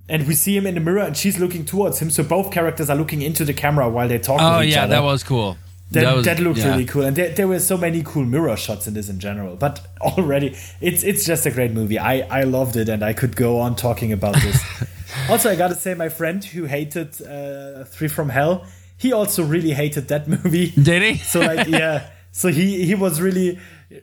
and 0.09 0.27
we 0.27 0.33
see 0.35 0.55
him 0.57 0.65
in 0.67 0.75
the 0.75 0.79
mirror 0.81 0.99
and 1.01 1.15
she's 1.15 1.39
looking 1.39 1.65
towards 1.65 1.99
him. 1.99 2.09
So 2.09 2.23
both 2.23 2.51
characters 2.51 2.89
are 2.89 2.95
looking 2.95 3.21
into 3.21 3.45
the 3.45 3.53
camera 3.53 3.87
while 3.89 4.07
they 4.07 4.19
talk. 4.19 4.41
Oh 4.41 4.59
yeah, 4.61 4.83
other. 4.83 4.95
that 4.95 5.03
was 5.03 5.23
cool. 5.23 5.57
That, 5.91 6.01
that, 6.03 6.15
was- 6.15 6.39
looked 6.39 6.59
yeah. 6.59 6.69
really 6.69 6.85
cool, 6.85 7.01
and 7.03 7.15
there, 7.15 7.29
there 7.29 7.47
were 7.47 7.59
so 7.59 7.75
many 7.75 8.03
cool 8.03 8.23
mirror 8.23 8.55
shots 8.55 8.85
in 8.87 8.93
this 8.93 9.09
in 9.09 9.19
general. 9.19 9.55
But 9.55 9.81
already, 10.01 10.55
it's 10.81 11.03
it's 11.03 11.25
just 11.25 11.45
a 11.47 11.51
great 11.51 11.71
movie. 11.71 11.97
I 11.97 12.19
I 12.41 12.43
loved 12.43 12.75
it, 12.75 12.89
and 12.89 13.03
I 13.03 13.13
could 13.13 13.35
go 13.35 13.59
on 13.59 13.75
talking 13.75 14.11
about 14.11 14.35
this. 14.35 14.63
also, 15.29 15.49
I 15.49 15.55
gotta 15.55 15.73
say, 15.75 15.95
my 15.95 16.09
friend 16.09 16.43
who 16.43 16.65
hated 16.65 17.19
uh, 17.23 17.85
Three 17.85 18.07
from 18.07 18.29
Hell, 18.29 18.65
he 18.97 19.13
also 19.13 19.43
really 19.43 19.71
hated 19.71 20.09
that 20.09 20.27
movie. 20.27 20.69
Did 20.71 21.01
he? 21.01 21.15
So 21.17 21.39
like 21.39 21.67
yeah, 21.79 22.09
so 22.31 22.49
he 22.49 22.85
he 22.85 22.93
was 22.93 23.19
really 23.19 23.57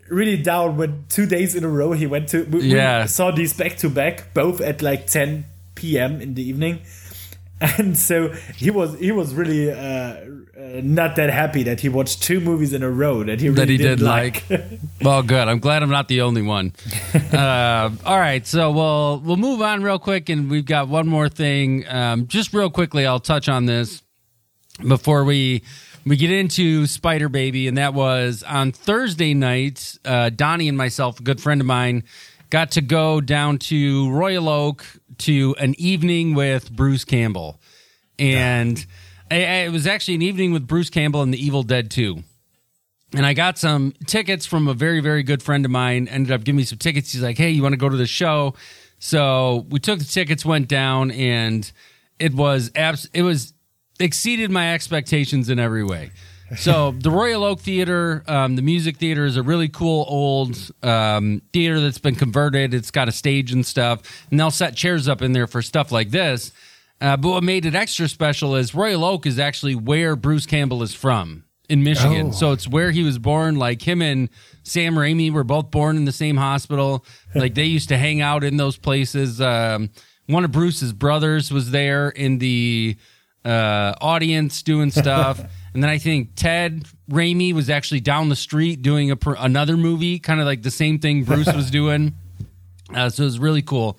really 0.09 0.36
down 0.36 0.76
when 0.76 1.04
two 1.09 1.26
days 1.26 1.54
in 1.54 1.62
a 1.62 1.68
row 1.68 1.92
he 1.92 2.07
went 2.07 2.28
to 2.30 2.42
we, 2.46 2.59
we 2.59 2.74
Yeah. 2.74 3.07
saw 3.07 3.30
these 3.30 3.52
back 3.54 3.76
to 3.78 3.88
back 3.88 4.34
both 4.34 4.61
at 4.61 4.82
like 4.82 5.07
10 5.07 5.44
p.m. 5.77 6.20
in 6.20 6.35
the 6.35 6.43
evening. 6.43 6.81
And 7.79 7.97
so 7.97 8.35
he 8.55 8.70
was 8.70 8.99
he 8.99 9.12
was 9.12 9.33
really 9.33 9.72
uh, 9.72 9.77
uh, 9.77 10.81
not 10.83 11.16
that 11.16 11.31
happy 11.31 11.62
that 11.62 11.81
he 11.81 11.89
watched 11.89 12.22
two 12.22 12.39
movies 12.39 12.74
in 12.74 12.83
a 12.83 12.91
row 12.91 13.24
that 13.24 13.41
he 13.41 13.49
really 13.49 13.61
that 13.61 13.68
he 13.70 13.77
did 13.79 14.03
like. 14.03 14.45
well, 15.03 15.22
good. 15.22 15.49
I'm 15.49 15.59
glad 15.59 15.83
I'm 15.83 15.89
not 15.89 16.09
the 16.09 16.20
only 16.20 16.43
one. 16.43 16.74
uh, 17.33 17.91
all 18.05 18.18
right, 18.18 18.47
so 18.47 18.70
we'll 18.72 19.20
we'll 19.20 19.39
move 19.39 19.62
on 19.62 19.83
real 19.83 19.99
quick, 19.99 20.29
and 20.29 20.51
we've 20.51 20.66
got 20.66 20.89
one 20.89 21.07
more 21.07 21.31
thing. 21.31 21.87
Um, 21.89 22.27
just 22.27 22.53
real 22.53 22.68
quickly, 22.68 23.07
I'll 23.07 23.20
touch 23.20 23.49
on 23.49 23.64
this 23.64 24.03
before 24.87 25.24
we 25.24 25.62
we 26.07 26.16
get 26.16 26.31
into 26.31 26.87
Spider 26.87 27.29
Baby, 27.29 27.68
and 27.68 27.77
that 27.79 27.95
was 27.95 28.43
on 28.45 28.72
Thursday 28.72 29.35
night. 29.35 29.99
Uh, 30.05 30.31
Donnie 30.31 30.68
and 30.68 30.79
myself, 30.79 31.20
a 31.20 31.22
good 31.22 31.41
friend 31.41 31.61
of 31.61 31.66
mine, 31.66 32.05
got 32.51 32.72
to 32.72 32.80
go 32.80 33.20
down 33.20 33.59
to 33.59 34.11
Royal 34.11 34.49
Oak 34.49 34.84
to 35.18 35.55
an 35.59 35.74
evening 35.78 36.34
with 36.34 36.70
Bruce 36.70 37.05
Campbell, 37.05 37.61
and 38.18 38.84
I- 39.30 39.34
I- 39.44 39.64
it 39.66 39.72
was 39.72 39.86
actually 39.86 40.14
an 40.14 40.22
evening 40.22 40.53
with 40.53 40.66
Bruce 40.66 40.90
Campbell 40.90 41.22
and 41.22 41.32
the 41.32 41.44
Evil 41.44 41.62
Dead 41.62 41.90
Two 41.90 42.22
and 43.14 43.24
I 43.24 43.34
got 43.34 43.57
some 43.57 43.92
tickets 44.07 44.47
from 44.47 44.66
a 44.66 44.74
very, 44.74 45.01
very 45.01 45.22
good 45.22 45.42
friend 45.42 45.64
of 45.64 45.70
mine. 45.70 46.09
Ended 46.09 46.32
up 46.32 46.42
giving 46.42 46.57
me 46.57 46.64
some 46.64 46.78
tickets. 46.78 47.12
He's 47.12 47.22
like, 47.22 47.38
"Hey, 47.38 47.51
you 47.51 47.62
want 47.62 47.72
to 47.72 47.76
go 47.78 47.88
to 47.88 47.97
the 47.97 48.07
show?" 48.07 48.55
So 48.99 49.64
we 49.70 49.78
took 49.78 50.01
the 50.01 50.05
tickets, 50.05 50.44
went 50.44 50.68
down, 50.68 51.12
and 51.12 51.70
it 52.18 52.34
was 52.34 52.70
abs- 52.74 53.09
it 53.14 53.22
was 53.22 53.55
exceeded 54.01 54.51
my 54.51 54.74
expectations 54.74 55.49
in 55.49 55.59
every 55.59 55.84
way. 55.84 56.11
So 56.57 56.92
the 56.92 57.11
Royal 57.11 57.44
Oak 57.44 57.61
Theater, 57.61 58.22
um, 58.28 58.57
the 58.57 58.62
music 58.62 58.99
theater, 58.99 59.24
is 59.24 59.36
a 59.36 59.42
really 59.42 59.68
cool 59.68 60.05
old 60.09 60.70
um, 60.82 61.42
theater 61.53 61.80
that's 61.80 61.99
been 61.99 62.14
converted. 62.14 62.72
It's 62.72 62.90
got 62.90 63.09
a 63.09 63.12
stage 63.12 63.53
and 63.53 63.66
stuff, 63.66 64.03
and 64.30 64.38
they'll 64.38 64.51
set 64.51 64.76
chairs 64.76 65.09
up 65.09 65.22
in 65.22 65.32
there 65.32 65.47
for 65.47 65.61
stuff 65.61 65.90
like 65.90 66.11
this. 66.11 66.53
Uh, 67.01 67.16
but 67.16 67.28
what 67.28 67.42
made 67.42 67.66
it 67.66 67.74
extra 67.74 68.09
special 68.09 68.55
is 68.55 68.74
Royal 68.74 69.05
Oak 69.05 69.26
is 69.26 69.38
actually 69.38 69.74
where 69.74 70.16
Bruce 70.16 70.47
Campbell 70.47 70.82
is 70.82 70.94
from 70.94 71.44
in 71.68 71.82
Michigan. 71.82 72.28
Oh. 72.28 72.32
So 72.32 72.53
it's 72.53 72.68
where 72.68 72.90
he 72.90 73.03
was 73.03 73.18
born. 73.18 73.57
Like 73.57 73.82
him 73.82 74.01
and 74.01 74.30
Sam 74.62 74.94
Raimi 74.94 75.30
were 75.30 75.44
both 75.44 75.70
born 75.70 75.97
in 75.97 76.05
the 76.05 76.12
same 76.12 76.36
hospital. 76.36 77.05
Like 77.34 77.55
they 77.55 77.64
used 77.64 77.88
to 77.90 77.99
hang 77.99 78.20
out 78.20 78.44
in 78.44 78.57
those 78.57 78.78
places. 78.78 79.40
Um, 79.40 79.90
one 80.26 80.44
of 80.44 80.53
Bruce's 80.53 80.92
brothers 80.92 81.53
was 81.53 81.70
there 81.70 82.09
in 82.09 82.38
the 82.38 82.97
uh, 83.44 83.94
audience 84.01 84.62
doing 84.62 84.90
stuff. 84.90 85.40
and 85.77 85.83
then 85.83 85.91
I 85.91 85.99
think 85.99 86.31
Ted 86.37 86.87
Raimi 87.11 87.53
was 87.53 87.68
actually 87.68 88.01
down 88.01 88.31
the 88.31 88.37
street 88.37 88.81
doing 88.81 89.11
a, 89.11 89.18
another 89.39 89.77
movie, 89.77 90.18
kind 90.18 90.41
of 90.41 90.47
like 90.47 90.62
the 90.62 90.70
same 90.70 90.99
thing 90.99 91.24
Bruce 91.24 91.53
was 91.53 91.70
doing. 91.81 92.14
Uh, 92.95 93.11
so 93.11 93.24
it 93.24 93.27
was 93.27 93.39
really 93.39 93.61
cool. 93.61 93.99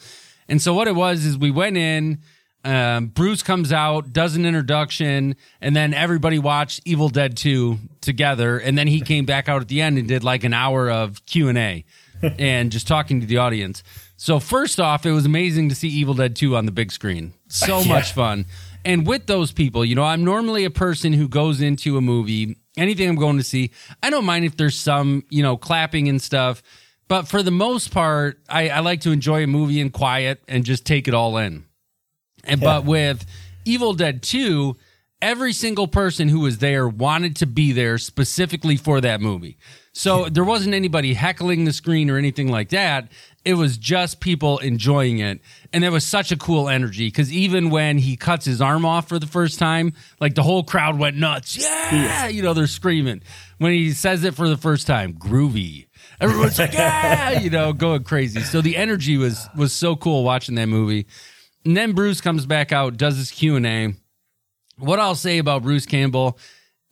And 0.50 0.60
so 0.60 0.74
what 0.74 0.88
it 0.88 0.96
was 0.96 1.24
is 1.24 1.38
we 1.38 1.52
went 1.52 1.78
in. 1.78 2.22
Um, 2.66 3.10
Bruce 3.10 3.44
comes 3.44 3.72
out, 3.72 4.12
does 4.12 4.36
an 4.36 4.44
introduction, 4.44 5.36
and 5.62 5.76
then 5.76 5.94
everybody 5.94 6.40
watched 6.40 6.82
Evil 6.84 7.10
Dead 7.10 7.38
2 7.38 7.78
together. 8.02 8.58
And 8.58 8.76
then 8.76 8.88
he 8.88 9.00
came 9.00 9.26
back 9.26 9.48
out 9.48 9.62
at 9.62 9.68
the 9.68 9.80
end 9.80 10.00
and 10.00 10.08
did 10.08 10.24
like 10.24 10.44
an 10.44 10.56
hour 10.56 10.90
of 10.90 11.24
Q 11.28 11.48
and 11.48 11.60
A, 11.60 11.86
and 12.40 12.72
just 12.72 12.88
talking 12.88 13.22
to 13.22 13.28
the 13.28 13.38
audience. 13.38 13.84
So 14.16 14.40
first 14.40 14.80
off, 14.80 15.06
it 15.06 15.12
was 15.12 15.28
amazing 15.28 15.70
to 15.70 15.76
see 15.76 15.90
Evil 15.90 16.16
Dead 16.16 16.36
2 16.36 16.56
on 16.56 16.66
the 16.66 16.72
big 16.72 16.92
screen. 16.92 17.34
So 17.50 17.84
much 17.86 18.14
fun. 18.14 18.48
And 18.88 19.06
with 19.06 19.26
those 19.28 19.52
people, 19.52 19.84
you 19.84 19.96
know, 19.96 20.06
I'm 20.06 20.24
normally 20.24 20.64
a 20.64 20.70
person 20.70 21.12
who 21.12 21.28
goes 21.28 21.60
into 21.60 21.98
a 21.98 22.02
movie, 22.02 22.56
anything 22.78 23.10
I'm 23.10 23.18
going 23.18 23.36
to 23.36 23.44
see. 23.44 23.72
I 24.02 24.10
don't 24.10 24.24
mind 24.24 24.46
if 24.46 24.56
there's 24.56 24.80
some, 24.80 25.26
you 25.30 25.44
know, 25.44 25.58
clapping 25.58 26.08
and 26.08 26.22
stuff. 26.22 26.64
But 27.10 27.28
for 27.28 27.44
the 27.44 27.52
most 27.52 27.92
part, 27.92 28.40
I, 28.48 28.70
I 28.70 28.80
like 28.80 29.02
to 29.02 29.12
enjoy 29.12 29.44
a 29.44 29.48
movie 29.48 29.82
in 29.82 29.90
quiet 29.90 30.42
and 30.48 30.64
just 30.64 30.86
take 30.86 31.10
it 31.10 31.14
all 31.14 31.36
in. 31.36 31.66
And 32.46 32.62
but 32.62 32.86
with 32.86 33.26
Evil 33.66 33.94
Dead 33.94 34.24
2, 34.24 34.78
every 35.22 35.52
single 35.52 35.90
person 35.90 36.30
who 36.30 36.40
was 36.40 36.60
there 36.60 36.88
wanted 36.88 37.36
to 37.38 37.46
be 37.46 37.74
there 37.74 37.98
specifically 37.98 38.78
for 38.78 39.02
that 39.02 39.20
movie. 39.20 39.58
So 39.92 40.30
there 40.30 40.46
wasn't 40.46 40.76
anybody 40.76 41.14
heckling 41.14 41.66
the 41.66 41.74
screen 41.74 42.10
or 42.10 42.18
anything 42.18 42.50
like 42.50 42.70
that. 42.70 43.12
It 43.48 43.54
was 43.54 43.78
just 43.78 44.20
people 44.20 44.58
enjoying 44.58 45.20
it. 45.20 45.40
And 45.72 45.82
there 45.82 45.92
was 45.92 46.06
such 46.06 46.34
a 46.34 46.36
cool 46.36 46.68
energy 46.68 47.08
because 47.08 47.32
even 47.32 47.70
when 47.70 47.98
he 47.98 48.18
cuts 48.18 48.46
his 48.46 48.62
arm 48.62 48.84
off 48.84 49.08
for 49.08 49.20
the 49.20 49.26
first 49.26 49.58
time, 49.58 49.94
like 50.20 50.36
the 50.36 50.44
whole 50.44 50.64
crowd 50.66 51.00
went 51.00 51.16
nuts. 51.16 51.56
Yeah. 51.58 52.28
You 52.28 52.42
know, 52.42 52.54
they're 52.54 52.68
screaming. 52.68 53.22
When 53.58 53.72
he 53.72 53.94
says 53.94 54.26
it 54.26 54.36
for 54.36 54.50
the 54.50 54.58
first 54.58 54.86
time, 54.86 55.14
groovy. 55.14 55.88
Everyone's 56.20 56.60
like, 56.60 56.74
yeah, 56.74 57.40
you 57.40 57.50
know, 57.50 57.72
going 57.72 58.04
crazy. 58.04 58.42
So 58.42 58.60
the 58.60 58.76
energy 58.76 59.16
was 59.16 59.48
was 59.56 59.72
so 59.72 59.96
cool 59.96 60.26
watching 60.26 60.56
that 60.56 60.68
movie. 60.68 61.08
And 61.64 61.78
then 61.78 61.94
Bruce 61.94 62.20
comes 62.20 62.46
back 62.46 62.74
out, 62.74 62.98
does 62.98 63.16
his 63.16 63.32
Q 63.32 63.56
and 63.56 63.66
A. 63.66 63.94
What 64.78 65.00
I'll 65.00 65.16
say 65.16 65.38
about 65.38 65.64
Bruce 65.64 65.86
Campbell 65.86 66.38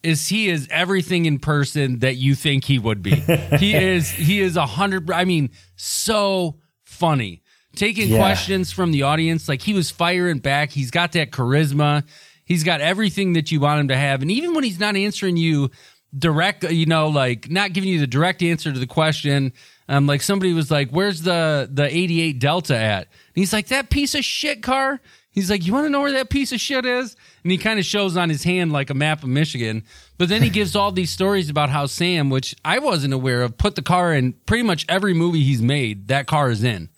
is 0.06 0.28
he 0.28 0.48
is 0.50 0.68
everything 0.72 1.26
in 1.26 1.40
person 1.40 2.00
that 2.00 2.16
you 2.16 2.36
think 2.36 2.64
he 2.64 2.80
would 2.80 3.02
be. 3.02 3.16
he 3.60 3.74
is 3.94 4.10
he 4.10 4.40
is 4.42 4.56
a 4.58 4.66
hundred. 4.66 5.10
I 5.12 5.26
mean, 5.26 5.50
so 5.76 6.58
funny. 6.84 7.42
Taking 7.76 8.10
Yeah. 8.10 8.18
questions 8.20 8.72
from 8.72 8.92
the 8.92 9.04
audience, 9.04 9.50
like 9.50 9.62
he 9.62 9.74
was 9.74 9.92
firing 9.92 10.40
back. 10.40 10.72
He's 10.72 10.92
got 10.92 11.12
that 11.14 11.32
charisma. 11.32 12.04
He's 12.46 12.64
got 12.64 12.80
everything 12.80 13.34
that 13.34 13.52
you 13.52 13.60
want 13.60 13.82
him 13.82 13.88
to 13.90 13.98
have. 13.98 14.22
And 14.22 14.32
even 14.32 14.54
when 14.54 14.64
he's 14.64 14.80
not 14.80 14.96
answering 14.96 15.36
you 15.36 15.72
direct, 16.18 16.64
you 16.72 16.86
know, 16.86 17.08
like 17.10 17.50
not 17.50 17.74
giving 17.74 17.90
you 17.90 18.00
the 18.00 18.08
direct 18.08 18.42
answer 18.44 18.72
to 18.72 18.80
the 18.80 18.88
question, 18.88 19.52
um, 19.90 20.08
like 20.08 20.22
somebody 20.22 20.54
was 20.54 20.72
like, 20.72 20.90
"Where's 20.92 21.22
the 21.24 21.70
the 21.72 21.86
88 21.96 22.40
Delta 22.40 22.78
at?" 22.78 23.02
And 23.08 23.08
he's 23.36 23.52
like, 23.52 23.68
"That 23.68 23.90
piece 23.90 24.16
of 24.16 24.24
shit 24.24 24.64
car." 24.64 25.02
He's 25.36 25.52
like, 25.52 25.66
"You 25.68 25.74
want 25.74 25.86
to 25.86 25.90
know 25.90 26.00
where 26.02 26.14
that 26.14 26.30
piece 26.30 26.52
of 26.54 26.62
shit 26.62 26.86
is?" 26.86 27.16
And 27.44 27.52
he 27.52 27.58
kind 27.58 27.78
of 27.78 27.86
shows 27.86 28.16
on 28.16 28.30
his 28.30 28.44
hand 28.44 28.72
like 28.72 28.90
a 28.90 28.94
map 28.94 29.22
of 29.22 29.30
Michigan. 29.30 29.84
But 30.18 30.30
then 30.30 30.42
he 30.42 30.50
gives 30.50 30.76
all 30.76 30.92
these 30.94 31.10
stories 31.12 31.50
about 31.50 31.70
how 31.70 31.86
Sam, 31.88 32.30
which 32.30 32.56
I 32.64 32.80
wasn't 32.80 33.14
aware 33.14 33.42
of, 33.42 33.58
put 33.58 33.76
the 33.76 33.82
car 33.82 34.14
in 34.14 34.34
pretty 34.46 34.64
much 34.64 34.86
every 34.88 35.14
movie 35.14 35.44
he's 35.44 35.62
made. 35.62 36.08
That 36.08 36.26
car 36.26 36.50
is 36.50 36.64
in, 36.64 36.90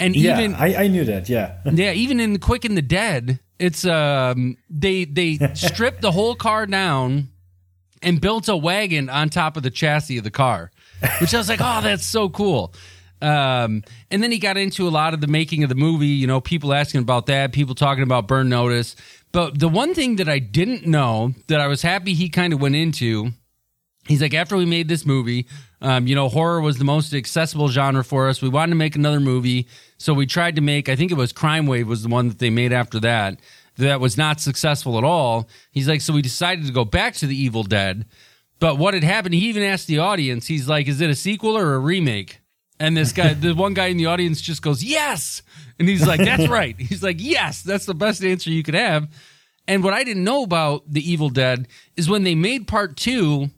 and 0.00 0.16
Yeah, 0.16 0.36
even 0.36 0.54
I, 0.56 0.84
I 0.84 0.88
knew 0.88 1.04
that. 1.04 1.28
Yeah. 1.28 1.58
yeah, 1.72 1.92
even 1.92 2.18
in 2.18 2.38
Quick 2.40 2.64
and 2.64 2.76
the 2.76 2.82
Dead, 2.82 3.38
it's 3.58 3.86
um 3.86 4.56
they 4.68 5.04
they 5.04 5.38
stripped 5.54 6.02
the 6.02 6.12
whole 6.12 6.34
car 6.34 6.66
down 6.66 7.28
and 8.02 8.20
built 8.20 8.48
a 8.48 8.56
wagon 8.56 9.08
on 9.08 9.30
top 9.30 9.56
of 9.56 9.62
the 9.62 9.70
chassis 9.70 10.18
of 10.18 10.24
the 10.24 10.30
car, 10.30 10.70
which 11.20 11.32
I 11.34 11.38
was 11.38 11.48
like, 11.48 11.60
oh, 11.62 11.80
that's 11.82 12.04
so 12.04 12.28
cool. 12.28 12.74
Um, 13.22 13.82
and 14.10 14.22
then 14.22 14.30
he 14.30 14.38
got 14.38 14.56
into 14.56 14.86
a 14.86 14.90
lot 14.90 15.14
of 15.14 15.20
the 15.20 15.26
making 15.26 15.62
of 15.62 15.68
the 15.68 15.74
movie. 15.74 16.08
You 16.08 16.26
know, 16.26 16.40
people 16.40 16.74
asking 16.74 17.00
about 17.00 17.26
that, 17.26 17.52
people 17.52 17.74
talking 17.74 18.02
about 18.02 18.28
Burn 18.28 18.48
Notice. 18.48 18.96
But 19.32 19.58
the 19.58 19.68
one 19.68 19.94
thing 19.94 20.16
that 20.16 20.28
I 20.28 20.38
didn't 20.38 20.86
know 20.86 21.34
that 21.48 21.60
I 21.60 21.66
was 21.66 21.82
happy 21.82 22.14
he 22.14 22.28
kind 22.28 22.52
of 22.52 22.60
went 22.60 22.76
into 22.76 23.32
he's 24.08 24.22
like 24.22 24.34
after 24.34 24.56
we 24.56 24.64
made 24.64 24.88
this 24.88 25.04
movie 25.04 25.46
um, 25.80 26.06
you 26.06 26.14
know 26.14 26.28
horror 26.28 26.60
was 26.60 26.78
the 26.78 26.84
most 26.84 27.12
accessible 27.12 27.68
genre 27.68 28.04
for 28.04 28.28
us 28.28 28.40
we 28.40 28.48
wanted 28.48 28.70
to 28.70 28.76
make 28.76 28.96
another 28.96 29.20
movie 29.20 29.68
so 29.98 30.14
we 30.14 30.26
tried 30.26 30.56
to 30.56 30.62
make 30.62 30.88
i 30.88 30.96
think 30.96 31.10
it 31.10 31.16
was 31.16 31.32
crime 31.32 31.66
wave 31.66 31.88
was 31.88 32.02
the 32.02 32.08
one 32.08 32.28
that 32.28 32.38
they 32.38 32.50
made 32.50 32.72
after 32.72 32.98
that 33.00 33.38
that 33.76 34.00
was 34.00 34.16
not 34.16 34.40
successful 34.40 34.96
at 34.96 35.04
all 35.04 35.48
he's 35.70 35.88
like 35.88 36.00
so 36.00 36.12
we 36.12 36.22
decided 36.22 36.66
to 36.66 36.72
go 36.72 36.84
back 36.84 37.14
to 37.14 37.26
the 37.26 37.36
evil 37.36 37.62
dead 37.62 38.06
but 38.58 38.78
what 38.78 38.94
had 38.94 39.04
happened 39.04 39.34
he 39.34 39.48
even 39.48 39.62
asked 39.62 39.86
the 39.86 39.98
audience 39.98 40.46
he's 40.46 40.68
like 40.68 40.88
is 40.88 41.00
it 41.00 41.10
a 41.10 41.14
sequel 41.14 41.56
or 41.56 41.74
a 41.74 41.78
remake 41.78 42.40
and 42.78 42.96
this 42.96 43.12
guy 43.12 43.34
the 43.34 43.54
one 43.54 43.74
guy 43.74 43.86
in 43.86 43.96
the 43.96 44.06
audience 44.06 44.40
just 44.40 44.62
goes 44.62 44.82
yes 44.82 45.42
and 45.78 45.88
he's 45.88 46.06
like 46.06 46.20
that's 46.20 46.48
right 46.48 46.78
he's 46.78 47.02
like 47.02 47.16
yes 47.18 47.62
that's 47.62 47.86
the 47.86 47.94
best 47.94 48.22
answer 48.24 48.50
you 48.50 48.62
could 48.62 48.74
have 48.74 49.08
and 49.68 49.82
what 49.82 49.94
i 49.94 50.04
didn't 50.04 50.24
know 50.24 50.42
about 50.42 50.82
the 50.86 51.08
evil 51.08 51.30
dead 51.30 51.68
is 51.96 52.08
when 52.08 52.24
they 52.24 52.34
made 52.34 52.66
part 52.66 52.96
two 52.96 53.50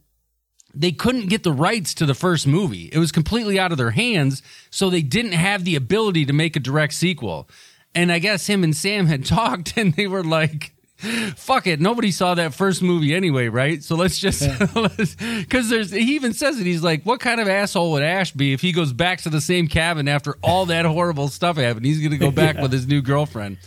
they 0.74 0.92
couldn't 0.92 1.28
get 1.28 1.42
the 1.42 1.52
rights 1.52 1.94
to 1.94 2.06
the 2.06 2.14
first 2.14 2.46
movie. 2.46 2.88
It 2.92 2.98
was 2.98 3.10
completely 3.10 3.58
out 3.58 3.72
of 3.72 3.78
their 3.78 3.90
hands, 3.90 4.42
so 4.70 4.88
they 4.88 5.02
didn't 5.02 5.32
have 5.32 5.64
the 5.64 5.74
ability 5.74 6.24
to 6.26 6.32
make 6.32 6.54
a 6.54 6.60
direct 6.60 6.92
sequel. 6.92 7.48
And 7.94 8.12
I 8.12 8.18
guess 8.20 8.46
him 8.46 8.62
and 8.62 8.76
Sam 8.76 9.06
had 9.06 9.24
talked 9.26 9.76
and 9.76 9.94
they 9.94 10.06
were 10.06 10.22
like, 10.22 10.72
fuck 11.36 11.66
it, 11.66 11.80
nobody 11.80 12.10
saw 12.10 12.34
that 12.34 12.54
first 12.54 12.82
movie 12.82 13.14
anyway, 13.14 13.48
right? 13.48 13.82
So 13.82 13.94
let's 13.94 14.18
just 14.18 14.40
cuz 15.50 15.68
there's 15.68 15.90
he 15.92 16.14
even 16.14 16.32
says 16.32 16.58
it 16.60 16.66
he's 16.66 16.82
like, 16.82 17.04
what 17.04 17.20
kind 17.20 17.40
of 17.40 17.48
asshole 17.48 17.92
would 17.92 18.02
Ash 18.02 18.32
be 18.32 18.52
if 18.52 18.60
he 18.60 18.72
goes 18.72 18.92
back 18.92 19.20
to 19.22 19.30
the 19.30 19.40
same 19.40 19.68
cabin 19.68 20.08
after 20.08 20.36
all 20.42 20.66
that 20.66 20.84
horrible 20.84 21.28
stuff 21.28 21.56
happened? 21.56 21.86
He's 21.86 21.98
going 22.00 22.10
to 22.12 22.18
go 22.18 22.30
back 22.30 22.58
with 22.58 22.72
his 22.72 22.86
new 22.86 23.00
girlfriend. 23.02 23.58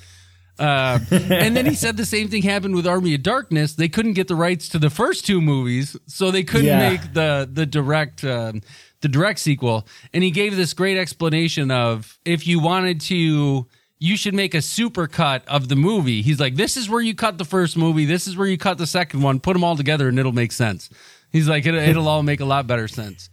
Uh, 0.59 0.99
and 1.09 1.55
then 1.55 1.65
he 1.65 1.73
said 1.73 1.97
the 1.97 2.05
same 2.05 2.27
thing 2.27 2.43
happened 2.43 2.75
with 2.75 2.85
Army 2.85 3.15
of 3.15 3.23
Darkness. 3.23 3.73
They 3.73 3.89
couldn't 3.89 4.13
get 4.13 4.27
the 4.27 4.35
rights 4.35 4.67
to 4.69 4.79
the 4.79 4.91
first 4.91 5.25
two 5.25 5.41
movies, 5.41 5.95
so 6.05 6.29
they 6.29 6.43
couldn't 6.43 6.67
Yeah. 6.67 6.89
make 6.89 7.13
the 7.13 7.49
the 7.51 7.65
direct 7.65 8.23
um, 8.23 8.61
the 9.01 9.07
direct 9.07 9.39
sequel. 9.39 9.87
And 10.13 10.23
he 10.23 10.29
gave 10.29 10.55
this 10.55 10.73
great 10.73 10.97
explanation 10.97 11.71
of 11.71 12.19
if 12.25 12.45
you 12.45 12.59
wanted 12.59 13.01
to 13.01 13.65
you 14.03 14.17
should 14.17 14.33
make 14.33 14.55
a 14.55 14.61
super 14.63 15.05
cut 15.07 15.47
of 15.47 15.69
the 15.69 15.75
movie. 15.75 16.23
He's 16.23 16.39
like, 16.39 16.55
this 16.55 16.75
is 16.75 16.89
where 16.89 17.01
you 17.01 17.13
cut 17.13 17.37
the 17.37 17.45
first 17.45 17.77
movie. 17.77 18.05
This 18.05 18.25
is 18.25 18.35
where 18.35 18.47
you 18.47 18.57
cut 18.57 18.77
the 18.79 18.87
second 18.87 19.21
one. 19.21 19.39
Put 19.39 19.53
them 19.53 19.63
all 19.63 19.75
together 19.77 20.07
and 20.09 20.17
it'll 20.17 20.31
make 20.31 20.51
sense. 20.51 20.89
He's 21.31 21.47
like, 21.47 21.67
it, 21.67 21.75
it'll 21.75 22.07
all 22.09 22.23
make 22.23 22.39
a 22.39 22.45
lot 22.45 22.65
better 22.65 22.87
sense. 22.87 23.29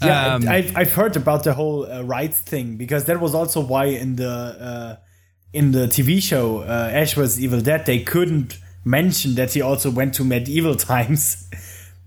Yeah, 0.00 0.34
Um, 0.34 0.48
I've, 0.48 0.76
I've 0.76 0.92
heard 0.94 1.16
about 1.16 1.42
the 1.42 1.52
whole 1.54 1.84
uh, 1.90 2.02
rights 2.02 2.38
thing 2.38 2.76
because 2.76 3.06
that 3.06 3.20
was 3.20 3.34
also 3.34 3.60
why 3.60 3.86
in 3.86 4.14
the 4.16 4.28
uh, 4.28 4.96
in 5.52 5.72
the 5.72 5.86
TV 5.86 6.22
show 6.22 6.60
uh, 6.60 6.90
Ash 6.92 7.14
vs 7.14 7.40
Evil 7.40 7.60
Dead 7.60 7.84
they 7.84 7.98
couldn't 8.00 8.58
mention 8.84 9.34
that 9.34 9.52
he 9.54 9.60
also 9.62 9.90
went 9.90 10.14
to 10.14 10.24
medieval 10.24 10.76
times 10.92 11.48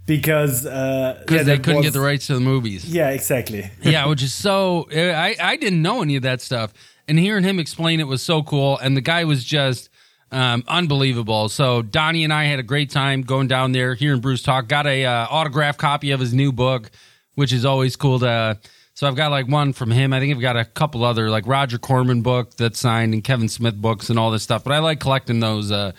because 0.05 0.65
uh, 0.65 1.17
Because 1.21 1.37
yeah, 1.37 1.43
they 1.43 1.57
couldn't 1.59 1.77
was- 1.77 1.85
get 1.87 1.93
the 1.93 1.99
rights 2.01 2.27
to 2.27 2.33
the 2.35 2.39
movies. 2.39 2.85
Yeah, 2.93 3.09
exactly. 3.09 3.69
yeah, 3.81 4.05
which 4.07 4.23
is 4.23 4.33
so. 4.33 4.87
I 4.93 5.35
I 5.41 5.55
didn't 5.57 5.81
know 5.81 6.01
any 6.01 6.15
of 6.15 6.23
that 6.23 6.41
stuff, 6.41 6.73
and 7.07 7.17
hearing 7.17 7.43
him 7.43 7.59
explain 7.59 7.99
it 7.99 8.07
was 8.07 8.21
so 8.21 8.43
cool. 8.43 8.77
And 8.77 8.95
the 8.95 9.01
guy 9.01 9.23
was 9.23 9.43
just 9.43 9.89
um, 10.31 10.63
unbelievable. 10.67 11.49
So 11.49 11.81
Donnie 11.81 12.23
and 12.23 12.33
I 12.33 12.45
had 12.45 12.59
a 12.59 12.63
great 12.63 12.89
time 12.89 13.21
going 13.21 13.47
down 13.47 13.71
there, 13.71 13.95
hearing 13.95 14.21
Bruce 14.21 14.43
talk. 14.43 14.67
Got 14.67 14.87
a 14.87 15.05
uh, 15.05 15.27
autograph 15.29 15.77
copy 15.77 16.11
of 16.11 16.19
his 16.19 16.33
new 16.33 16.51
book, 16.51 16.91
which 17.35 17.53
is 17.53 17.65
always 17.65 17.95
cool 17.95 18.19
to. 18.19 18.59
So 18.93 19.07
I've 19.07 19.15
got 19.15 19.31
like 19.31 19.47
one 19.47 19.73
from 19.73 19.91
him. 19.91 20.11
I 20.11 20.19
think 20.19 20.33
I've 20.33 20.41
got 20.41 20.57
a 20.57 20.65
couple 20.65 21.03
other 21.03 21.29
like 21.29 21.47
Roger 21.47 21.77
Corman 21.77 22.23
book 22.23 22.55
that's 22.55 22.79
signed 22.79 23.13
and 23.13 23.23
Kevin 23.23 23.47
Smith 23.47 23.79
books 23.79 24.09
and 24.09 24.17
all 24.17 24.31
this 24.31 24.43
stuff. 24.43 24.63
But 24.63 24.73
I 24.73 24.79
like 24.79 24.99
collecting 24.99 25.39
those 25.39 25.71
uh, 25.71 25.91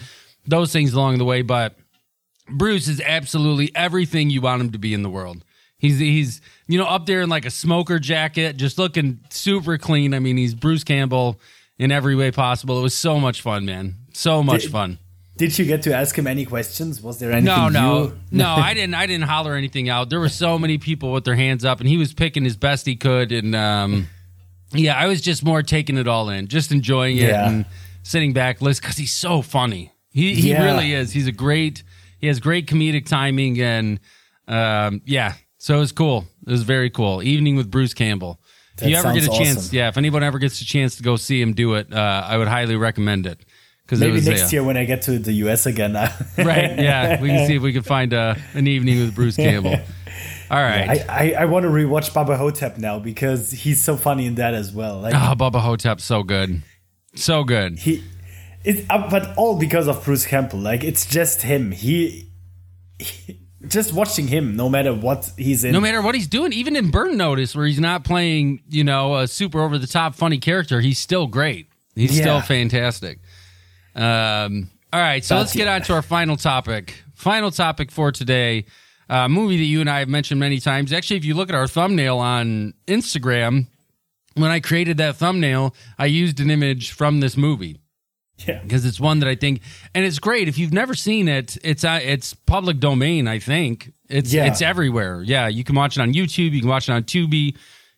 those 0.47 0.73
things 0.73 0.93
along 0.93 1.19
the 1.19 1.25
way. 1.25 1.43
But 1.43 1.77
Bruce 2.51 2.89
is 2.89 3.01
absolutely 3.01 3.71
everything 3.75 4.31
you 4.31 4.41
want 4.41 4.63
him 4.63 4.73
to 4.73 4.79
be 4.79 4.95
in 4.95 5.03
the 5.03 5.11
world. 5.11 5.45
He's 5.79 5.99
he's 5.99 6.41
you 6.67 6.77
know 6.79 6.87
up 6.87 7.07
there 7.07 7.21
in 7.23 7.29
like 7.29 7.45
a 7.47 7.51
smoker 7.51 7.99
jacket, 7.99 8.57
just 8.57 8.79
looking 8.79 9.21
super 9.31 9.79
clean. 9.79 10.13
I 10.15 10.19
mean, 10.19 10.37
he's 10.37 10.55
Bruce 10.55 10.83
Campbell 10.85 11.41
in 11.79 11.93
every 11.93 12.17
way 12.17 12.31
possible. 12.33 12.79
It 12.79 12.83
was 12.83 12.95
so 12.97 13.21
much 13.21 13.43
fun, 13.43 13.65
man. 13.65 13.97
So 14.13 14.43
much 14.43 14.63
Did- 14.63 14.73
fun. 14.73 14.99
Did 15.37 15.57
you 15.57 15.65
get 15.67 15.83
to 15.83 15.95
ask 15.95 16.19
him 16.19 16.27
any 16.27 16.45
questions? 16.45 17.01
Was 17.01 17.21
there 17.21 17.31
anything? 17.31 17.45
No, 17.45 17.69
no, 17.69 18.03
you- 18.07 18.19
no. 18.33 18.49
I 18.57 18.75
didn't. 18.75 18.95
I 18.95 19.07
didn't 19.07 19.29
holler 19.29 19.55
anything 19.55 19.89
out. 19.89 20.11
There 20.11 20.19
were 20.19 20.29
so 20.29 20.59
many 20.59 20.79
people 20.79 21.13
with 21.13 21.25
their 21.25 21.37
hands 21.37 21.65
up, 21.65 21.79
and 21.79 21.89
he 21.89 21.97
was 21.97 22.13
picking 22.13 22.43
his 22.43 22.57
best 22.57 22.85
he 22.85 22.97
could. 22.97 23.31
And 23.31 23.55
um, 23.55 24.09
yeah, 24.73 24.97
I 24.99 25.07
was 25.07 25.21
just 25.21 25.45
more 25.45 25.63
taking 25.63 25.97
it 25.97 26.09
all 26.09 26.29
in, 26.29 26.49
just 26.49 26.73
enjoying 26.73 27.19
it 27.19 27.29
Yeah. 27.29 27.49
and 27.49 27.67
sitting 28.03 28.33
back, 28.33 28.61
listen, 28.61 28.81
because 28.83 28.97
he's 28.97 29.13
so 29.13 29.41
funny. 29.41 29.93
He 30.11 30.35
he 30.35 30.51
Yeah. 30.51 30.65
really 30.65 30.93
is. 30.93 31.13
He's 31.13 31.29
a 31.29 31.33
great. 31.33 31.85
He 32.19 32.27
has 32.27 32.41
great 32.41 32.67
comedic 32.67 33.07
timing, 33.07 33.61
and 33.61 34.01
um, 34.49 35.03
yeah. 35.05 35.35
So 35.59 35.77
it 35.77 35.81
was 35.81 35.93
cool. 35.93 36.25
It 36.47 36.51
was 36.51 36.63
very 36.63 36.91
cool. 36.91 37.23
Evening 37.23 37.57
with 37.57 37.71
Bruce 37.71 37.95
Campbell. 37.95 38.41
If 38.81 38.89
you 38.89 38.97
ever 38.97 39.13
get 39.13 39.25
a 39.25 39.29
chance, 39.29 39.59
awesome. 39.59 39.77
yeah. 39.77 39.89
If 39.89 39.99
anyone 39.99 40.23
ever 40.23 40.39
gets 40.39 40.61
a 40.61 40.65
chance 40.65 40.97
to 40.97 41.03
go 41.03 41.17
see 41.17 41.43
him 41.43 41.53
do 41.53 41.75
it, 41.75 41.93
uh, 41.93 42.25
I 42.25 42.39
would 42.39 42.47
highly 42.47 42.77
recommend 42.77 43.27
it. 43.27 43.41
Because 43.85 44.01
it 44.01 44.05
Maybe 44.05 44.17
was 44.17 44.29
next 44.29 44.43
uh, 44.45 44.49
year 44.53 44.65
when 44.65 44.77
I 44.77 44.85
get 44.85 45.03
to 45.03 45.19
the 45.19 45.33
US 45.33 45.67
again. 45.67 45.95
Right 46.39 46.79
yeah 46.79 47.21
we 47.21 47.29
can 47.29 47.47
see 47.47 47.57
if 47.57 47.63
we 47.63 47.73
can 47.73 47.83
find 47.83 48.13
uh, 48.13 48.35
an 48.53 48.67
evening 48.67 49.01
with 49.01 49.15
bruce 49.15 49.37
campbell 49.37 49.75
all 50.51 50.63
right 50.63 51.01
I, 51.09 51.33
I, 51.33 51.43
I 51.43 51.45
want 51.47 51.65
to 51.65 51.71
rewatch 51.71 52.13
Bubba 52.13 52.37
Ho-Tep 52.37 52.77
now 52.77 52.99
because 52.99 53.51
he's 53.51 53.83
so 53.83 53.97
funny 53.97 54.27
in 54.27 54.35
that 54.37 54.53
as 54.53 54.73
well. 54.73 55.01
Like 55.01 55.15
oh 55.15 55.35
bubba 55.35 55.61
hotep 55.61 56.01
so 56.01 56.23
good 56.23 56.63
so 57.15 57.45
good 57.45 57.79
he, 57.79 58.05
it, 58.63 58.85
uh, 58.91 59.09
but 59.11 59.35
all 59.39 59.59
because 59.59 59.89
of 59.89 60.05
Bruce 60.05 60.27
Campbell. 60.27 60.59
Like 60.59 60.85
it's 60.85 61.07
just 61.07 61.43
him. 61.43 61.71
He, 61.73 62.31
he- 62.99 63.41
just 63.67 63.93
watching 63.93 64.29
him, 64.29 64.55
no 64.57 64.69
matter 64.69 64.95
what 64.95 65.33
he's 65.37 65.65
in. 65.65 65.73
no 65.73 65.81
matter 65.81 66.01
what 66.01 66.15
he's 66.15 66.29
doing 66.29 66.53
even 66.53 66.77
in 66.77 66.91
burn 66.91 67.17
notice 67.17 67.57
where 67.57 67.67
he's 67.67 67.81
not 67.81 68.05
playing 68.05 68.61
you 68.69 68.85
know 68.85 69.17
a 69.17 69.27
super 69.27 69.61
over 69.61 69.79
the 69.79 69.87
top 69.87 70.15
funny 70.15 70.39
character 70.39 70.81
he's 70.81 70.99
still 70.99 71.27
great. 71.27 71.67
He's 71.97 72.17
still 72.17 72.41
fantastic. 72.41 73.19
Um 73.95 74.71
all 74.93 75.01
right 75.01 75.25
so 75.25 75.35
But- 75.35 75.41
let's 75.41 75.55
get 75.57 75.69
on 75.69 75.83
to 75.83 75.95
our 75.95 76.03
final 76.03 76.37
topic. 76.37 77.03
Final 77.15 77.51
topic 77.51 77.91
for 77.91 78.13
today 78.13 78.65
uh, 79.11 79.27
movie 79.27 79.57
that 79.57 79.65
you 79.65 79.81
and 79.81 79.89
i 79.91 80.01
have 80.01 80.09
mentioned 80.09 80.39
many 80.39 80.61
times. 80.61 80.93
Actually 80.93 81.17
if 81.17 81.25
you 81.25 81.35
look 81.35 81.49
at 81.49 81.55
our 81.55 81.67
thumbnail 81.67 82.19
on 82.19 82.75
instagram 82.87 83.67
when 84.35 84.51
i 84.53 84.61
created 84.61 84.99
that 84.99 85.17
thumbnail 85.17 85.75
i 85.99 86.07
used 86.07 86.39
an 86.41 86.51
image 86.51 86.93
from 86.93 87.19
this 87.21 87.37
movie 87.37 87.81
yeah, 88.47 88.61
because 88.63 88.85
it's 88.85 89.01
one 89.01 89.19
that 89.21 89.29
I 89.29 89.35
think, 89.35 89.61
and 89.95 90.05
it's 90.05 90.19
great. 90.19 90.49
If 90.49 90.59
you've 90.59 90.73
never 90.73 90.95
seen 90.95 91.29
it, 91.29 91.57
it's 91.63 91.85
uh, 91.85 92.01
it's 92.03 92.35
public 92.35 92.79
domain. 92.81 93.27
I 93.29 93.39
think 93.39 93.93
it's 94.09 94.33
Yeah. 94.33 94.47
it's 94.47 94.63
everywhere. 94.63 95.23
Yeah, 95.23 95.49
you 95.49 95.65
can 95.65 95.75
watch 95.75 95.97
it 95.97 96.01
on 96.01 96.13
YouTube. 96.15 96.53
You 96.53 96.61
can 96.61 96.69
watch 96.69 96.89
it 96.89 96.93
on 96.93 97.03
Tubi. 97.05 97.57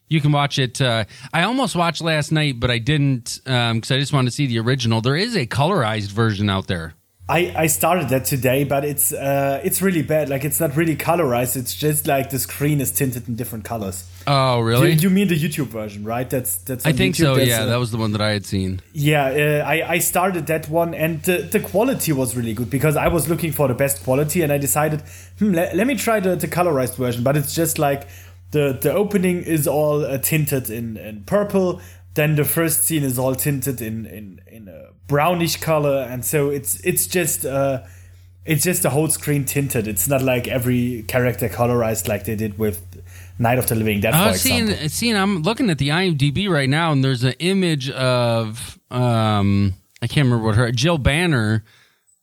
You 0.08 0.20
can 0.20 0.32
watch 0.32 0.58
it. 0.58 0.80
Uh, 0.80 1.04
I 1.32 1.42
almost 1.44 1.76
watched 1.76 2.00
last 2.02 2.32
night, 2.32 2.58
but 2.58 2.70
I 2.70 2.78
didn't 2.78 3.38
because 3.44 3.90
I 3.92 3.98
just 3.98 4.12
wanted 4.12 4.30
to 4.30 4.34
see 4.34 4.46
the 4.46 4.58
original. 4.58 5.00
There 5.00 5.16
is 5.16 5.36
a 5.36 5.46
colorized 5.46 6.10
version 6.10 6.50
out 6.50 6.66
there. 6.66 6.94
I, 7.28 7.54
I 7.56 7.66
started 7.68 8.08
that 8.08 8.24
today, 8.24 8.64
but 8.64 8.84
it's 8.84 9.12
uh 9.12 9.60
it's 9.62 9.80
really 9.80 10.02
bad. 10.02 10.28
Like 10.28 10.44
it's 10.44 10.58
not 10.58 10.74
really 10.74 10.96
colorized. 10.96 11.56
It's 11.56 11.72
just 11.76 12.08
like 12.08 12.30
the 12.30 12.40
screen 12.40 12.80
is 12.80 12.90
tinted 12.90 13.28
in 13.28 13.36
different 13.36 13.64
colors. 13.64 14.04
Oh, 14.26 14.60
really? 14.60 14.92
you 14.92 15.10
mean 15.10 15.28
the 15.28 15.38
YouTube 15.38 15.68
version, 15.68 16.04
right? 16.04 16.28
That's 16.28 16.58
that's. 16.58 16.84
I 16.84 16.92
think 16.92 17.14
YouTube. 17.14 17.18
so. 17.18 17.34
That's, 17.36 17.48
Yeah, 17.48 17.62
uh, 17.62 17.66
that 17.66 17.78
was 17.78 17.90
the 17.90 17.96
one 17.98 18.12
that 18.12 18.20
I 18.20 18.32
had 18.32 18.44
seen. 18.44 18.80
Yeah, 18.92 19.24
uh, 19.24 19.66
I, 19.66 19.92
I 19.92 19.98
started 19.98 20.46
that 20.46 20.68
one 20.68 20.94
and 20.94 21.22
the, 21.22 21.38
the 21.38 21.60
quality 21.60 22.12
was 22.12 22.36
really 22.36 22.54
good 22.54 22.70
because 22.70 22.96
I 22.96 23.08
was 23.08 23.28
looking 23.28 23.52
for 23.52 23.68
the 23.68 23.74
best 23.74 24.04
quality 24.04 24.42
and 24.42 24.52
I 24.52 24.58
decided, 24.58 25.02
hmm, 25.38 25.52
let, 25.52 25.74
let 25.74 25.86
me 25.86 25.94
try 25.94 26.20
the, 26.20 26.36
the 26.36 26.48
colorized 26.48 26.96
version. 26.96 27.24
But 27.24 27.36
it's 27.36 27.54
just 27.54 27.78
like 27.78 28.08
the, 28.50 28.78
the 28.80 28.92
opening 28.92 29.42
is 29.42 29.66
all 29.66 30.04
uh, 30.04 30.18
tinted 30.18 30.70
in, 30.70 30.96
in 30.96 31.24
purple. 31.24 31.80
Then 32.14 32.34
the 32.34 32.44
first 32.44 32.84
scene 32.84 33.04
is 33.04 33.18
all 33.18 33.34
tinted 33.34 33.80
in, 33.80 34.04
in, 34.06 34.40
in 34.46 34.68
a 34.68 34.90
brownish 35.06 35.56
color. 35.56 36.06
And 36.08 36.24
so 36.24 36.50
it's 36.50 36.80
it's 36.80 37.06
just 37.06 37.46
uh, 37.46 37.82
it's 38.44 38.64
just 38.64 38.82
the 38.82 38.90
whole 38.90 39.08
screen 39.08 39.44
tinted. 39.44 39.86
It's 39.86 40.08
not 40.08 40.22
like 40.22 40.48
every 40.48 41.04
character 41.06 41.48
colorized 41.48 42.08
like 42.08 42.24
they 42.24 42.36
did 42.36 42.58
with 42.58 42.84
Night 43.40 43.58
of 43.58 43.66
the 43.66 43.74
Living 43.74 44.00
Dead, 44.00 44.12
I 44.14 44.28
was 44.28 44.40
seeing, 44.40 44.68
seeing. 44.88 45.16
I'm 45.16 45.42
looking 45.42 45.70
at 45.70 45.78
the 45.78 45.88
IMDb 45.88 46.48
right 46.48 46.68
now, 46.68 46.92
and 46.92 47.02
there's 47.02 47.24
an 47.24 47.34
image 47.38 47.90
of 47.90 48.78
um, 48.90 49.72
I 50.02 50.06
can't 50.06 50.26
remember 50.26 50.44
what 50.44 50.56
her 50.56 50.70
Jill 50.70 50.98
Banner 50.98 51.64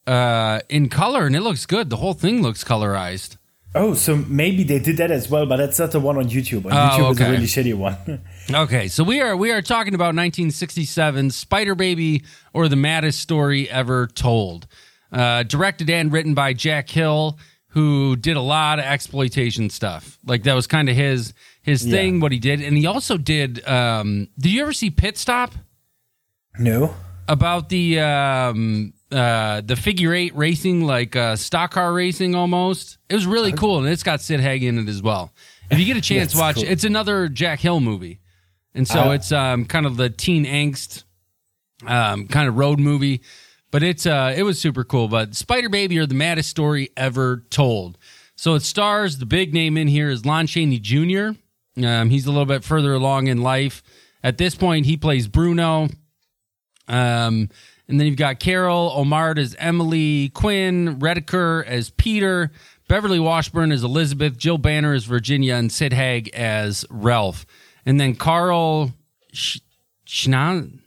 uh, 0.05 0.59
in 0.69 0.89
color, 0.89 1.25
and 1.25 1.35
it 1.35 1.41
looks 1.41 1.65
good. 1.65 1.89
The 1.89 1.97
whole 1.97 2.13
thing 2.13 2.41
looks 2.41 2.63
colorized. 2.63 3.37
Oh, 3.75 3.93
so 3.93 4.15
maybe 4.15 4.63
they 4.63 4.79
did 4.79 4.97
that 4.97 5.11
as 5.11 5.29
well, 5.29 5.45
but 5.45 5.57
that's 5.57 5.77
not 5.77 5.91
the 5.91 5.99
one 5.99 6.17
on 6.17 6.29
YouTube. 6.29 6.65
On 6.65 6.71
Oh, 6.71 6.75
YouTube 6.75 7.11
is 7.11 7.19
a 7.21 7.31
really 7.31 7.45
shitty 7.45 7.73
one. 7.75 8.21
Okay, 8.53 8.87
so 8.87 9.03
we 9.03 9.19
are 9.19 9.35
we 9.35 9.51
are 9.51 9.61
talking 9.61 9.93
about 9.93 10.15
1967 10.15 11.31
Spider 11.31 11.75
Baby 11.75 12.23
or 12.53 12.69
the 12.69 12.77
maddest 12.77 13.19
story 13.19 13.69
ever 13.69 14.07
told. 14.07 14.67
Uh, 15.11 15.43
directed 15.43 15.89
and 15.89 16.11
written 16.13 16.33
by 16.33 16.53
Jack 16.53 16.89
Hill, 16.89 17.37
who 17.77 18.15
did 18.15 18.35
a 18.37 18.41
lot 18.41 18.79
of 18.79 18.85
exploitation 18.85 19.69
stuff. 19.69 20.17
Like 20.25 20.43
that 20.43 20.53
was 20.55 20.65
kind 20.67 20.89
of 20.89 20.95
his 20.95 21.33
his 21.61 21.83
thing, 21.83 22.15
Yeah. 22.15 22.21
what 22.23 22.31
he 22.31 22.39
did, 22.39 22.61
and 22.61 22.75
he 22.75 22.85
also 22.87 23.17
did. 23.17 23.65
Um, 23.67 24.29
did 24.39 24.51
you 24.51 24.61
ever 24.63 24.73
see 24.73 24.89
Pit 24.89 25.17
Stop? 25.17 25.53
no. 26.59 26.93
about 27.27 27.69
the 27.69 27.99
um 27.99 28.93
uh 29.11 29.61
the 29.61 29.75
figure 29.75 30.13
eight 30.13 30.33
racing 30.35 30.81
like 30.85 31.15
uh 31.15 31.35
stock 31.35 31.71
car 31.71 31.93
racing 31.93 32.33
almost 32.35 32.97
it 33.09 33.15
was 33.15 33.25
really 33.27 33.51
cool 33.51 33.77
and 33.79 33.87
it's 33.87 34.01
got 34.03 34.21
sid 34.21 34.39
haig 34.39 34.63
in 34.63 34.79
it 34.79 34.87
as 34.89 35.01
well 35.01 35.31
if 35.69 35.77
you 35.77 35.85
get 35.85 35.97
a 35.97 36.01
chance 36.11 36.33
watch 36.33 36.55
cool. 36.55 36.63
it's 36.65 36.83
another 36.85 37.27
jack 37.27 37.59
hill 37.59 37.79
movie 37.81 38.19
and 38.73 38.87
so 38.87 39.09
Uh, 39.09 39.11
it's 39.11 39.31
um 39.31 39.65
kind 39.65 39.85
of 39.85 39.97
the 39.97 40.09
teen 40.09 40.45
angst 40.45 41.03
um 41.85 42.27
kind 42.27 42.47
of 42.49 42.57
road 42.57 42.79
movie 42.79 43.21
but 43.71 43.83
it's 43.83 44.05
uh 44.05 44.33
it 44.35 44.43
was 44.43 44.59
super 44.59 44.83
cool 44.83 45.07
but 45.07 45.35
spider 45.35 45.69
baby 45.69 45.97
or 45.99 46.05
the 46.05 46.15
maddest 46.15 46.49
story 46.49 46.89
ever 46.97 47.43
told. 47.49 47.97
So 48.35 48.53
it 48.55 48.61
stars 48.61 49.17
the 49.17 49.25
big 49.25 49.53
name 49.53 49.77
in 49.77 49.87
here 49.87 50.09
is 50.09 50.25
lon 50.25 50.47
chaney 50.47 50.79
jr 50.79 51.29
um 51.83 52.09
he's 52.09 52.25
a 52.25 52.31
little 52.31 52.45
bit 52.45 52.63
further 52.63 52.93
along 52.93 53.27
in 53.27 53.41
life. 53.41 53.83
At 54.23 54.37
this 54.37 54.55
point 54.55 54.85
he 54.85 54.97
plays 54.97 55.27
bruno. 55.27 55.89
Um, 56.87 57.49
and 57.89 57.99
then 57.99 58.07
you've 58.07 58.17
got 58.17 58.39
Carol 58.39 58.91
Ohmart 58.97 59.37
as 59.37 59.55
Emily, 59.59 60.29
Quinn 60.29 60.99
Redeker 60.99 61.65
as 61.65 61.89
Peter, 61.91 62.51
Beverly 62.87 63.19
Washburn 63.19 63.71
as 63.71 63.83
Elizabeth, 63.83 64.37
Jill 64.37 64.57
Banner 64.57 64.93
as 64.93 65.05
Virginia, 65.05 65.55
and 65.55 65.71
Sid 65.71 65.93
Haig 65.93 66.29
as 66.33 66.85
Ralph. 66.89 67.45
And 67.85 67.99
then 67.99 68.15
Carl 68.15 68.93
Sch- 69.33 69.59
Schna- 70.05 70.79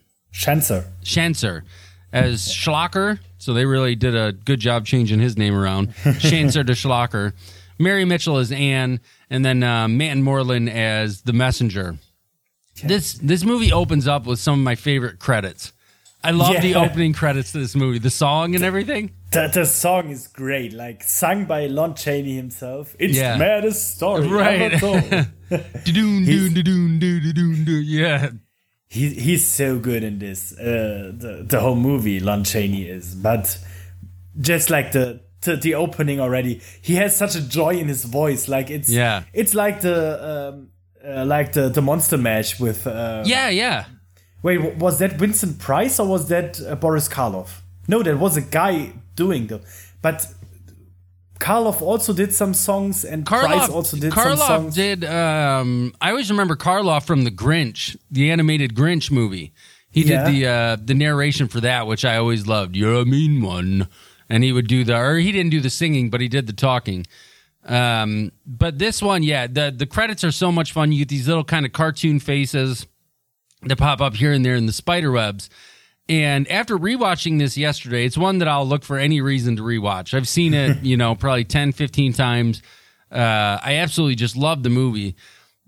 as 2.12 2.48
Schlocker. 2.48 3.18
So 3.38 3.54
they 3.54 3.64
really 3.64 3.94
did 3.94 4.14
a 4.14 4.32
good 4.32 4.60
job 4.60 4.84
changing 4.86 5.20
his 5.20 5.36
name 5.38 5.54
around. 5.54 5.88
Schanzer 6.04 6.66
to 6.66 6.72
Schlocker. 6.72 7.32
Mary 7.78 8.04
Mitchell 8.04 8.36
as 8.36 8.52
Anne, 8.52 9.00
and 9.30 9.42
then 9.44 9.62
uh, 9.62 9.88
Matt 9.88 10.18
Moreland 10.18 10.68
as 10.68 11.22
the 11.22 11.32
messenger. 11.32 11.96
This 12.84 13.14
this 13.14 13.42
movie 13.44 13.72
opens 13.72 14.06
up 14.06 14.26
with 14.26 14.38
some 14.38 14.58
of 14.60 14.64
my 14.64 14.74
favorite 14.74 15.18
credits. 15.18 15.72
I 16.22 16.32
love 16.32 16.60
the 16.60 16.74
opening 16.74 17.14
credits 17.14 17.52
to 17.52 17.58
this 17.58 17.74
movie, 17.74 17.98
the 17.98 18.10
song 18.10 18.54
and 18.54 18.62
everything. 18.62 19.12
The, 19.32 19.50
the 19.54 19.64
song 19.64 20.10
is 20.10 20.26
great, 20.26 20.74
like 20.74 21.02
sung 21.02 21.46
by 21.46 21.64
Lon 21.66 21.94
Chaney 21.94 22.36
himself. 22.36 22.94
It's 22.98 23.16
Yeah. 23.16 23.32
the 23.32 23.38
maddest 23.38 23.96
story 23.96 24.26
Right. 24.28 24.60
ever 24.60 24.78
told. 24.78 25.26
Yeah, 27.86 28.30
he 28.90 29.08
he's 29.14 29.46
so 29.46 29.78
good 29.78 30.02
in 30.02 30.18
this. 30.18 30.52
Uh, 30.52 31.12
the 31.16 31.44
the 31.48 31.60
whole 31.60 31.76
movie, 31.76 32.20
Lon 32.20 32.44
Chaney 32.44 32.82
is, 32.86 33.14
but 33.14 33.56
just 34.40 34.68
like 34.70 34.92
the. 34.92 35.20
The, 35.42 35.56
the 35.56 35.74
opening 35.74 36.20
already 36.20 36.60
he 36.82 36.96
has 36.96 37.16
such 37.16 37.34
a 37.34 37.40
joy 37.40 37.70
in 37.78 37.88
his 37.88 38.04
voice 38.04 38.46
like 38.46 38.68
it's 38.68 38.90
Yeah. 38.90 39.22
it's 39.32 39.54
like 39.54 39.80
the 39.80 40.50
um, 40.52 40.68
uh, 41.02 41.24
like 41.24 41.52
the 41.54 41.70
the 41.70 41.80
monster 41.80 42.18
mash 42.18 42.60
with 42.60 42.86
uh, 42.86 43.22
Yeah, 43.24 43.48
yeah. 43.48 43.86
Wait, 44.42 44.76
was 44.76 44.98
that 44.98 45.12
Vincent 45.12 45.58
Price 45.58 45.98
or 45.98 46.06
was 46.06 46.28
that 46.28 46.60
uh, 46.60 46.74
Boris 46.74 47.08
Karloff? 47.08 47.62
No, 47.88 48.02
that 48.02 48.18
was 48.18 48.36
a 48.36 48.42
guy 48.42 48.92
doing 49.16 49.46
the. 49.46 49.62
But 50.02 50.26
Karloff 51.40 51.80
also 51.82 52.12
did 52.12 52.32
some 52.34 52.54
songs, 52.54 53.04
and 53.04 53.24
Price 53.26 53.68
also 53.68 53.96
did 53.96 54.12
some 54.12 54.22
Karloff 54.36 54.46
songs. 54.46 54.74
did. 54.74 55.04
Um, 55.04 55.94
I 56.00 56.10
always 56.10 56.30
remember 56.30 56.54
Karloff 56.54 57.04
from 57.06 57.24
the 57.24 57.30
Grinch, 57.30 57.96
the 58.10 58.30
animated 58.30 58.74
Grinch 58.74 59.10
movie. 59.10 59.52
He 59.90 60.02
Yeah. 60.04 60.24
did 60.24 60.34
the 60.34 60.46
uh, 60.46 60.76
the 60.84 60.94
narration 60.94 61.48
for 61.48 61.60
that, 61.62 61.86
which 61.86 62.04
I 62.04 62.16
always 62.16 62.46
loved. 62.46 62.76
You're 62.76 63.00
a 63.00 63.04
mean 63.04 63.42
one, 63.42 63.88
and 64.28 64.44
he 64.44 64.52
would 64.52 64.68
do 64.68 64.84
the, 64.84 64.96
or 64.96 65.16
he 65.18 65.32
didn't 65.32 65.50
do 65.50 65.60
the 65.60 65.70
singing, 65.70 66.10
but 66.10 66.20
he 66.20 66.28
did 66.28 66.46
the 66.46 66.52
talking. 66.52 67.06
Um, 67.64 68.32
but 68.46 68.78
this 68.78 69.02
one, 69.02 69.22
yeah, 69.22 69.46
the 69.46 69.72
the 69.76 69.86
credits 69.86 70.22
are 70.24 70.30
so 70.32 70.52
much 70.52 70.72
fun. 70.72 70.92
You 70.92 71.00
get 71.00 71.08
these 71.08 71.26
little 71.26 71.44
kind 71.44 71.66
of 71.66 71.72
cartoon 71.72 72.20
faces 72.20 72.86
that 73.62 73.76
pop 73.76 74.00
up 74.00 74.14
here 74.14 74.32
and 74.32 74.44
there 74.44 74.54
in 74.54 74.66
the 74.66 74.72
spider 74.72 75.10
webs. 75.10 75.50
And 76.10 76.50
after 76.50 76.76
rewatching 76.76 77.38
this 77.38 77.56
yesterday, 77.56 78.04
it's 78.04 78.18
one 78.18 78.38
that 78.38 78.48
I'll 78.48 78.66
look 78.66 78.82
for 78.82 78.98
any 78.98 79.20
reason 79.20 79.54
to 79.56 79.62
rewatch. 79.62 80.12
I've 80.12 80.26
seen 80.26 80.54
it, 80.54 80.78
you 80.82 80.96
know, 80.96 81.14
probably 81.14 81.44
10, 81.44 81.70
15 81.70 82.12
times. 82.12 82.62
Uh, 83.12 83.58
I 83.62 83.76
absolutely 83.76 84.16
just 84.16 84.36
love 84.36 84.64
the 84.64 84.70
movie. 84.70 85.14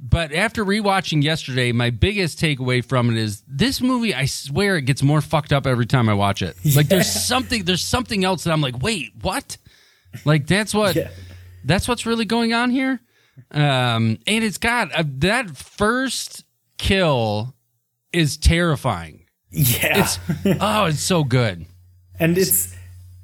But 0.00 0.32
after 0.32 0.64
rewatching 0.64 1.22
yesterday, 1.22 1.70
my 1.70 1.90
biggest 1.90 2.40
takeaway 2.40 2.84
from 2.84 3.08
it 3.10 3.16
is 3.18 3.44
this 3.46 3.80
movie, 3.80 4.12
I 4.12 4.24
swear 4.24 4.76
it 4.76 4.82
gets 4.82 5.00
more 5.00 5.20
fucked 5.20 5.52
up 5.52 5.64
every 5.64 5.86
time 5.86 6.08
I 6.08 6.14
watch 6.14 6.42
it. 6.42 6.56
Like 6.74 6.88
there's 6.88 7.08
something 7.08 7.62
there's 7.64 7.84
something 7.84 8.24
else 8.24 8.42
that 8.42 8.50
I'm 8.52 8.60
like, 8.60 8.82
wait, 8.82 9.12
what? 9.20 9.56
Like 10.24 10.48
that's 10.48 10.74
what 10.74 10.96
Yeah. 10.96 11.10
that's 11.64 11.86
what's 11.86 12.04
really 12.04 12.24
going 12.24 12.52
on 12.52 12.70
here. 12.70 13.00
Um, 13.52 14.18
and 14.26 14.42
it's 14.44 14.58
got 14.58 14.92
uh, 14.92 15.04
that 15.18 15.56
first 15.56 16.44
kill 16.78 17.54
is 18.12 18.36
terrifying. 18.36 19.21
Yeah, 19.52 20.00
It's 20.00 20.18
oh, 20.60 20.86
it's 20.86 21.00
so 21.02 21.24
good. 21.24 21.66
and 22.18 22.38
it's 22.38 22.74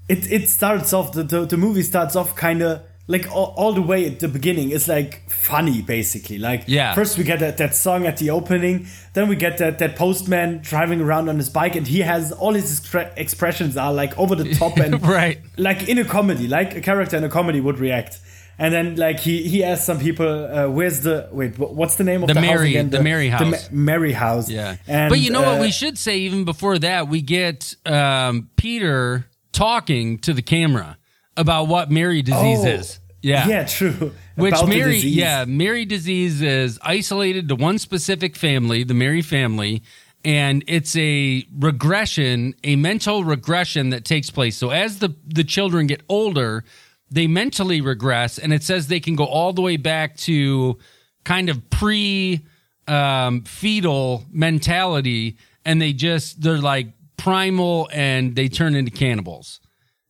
it 0.08 0.30
it 0.30 0.48
starts 0.48 0.92
off 0.92 1.12
the 1.12 1.22
the, 1.22 1.46
the 1.46 1.56
movie 1.56 1.82
starts 1.82 2.14
off 2.16 2.36
kind 2.36 2.62
of 2.62 2.82
like 3.06 3.26
all, 3.34 3.54
all 3.56 3.72
the 3.72 3.80
way 3.80 4.04
at 4.06 4.20
the 4.20 4.28
beginning 4.28 4.70
it's 4.70 4.86
like 4.88 5.22
funny 5.30 5.80
basically 5.80 6.36
like 6.38 6.64
Yeah. 6.66 6.94
first 6.94 7.16
we 7.16 7.24
get 7.24 7.40
that, 7.40 7.56
that 7.56 7.74
song 7.74 8.06
at 8.06 8.18
the 8.18 8.28
opening 8.30 8.86
then 9.14 9.28
we 9.28 9.36
get 9.36 9.56
that 9.58 9.78
that 9.78 9.96
postman 9.96 10.58
driving 10.62 11.00
around 11.00 11.30
on 11.30 11.36
his 11.38 11.48
bike 11.48 11.74
and 11.76 11.86
he 11.86 12.00
has 12.00 12.32
all 12.32 12.52
his 12.52 12.68
expre- 12.80 13.10
expressions 13.16 13.78
are 13.78 13.92
like 13.94 14.18
over 14.18 14.34
the 14.34 14.52
top 14.54 14.76
and 14.84 15.00
Right. 15.06 15.38
like 15.56 15.88
in 15.88 15.96
a 15.98 16.04
comedy 16.04 16.46
like 16.48 16.76
a 16.76 16.82
character 16.82 17.16
in 17.16 17.24
a 17.24 17.30
comedy 17.30 17.60
would 17.62 17.78
react 17.78 18.20
and 18.58 18.74
then 18.74 18.96
like 18.96 19.20
he 19.20 19.42
he 19.48 19.62
asks 19.64 19.84
some 19.86 19.98
people 20.00 20.26
uh, 20.26 20.68
where's 20.68 21.00
the 21.00 21.28
wait 21.32 21.58
what's 21.58 21.96
the 21.96 22.04
name 22.04 22.22
of 22.22 22.28
The 22.28 22.34
the, 22.34 22.40
house 22.40 22.60
Merrye- 22.60 22.68
again 22.70 22.90
the 22.90 22.98
Merrye 22.98 23.30
house. 23.30 23.70
Ma- 23.70 23.92
Merrye 23.94 24.12
house 24.14 24.50
Yeah. 24.50 24.76
and, 24.86 25.08
but 25.10 25.20
you 25.20 25.30
know 25.30 25.42
what 25.42 25.58
uh, 25.58 25.60
we 25.62 25.70
should 25.70 25.96
say 25.98 26.18
even 26.18 26.44
before 26.44 26.78
that, 26.80 27.08
we 27.08 27.22
get 27.22 27.74
um, 27.86 28.50
Peter 28.56 29.26
talking 29.52 30.18
to 30.18 30.32
the 30.32 30.42
camera 30.42 30.98
about 31.36 31.68
what 31.68 31.88
Merrye 31.90 32.24
disease 32.24 32.58
Oh, 32.62 32.66
is. 32.66 33.00
Yeah. 33.22 33.46
yeah 33.48 33.64
true 33.64 34.12
Which 34.36 34.54
About 34.54 34.68
Merrye, 34.68 35.00
yeah, 35.04 35.44
Merrye 35.46 35.88
disease 35.88 36.40
is 36.42 36.78
isolated 36.82 37.48
to 37.48 37.56
one 37.56 37.78
specific 37.78 38.36
family, 38.36 38.84
the 38.84 38.94
Merrye 38.94 39.24
family, 39.24 39.82
and 40.24 40.62
it's 40.68 40.94
a 40.96 41.44
regression, 41.58 42.54
a 42.62 42.76
mental 42.76 43.24
regression 43.24 43.90
that 43.90 44.04
takes 44.04 44.30
place. 44.30 44.56
So 44.56 44.70
as 44.70 45.00
the 45.00 45.14
the 45.26 45.42
children 45.42 45.88
get 45.88 46.02
older, 46.08 46.62
they 47.10 47.26
mentally 47.26 47.80
regress, 47.80 48.38
and 48.38 48.52
it 48.52 48.62
says 48.62 48.86
they 48.88 49.00
can 49.00 49.16
go 49.16 49.24
all 49.24 49.52
the 49.52 49.62
way 49.62 49.76
back 49.76 50.16
to 50.18 50.78
kind 51.24 51.48
of 51.48 51.68
pre 51.70 52.44
um, 52.86 53.42
fetal 53.44 54.24
mentality, 54.30 55.36
and 55.64 55.80
they 55.80 55.92
just 55.92 56.40
they're 56.42 56.58
like 56.58 56.88
primal, 57.16 57.88
and 57.92 58.34
they 58.36 58.48
turn 58.48 58.74
into 58.74 58.90
cannibals. 58.90 59.60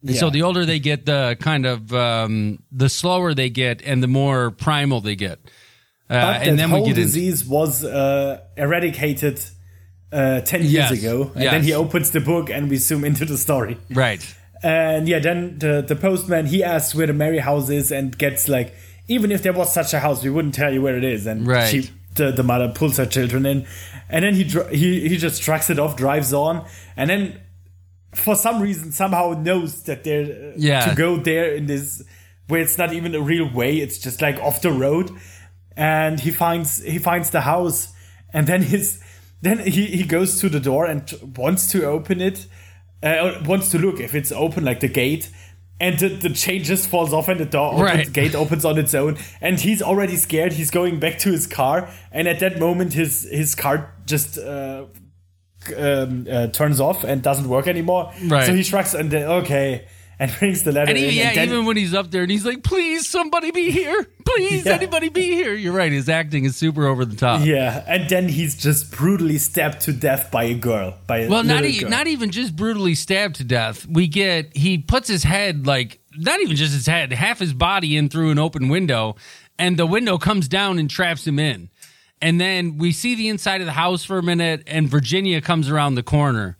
And 0.06 0.14
So 0.16 0.30
the 0.30 0.42
older 0.42 0.64
they 0.64 0.78
get, 0.78 1.06
the 1.06 1.36
kind 1.40 1.66
of 1.66 1.92
um, 1.92 2.62
the 2.70 2.88
slower 2.88 3.34
they 3.34 3.50
get, 3.50 3.82
and 3.82 4.02
the 4.02 4.06
more 4.06 4.50
primal 4.52 5.00
they 5.00 5.16
get. 5.16 5.38
Uh, 6.10 6.20
But 6.40 6.46
and 6.48 6.58
then 6.58 6.70
whole 6.70 6.80
we 6.82 6.88
get 6.88 6.98
into 6.98 7.02
disease 7.12 7.44
was 7.44 7.84
uh, 7.84 8.40
eradicated 8.56 9.40
uh, 10.12 10.40
10 10.40 10.60
years 10.62 10.72
Yes, 10.72 10.90
ago. 10.92 11.30
And 11.34 11.42
yes. 11.42 11.52
then 11.52 11.62
he 11.64 11.74
opens 11.74 12.10
the 12.12 12.20
book 12.20 12.48
and 12.48 12.70
we 12.70 12.76
zoom 12.76 13.04
into 13.04 13.24
the 13.24 13.36
story. 13.36 13.76
right. 13.90 14.22
And 14.62 15.06
yeah, 15.08 15.18
then 15.20 15.58
the, 15.58 15.84
the 15.86 15.94
postman, 15.96 16.46
he 16.46 16.64
asks 16.64 16.94
where 16.94 17.06
the 17.06 17.12
Merrye 17.12 17.40
house 17.40 17.68
is 17.70 17.92
and 17.92 18.16
gets 18.16 18.48
like, 18.48 18.74
even 19.06 19.30
if 19.32 19.42
there 19.42 19.52
was 19.52 19.72
such 19.72 19.94
a 19.94 20.00
house, 20.00 20.22
we 20.22 20.30
wouldn't 20.30 20.54
tell 20.54 20.72
you 20.72 20.82
where 20.82 20.96
it 20.96 21.04
is. 21.04 21.26
And 21.26 21.46
Right. 21.46 21.68
she, 21.68 21.90
the, 22.14 22.32
the 22.32 22.42
mother 22.42 22.68
pulls 22.74 22.96
her 22.96 23.06
children 23.06 23.46
in. 23.46 23.66
And 24.08 24.24
then 24.24 24.34
he, 24.34 24.44
he, 24.44 25.08
he 25.08 25.16
just 25.16 25.42
trucks 25.42 25.70
it 25.70 25.78
off, 25.78 25.96
drives 25.96 26.32
on. 26.32 26.66
And 26.96 27.08
then 27.10 27.40
for 28.14 28.34
some 28.34 28.60
reason 28.60 28.90
somehow 28.90 29.32
knows 29.38 29.82
that 29.84 30.02
they're 30.02 30.24
uh, 30.24 30.52
Yeah. 30.56 30.86
to 30.88 30.94
go 30.96 31.16
there 31.18 31.52
in 31.54 31.66
this 31.66 32.02
where 32.48 32.60
it's 32.62 32.78
not 32.78 32.94
even 32.94 33.14
a 33.14 33.20
real 33.20 33.52
way 33.52 33.76
it's 33.76 33.98
just 33.98 34.22
like 34.22 34.38
off 34.38 34.62
the 34.62 34.72
road 34.72 35.10
and 35.76 36.18
he 36.18 36.30
finds 36.30 36.82
he 36.82 36.98
finds 36.98 37.28
the 37.30 37.42
house 37.42 37.92
and 38.32 38.46
then 38.46 38.62
his 38.62 39.02
then 39.42 39.58
he, 39.58 39.86
he 39.88 40.04
goes 40.04 40.40
to 40.40 40.48
the 40.48 40.58
door 40.58 40.86
and 40.86 41.12
wants 41.36 41.66
to 41.72 41.84
open 41.84 42.22
it 42.22 42.46
uh, 43.02 43.40
wants 43.44 43.70
to 43.70 43.78
look 43.78 44.00
if 44.00 44.14
it's 44.14 44.32
open 44.32 44.64
like 44.64 44.80
the 44.80 44.88
gate 44.88 45.30
and 45.80 45.98
the, 46.00 46.08
the 46.08 46.30
chain 46.30 46.64
just 46.64 46.88
falls 46.88 47.12
off 47.12 47.28
and 47.28 47.38
the 47.38 47.44
door 47.44 47.68
opens, 47.74 47.82
Right. 47.82 48.12
gate 48.12 48.34
opens 48.34 48.64
on 48.64 48.78
its 48.78 48.94
own 48.94 49.16
and 49.40 49.60
he's 49.60 49.80
already 49.80 50.16
scared 50.16 50.52
he's 50.54 50.70
going 50.70 50.98
back 50.98 51.18
to 51.20 51.30
his 51.30 51.46
car 51.46 51.88
and 52.10 52.26
at 52.26 52.40
that 52.40 52.58
moment 52.58 52.94
his 52.94 53.28
his 53.30 53.54
car 53.54 53.94
just 54.04 54.38
uh, 54.38 54.86
um, 55.76 56.26
uh, 56.30 56.46
turns 56.48 56.80
off 56.80 57.04
and 57.04 57.22
doesn't 57.22 57.48
work 57.48 57.66
anymore. 57.66 58.12
Right. 58.24 58.46
So 58.46 58.54
he 58.54 58.62
shrugs 58.62 58.94
and 58.94 59.10
then 59.10 59.24
okay, 59.42 59.86
and 60.20 60.30
brings 60.38 60.62
the 60.64 60.72
letter 60.72 60.90
And 60.90 60.98
yeah, 60.98 61.34
then, 61.34 61.48
even 61.48 61.64
when 61.64 61.76
he's 61.76 61.94
up 61.94 62.10
there 62.10 62.22
and 62.22 62.30
he's 62.30 62.44
like, 62.44 62.62
"Please, 62.62 63.08
somebody 63.08 63.50
be 63.50 63.70
here! 63.70 64.06
Please, 64.24 64.64
Yeah. 64.66 64.72
anybody 64.72 65.08
be 65.08 65.22
here!" 65.34 65.54
You're 65.54 65.72
right. 65.72 65.92
His 65.92 66.08
acting 66.08 66.44
is 66.44 66.56
super 66.56 66.86
over 66.86 67.04
the 67.04 67.16
top. 67.16 67.44
yeah, 67.46 67.84
and 67.86 68.08
then 68.08 68.28
he's 68.28 68.56
just 68.56 68.90
brutally 68.90 69.38
stabbed 69.38 69.80
to 69.82 69.92
death 69.92 70.30
by 70.30 70.44
a 70.44 70.54
girl. 70.54 70.94
By 71.06 71.18
a 71.20 71.28
Well, 71.28 71.44
not 71.44 71.64
e- 71.64 71.84
not 71.88 72.06
even 72.06 72.30
just 72.30 72.56
brutally 72.56 72.94
stabbed 72.94 73.36
to 73.36 73.44
death. 73.44 73.86
We 73.86 74.08
get 74.08 74.56
he 74.56 74.78
puts 74.78 75.08
his 75.08 75.22
head 75.24 75.66
like 75.66 76.00
not 76.16 76.40
even 76.40 76.56
just 76.56 76.72
his 76.74 76.86
head, 76.86 77.12
half 77.12 77.38
his 77.38 77.52
body 77.52 77.96
in 77.96 78.08
through 78.08 78.30
an 78.30 78.38
open 78.38 78.68
window, 78.68 79.14
and 79.58 79.76
the 79.76 79.86
window 79.86 80.18
comes 80.18 80.48
down 80.48 80.78
and 80.78 80.90
traps 80.90 81.26
him 81.26 81.38
in. 81.38 81.68
And 82.20 82.40
then 82.40 82.78
we 82.78 82.90
see 82.90 83.14
the 83.14 83.28
inside 83.28 83.60
of 83.60 83.66
the 83.68 83.72
house 83.74 84.02
for 84.02 84.18
a 84.18 84.22
minute, 84.24 84.64
and 84.66 84.88
Virginia 84.88 85.40
comes 85.40 85.70
around 85.70 85.94
the 85.94 86.02
corner, 86.02 86.56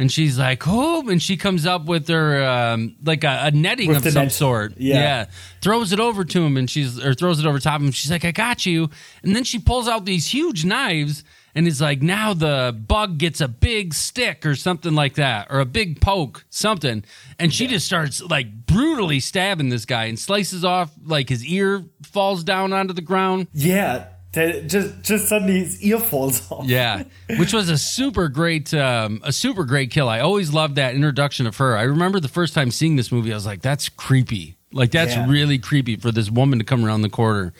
and 0.00 0.10
she's 0.10 0.38
like, 0.38 0.62
"Oh!" 0.66 1.06
And 1.08 1.22
she 1.22 1.36
comes 1.36 1.66
up 1.66 1.84
with 1.84 2.08
her 2.08 2.42
um, 2.42 2.96
like 3.04 3.22
a, 3.22 3.40
a 3.44 3.50
netting 3.52 3.88
With 3.88 4.06
of 4.06 4.12
some 4.12 4.24
net. 4.24 4.32
sort. 4.32 4.72
Yeah. 4.78 4.94
yeah. 4.94 5.24
throws 5.60 5.92
it 5.92 6.00
over 6.00 6.24
to 6.24 6.42
him, 6.42 6.56
and 6.56 6.68
she's 6.68 6.98
or 6.98 7.14
throws 7.14 7.38
it 7.38 7.46
over 7.46 7.58
top 7.58 7.80
of 7.80 7.86
him. 7.86 7.92
She's 7.92 8.10
like, 8.10 8.24
"I 8.24 8.32
got 8.32 8.64
you." 8.66 8.88
And 9.22 9.36
then 9.36 9.44
she 9.44 9.58
pulls 9.58 9.86
out 9.86 10.06
these 10.06 10.26
huge 10.26 10.64
knives, 10.64 11.22
and 11.54 11.66
is 11.68 11.80
like, 11.80 12.00
"Now 12.00 12.32
the 12.34 12.74
bug 12.86 13.18
gets 13.18 13.40
a 13.40 13.48
big 13.48 13.92
stick 13.94 14.46
or 14.46 14.54
something 14.56 14.94
like 14.94 15.14
that, 15.14 15.48
or 15.50 15.60
a 15.60 15.66
big 15.66 16.00
poke, 16.00 16.44
something." 16.48 17.04
And 17.38 17.52
she 17.52 17.66
just 17.66 17.84
starts 17.86 18.22
like 18.22 18.66
brutally 18.66 19.20
stabbing 19.20 19.68
this 19.68 19.84
guy 19.84 20.04
and 20.06 20.18
slices 20.18 20.64
off 20.64 20.90
like 21.04 21.28
his 21.28 21.44
ear 21.44 21.84
falls 22.02 22.42
down 22.42 22.72
onto 22.72 22.94
the 22.94 23.02
ground. 23.02 23.48
yeah, 23.52 24.06
the- 24.32 24.62
just 24.66 25.02
just 25.02 25.28
suddenly 25.28 25.58
his 25.60 25.82
ear 25.82 25.98
falls 25.98 26.42
off. 26.52 26.64
Yeah, 26.66 27.04
which 27.38 27.52
was 27.52 27.68
a 27.68 27.78
super 27.78 28.28
great, 28.28 28.72
um, 28.74 29.20
a 29.24 29.32
super 29.32 29.64
great 29.64 29.90
kill. 29.90 30.08
I 30.08 30.20
always 30.20 30.52
loved 30.52 30.76
that 30.76 30.94
introduction 30.94 31.46
of 31.46 31.56
her. 31.56 31.76
I 31.76 31.82
remember 31.82 32.20
the 32.20 32.28
first 32.28 32.54
time 32.54 32.70
seeing 32.70 32.96
this 32.96 33.10
movie, 33.10 33.32
I 33.32 33.34
was 33.34 33.46
like, 33.46 33.62
"That's 33.62 33.88
creepy. 33.88 34.56
Like 34.72 34.90
that's 34.92 35.14
Yeah. 35.14 35.28
really 35.28 35.58
creepy 35.58 35.96
for 35.96 36.12
this 36.12 36.30
woman 36.30 36.58
to 36.60 36.64
come 36.64 36.84
around 36.84 37.02
the 37.02 37.08
corner, 37.10 37.52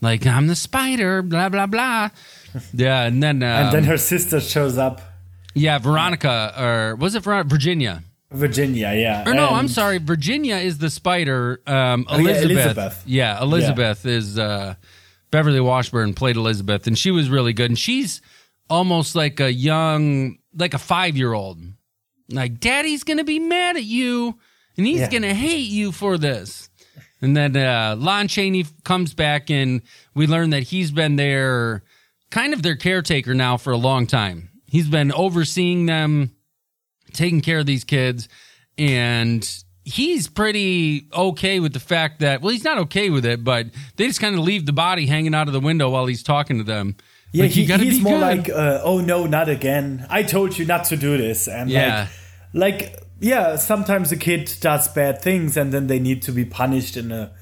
like 0.00 0.26
I'm 0.26 0.46
the 0.46 0.56
spider, 0.56 1.20
blah 1.22 1.48
blah 1.48 1.66
blah." 1.66 2.08
Yeah, 2.72 3.02
and 3.02 3.20
then, 3.20 3.42
um, 3.42 3.48
And 3.66 3.72
then 3.74 3.84
her 3.84 3.98
sister 3.98 4.40
shows 4.40 4.78
up, 4.78 5.00
yeah, 5.54 5.78
Veronica, 5.78 6.54
or 6.56 6.94
was 6.94 7.16
it 7.16 7.24
Ver- 7.24 7.42
Virginia? 7.42 8.04
Virginia. 8.30 8.92
Yeah. 8.94 9.28
Or 9.28 9.34
no, 9.34 9.48
I'm 9.48 9.66
sorry, 9.68 9.98
Virginia 9.98 10.56
is 10.56 10.78
the 10.78 10.88
spider. 10.88 11.60
Um, 11.66 12.06
Oh, 12.08 12.16
yeah, 12.18 12.30
Elizabeth, 12.30 12.50
Elizabeth. 12.50 13.02
yeah, 13.06 13.42
Elizabeth 13.42 14.06
is 14.06 14.38
uh, 14.38 14.74
Beverly 15.34 15.58
Washburn 15.60 16.14
played 16.14 16.36
Elizabeth, 16.36 16.86
and 16.86 16.96
she 16.96 17.10
was 17.10 17.28
really 17.28 17.52
good. 17.52 17.68
And 17.68 17.76
she's 17.78 18.22
almost 18.70 19.16
like 19.16 19.40
a 19.40 19.52
young, 19.52 20.38
like 20.56 20.74
a 20.74 20.78
five 20.78 21.16
year 21.16 21.32
old. 21.32 21.60
Like, 22.30 22.60
Daddy's 22.60 23.02
gonna 23.02 23.24
be 23.24 23.40
mad 23.40 23.76
at 23.76 23.82
you, 23.82 24.38
and 24.76 24.86
he's 24.86 25.00
Yeah. 25.00 25.10
gonna 25.10 25.34
hate 25.34 25.68
you 25.68 25.90
for 25.90 26.18
this. 26.18 26.68
And 27.20 27.36
then 27.36 27.56
uh, 27.56 27.96
Lon 27.98 28.28
Chaney 28.28 28.64
comes 28.84 29.12
back, 29.12 29.50
and 29.50 29.82
we 30.14 30.28
learn 30.28 30.50
that 30.50 30.62
he's 30.62 30.92
been 30.92 31.16
their 31.16 31.82
kind 32.30 32.54
of 32.54 32.62
their 32.62 32.76
caretaker 32.76 33.34
now 33.34 33.56
for 33.56 33.72
a 33.72 33.76
long 33.76 34.06
time. 34.06 34.50
He's 34.68 34.88
been 34.88 35.10
overseeing 35.10 35.86
them, 35.86 36.30
taking 37.12 37.40
care 37.40 37.58
of 37.58 37.66
these 37.66 37.82
kids, 37.82 38.28
and 38.78 39.63
he's 39.84 40.28
pretty 40.28 41.06
okay 41.12 41.60
with 41.60 41.72
the 41.72 41.80
fact 41.80 42.20
that 42.20 42.40
well, 42.40 42.52
he's 42.52 42.64
not 42.64 42.78
okay 42.78 43.10
with 43.10 43.24
it, 43.26 43.44
but 43.44 43.66
they 43.96 44.06
just 44.06 44.20
kind 44.20 44.34
of 44.34 44.40
leave 44.40 44.66
the 44.66 44.72
body 44.72 45.06
hanging 45.06 45.34
out 45.34 45.46
of 45.46 45.52
the 45.52 45.60
window 45.60 45.90
while 45.90 46.06
he's 46.06 46.22
talking 46.22 46.58
to 46.58 46.64
them. 46.64 46.96
Yeah, 47.32 47.44
Like, 47.44 47.56
you 47.56 47.66
he, 47.66 47.84
he's 47.84 47.98
be 47.98 48.04
more 48.04 48.18
good. 48.18 48.38
like, 48.38 48.48
uh, 48.48 48.80
"Oh 48.84 49.00
no, 49.00 49.26
not 49.26 49.48
again! 49.48 50.06
I 50.08 50.22
told 50.22 50.56
you 50.56 50.64
not 50.66 50.84
to 50.86 50.96
do 50.96 51.16
this." 51.16 51.48
And 51.48 51.68
Yeah. 51.68 52.06
like, 52.54 52.80
like, 52.82 53.00
yeah, 53.20 53.56
sometimes 53.56 54.12
a 54.12 54.16
kid 54.16 54.52
does 54.60 54.86
bad 54.88 55.20
things, 55.20 55.56
and 55.56 55.72
then 55.72 55.86
they 55.88 55.98
need 55.98 56.22
to 56.22 56.32
be 56.32 56.44
punished 56.44 56.96
in 56.96 57.10
a 57.12 57.32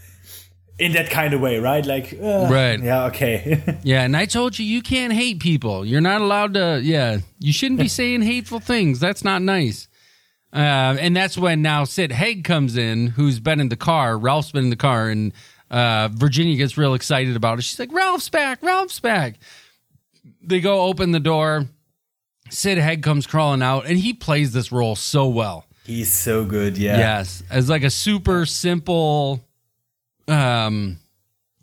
in 0.78 0.92
that 0.92 1.10
kind 1.10 1.34
of 1.34 1.40
way, 1.40 1.58
right? 1.58 1.84
Like, 1.84 2.14
uh, 2.20 2.48
Right. 2.50 2.82
Yeah, 2.82 3.04
okay. 3.06 3.62
Yeah, 3.84 4.02
and 4.02 4.16
I 4.16 4.24
told 4.24 4.58
you 4.58 4.64
you 4.64 4.80
can't 4.82 5.12
hate 5.12 5.38
people. 5.40 5.84
You're 5.84 6.00
not 6.00 6.22
allowed 6.22 6.54
to. 6.54 6.80
Yeah, 6.82 7.18
you 7.38 7.52
shouldn't 7.52 7.78
be 7.78 7.88
saying 7.88 8.22
hateful 8.22 8.58
things. 8.60 8.98
That's 8.98 9.22
not 9.22 9.42
nice. 9.42 9.86
Uh, 10.52 10.96
and 11.00 11.16
that's 11.16 11.38
when 11.38 11.62
now 11.62 11.84
Sid 11.84 12.12
Haig 12.12 12.44
comes 12.44 12.76
in, 12.76 13.08
who's 13.08 13.40
been 13.40 13.58
in 13.58 13.70
the 13.70 13.76
car. 13.76 14.18
Ralph's 14.18 14.52
been 14.52 14.64
in 14.64 14.70
the 14.70 14.76
car, 14.76 15.08
and 15.08 15.32
uh, 15.70 16.08
Virginia 16.12 16.56
gets 16.56 16.76
real 16.76 16.92
excited 16.92 17.36
about 17.36 17.58
it. 17.58 17.62
She's 17.62 17.78
like, 17.78 17.92
"Ralph's 17.92 18.28
back! 18.28 18.62
Ralph's 18.62 19.00
back!" 19.00 19.36
They 20.42 20.60
go 20.60 20.82
open 20.82 21.12
the 21.12 21.20
door. 21.20 21.66
Sid 22.50 22.76
Haig 22.76 23.02
comes 23.02 23.26
crawling 23.26 23.62
out, 23.62 23.86
and 23.86 23.98
he 23.98 24.12
plays 24.12 24.52
this 24.52 24.70
role 24.70 24.94
so 24.94 25.26
well. 25.26 25.64
He's 25.84 26.12
so 26.12 26.44
good. 26.44 26.76
Yeah. 26.76 26.98
Yes, 26.98 27.42
as 27.50 27.68
like 27.70 27.82
a 27.82 27.90
super 27.90 28.44
simple. 28.44 29.40
Um, 30.28 30.98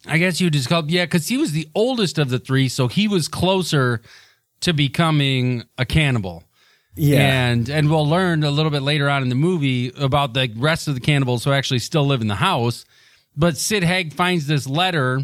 I 0.07 0.17
guess 0.17 0.41
you 0.41 0.47
would 0.47 0.53
just 0.53 0.67
call 0.67 0.89
yeah, 0.89 1.05
because 1.05 1.27
he 1.27 1.37
was 1.37 1.51
the 1.51 1.69
oldest 1.75 2.17
of 2.17 2.29
the 2.29 2.39
three, 2.39 2.69
so 2.69 2.87
he 2.87 3.07
was 3.07 3.27
closer 3.27 4.01
to 4.61 4.73
becoming 4.73 5.63
a 5.77 5.85
cannibal. 5.85 6.43
Yeah. 6.99 7.47
And 7.49 7.69
and 7.69 7.89
we'll 7.89 8.07
learn 8.07 8.43
a 8.43 8.51
little 8.51 8.71
bit 8.71 8.81
later 8.81 9.09
on 9.09 9.23
in 9.23 9.29
the 9.29 9.35
movie 9.35 9.91
about 9.97 10.33
the 10.33 10.51
rest 10.57 10.87
of 10.87 10.95
the 10.95 11.01
cannibals 11.01 11.43
who 11.43 11.51
actually 11.51 11.79
still 11.79 12.05
live 12.05 12.21
in 12.21 12.27
the 12.27 12.35
house. 12.35 12.85
But 13.35 13.57
Sid 13.57 13.83
Haig 13.83 14.13
finds 14.13 14.47
this 14.47 14.67
letter 14.67 15.21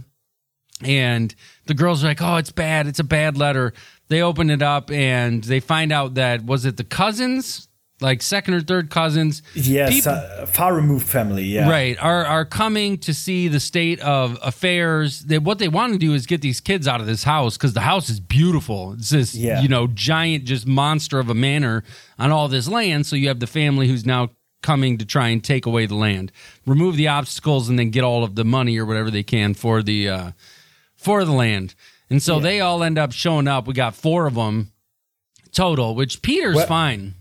and 0.82 1.34
the 1.66 1.74
girls 1.74 2.04
are 2.04 2.08
like, 2.08 2.22
"Oh, 2.22 2.36
it's 2.38 2.52
bad. 2.52 2.88
It's 2.88 3.00
a 3.00 3.04
bad 3.04 3.38
letter." 3.38 3.74
They 4.08 4.22
open 4.22 4.50
it 4.50 4.62
up 4.62 4.92
and 4.92 5.44
they 5.44 5.60
find 5.60 5.92
out 5.92 6.14
that 6.14 6.46
was 6.46 6.66
it 6.66 6.78
the 6.78 6.84
cousins, 6.84 7.68
like 8.02 8.22
second 8.22 8.54
or 8.56 8.62
third 8.62 8.90
cousins, 8.90 9.42
Yes, 9.54 9.94
People- 9.94 10.12
uh, 10.14 10.46
far 10.48 10.76
removed 10.76 11.08
family. 11.08 11.46
Yeah. 11.46 11.70
right, 11.70 11.98
are 12.02 12.26
are 12.26 12.44
coming 12.46 12.98
to 13.00 13.14
see 13.14 13.48
the 13.48 13.60
state 13.60 14.00
of 14.02 14.38
affairs. 14.44 15.22
That 15.22 15.44
what 15.44 15.60
they 15.60 15.68
want 15.70 15.94
to 15.94 16.00
do 16.00 16.14
is 16.14 16.26
get 16.26 16.42
these 16.42 16.60
kids 16.60 16.88
out 16.88 17.00
of 17.00 17.08
this 17.08 17.24
house 17.24 17.56
because 17.58 17.74
the 17.74 17.82
house 17.82 18.10
is 18.10 18.20
beautiful. 18.20 18.94
It's 18.94 19.10
this 19.12 19.34
Yeah. 19.34 19.62
you 19.62 19.70
know 19.70 19.88
giant 19.88 20.44
just 20.44 20.68
monster 20.68 21.20
of 21.20 21.30
a 21.30 21.34
manor 21.34 21.84
on 22.20 22.32
all 22.32 22.48
this 22.50 22.68
land. 22.68 23.06
So 23.06 23.16
you 23.16 23.30
have 23.30 23.40
the 23.40 23.48
family 23.48 23.88
who's 23.88 24.06
now 24.06 24.32
coming 24.62 24.98
to 24.98 25.06
try 25.06 25.30
and 25.30 25.44
take 25.44 25.66
away 25.66 25.86
the 25.86 25.96
land, 25.96 26.32
remove 26.66 26.98
the 26.98 27.08
obstacles, 27.08 27.70
and 27.70 27.78
then 27.80 27.92
get 27.92 28.04
all 28.04 28.24
of 28.24 28.36
the 28.36 28.44
money 28.44 28.78
or 28.78 28.86
whatever 28.86 29.10
they 29.12 29.24
can 29.24 29.54
for 29.54 29.82
the 29.84 30.10
uh, 30.10 30.32
for 30.98 31.24
the 31.24 31.32
land. 31.32 31.76
And 32.10 32.22
so 32.22 32.40
they 32.40 32.60
all 32.60 32.84
end 32.84 32.98
up 32.98 33.14
showing 33.14 33.48
up. 33.48 33.68
We 33.68 33.74
got 33.74 33.96
four 33.96 34.28
of 34.28 34.36
them 34.36 34.72
total, 35.54 35.96
which 35.96 36.22
Peter's 36.22 36.56
Well- 36.58 36.68
fine. 36.68 37.14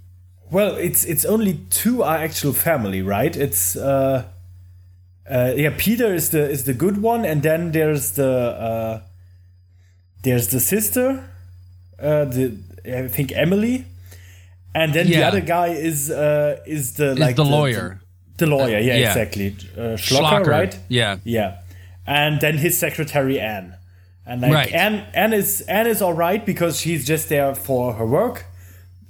Well, 0.50 0.76
it's 0.76 1.04
it's 1.04 1.24
only 1.24 1.60
two 1.70 2.02
are 2.02 2.16
actual 2.16 2.52
family, 2.52 3.02
right? 3.02 3.34
It's 3.36 3.76
uh, 3.76 4.24
uh, 5.30 5.52
yeah. 5.56 5.74
Peter 5.76 6.14
is 6.14 6.30
the 6.30 6.48
is 6.48 6.64
the 6.64 6.74
good 6.74 7.02
one, 7.02 7.24
and 7.24 7.42
then 7.42 7.72
there's 7.72 8.12
the 8.12 8.30
uh, 8.30 9.00
there's 10.22 10.48
the 10.48 10.60
sister, 10.60 11.28
uh, 11.98 12.24
the 12.26 12.56
I 12.84 13.08
think 13.08 13.32
Emily, 13.32 13.86
and 14.74 14.92
then 14.92 15.06
the 15.06 15.22
other 15.22 15.40
guy 15.40 15.68
is 15.68 16.10
uh, 16.10 16.60
is 16.66 16.94
the 16.94 17.14
like 17.14 17.36
the 17.36 17.44
lawyer. 17.44 18.00
The, 18.36 18.46
lawyer, 18.46 18.80
yeah, 18.80 18.96
yeah. 18.96 19.08
exactly. 19.08 19.54
Uh, 19.76 19.96
Schlocker, 19.96 20.42
Schlocker, 20.42 20.46
right? 20.46 20.78
Yeah. 20.88 21.18
Yeah, 21.22 21.58
and 22.04 22.40
then 22.40 22.58
his 22.58 22.76
secretary 22.76 23.38
Anne, 23.38 23.76
and 24.26 24.40
like 24.40 24.52
Right. 24.52 24.72
Anne, 24.72 25.06
Anne 25.14 25.32
is 25.32 25.60
Anne 25.62 25.86
is 25.86 26.02
all 26.02 26.14
right 26.14 26.44
because 26.44 26.80
she's 26.80 27.06
just 27.06 27.28
there 27.28 27.54
for 27.54 27.94
her 27.94 28.04
work. 28.04 28.46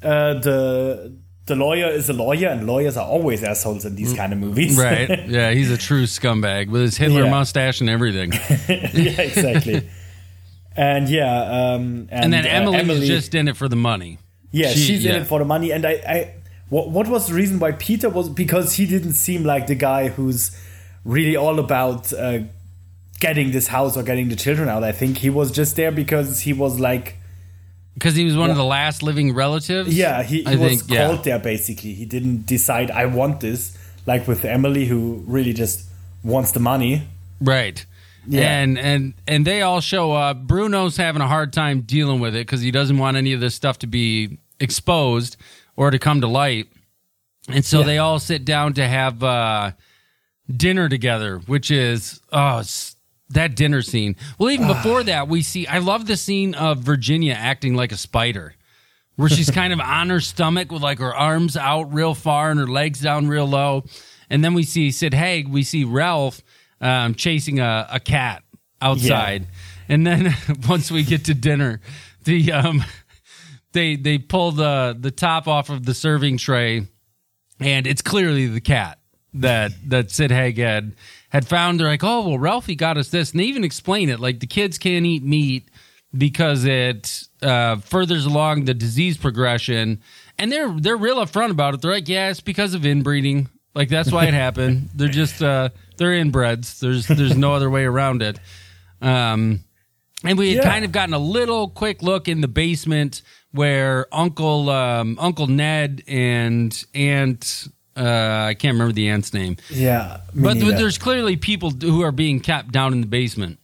Uh, 0.02 0.34
the 0.34 1.16
the 1.46 1.54
lawyer 1.56 1.88
is 1.88 2.08
a 2.08 2.12
lawyer, 2.14 2.48
and 2.48 2.66
lawyers 2.66 2.96
are 2.96 3.06
always 3.06 3.42
assholes 3.44 3.84
in 3.84 3.96
these 3.96 4.14
kind 4.14 4.32
of 4.32 4.38
movies. 4.38 4.78
Mm. 4.78 4.82
Right. 5.08 5.28
Yeah, 5.28 5.50
he's 5.52 5.70
a 5.70 5.76
true 5.76 6.04
scumbag 6.04 6.68
with 6.70 6.80
his 6.82 6.96
Hitler 6.96 7.24
Yeah. 7.24 7.30
mustache 7.30 7.80
and 7.80 7.90
everything. 7.90 8.32
yeah, 8.68 9.20
exactly. 9.20 9.88
and 10.76 11.08
yeah, 11.08 11.42
um, 11.42 12.08
and, 12.10 12.24
And 12.24 12.32
then 12.32 12.46
uh, 12.46 12.70
Emily, 12.72 13.06
just 13.06 13.34
in 13.34 13.48
it 13.48 13.56
for 13.56 13.68
the 13.68 13.76
money. 13.76 14.18
yeah, 14.52 14.70
she- 14.70 14.80
she's 14.80 15.04
in 15.04 15.16
it 15.16 15.26
for 15.26 15.38
the 15.38 15.44
money. 15.44 15.70
And 15.72 15.84
I, 15.86 15.92
I 15.92 16.34
what, 16.70 16.90
what 16.90 17.08
was 17.08 17.28
the 17.28 17.34
reason 17.34 17.58
why 17.58 17.72
Peter 17.72 18.08
was 18.08 18.28
because 18.28 18.74
he 18.74 18.86
didn't 18.86 19.12
seem 19.12 19.44
like 19.44 19.66
the 19.66 19.74
guy 19.74 20.08
who's 20.08 20.50
really 21.04 21.36
all 21.36 21.58
about 21.58 22.10
uh, 22.14 22.38
getting 23.20 23.50
this 23.52 23.66
house 23.68 23.96
or 23.98 24.02
getting 24.02 24.28
the 24.30 24.36
children 24.36 24.68
out. 24.68 24.82
I 24.82 24.92
think 24.92 25.18
he 25.18 25.28
was 25.30 25.52
just 25.52 25.76
there 25.76 25.92
because 25.92 26.40
he 26.40 26.52
was 26.54 26.80
like, 26.80 27.16
Because 27.94 28.16
he 28.16 28.24
was 28.24 28.36
one 28.36 28.50
of 28.50 28.56
the 28.56 28.64
last 28.64 29.02
living 29.02 29.34
relatives. 29.34 29.96
yeah, 29.96 30.22
he, 30.24 30.42
he 30.42 30.56
was 30.56 30.80
think, 30.80 30.90
yeah. 30.90 31.06
called 31.06 31.24
there 31.24 31.38
basically. 31.38 31.94
He 31.94 32.04
didn't 32.04 32.44
decide 32.46 32.90
I 32.90 33.06
want 33.06 33.40
this, 33.40 33.78
like 34.04 34.26
with 34.26 34.44
Emily, 34.44 34.86
who 34.86 35.22
really 35.26 35.52
just 35.52 35.86
wants 36.24 36.50
the 36.52 36.60
money. 36.60 37.06
Right. 37.40 37.84
Yeah. 38.26 38.58
And 38.62 38.78
and 38.78 39.14
and 39.28 39.46
they 39.46 39.62
all 39.62 39.80
show 39.80 40.12
up. 40.12 40.46
Bruno's 40.46 40.96
having 40.96 41.22
a 41.22 41.28
hard 41.28 41.52
time 41.52 41.82
dealing 41.82 42.20
with 42.20 42.34
it 42.34 42.46
because 42.46 42.60
he 42.62 42.70
doesn't 42.70 42.98
want 42.98 43.16
any 43.16 43.32
of 43.32 43.40
this 43.40 43.54
stuff 43.54 43.78
to 43.80 43.86
be 43.86 44.38
exposed 44.58 45.36
or 45.76 45.90
to 45.90 45.98
come 45.98 46.20
to 46.22 46.26
light. 46.26 46.66
And 47.48 47.64
so 47.64 47.80
Yeah. 47.80 47.86
they 47.86 47.98
all 47.98 48.18
sit 48.18 48.44
down 48.44 48.72
to 48.74 48.88
have 48.88 49.22
uh, 49.22 49.72
dinner 50.54 50.88
together, 50.88 51.38
which 51.46 51.70
is 51.70 52.20
oh 52.32 52.62
that 53.30 53.56
dinner 53.56 53.82
scene. 53.82 54.16
Well, 54.38 54.50
even 54.50 54.66
before 54.66 55.02
that, 55.04 55.28
we 55.28 55.42
see. 55.42 55.66
I 55.66 55.78
love 55.78 56.06
the 56.06 56.16
scene 56.16 56.54
of 56.54 56.78
Virginia 56.78 57.32
acting 57.32 57.74
like 57.74 57.92
a 57.92 57.96
spider. 57.96 58.54
Where 59.16 59.28
she's 59.28 59.50
kind 59.50 59.72
of 59.72 59.78
on 59.78 60.10
her 60.10 60.20
stomach 60.20 60.72
with 60.72 60.82
like 60.82 60.98
her 60.98 61.14
arms 61.14 61.56
out 61.56 61.94
real 61.94 62.14
far 62.14 62.50
and 62.50 62.58
her 62.58 62.66
legs 62.66 63.00
down 63.00 63.28
real 63.28 63.46
low. 63.46 63.84
And 64.28 64.44
then 64.44 64.54
we 64.54 64.64
see 64.64 64.90
Sid 64.90 65.14
Haig, 65.14 65.46
we 65.46 65.62
see 65.62 65.84
Ralph 65.84 66.42
um, 66.80 67.14
chasing 67.14 67.60
a, 67.60 67.86
a 67.92 68.00
cat 68.00 68.42
outside. 68.82 69.46
And 69.88 70.04
then 70.06 70.34
once 70.68 70.90
we 70.90 71.04
get 71.04 71.26
to 71.26 71.34
dinner, 71.34 71.80
the 72.24 72.52
um, 72.52 72.84
they 73.72 73.96
they 73.96 74.18
pull 74.18 74.52
the 74.52 74.96
the 74.98 75.10
top 75.10 75.46
off 75.46 75.70
of 75.70 75.84
the 75.84 75.94
serving 75.94 76.38
tray, 76.38 76.86
and 77.60 77.86
it's 77.86 78.02
clearly 78.02 78.46
the 78.46 78.60
cat 78.60 78.98
that 79.34 79.72
that 79.88 80.10
Sid 80.10 80.30
Haig 80.30 80.58
had 80.58 80.94
had 81.34 81.46
found. 81.46 81.78
They're 81.80 81.88
like, 81.88 82.02
oh 82.04 82.26
well, 82.26 82.38
Ralphie 82.38 82.76
got 82.76 82.96
us 82.96 83.10
this, 83.10 83.32
and 83.32 83.40
they 83.40 83.44
even 83.44 83.64
explain 83.64 84.08
it 84.08 84.20
like 84.20 84.40
the 84.40 84.46
kids 84.46 84.78
can't 84.78 85.04
eat 85.04 85.22
meat 85.22 85.68
because 86.16 86.64
it 86.64 87.24
uh, 87.42 87.76
furthers 87.76 88.24
along 88.24 88.64
the 88.64 88.72
disease 88.74 89.18
progression, 89.18 90.00
and 90.38 90.50
they're 90.50 90.70
they're 90.80 90.96
real 90.96 91.16
upfront 91.16 91.50
about 91.50 91.74
it. 91.74 91.82
They're 91.82 91.90
like, 91.90 92.08
yeah, 92.08 92.30
it's 92.30 92.40
because 92.40 92.72
of 92.72 92.86
inbreeding. 92.86 93.48
Like 93.74 93.88
that's 93.88 94.12
why 94.12 94.26
it 94.26 94.34
happened. 94.34 94.90
They're 94.94 95.08
just 95.08 95.42
uh, 95.42 95.70
they're 95.96 96.12
inbreds. 96.12 96.78
There's 96.78 97.08
there's 97.08 97.36
no 97.36 97.54
other 97.54 97.68
way 97.68 97.84
around 97.84 98.22
it. 98.22 98.38
Um, 99.02 99.64
and 100.22 100.38
we 100.38 100.54
had 100.54 100.64
Yeah. 100.64 100.70
kind 100.70 100.84
of 100.84 100.92
gotten 100.92 101.12
a 101.12 101.18
little 101.18 101.68
quick 101.68 102.00
look 102.00 102.28
in 102.28 102.40
the 102.40 102.46
basement 102.46 103.22
where 103.50 104.06
Uncle 104.14 104.70
um, 104.70 105.18
Uncle 105.20 105.48
Ned 105.48 106.04
and 106.06 106.84
Aunt 106.94 107.66
uh, 107.96 108.46
I 108.48 108.54
can't 108.54 108.74
remember 108.74 108.92
the 108.92 109.08
aunt's 109.08 109.32
name, 109.32 109.56
Yeah, 109.70 110.20
but 110.34 110.56
neither. 110.56 110.72
there's 110.76 110.98
clearly 110.98 111.36
people 111.36 111.70
who 111.70 112.02
are 112.02 112.12
being 112.12 112.40
kept 112.40 112.72
down 112.72 112.92
in 112.92 113.00
the 113.00 113.06
basement 113.06 113.58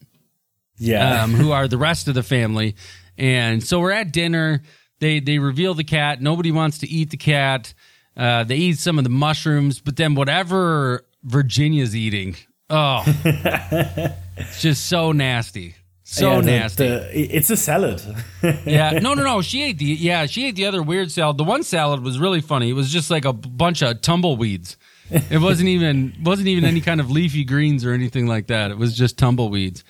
yeah, 0.78 1.22
um, 1.22 1.34
who 1.34 1.52
are 1.52 1.68
the 1.68 1.76
rest 1.78 2.08
of 2.08 2.14
the 2.14 2.22
family. 2.22 2.74
And 3.18 3.62
so 3.62 3.80
we're 3.80 3.90
at 3.92 4.12
dinner. 4.12 4.62
They 5.00 5.20
they 5.20 5.38
reveal 5.38 5.74
the 5.74 5.84
cat. 5.84 6.22
Nobody 6.22 6.50
wants 6.52 6.78
to 6.78 6.88
eat 6.88 7.10
the 7.10 7.16
cat. 7.16 7.74
Uh, 8.16 8.44
they 8.44 8.56
eat 8.56 8.78
some 8.78 8.98
of 8.98 9.04
the 9.04 9.10
mushrooms, 9.10 9.80
but 9.80 9.96
then 9.96 10.14
whatever 10.14 11.04
Virginia's 11.22 11.94
eating, 11.94 12.36
oh, 12.70 13.02
it's 13.24 14.60
just 14.62 14.86
so 14.86 15.12
nasty, 15.12 15.74
so 16.12 16.32
Yeah, 16.32 16.40
nasty. 16.40 16.88
the- 16.88 17.36
it's 17.36 17.50
a 17.50 17.56
salad. 17.56 18.02
yeah, 18.66 18.98
no, 19.00 19.14
no, 19.14 19.22
no. 19.22 19.42
She 19.42 19.62
ate 19.62 19.78
the 19.78 19.84
yeah, 19.84 20.26
she 20.26 20.46
ate 20.46 20.56
the 20.56 20.66
other 20.66 20.82
weird 20.82 21.10
salad. 21.12 21.38
The 21.38 21.44
one 21.44 21.62
salad 21.62 22.02
was 22.02 22.18
really 22.18 22.40
funny. 22.40 22.68
It 22.70 22.74
was 22.74 22.90
just 22.90 23.10
like 23.10 23.24
a 23.24 23.32
bunch 23.32 23.80
of 23.82 24.00
tumbleweeds. 24.00 24.76
It 25.08 25.40
wasn't 25.40 25.68
even 25.76 26.12
wasn't 26.22 26.48
even 26.48 26.64
any 26.64 26.80
kind 26.80 27.00
of 27.00 27.10
leafy 27.12 27.44
greens 27.44 27.84
or 27.84 27.92
anything 27.92 28.26
like 28.26 28.48
that. 28.48 28.72
It 28.72 28.76
was 28.78 28.96
just 28.96 29.18
tumbleweeds. 29.18 29.84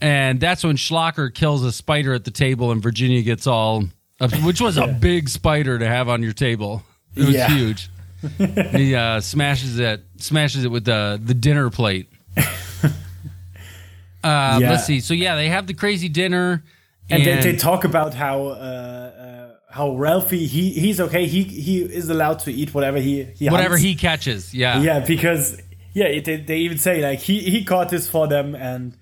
And 0.00 0.40
that's 0.40 0.64
when 0.64 0.76
Schlocker 0.76 1.32
kills 1.32 1.62
a 1.64 1.70
spider 1.70 2.14
at 2.14 2.24
the 2.24 2.30
table, 2.30 2.72
and 2.72 2.82
Virginia 2.82 3.20
gets 3.22 3.46
all, 3.46 3.84
which 4.42 4.60
was 4.62 4.76
a 4.78 4.86
big 4.88 5.28
spider 5.28 5.78
to 5.78 5.86
have 5.86 6.08
on 6.08 6.22
your 6.22 6.32
table. 6.32 6.82
It 7.14 7.26
was 7.26 7.34
Yeah. 7.34 7.48
huge. 7.48 7.90
he 8.72 8.94
uh, 8.94 9.20
smashes 9.20 9.78
it, 9.78 10.02
smashes 10.16 10.64
it 10.64 10.70
with 10.70 10.84
the 10.86 11.20
the 11.22 11.34
dinner 11.34 11.68
plate. 11.70 12.08
Uh, 14.28 14.58
Yeah. 14.60 14.70
Let's 14.70 14.84
see. 14.86 15.00
So 15.00 15.14
yeah, 15.14 15.34
they 15.36 15.48
have 15.48 15.66
the 15.66 15.74
crazy 15.74 16.08
dinner, 16.08 16.62
and 17.10 17.24
they, 17.24 17.40
they 17.40 17.56
talk 17.56 17.84
about 17.84 18.14
how 18.14 18.36
uh, 18.46 18.50
uh, 18.50 19.54
how 19.70 19.96
Ralphie 19.96 20.46
he 20.46 20.70
he's 20.70 21.00
okay. 21.00 21.26
He 21.26 21.42
he 21.42 21.74
is 21.82 22.08
allowed 22.08 22.38
to 22.40 22.50
eat 22.52 22.70
whatever 22.74 22.98
he, 22.98 23.24
he 23.38 23.48
Whatever 23.48 23.76
hunts. 23.76 23.84
he 23.84 23.94
catches. 23.94 24.54
Yeah. 24.54 24.82
yeah 24.82 25.00
because 25.06 25.60
yeah 25.94 26.20
they, 26.20 26.36
they 26.48 26.58
even 26.66 26.78
say 26.78 27.02
like 27.02 27.20
he 27.20 27.40
he 27.40 27.64
caught 27.64 27.88
this 27.88 28.08
for 28.08 28.26
them 28.28 28.54
and 28.54 28.96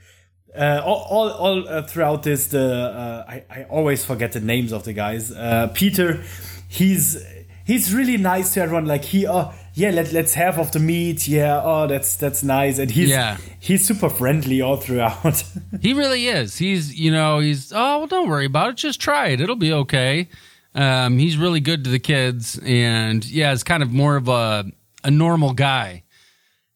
uh, 0.56 0.80
all 0.84 1.00
all, 1.14 1.28
all 1.30 1.68
uh, 1.68 1.82
throughout 1.82 2.22
this 2.22 2.46
the 2.48 2.64
uh, 2.64 3.24
I 3.28 3.44
I 3.50 3.64
always 3.64 4.04
forget 4.04 4.32
the 4.32 4.40
names 4.40 4.72
of 4.72 4.82
the 4.84 4.92
guys. 4.92 5.30
Uh, 5.30 5.68
Peter, 5.74 6.22
he's 6.68 7.16
he's 7.64 7.92
really 7.94 8.16
nice 8.16 8.54
to 8.54 8.60
everyone. 8.62 8.86
Like 8.86 9.04
he 9.04 9.26
oh 9.26 9.52
yeah 9.76 9.90
let 9.90 10.12
let's 10.12 10.34
have 10.34 10.58
of 10.58 10.72
the 10.72 10.78
meat. 10.80 11.28
Yeah 11.28 11.60
oh 11.64 11.86
that's 11.86 12.16
that's 12.16 12.42
nice 12.42 12.78
and 12.78 12.90
he's 12.90 13.10
Yeah. 13.10 13.36
he's 13.60 13.86
super 13.86 14.08
friendly 14.10 14.60
all 14.60 14.76
throughout. 14.78 15.42
He 15.80 15.92
really 15.92 16.26
is. 16.26 16.56
He's, 16.56 16.98
you 16.98 17.10
know, 17.12 17.38
he's, 17.38 17.70
oh, 17.72 17.98
well, 17.98 18.06
don't 18.06 18.28
worry 18.30 18.46
about 18.46 18.70
it. 18.70 18.76
Just 18.76 18.98
try 19.00 19.28
it. 19.28 19.40
It'll 19.40 19.56
be 19.56 19.72
okay. 19.72 20.28
Um, 20.74 21.18
he's 21.18 21.36
really 21.36 21.60
good 21.60 21.84
to 21.84 21.90
the 21.90 21.98
kids. 21.98 22.58
And 22.64 23.24
yeah, 23.24 23.52
it's 23.52 23.62
kind 23.62 23.82
of 23.82 23.92
more 23.92 24.16
of 24.16 24.28
a, 24.28 24.64
a 25.04 25.10
normal 25.10 25.52
guy. 25.52 26.02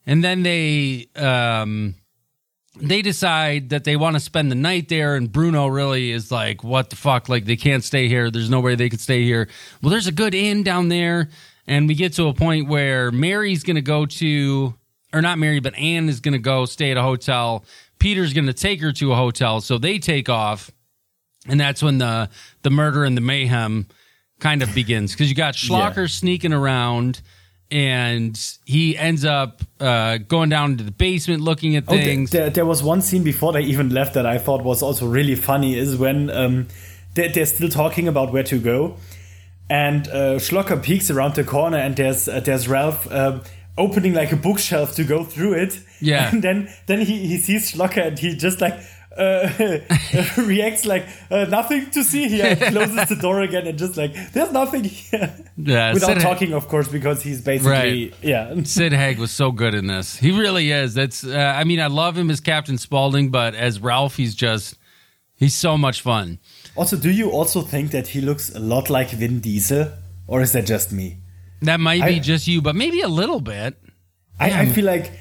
And 0.06 0.22
then 0.22 0.42
they, 0.42 1.08
um, 1.16 1.94
they 2.80 3.00
decide 3.02 3.70
that 3.70 3.84
they 3.84 3.96
want 3.96 4.16
to 4.16 4.20
spend 4.20 4.50
the 4.50 4.54
night 4.54 4.88
there. 4.88 5.16
And 5.16 5.30
Bruno 5.32 5.66
really 5.66 6.12
is 6.12 6.30
like, 6.30 6.62
what 6.62 6.90
the 6.90 6.96
fuck? 6.96 7.28
Like, 7.28 7.46
they 7.46 7.56
can't 7.56 7.82
stay 7.84 8.06
here. 8.06 8.30
There's 8.30 8.50
no 8.50 8.60
way 8.60 8.74
they 8.74 8.90
could 8.90 9.00
stay 9.00 9.24
here. 9.24 9.48
Well, 9.82 9.90
there's 9.90 10.06
a 10.08 10.12
good 10.12 10.34
inn 10.34 10.62
down 10.62 10.88
there. 10.88 11.30
And 11.70 11.86
we 11.86 11.94
get 11.94 12.12
to 12.14 12.26
a 12.26 12.34
point 12.34 12.66
where 12.68 13.12
Mary's 13.12 13.62
going 13.62 13.76
to 13.76 13.80
go 13.82 14.04
to, 14.04 14.74
or 15.14 15.22
not 15.22 15.38
Mary, 15.38 15.60
but 15.60 15.72
Anne 15.76 16.08
is 16.08 16.18
going 16.20 16.32
to 16.32 16.38
go 16.40 16.64
stay 16.64 16.90
at 16.90 16.96
a 16.96 17.02
hotel. 17.02 17.64
Peter's 18.00 18.32
going 18.32 18.46
to 18.46 18.52
take 18.52 18.80
her 18.80 18.90
to 18.94 19.12
a 19.12 19.14
hotel. 19.14 19.60
So 19.60 19.78
they 19.78 19.98
take 20.00 20.28
off. 20.28 20.70
And 21.46 21.60
that's 21.60 21.80
when 21.80 21.98
the, 21.98 22.28
the 22.62 22.70
murder 22.70 23.04
and 23.04 23.16
the 23.16 23.20
mayhem 23.20 23.86
kind 24.40 24.62
of 24.64 24.74
begins. 24.74 25.12
Because 25.12 25.28
you 25.30 25.36
got 25.36 25.54
Schlocker 25.54 25.96
Yeah. 25.98 26.06
sneaking 26.08 26.52
around. 26.52 27.22
And 27.70 28.36
he 28.64 28.96
ends 28.98 29.24
up 29.24 29.62
uh, 29.78 30.18
going 30.18 30.48
down 30.48 30.76
to 30.78 30.82
the 30.82 30.90
basement 30.90 31.40
looking 31.40 31.76
at 31.76 31.84
Oh, 31.86 31.92
th- 31.92 32.04
things. 32.04 32.30
there, 32.32 32.50
there 32.50 32.66
was 32.66 32.82
one 32.82 33.00
scene 33.00 33.22
before 33.22 33.52
they 33.52 33.60
even 33.62 33.90
left 33.90 34.14
that 34.14 34.26
I 34.26 34.38
thought 34.38 34.64
was 34.64 34.82
also 34.82 35.06
really 35.06 35.36
funny 35.36 35.78
is 35.78 35.96
when 35.96 36.30
um, 36.30 36.66
they, 37.14 37.28
they're 37.28 37.46
still 37.46 37.68
talking 37.68 38.08
about 38.08 38.32
where 38.32 38.42
to 38.42 38.58
go, 38.58 38.96
and 39.70 40.06
uh, 40.08 40.38
Schlocker 40.38 40.82
peeks 40.82 41.10
around 41.10 41.34
the 41.36 41.44
corner 41.44 41.78
and 41.78 41.94
there's 41.96 42.28
uh, 42.28 42.40
there's 42.40 42.68
Ralph 42.68 43.10
um, 43.10 43.40
opening 43.78 44.12
like 44.12 44.32
a 44.32 44.36
bookshelf 44.36 44.94
to 44.96 45.04
go 45.04 45.24
through 45.24 45.54
it. 45.54 45.80
Yeah. 46.00 46.28
and 46.32 46.42
then 46.42 46.68
then 46.86 47.00
he, 47.00 47.26
he 47.26 47.38
sees 47.38 47.72
Schlocker 47.72 48.06
and 48.08 48.18
he 48.18 48.34
just 48.36 48.60
like. 48.60 48.74
Uh, 49.18 49.50
reacts 50.38 50.86
like 50.86 51.04
uh, 51.32 51.44
nothing 51.50 51.90
to 51.90 52.04
see 52.04 52.28
here 52.28 52.54
closes 52.70 53.08
the 53.08 53.16
door 53.20 53.40
again 53.40 53.66
and 53.66 53.76
just 53.76 53.96
like 53.96 54.14
there's 54.32 54.52
nothing 54.52 54.84
here 54.84 55.34
Yeah, 55.56 55.92
without 55.92 56.14
Sid- 56.14 56.20
talking 56.22 56.52
of 56.54 56.68
course 56.68 56.86
because 56.86 57.20
he's 57.20 57.40
basically 57.40 57.70
Right. 57.72 58.14
yeah 58.22 58.62
Sid 58.62 58.92
Haig 58.92 59.18
was 59.18 59.32
so 59.32 59.50
good 59.50 59.74
in 59.74 59.88
this. 59.88 60.16
He 60.16 60.30
really 60.30 60.70
is. 60.70 60.94
That's. 60.94 61.24
Uh, 61.24 61.36
I 61.36 61.64
mean, 61.64 61.80
I 61.80 61.88
love 61.88 62.16
him 62.16 62.30
as 62.30 62.38
Captain 62.40 62.78
Spaulding, 62.78 63.30
but 63.30 63.54
as 63.56 63.80
Ralph, 63.80 64.14
he's 64.16 64.34
just. 64.34 64.78
He's 65.34 65.54
so 65.54 65.76
much 65.76 66.02
fun. 66.02 66.38
Also, 66.76 66.96
do 66.96 67.10
you 67.10 67.30
also 67.30 67.62
think 67.62 67.90
that 67.90 68.08
he 68.08 68.20
looks 68.20 68.54
a 68.54 68.60
lot 68.60 68.88
like 68.90 69.10
Vin 69.10 69.40
Diesel, 69.40 69.92
or 70.26 70.40
is 70.42 70.52
that 70.52 70.66
just 70.66 70.92
me? 70.92 71.18
That 71.62 71.80
might 71.80 72.04
be 72.06 72.16
I- 72.16 72.18
just 72.20 72.46
you, 72.46 72.62
but 72.62 72.74
maybe 72.76 73.00
a 73.00 73.08
little 73.08 73.40
bit. 73.40 73.76
I, 74.38 74.62
I 74.62 74.66
feel 74.66 74.86
like 74.86 75.12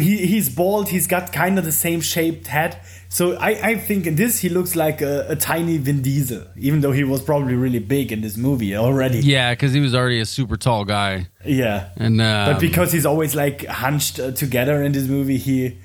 he, 0.00 0.26
he's 0.26 0.48
bald. 0.48 0.88
He's 0.88 1.06
got 1.06 1.32
kind 1.32 1.58
of 1.60 1.64
the 1.64 1.70
same 1.70 2.00
shaped 2.00 2.48
head. 2.48 2.80
So 3.08 3.36
I, 3.36 3.50
I 3.70 3.74
think 3.76 4.06
in 4.08 4.16
this 4.16 4.40
he 4.40 4.48
looks 4.48 4.74
like 4.74 5.00
a, 5.00 5.26
a 5.28 5.36
tiny 5.36 5.78
Vin 5.78 6.02
Diesel, 6.02 6.42
even 6.56 6.80
though 6.80 6.90
he 6.90 7.04
was 7.04 7.22
probably 7.22 7.54
really 7.54 7.78
big 7.78 8.10
in 8.10 8.20
this 8.22 8.36
movie 8.36 8.74
already. 8.74 9.20
Yeah, 9.20 9.52
because 9.52 9.72
he 9.72 9.78
was 9.80 9.94
already 9.94 10.18
a 10.18 10.26
super 10.26 10.56
tall 10.56 10.84
guy, 10.84 11.28
Yeah. 11.44 11.90
and 11.96 12.20
uh, 12.20 12.50
but 12.54 12.60
because 12.60 12.90
he's 12.90 13.06
always 13.06 13.36
like 13.36 13.64
hunched 13.66 14.18
uh, 14.18 14.32
together 14.32 14.82
in 14.82 14.90
this 14.90 15.06
movie, 15.06 15.36
he 15.38 15.78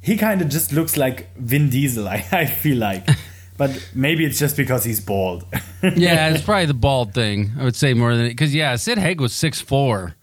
he 0.00 0.16
kind 0.16 0.40
of 0.40 0.48
just 0.48 0.72
looks 0.72 0.96
like 0.96 1.34
Vin 1.36 1.68
Diesel. 1.68 2.06
I, 2.16 2.24
I 2.30 2.46
feel 2.46 2.76
like, 2.78 3.08
but 3.56 3.90
maybe 3.94 4.24
it's 4.24 4.38
just 4.38 4.56
because 4.56 4.84
he's 4.84 5.00
bald. 5.00 5.44
yeah, 5.82 6.28
it's 6.30 6.42
probably 6.44 6.66
the 6.66 6.74
bald 6.74 7.14
thing. 7.14 7.52
I 7.58 7.64
would 7.64 7.76
say 7.76 7.94
more 7.94 8.14
than 8.16 8.26
it. 8.26 8.30
because 8.30 8.54
yeah, 8.54 8.76
Sid 8.76 8.98
Haig 8.98 9.20
was 9.20 9.32
six 9.32 9.60
four. 9.60 10.14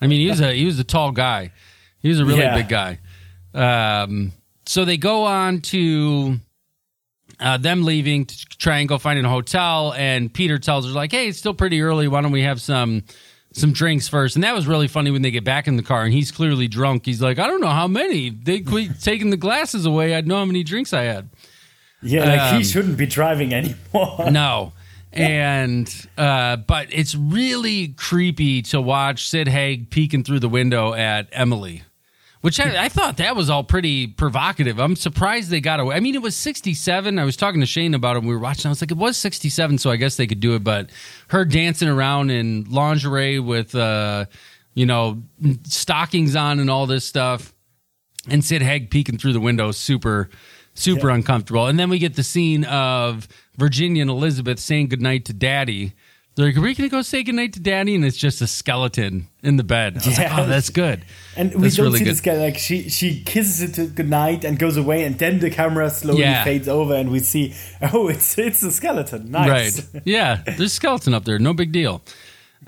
I 0.00 0.06
mean, 0.06 0.20
he 0.20 0.28
was 0.28 0.40
a 0.40 0.52
he 0.52 0.64
was 0.64 0.78
a 0.78 0.84
tall 0.84 1.12
guy. 1.12 1.52
He 2.00 2.08
was 2.08 2.20
a 2.20 2.24
really 2.24 2.40
Yeah. 2.40 2.56
big 2.56 2.68
guy. 2.68 2.98
Um, 3.54 4.32
so 4.66 4.84
they 4.84 4.96
go 4.96 5.24
on 5.24 5.60
to 5.62 6.38
uh, 7.40 7.56
them 7.58 7.84
leaving 7.84 8.26
to 8.26 8.46
try 8.58 8.78
and 8.78 8.88
go 8.88 8.98
find 8.98 9.24
a 9.24 9.28
hotel, 9.28 9.92
and 9.96 10.32
Peter 10.32 10.58
tells 10.58 10.86
her 10.86 10.92
like, 10.92 11.12
"Hey, 11.12 11.28
it's 11.28 11.38
still 11.38 11.54
pretty 11.54 11.80
early. 11.80 12.08
Why 12.08 12.20
don't 12.20 12.32
we 12.32 12.42
have 12.42 12.60
some?" 12.60 13.02
Some 13.52 13.72
drinks 13.72 14.06
first, 14.06 14.34
and 14.34 14.44
that 14.44 14.54
was 14.54 14.66
really 14.66 14.86
funny 14.86 15.10
when 15.10 15.22
they 15.22 15.30
get 15.30 15.42
back 15.42 15.66
in 15.66 15.76
the 15.78 15.82
car 15.82 16.04
and 16.04 16.12
he's 16.12 16.30
clearly 16.30 16.68
drunk. 16.68 17.06
He's 17.06 17.22
like, 17.22 17.38
"I 17.38 17.46
don't 17.46 17.62
know 17.62 17.70
how 17.70 17.88
many. 17.88 18.28
They 18.28 18.60
quit 18.60 19.00
taking 19.00 19.30
the 19.30 19.38
glasses 19.38 19.86
away. 19.86 20.14
I'd 20.14 20.26
know 20.26 20.36
how 20.36 20.44
many 20.44 20.62
drinks 20.62 20.92
I 20.92 21.04
had." 21.04 21.30
Yeah, 22.02 22.24
like 22.24 22.40
Um, 22.40 22.58
he 22.58 22.64
shouldn't 22.64 22.96
be 22.96 23.06
driving 23.06 23.52
anymore. 23.54 24.26
No. 24.30 24.72
And 25.12 25.88
uh 26.18 26.56
but 26.56 26.88
it's 26.90 27.14
really 27.14 27.88
creepy 27.88 28.60
to 28.62 28.80
watch 28.82 29.28
Sid 29.30 29.48
Haig 29.48 29.88
peeking 29.90 30.24
through 30.24 30.40
the 30.40 30.48
window 30.48 30.92
at 30.92 31.28
Emily. 31.32 31.82
Which 32.42 32.60
I, 32.60 32.84
I 32.84 32.88
thought 32.90 33.16
that 33.16 33.34
was 33.34 33.48
all 33.50 33.64
pretty 33.64 34.06
provocative. 34.06 34.78
I'm 34.78 34.94
surprised 34.94 35.50
they 35.50 35.60
got 35.60 35.80
away. 35.80 35.96
I 35.96 36.00
mean, 36.00 36.14
it 36.14 36.22
was 36.22 36.36
67. 36.36 37.18
I 37.18 37.24
was 37.24 37.36
talking 37.36 37.60
to 37.60 37.66
Shane 37.66 37.92
about 37.94 38.16
it. 38.16 38.22
We 38.22 38.28
were 38.28 38.38
watching. 38.38 38.68
I 38.68 38.68
was 38.68 38.80
like, 38.80 38.92
it 38.92 38.96
was 38.96 39.16
67, 39.16 39.78
so 39.78 39.90
I 39.90 39.96
guess 39.96 40.16
they 40.16 40.28
could 40.28 40.38
do 40.38 40.54
it. 40.54 40.62
But 40.62 40.90
her 41.28 41.44
dancing 41.44 41.88
around 41.88 42.30
in 42.30 42.64
lingerie 42.68 43.40
with, 43.40 43.74
uh, 43.74 44.26
you 44.74 44.86
know, 44.86 45.22
stockings 45.64 46.36
on 46.36 46.60
and 46.60 46.70
all 46.70 46.86
this 46.86 47.04
stuff, 47.04 47.52
and 48.28 48.44
Sid 48.44 48.62
Haig 48.62 48.90
peeking 48.90 49.18
through 49.18 49.32
the 49.32 49.40
window, 49.40 49.72
super, 49.72 50.28
super 50.76 51.10
uncomfortable. 51.10 51.66
And 51.66 51.78
then 51.78 51.88
we 51.90 51.98
get 51.98 52.14
the 52.16 52.22
scene 52.22 52.64
of 52.64 53.26
Virginia 53.56 54.02
and 54.02 54.10
Elizabeth 54.10 54.58
saying 54.58 54.88
goodnight 54.88 55.24
to 55.26 55.32
Daddy. 55.32 55.92
They're 56.34 56.46
like, 56.48 56.56
"Are 56.58 56.60
we 56.60 56.74
gonna 56.74 56.90
go 56.90 57.00
say 57.00 57.22
goodnight 57.22 57.54
to 57.54 57.60
Daddy?" 57.60 57.94
And 57.94 58.04
it's 58.04 58.16
just 58.18 58.42
a 58.42 58.46
skeleton 58.46 59.28
in 59.42 59.56
the 59.56 59.64
bed. 59.64 59.94
I 59.94 59.96
was 59.96 60.06
like, 60.06 60.18
Yeah. 60.18 60.40
"Oh, 60.40 60.46
that's 60.46 60.68
good." 60.68 61.02
And 61.34 61.54
we 61.54 61.62
That's 61.62 61.76
don't 61.76 61.86
really 61.86 62.00
see 62.00 62.04
good. 62.04 62.10
this 62.10 62.20
guy 62.20 62.36
like 62.36 62.58
she 62.58 62.90
she 62.90 63.22
kisses 63.22 63.62
it 63.62 63.74
to 63.76 63.86
goodnight 63.86 64.44
and 64.44 64.58
goes 64.58 64.76
away, 64.76 65.04
and 65.04 65.18
then 65.18 65.38
the 65.38 65.48
camera 65.48 65.88
slowly 65.88 66.20
Yeah. 66.20 66.44
fades 66.44 66.68
over, 66.68 66.94
and 66.94 67.10
we 67.10 67.20
see 67.20 67.54
oh, 67.80 68.08
it's 68.08 68.36
it's 68.36 68.62
a 68.62 68.70
skeleton. 68.70 69.30
Nice. 69.30 69.48
Right. 69.94 70.02
Yeah. 70.04 70.42
There's 70.44 70.60
a 70.60 70.68
skeleton 70.68 71.14
up 71.14 71.24
there. 71.24 71.38
No 71.38 71.54
big 71.54 71.72
deal. 71.72 72.02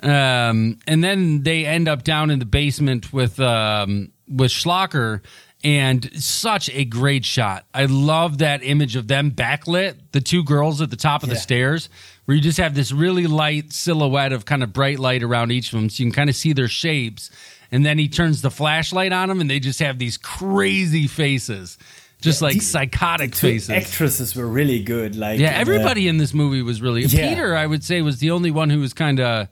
Um, 0.03 0.79
and 0.87 1.03
then 1.03 1.43
they 1.43 1.67
end 1.67 1.89
up 1.89 2.05
down 2.05 2.31
in 2.31 2.39
the 2.39 2.45
basement 2.47 3.13
with 3.13 3.39
um, 3.41 4.13
with 4.29 4.51
Schlocker 4.51 5.21
and 5.65 6.11
such 6.23 6.71
a 6.71 6.85
great 6.85 7.25
shot. 7.25 7.65
I 7.75 7.87
love 7.87 8.39
that 8.39 8.63
image 8.63 8.95
of 8.97 9.09
them 9.09 9.31
backlit, 9.33 9.97
the 10.13 10.21
two 10.21 10.45
girls 10.45 10.81
at 10.81 10.91
the 10.91 10.97
top 10.97 11.23
of 11.23 11.29
the 11.29 11.37
stairs, 11.37 11.89
where 12.25 12.37
you 12.37 12.43
just 12.43 12.59
have 12.59 12.75
this 12.75 12.93
really 12.93 13.27
light 13.27 13.73
silhouette 13.73 14.33
of 14.33 14.45
kind 14.45 14.63
of 14.63 14.73
bright 14.73 14.99
light 14.99 15.23
around 15.23 15.51
each 15.51 15.73
of 15.73 15.79
them, 15.81 15.91
so 15.91 16.03
you 16.03 16.11
can 16.11 16.15
kind 16.15 16.31
of 16.31 16.37
see 16.37 16.53
their 16.53 16.69
shapes. 16.69 17.31
And 17.73 17.85
then 17.85 17.99
he 17.99 18.09
turns 18.09 18.41
the 18.41 18.51
flashlight 18.51 19.13
on 19.13 19.29
them, 19.29 19.41
and 19.41 19.51
they 19.51 19.61
just 19.61 19.81
have 19.81 19.99
these 19.99 20.17
crazy 20.17 21.07
faces, 21.07 21.77
just 22.23 22.41
like 22.41 22.55
the- 22.55 22.61
psychotic 22.61 23.33
Two 23.35 23.49
faces. 23.49 23.71
actresses 23.71 24.35
were 24.37 24.47
really 24.47 24.83
good. 24.83 25.17
Like 25.17 25.39
Yeah, 25.41 25.57
uh, 25.57 25.61
everybody 25.61 26.09
in 26.09 26.19
this 26.19 26.33
movie 26.33 26.63
was 26.63 26.81
really. 26.81 27.03
Yeah. 27.03 27.29
Peter, 27.31 27.57
I 27.57 27.67
would 27.67 27.83
say, 27.85 28.01
was 28.01 28.21
the 28.21 28.31
only 28.31 28.51
one 28.51 28.71
who 28.71 28.81
was 28.81 28.95
kind 28.95 29.21
of. 29.21 29.49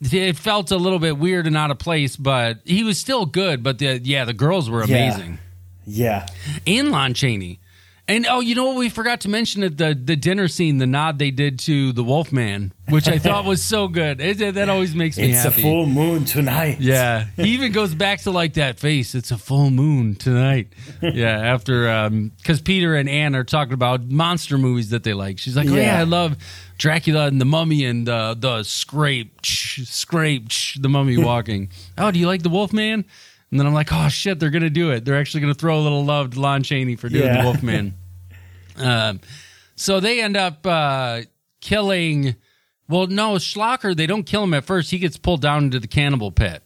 It 0.00 0.36
felt 0.36 0.70
a 0.70 0.76
little 0.76 0.98
bit 1.00 1.18
weird 1.18 1.46
and 1.46 1.56
out 1.56 1.70
of 1.72 1.78
place, 1.78 2.16
but 2.16 2.60
he 2.64 2.84
was 2.84 2.98
still 2.98 3.26
good. 3.26 3.62
But 3.62 3.78
the 3.78 4.00
yeah, 4.02 4.24
the 4.24 4.32
girls 4.32 4.70
were 4.70 4.84
Yeah. 4.84 4.96
amazing. 4.96 5.38
yeah, 5.86 6.26
And 6.66 6.90
Lon 6.92 7.14
Chaney, 7.14 7.58
and 8.08 8.26
oh, 8.26 8.40
you 8.40 8.54
know 8.54 8.64
what 8.64 8.76
we 8.76 8.88
forgot 8.88 9.20
to 9.20 9.28
mention 9.28 9.62
at 9.62 9.76
the 9.76 9.94
the 9.94 10.16
dinner 10.16 10.48
scene, 10.48 10.78
the 10.78 10.86
nod 10.86 11.18
they 11.18 11.30
did 11.30 11.58
to 11.60 11.92
the 11.92 12.02
Wolfman, 12.02 12.72
which 12.88 13.06
I 13.06 13.18
thought 13.18 13.44
was 13.44 13.62
so 13.62 13.86
good. 13.86 14.20
It, 14.20 14.54
that 14.54 14.68
always 14.68 14.94
makes 14.94 15.18
me 15.18 15.30
it's 15.30 15.42
happy. 15.42 15.48
It's 15.48 15.58
a 15.58 15.62
full 15.62 15.86
moon 15.86 16.24
tonight. 16.24 16.80
Yeah, 16.80 17.26
he 17.36 17.50
even 17.50 17.72
goes 17.72 17.94
back 17.94 18.22
to 18.22 18.30
like 18.30 18.54
that 18.54 18.78
face. 18.80 19.14
It's 19.14 19.30
a 19.30 19.38
full 19.38 19.70
moon 19.70 20.14
tonight. 20.14 20.72
Yeah, 21.02 21.38
after 21.38 21.88
um, 21.90 22.32
because 22.38 22.60
Peter 22.62 22.94
and 22.94 23.08
Anne 23.08 23.36
are 23.36 23.44
talking 23.44 23.74
about 23.74 24.04
monster 24.04 24.58
movies 24.58 24.90
that 24.90 25.04
they 25.04 25.14
like. 25.14 25.38
She's 25.38 25.56
like, 25.56 25.68
"Oh 25.68 25.74
yeah, 25.74 25.82
Yeah. 25.82 26.00
I 26.00 26.04
love 26.04 26.36
Dracula 26.78 27.26
and 27.26 27.40
the 27.40 27.44
Mummy 27.44 27.84
and 27.84 28.08
uh, 28.08 28.34
the 28.34 28.62
Scrape, 28.62 29.44
Scrape, 29.44 30.48
the 30.78 30.88
Mummy 30.88 31.18
walking. 31.18 31.70
oh, 31.98 32.10
do 32.10 32.18
you 32.18 32.26
like 32.26 32.42
the 32.42 32.48
Wolfman? 32.48 33.04
And 33.50 33.58
then 33.58 33.66
I'm 33.66 33.74
like, 33.74 33.92
oh 33.92 34.08
shit, 34.08 34.38
they're 34.38 34.50
gonna 34.50 34.68
do 34.70 34.90
it. 34.90 35.04
They're 35.04 35.18
actually 35.18 35.40
gonna 35.40 35.54
throw 35.54 35.78
a 35.78 35.80
little 35.82 36.04
love 36.04 36.30
to 36.32 36.40
Lon 36.40 36.62
Chaney 36.62 36.96
for 36.96 37.08
doing 37.08 37.24
Yeah. 37.24 37.38
the 37.42 37.44
Wolfman. 37.44 37.94
um, 38.76 39.20
so 39.76 40.00
they 40.00 40.20
end 40.20 40.36
up 40.36 40.66
uh, 40.66 41.22
killing. 41.60 42.36
Well, 42.88 43.06
no, 43.06 43.34
Schlocker. 43.34 43.96
They 43.96 44.06
don't 44.06 44.24
kill 44.24 44.44
him 44.44 44.54
at 44.54 44.64
first. 44.64 44.90
He 44.90 44.98
gets 44.98 45.16
pulled 45.16 45.40
down 45.42 45.64
into 45.64 45.80
the 45.80 45.86
cannibal 45.88 46.30
pit. 46.30 46.62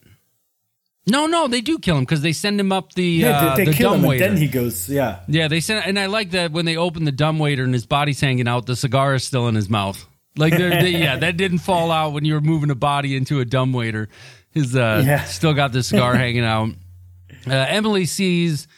No, 1.05 1.27
no, 1.27 1.49
they 1.49 1.61
do 1.61 1.79
kill 1.81 1.97
him 1.99 2.05
because 2.05 2.21
they 2.21 2.33
send 2.33 2.61
him 2.61 2.71
up 2.71 2.93
the 2.93 3.03
Yeah, 3.05 3.31
uh, 3.31 3.57
they, 3.57 3.65
they 3.65 3.71
the 3.73 3.77
kill 3.77 3.95
him, 3.95 4.19
then 4.19 4.37
he 4.37 4.47
goes. 4.47 4.89
Yeah, 4.89 5.21
yeah, 5.27 5.49
they 5.49 5.59
send, 5.59 5.85
and 5.85 5.99
I 5.99 6.07
like 6.07 6.31
that 6.31 6.53
when 6.53 6.65
they 6.65 6.77
open 6.77 7.05
the 7.05 7.11
dumbwaiter 7.11 7.65
and 7.65 7.75
his 7.75 7.87
body's 7.87 8.21
hanging 8.21 8.47
out, 8.47 8.67
the 8.67 8.77
cigar 8.77 9.15
is 9.17 9.25
still 9.25 9.49
in 9.49 9.57
his 9.57 9.69
mouth. 9.69 10.07
Like, 10.37 10.57
they, 10.57 10.91
yeah, 10.91 11.17
that 11.17 11.37
didn't 11.37 11.59
fall 11.59 11.91
out 11.91 12.13
when 12.13 12.25
you 12.25 12.35
were 12.35 12.41
moving 12.41 12.71
a 12.71 12.77
body 12.77 13.17
into 13.17 13.41
a 13.41 13.45
dumbwaiter. 13.45 14.09
His 14.53 14.77
uh, 14.77 15.03
Yeah. 15.05 15.25
still 15.25 15.55
got 15.55 15.73
the 15.73 15.83
cigar 15.83 16.15
hanging 16.17 16.45
out. 16.45 16.71
Uh, 17.47 17.53
Emily 17.55 18.05
sees 18.05 18.69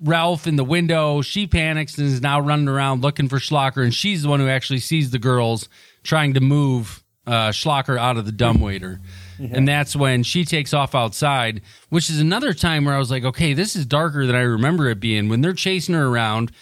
Ralph 0.00 0.46
in 0.46 0.56
the 0.56 0.64
window. 0.64 1.22
She 1.22 1.46
panics 1.46 1.96
and 1.98 2.06
is 2.06 2.20
now 2.20 2.38
running 2.40 2.68
around 2.68 3.02
looking 3.02 3.28
for 3.28 3.38
Schlocker, 3.38 3.82
and 3.82 3.94
she's 3.94 4.22
the 4.22 4.28
one 4.28 4.40
who 4.40 4.48
actually 4.48 4.80
sees 4.80 5.10
the 5.10 5.18
girls 5.18 5.68
trying 6.02 6.34
to 6.34 6.40
move 6.40 7.02
uh, 7.26 7.48
Schlocker 7.50 7.98
out 7.98 8.16
of 8.16 8.24
the 8.26 8.32
dumbwaiter. 8.32 9.00
And 9.38 9.68
that's 9.68 9.94
when 9.94 10.22
she 10.22 10.46
takes 10.46 10.72
off 10.72 10.94
outside, 10.94 11.60
which 11.90 12.08
is 12.08 12.20
another 12.20 12.54
time 12.54 12.86
where 12.86 12.94
I 12.94 12.98
was 12.98 13.10
like, 13.10 13.22
okay, 13.24 13.52
this 13.52 13.76
is 13.76 13.84
darker 13.84 14.24
than 14.26 14.34
I 14.34 14.40
remember 14.40 14.88
it 14.88 14.98
being. 14.98 15.28
When 15.28 15.42
they're 15.42 15.52
chasing 15.52 15.94
her 15.94 16.06
around, 16.06 16.52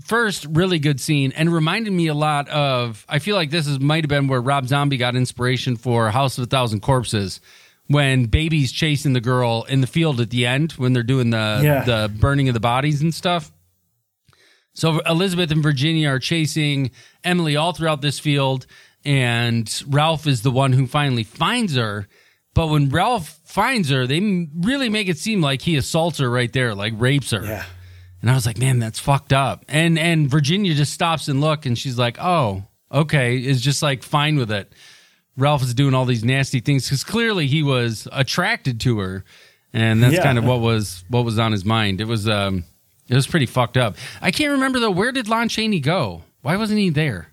first 0.00 0.46
really 0.50 0.78
good 0.78 0.98
scene 1.00 1.32
and 1.36 1.52
reminded 1.52 1.92
me 1.92 2.08
a 2.08 2.14
lot 2.14 2.48
of 2.48 3.06
i 3.08 3.20
feel 3.20 3.36
like 3.36 3.50
this 3.50 3.68
is 3.68 3.78
might 3.78 4.02
have 4.02 4.08
been 4.08 4.26
where 4.26 4.40
rob 4.40 4.66
zombie 4.66 4.96
got 4.96 5.14
inspiration 5.14 5.76
for 5.76 6.10
house 6.10 6.36
of 6.36 6.42
a 6.42 6.46
thousand 6.48 6.80
corpses 6.80 7.40
when 7.88 8.26
baby's 8.26 8.72
chasing 8.72 9.12
the 9.12 9.20
girl 9.20 9.64
in 9.68 9.80
the 9.80 9.86
field 9.86 10.20
at 10.20 10.30
the 10.30 10.46
end 10.46 10.72
when 10.72 10.92
they're 10.92 11.02
doing 11.02 11.30
the 11.30 11.60
Yeah. 11.62 11.84
the 11.84 12.08
burning 12.08 12.48
of 12.48 12.54
the 12.54 12.60
bodies 12.60 13.02
and 13.02 13.14
stuff 13.14 13.52
so 14.72 15.00
elizabeth 15.00 15.50
and 15.50 15.62
virginia 15.62 16.08
are 16.08 16.18
chasing 16.18 16.90
emily 17.22 17.56
all 17.56 17.72
throughout 17.72 18.00
this 18.02 18.18
field 18.18 18.66
and 19.04 19.82
ralph 19.88 20.26
is 20.26 20.42
the 20.42 20.50
one 20.50 20.72
who 20.72 20.86
finally 20.86 21.24
finds 21.24 21.74
her 21.76 22.08
but 22.54 22.68
when 22.68 22.88
ralph 22.88 23.38
finds 23.44 23.90
her 23.90 24.06
they 24.06 24.48
really 24.56 24.88
make 24.88 25.08
it 25.08 25.18
seem 25.18 25.40
like 25.40 25.62
he 25.62 25.76
assaults 25.76 26.18
her 26.18 26.30
right 26.30 26.52
there 26.52 26.74
like 26.74 26.92
rapes 26.96 27.30
her 27.32 27.44
Yeah. 27.44 27.64
and 28.22 28.30
I 28.30 28.34
was 28.34 28.46
like, 28.46 28.56
man, 28.58 28.78
that's 28.78 28.98
fucked 28.98 29.34
up. 29.34 29.64
And 29.68 29.98
and 29.98 30.30
Virginia 30.30 30.72
just 30.74 30.94
stops 30.94 31.28
and 31.28 31.42
look 31.42 31.66
and 31.66 31.76
she's 31.78 31.98
like, 31.98 32.16
oh, 32.18 32.64
okay, 32.90 33.36
is 33.36 33.60
just 33.60 33.82
like 33.82 34.02
fine 34.02 34.36
with 34.38 34.50
it. 34.50 34.72
Ralph 35.36 35.62
is 35.62 35.74
doing 35.74 35.94
all 35.94 36.04
these 36.04 36.24
nasty 36.24 36.60
things 36.60 36.84
because 36.86 37.04
clearly 37.04 37.46
he 37.46 37.62
was 37.62 38.06
attracted 38.12 38.80
to 38.80 38.98
her, 39.00 39.24
and 39.72 40.02
that's 40.02 40.14
Yeah. 40.14 40.22
kind 40.22 40.38
of 40.38 40.44
what 40.44 40.60
was 40.60 41.04
what 41.08 41.24
was 41.24 41.38
on 41.38 41.52
his 41.52 41.64
mind. 41.64 42.00
It 42.00 42.06
was 42.06 42.28
um, 42.28 42.64
it 43.08 43.14
was 43.14 43.26
pretty 43.26 43.46
fucked 43.46 43.76
up. 43.76 43.96
I 44.22 44.30
can't 44.30 44.52
remember 44.52 44.78
though. 44.80 44.90
Where 44.92 45.12
did 45.12 45.28
Lon 45.28 45.48
Chaney 45.48 45.80
go? 45.80 46.22
Why 46.42 46.56
wasn't 46.56 46.78
he 46.80 46.90
there? 46.90 47.28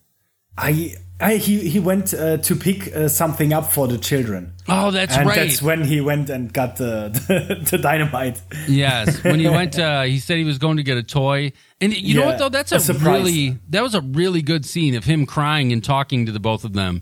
I, 0.58 0.96
I 1.20 1.36
he 1.38 1.70
he 1.70 1.80
went 1.80 2.14
uh, 2.14 2.38
to 2.38 2.56
pick 2.56 2.94
uh, 2.94 3.08
something 3.08 3.54
up 3.54 3.72
for 3.72 3.88
the 3.88 3.98
children, 3.98 4.54
Oh, 4.68 4.92
that's 4.92 5.16
and 5.16 5.28
right. 5.28 5.36
that's 5.36 5.62
when 5.62 5.84
he 5.84 6.02
went 6.02 6.30
and 6.30 6.52
got 6.52 6.76
the 6.76 7.10
the, 7.28 7.70
the 7.72 7.78
dynamite. 7.78 8.42
Yes, 8.68 9.24
when 9.24 9.40
he 9.40 9.48
went, 9.60 9.80
uh, 9.80 10.02
he 10.04 10.20
said 10.20 10.38
he 10.38 10.44
was 10.44 10.58
going 10.58 10.78
to 10.78 10.84
get 10.84 10.98
a 10.98 11.04
toy, 11.04 11.54
and 11.80 11.96
you 11.96 12.16
know 12.20 12.26
what 12.26 12.38
though? 12.40 12.50
That's 12.50 12.72
a 12.74 12.94
a, 12.94 12.98
really 12.98 13.58
that 13.70 13.82
was 13.84 13.96
a 13.96 14.02
really 14.02 14.42
good 14.42 14.66
scene 14.66 14.96
of 14.96 15.06
him 15.06 15.26
crying 15.26 15.72
and 15.72 15.84
talking 15.84 16.26
to 16.26 16.32
the 16.34 16.40
both 16.40 16.66
of 16.66 16.74
them, 16.74 17.02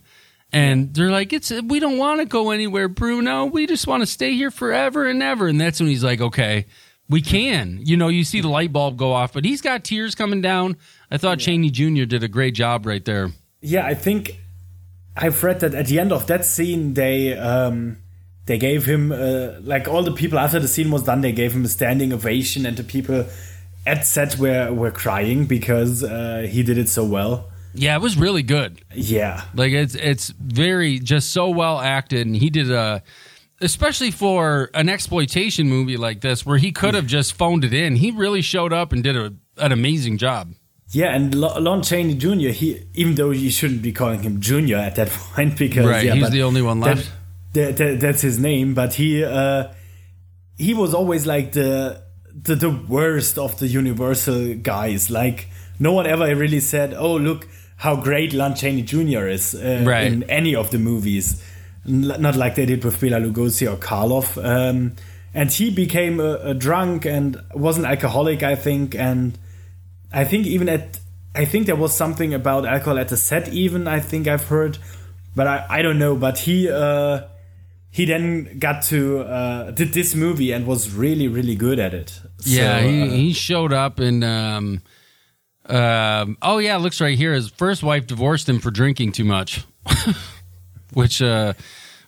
and 0.51 0.93
they're 0.93 1.11
like, 1.11 1.33
"It's 1.33 1.51
we 1.51 1.79
don't 1.79 1.97
want 1.97 2.19
to 2.21 2.25
go 2.25 2.51
anywhere, 2.51 2.87
Bruno. 2.87 3.45
We 3.45 3.67
just 3.67 3.87
want 3.87 4.01
to 4.01 4.07
stay 4.07 4.33
here 4.33 4.51
forever 4.51 5.07
and 5.07 5.21
ever." 5.21 5.47
And 5.47 5.59
that's 5.59 5.79
when 5.79 5.89
he's 5.89 6.03
like, 6.03 6.21
"Okay, 6.21 6.65
we 7.07 7.21
can." 7.21 7.79
You 7.83 7.97
know, 7.97 8.07
you 8.07 8.23
see 8.23 8.41
the 8.41 8.47
light 8.47 8.73
bulb 8.73 8.97
go 8.97 9.13
off, 9.13 9.33
but 9.33 9.45
he's 9.45 9.61
got 9.61 9.83
tears 9.83 10.15
coming 10.15 10.41
down. 10.41 10.77
I 11.11 11.17
thought 11.17 11.39
Chaney 11.39 11.69
Jr. 11.69 12.05
did 12.05 12.23
a 12.23 12.27
great 12.27 12.55
job 12.55 12.85
right 12.85 13.03
there. 13.03 13.31
Yeah, 13.61 13.85
I 13.85 13.93
think 13.93 14.39
I've 15.15 15.43
read 15.43 15.59
that 15.59 15.75
at 15.75 15.87
the 15.87 15.99
end 15.99 16.11
of 16.11 16.27
that 16.27 16.45
scene 16.45 16.93
they 16.93 17.37
um 17.37 17.97
they 18.45 18.57
gave 18.57 18.85
him 18.85 19.11
uh, 19.11 19.59
like 19.61 19.87
all 19.87 20.01
the 20.01 20.13
people 20.13 20.39
after 20.39 20.59
the 20.59 20.67
scene 20.67 20.89
was 20.89 21.03
done 21.03 21.21
they 21.21 21.31
gave 21.31 21.53
him 21.53 21.65
a 21.65 21.67
standing 21.67 22.11
ovation 22.13 22.65
and 22.65 22.77
the 22.77 22.83
people 22.83 23.25
at 23.85 24.07
set 24.07 24.37
were 24.37 24.73
were 24.73 24.91
crying 24.91 25.45
because 25.45 26.03
uh, 26.03 26.47
he 26.49 26.63
did 26.63 26.77
it 26.77 26.89
so 26.89 27.03
well. 27.05 27.49
Yeah, 27.73 27.95
it 27.95 28.01
was 28.01 28.17
really 28.17 28.43
good. 28.43 28.81
Yeah. 28.95 29.43
Like 29.53 29.71
it's 29.73 29.95
it's 29.95 30.29
very 30.29 30.99
just 30.99 31.31
so 31.31 31.49
well 31.49 31.79
acted, 31.79 32.25
and 32.27 32.35
he 32.35 32.49
did 32.49 32.71
a 32.71 33.03
especially 33.61 34.11
for 34.11 34.69
an 34.73 34.87
exploitation 34.89 35.67
movie 35.69 35.97
like 35.97 36.21
this 36.21 36.45
where 36.45 36.57
he 36.57 36.71
could 36.71 36.93
have 36.95 37.05
just 37.05 37.33
phoned 37.33 37.63
it 37.65 37.73
in. 37.73 37.95
He 37.95 38.11
really 38.11 38.41
showed 38.41 38.71
up 38.73 38.93
and 38.93 39.03
did 39.03 39.15
a, 39.17 39.33
an 39.57 39.71
amazing 39.71 40.17
job. 40.17 40.53
Yeah, 40.91 41.13
and 41.13 41.35
Lon 41.35 41.83
Chaney 41.83 42.15
Jr. 42.15 42.49
He, 42.49 42.81
even 42.95 43.13
though 43.15 43.29
you 43.29 43.51
shouldn't 43.51 43.81
be 43.83 43.91
calling 43.91 44.23
him 44.23 44.39
Junior 44.41 44.77
at 44.77 44.95
that 44.95 45.09
point, 45.35 45.57
because 45.57 45.85
Right, 45.85 46.05
yeah, 46.05 46.15
he's 46.15 46.31
the 46.31 46.41
only 46.43 46.61
one 46.63 46.79
that- 46.79 46.95
left. 46.97 47.11
that- 47.53 47.77
that- 47.77 47.99
that's 47.99 48.21
his 48.21 48.39
name. 48.39 48.73
But 48.73 48.93
he, 48.95 49.23
uh, 49.23 49.65
he 50.57 50.73
was 50.73 50.93
always 50.95 51.27
like 51.27 51.51
the, 51.51 52.01
the 52.33 52.55
the 52.55 52.69
worst 52.69 53.37
of 53.37 53.59
the 53.59 53.67
Universal 53.67 54.55
guys. 54.63 55.09
Like 55.11 55.49
no 55.79 55.91
one 55.93 56.07
ever 56.07 56.33
really 56.35 56.59
said, 56.61 56.93
"Oh, 56.93 57.17
look 57.17 57.47
how 57.79 57.95
great 57.95 58.33
Lon 58.33 58.53
Chaney 58.55 58.83
Jr. 58.83 59.27
is" 59.27 59.53
uh, 59.55 59.83
Right. 59.85 60.07
in 60.11 60.23
any 60.29 60.53
of 60.55 60.69
the 60.71 60.77
movies. 60.79 61.41
N- 61.87 62.15
Not 62.19 62.35
like 62.35 62.55
they 62.55 62.65
did 62.65 62.83
with 62.83 62.99
Bela 63.01 63.19
Lugosi 63.19 63.65
or 63.71 63.77
Karloff. 63.77 64.37
Um, 64.37 64.93
and 65.33 65.51
he 65.51 65.69
became 65.71 66.19
a, 66.19 66.33
a 66.51 66.53
drunk 66.53 67.05
and 67.05 67.37
was 67.53 67.77
an 67.77 67.85
alcoholic, 67.85 68.43
I 68.43 68.55
think, 68.55 68.95
and. 68.95 69.37
I 70.11 70.23
think 70.25 70.47
even 70.47 70.67
at 70.69 70.99
I 71.35 71.45
think 71.45 71.67
there 71.67 71.75
was 71.75 71.93
something 71.95 72.33
about 72.33 72.65
alcohol 72.65 72.97
at 72.97 73.09
the 73.09 73.17
set 73.17 73.47
even 73.53 73.87
I 73.87 73.99
think 73.99 74.27
I've 74.27 74.47
heard 74.49 74.79
but 75.35 75.45
I, 75.45 75.65
I 75.69 75.81
don't 75.83 75.99
know 75.99 76.15
but 76.15 76.39
he 76.39 76.67
uh 76.67 77.21
he 77.91 78.05
then 78.05 78.57
got 78.57 78.81
to 78.85 79.19
uh 79.19 79.69
did 79.69 79.93
this 79.93 80.15
movie 80.15 80.51
and 80.51 80.65
was 80.65 80.91
really 80.95 81.27
really 81.27 81.55
good 81.55 81.77
at 81.77 81.93
it 81.93 82.09
So, 82.39 82.49
yeah, 82.49 82.81
he, 82.81 83.01
uh, 83.03 83.05
he 83.21 83.33
showed 83.33 83.71
up 83.71 83.99
and 83.99 84.23
um, 84.23 84.81
um, 85.69 86.37
oh 86.41 86.57
yeah, 86.57 86.75
it 86.75 86.79
looks 86.79 86.99
right 87.01 87.17
here. 87.17 87.33
His 87.33 87.49
first 87.49 87.83
wife 87.83 88.07
divorced 88.07 88.47
him 88.49 88.59
for 88.59 88.71
drinking 88.71 89.11
too 89.13 89.23
much, 89.25 89.63
which 90.93 91.21
uh, 91.21 91.53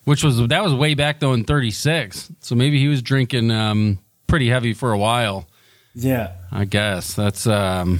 which 0.06 0.24
was 0.24 0.46
that 0.48 0.64
was 0.64 0.74
way 0.74 0.94
back 0.94 1.20
though 1.20 1.34
in 1.34 1.44
'36. 1.44 2.32
So 2.40 2.56
maybe 2.56 2.80
he 2.80 2.88
was 2.88 3.02
drinking 3.02 3.52
um, 3.52 4.00
pretty 4.28 4.50
heavy 4.50 4.74
for 4.74 4.92
a 4.92 4.98
while. 4.98 5.48
yeah 5.94 6.34
I 6.52 6.66
guess 6.66 7.14
that's 7.14 7.46
um 7.48 8.00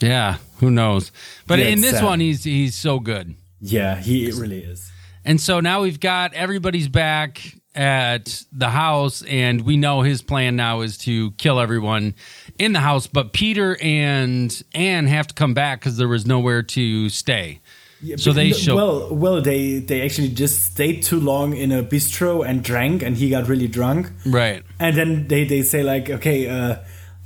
yeah, 0.00 0.36
who 0.60 0.70
knows. 0.70 1.10
But 1.46 1.58
Yeah, 1.58 1.66
in 1.66 1.80
this 1.80 1.92
sad. 1.96 2.04
one 2.04 2.20
he's 2.20 2.44
he's 2.44 2.74
so 2.76 3.00
good. 3.00 3.34
yeah 3.60 3.96
he 3.96 4.30
really 4.32 4.62
is 4.62 4.90
And 5.24 5.40
so 5.40 5.60
now 5.60 5.82
we've 5.82 5.98
got 6.00 6.32
everybody's 6.34 6.88
back 6.88 7.40
at 7.74 8.44
the 8.52 8.68
house 8.70 9.22
and 9.22 9.60
we 9.62 9.76
know 9.76 10.02
his 10.02 10.22
plan 10.22 10.56
now 10.56 10.80
is 10.82 10.98
to 10.98 11.30
kill 11.32 11.58
everyone 11.60 12.14
in 12.58 12.72
the 12.72 12.80
house, 12.80 13.06
but 13.06 13.32
Peter 13.32 13.76
and 13.82 14.62
Anne 14.74 15.06
have 15.06 15.26
to 15.28 15.34
come 15.34 15.54
back 15.54 15.80
cuz 15.82 15.96
there 15.96 16.08
was 16.08 16.26
nowhere 16.26 16.62
to 16.62 17.08
stay. 17.08 17.60
Yeah, 18.00 18.16
So 18.16 18.32
they 18.32 18.52
show- 18.52 18.76
well 18.76 19.14
well 19.14 19.40
they 19.42 19.80
they 19.80 20.02
actually 20.02 20.28
just 20.28 20.62
stayed 20.72 21.02
too 21.02 21.18
long 21.20 21.56
in 21.56 21.72
a 21.72 21.82
bistro 21.82 22.48
and 22.48 22.62
drank 22.62 23.02
and 23.02 23.16
he 23.16 23.28
got 23.30 23.48
really 23.48 23.66
drunk 23.68 24.10
Right. 24.24 24.62
and 24.78 24.96
then 24.96 25.26
they 25.28 25.42
they 25.44 25.62
say 25.62 25.82
like 25.82 26.08
okay 26.08 26.46
uh 26.48 26.76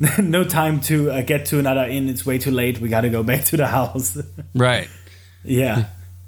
no 0.18 0.44
time 0.44 0.80
to 0.80 1.10
uh, 1.10 1.20
get 1.22 1.44
to 1.46 1.58
another 1.58 1.84
inn 1.84 2.08
it's 2.08 2.24
way 2.26 2.38
too 2.38 2.50
late 2.50 2.80
we 2.80 2.88
gotta 2.88 3.10
go 3.10 3.22
back 3.22 3.44
to 3.44 3.56
the 3.58 3.66
house 3.66 4.16
Right. 4.54 4.88
yeah 5.44 5.84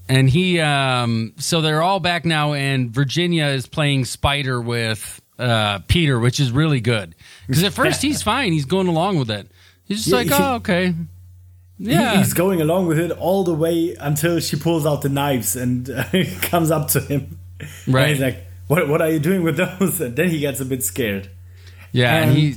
And 0.06 0.28
he, 0.28 0.60
um, 0.60 1.32
so 1.38 1.62
they're 1.62 1.80
all 1.80 1.98
back 1.98 2.26
now, 2.26 2.52
and 2.52 2.92
Virginia 2.92 3.46
is 3.46 3.66
playing 3.66 4.04
Spider 4.04 4.60
with 4.60 5.18
uh, 5.38 5.78
Peter, 5.88 6.18
which 6.20 6.38
is 6.40 6.50
really 6.52 6.80
good. 6.80 7.14
Because 7.46 7.62
at 7.64 7.72
first 7.72 8.02
he's 8.02 8.22
fine, 8.32 8.52
he's 8.52 8.64
going 8.66 8.88
along 8.88 9.18
with 9.18 9.30
it. 9.30 9.50
He's 9.86 9.98
just 10.04 10.08
Yeah, 10.08 10.16
like, 10.16 10.28
oh, 10.40 10.54
okay. 10.56 10.86
He- 11.78 11.90
Yeah. 11.90 12.18
he's 12.18 12.32
going 12.34 12.60
along 12.60 12.86
with 12.86 12.98
it 12.98 13.10
all 13.10 13.42
the 13.44 13.54
way 13.54 13.96
until 14.00 14.38
she 14.40 14.56
pulls 14.56 14.86
out 14.86 15.02
the 15.02 15.08
knives 15.08 15.56
and 15.56 15.90
uh, 15.90 16.04
comes 16.42 16.70
up 16.70 16.88
to 16.90 17.00
him. 17.00 17.38
And 17.86 17.94
Right. 17.94 18.08
he's 18.10 18.20
like, 18.20 18.46
"What? 18.68 18.88
What 18.88 19.00
are 19.02 19.10
you 19.10 19.18
doing 19.18 19.42
with 19.42 19.56
those?" 19.56 20.00
And 20.04 20.14
then 20.16 20.28
he 20.30 20.38
gets 20.38 20.60
a 20.60 20.64
bit 20.64 20.82
scared. 20.84 21.30
Yeah, 21.92 22.14
and, 22.16 22.30
And- 22.30 22.38
he, 22.38 22.54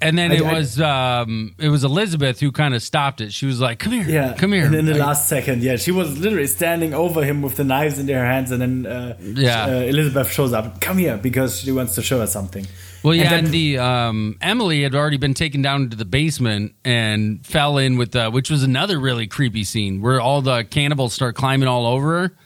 and 0.00 0.16
then 0.18 0.30
I- 0.30 0.34
it 0.36 0.42
I- 0.44 0.52
was 0.52 0.80
um, 0.80 1.54
it 1.58 1.68
was 1.68 1.84
Elizabeth 1.84 2.40
who 2.40 2.52
kind 2.52 2.74
of 2.74 2.82
stopped 2.82 3.20
it. 3.20 3.32
She 3.32 3.46
was 3.46 3.60
like, 3.60 3.78
"Come 3.78 3.92
here, 3.92 4.04
Yeah, 4.08 4.34
come 4.34 4.52
here." 4.52 4.66
And 4.66 4.74
in 4.74 4.84
the 4.86 4.94
I- 4.94 5.06
last 5.06 5.28
second, 5.28 5.62
yeah, 5.62 5.76
she 5.76 5.90
was 5.90 6.16
literally 6.18 6.46
standing 6.46 6.94
over 6.94 7.24
him 7.24 7.42
with 7.42 7.56
the 7.56 7.64
knives 7.64 7.98
in 7.98 8.08
her 8.08 8.24
hands, 8.24 8.50
and 8.50 8.60
then 8.62 8.86
uh, 8.86 9.16
Yeah. 9.20 9.64
uh, 9.66 9.68
Elizabeth 9.80 10.30
shows 10.32 10.52
up. 10.52 10.80
Come 10.80 10.98
here, 10.98 11.16
because 11.16 11.60
she 11.60 11.72
wants 11.72 11.94
to 11.96 12.02
show 12.02 12.20
us 12.20 12.32
something. 12.32 12.66
well, 13.02 13.14
yeah, 13.14 13.30
then- 13.30 13.44
and 13.46 13.54
the 13.54 13.78
um, 13.78 14.36
Emily 14.40 14.82
had 14.82 14.94
already 14.94 15.16
been 15.18 15.34
taken 15.34 15.62
down 15.62 15.82
into 15.82 15.96
the 15.96 16.04
basement 16.04 16.74
and 16.84 17.44
fell 17.46 17.78
in 17.78 17.96
with 17.98 18.12
the, 18.12 18.30
which 18.30 18.50
was 18.50 18.62
another 18.62 18.98
really 18.98 19.26
creepy 19.26 19.64
scene 19.64 20.00
where 20.00 20.20
all 20.20 20.42
the 20.42 20.64
cannibals 20.64 21.12
start 21.14 21.34
climbing 21.36 21.68
all 21.68 21.86
over 21.86 22.08
her 22.20 22.36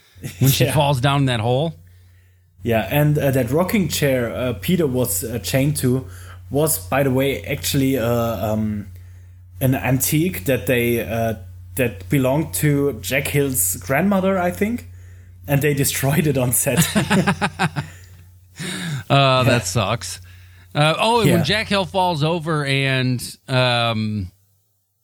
when 0.41 0.51
she 0.51 0.65
Yeah. 0.67 0.75
falls 0.75 1.01
down 1.01 1.21
in 1.21 1.27
that 1.27 1.41
hole. 1.41 1.75
Yeah, 2.65 2.87
and 2.91 3.19
uh, 3.19 3.31
that 3.33 3.51
rocking 3.51 3.89
chair 3.89 4.31
uh, 4.33 4.53
Peter 4.53 4.87
was 4.87 5.25
uh, 5.25 5.39
chained 5.41 5.77
to 5.79 6.07
was, 6.53 6.79
by 6.79 7.03
the 7.03 7.11
way, 7.11 7.43
actually 7.43 7.99
uh, 7.99 8.53
um, 8.53 8.87
an 9.61 9.75
antique 9.75 10.45
that 10.45 10.67
they 10.67 11.01
uh, 11.01 11.35
that 11.75 12.09
belonged 12.09 12.55
to 12.55 12.93
Jack 13.01 13.27
Hill's 13.29 13.77
grandmother, 13.77 14.39
I 14.39 14.51
think, 14.53 14.87
and 15.49 15.61
they 15.63 15.75
destroyed 15.75 16.27
it 16.29 16.39
on 16.39 16.53
set. 16.53 16.79
Uh, 19.11 19.43
That 19.45 19.67
sucks. 19.67 20.21
Uh, 20.75 20.95
oh, 20.99 21.23
Yeah. 21.23 21.37
when 21.37 21.45
Jack 21.45 21.69
Hill 21.69 21.85
falls 21.85 22.23
over 22.23 22.65
and 22.65 23.21
um, 23.49 24.31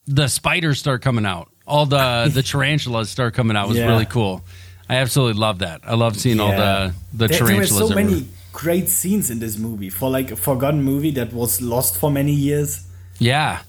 the 0.07 0.29
spiders 0.29 0.79
start 0.79 1.03
coming 1.03 1.27
out 1.27 1.51
all 1.67 1.85
the 1.85 2.31
the 2.33 2.43
tarantulas 2.53 3.11
start 3.11 3.35
coming 3.35 3.57
out 3.57 3.69
was 3.69 3.77
Yeah. 3.77 3.87
really 3.87 4.07
cool. 4.07 4.43
I 4.89 4.97
absolutely 4.97 5.39
love 5.39 5.59
that. 5.59 5.83
I 5.85 5.95
love 5.95 6.17
seeing 6.19 6.41
all 6.41 6.51
the 6.53 6.95
the 7.13 7.27
there, 7.27 7.39
there 7.39 7.47
were 7.47 7.53
tarantulas. 7.53 7.89
so 7.91 7.95
many 7.95 8.27
great 8.59 8.89
scenes 8.89 9.31
in 9.31 9.39
this 9.39 9.57
movie 9.57 9.89
for 9.89 10.11
like 10.11 10.33
a 10.33 10.37
forgotten 10.37 10.83
movie 10.83 11.13
that 11.13 11.33
was 11.33 11.63
lost 11.63 11.97
for 11.97 12.11
many 12.11 12.33
years. 12.33 12.85
Yeah. 13.21 13.61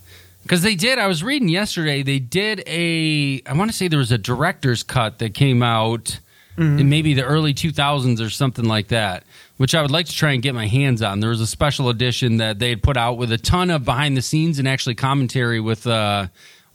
Because 0.41 0.63
they 0.63 0.73
did, 0.73 0.97
I 0.97 1.05
was 1.05 1.23
reading 1.23 1.47
yesterday, 1.47 2.01
they 2.01 2.17
did 2.17 2.63
a, 2.65 3.39
I 3.45 3.53
want 3.53 3.69
to 3.69 3.77
say 3.77 3.87
there 3.87 3.99
was 3.99 4.11
a 4.11 4.17
director's 4.17 4.81
cut 4.83 5.19
that 5.19 5.33
came 5.33 5.61
out 5.63 6.19
Mm-hmm. 6.57 6.79
in 6.79 6.89
maybe 6.89 7.13
the 7.13 7.23
early 7.23 7.53
2000s 7.53 8.19
or 8.19 8.29
something 8.29 8.65
like 8.65 8.89
that, 8.89 9.23
which 9.55 9.73
I 9.73 9.81
would 9.81 9.91
like 9.91 10.07
to 10.07 10.11
try 10.11 10.33
and 10.33 10.43
get 10.43 10.53
my 10.53 10.67
hands 10.67 11.01
on. 11.01 11.21
There 11.21 11.29
was 11.29 11.39
a 11.39 11.47
special 11.47 11.87
edition 11.87 12.35
that 12.37 12.59
they 12.59 12.67
had 12.69 12.83
put 12.83 12.97
out 12.97 13.17
with 13.17 13.31
a 13.31 13.37
ton 13.37 13.69
of 13.69 13.85
behind 13.85 14.17
the 14.17 14.21
scenes 14.21 14.59
and 14.59 14.67
actually 14.67 14.95
commentary 14.95 15.61
with, 15.61 15.87
uh, 15.87 16.27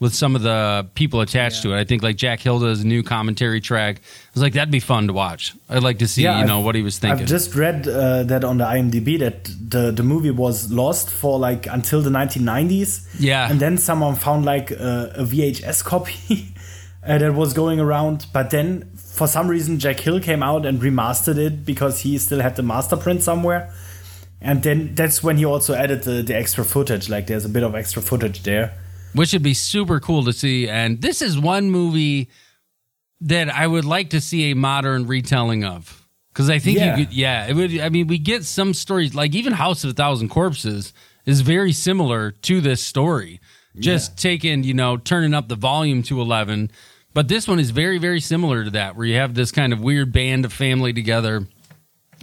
with 0.04 0.14
some 0.14 0.36
of 0.36 0.42
the 0.42 0.86
people 0.94 1.20
attached 1.22 1.62
to 1.62 1.72
it. 1.72 1.80
I 1.80 1.84
think 1.84 2.02
like 2.02 2.16
Jack 2.16 2.40
Hilda's 2.40 2.84
new 2.84 3.02
commentary 3.02 3.60
track. 3.60 3.96
I 3.96 4.30
was 4.34 4.42
like, 4.42 4.52
that'd 4.52 4.70
be 4.70 4.80
fun 4.80 5.06
to 5.06 5.14
watch. 5.14 5.54
I'd 5.68 5.82
like 5.82 5.98
to 6.00 6.06
see, 6.08 6.22
Yeah, 6.24 6.40
you 6.40 6.46
know, 6.46 6.58
I've- 6.58 6.64
what 6.66 6.74
he 6.74 6.82
was 6.82 6.98
thinking. 6.98 7.22
I've 7.22 7.28
just 7.28 7.54
read 7.54 7.88
uh, 7.88 8.22
that 8.24 8.44
on 8.44 8.58
the 8.58 8.64
IMDb 8.76 9.18
that 9.18 9.44
the 9.74 9.90
the 9.90 10.02
movie 10.02 10.30
was 10.30 10.70
lost 10.70 11.10
for 11.10 11.38
like 11.48 11.66
until 11.66 12.02
the 12.02 12.10
1990s. 12.10 12.90
Yeah. 13.18 13.50
and 13.50 13.58
then 13.58 13.78
someone 13.78 14.14
found 14.16 14.44
like 14.44 14.70
a, 14.70 15.12
a 15.16 15.24
VHS 15.24 15.82
copy 15.82 16.54
uh, 17.06 17.18
that 17.18 17.32
was 17.34 17.52
going 17.54 17.80
around. 17.80 18.26
But 18.32 18.50
then 18.50 18.90
for 19.16 19.26
some 19.26 19.48
reason, 19.48 19.78
Jack 19.78 20.00
Hill 20.00 20.20
came 20.20 20.42
out 20.42 20.66
and 20.66 20.80
remastered 20.82 21.38
it 21.38 21.64
because 21.64 22.00
he 22.00 22.18
still 22.18 22.40
had 22.40 22.54
the 22.56 22.62
master 22.62 22.96
print 22.96 23.22
somewhere. 23.22 23.72
And 24.40 24.62
then 24.62 24.94
that's 24.94 25.22
when 25.22 25.38
he 25.38 25.46
also 25.46 25.72
added 25.74 26.02
the, 26.02 26.22
the 26.22 26.36
extra 26.36 26.64
footage. 26.64 27.08
Like 27.08 27.26
there's 27.28 27.46
a 27.46 27.48
bit 27.48 27.62
of 27.62 27.74
extra 27.74 28.02
footage 28.02 28.42
there. 28.42 28.74
Which 29.14 29.32
would 29.32 29.42
be 29.42 29.54
super 29.54 30.00
cool 30.00 30.24
to 30.24 30.32
see. 30.32 30.68
And 30.68 31.00
this 31.00 31.22
is 31.22 31.38
one 31.38 31.70
movie 31.70 32.28
that 33.22 33.48
I 33.48 33.66
would 33.66 33.84
like 33.84 34.10
to 34.10 34.20
see 34.20 34.50
a 34.50 34.54
modern 34.54 35.06
retelling 35.06 35.64
of. 35.64 36.06
Because 36.32 36.50
I 36.50 36.58
think 36.58 36.78
Yeah. 36.78 36.96
you 36.96 37.04
could, 37.06 37.14
yeah, 37.14 37.46
it 37.46 37.54
would. 37.54 37.78
I 37.78 37.88
mean, 37.88 38.08
we 38.08 38.18
get 38.18 38.44
some 38.44 38.74
stories 38.74 39.14
like 39.14 39.34
even 39.34 39.52
House 39.52 39.84
of 39.84 39.90
a 39.90 39.92
Thousand 39.94 40.28
Corpses 40.30 40.92
is 41.26 41.40
very 41.42 41.72
similar 41.72 42.32
to 42.32 42.60
this 42.60 42.82
story, 42.82 43.40
just 43.78 44.18
taking 44.18 44.64
you 44.64 44.74
know 44.74 44.96
turning 44.96 45.32
up 45.32 45.48
the 45.48 45.54
volume 45.54 46.02
to 46.04 46.20
eleven. 46.20 46.70
But 47.14 47.28
this 47.28 47.46
one 47.46 47.60
is 47.60 47.70
very 47.70 47.98
very 47.98 48.20
similar 48.20 48.64
to 48.64 48.70
that, 48.70 48.96
where 48.96 49.06
you 49.06 49.14
have 49.14 49.34
this 49.34 49.52
kind 49.52 49.72
of 49.72 49.80
weird 49.80 50.12
band 50.12 50.44
of 50.44 50.52
family 50.52 50.92
together. 50.92 51.46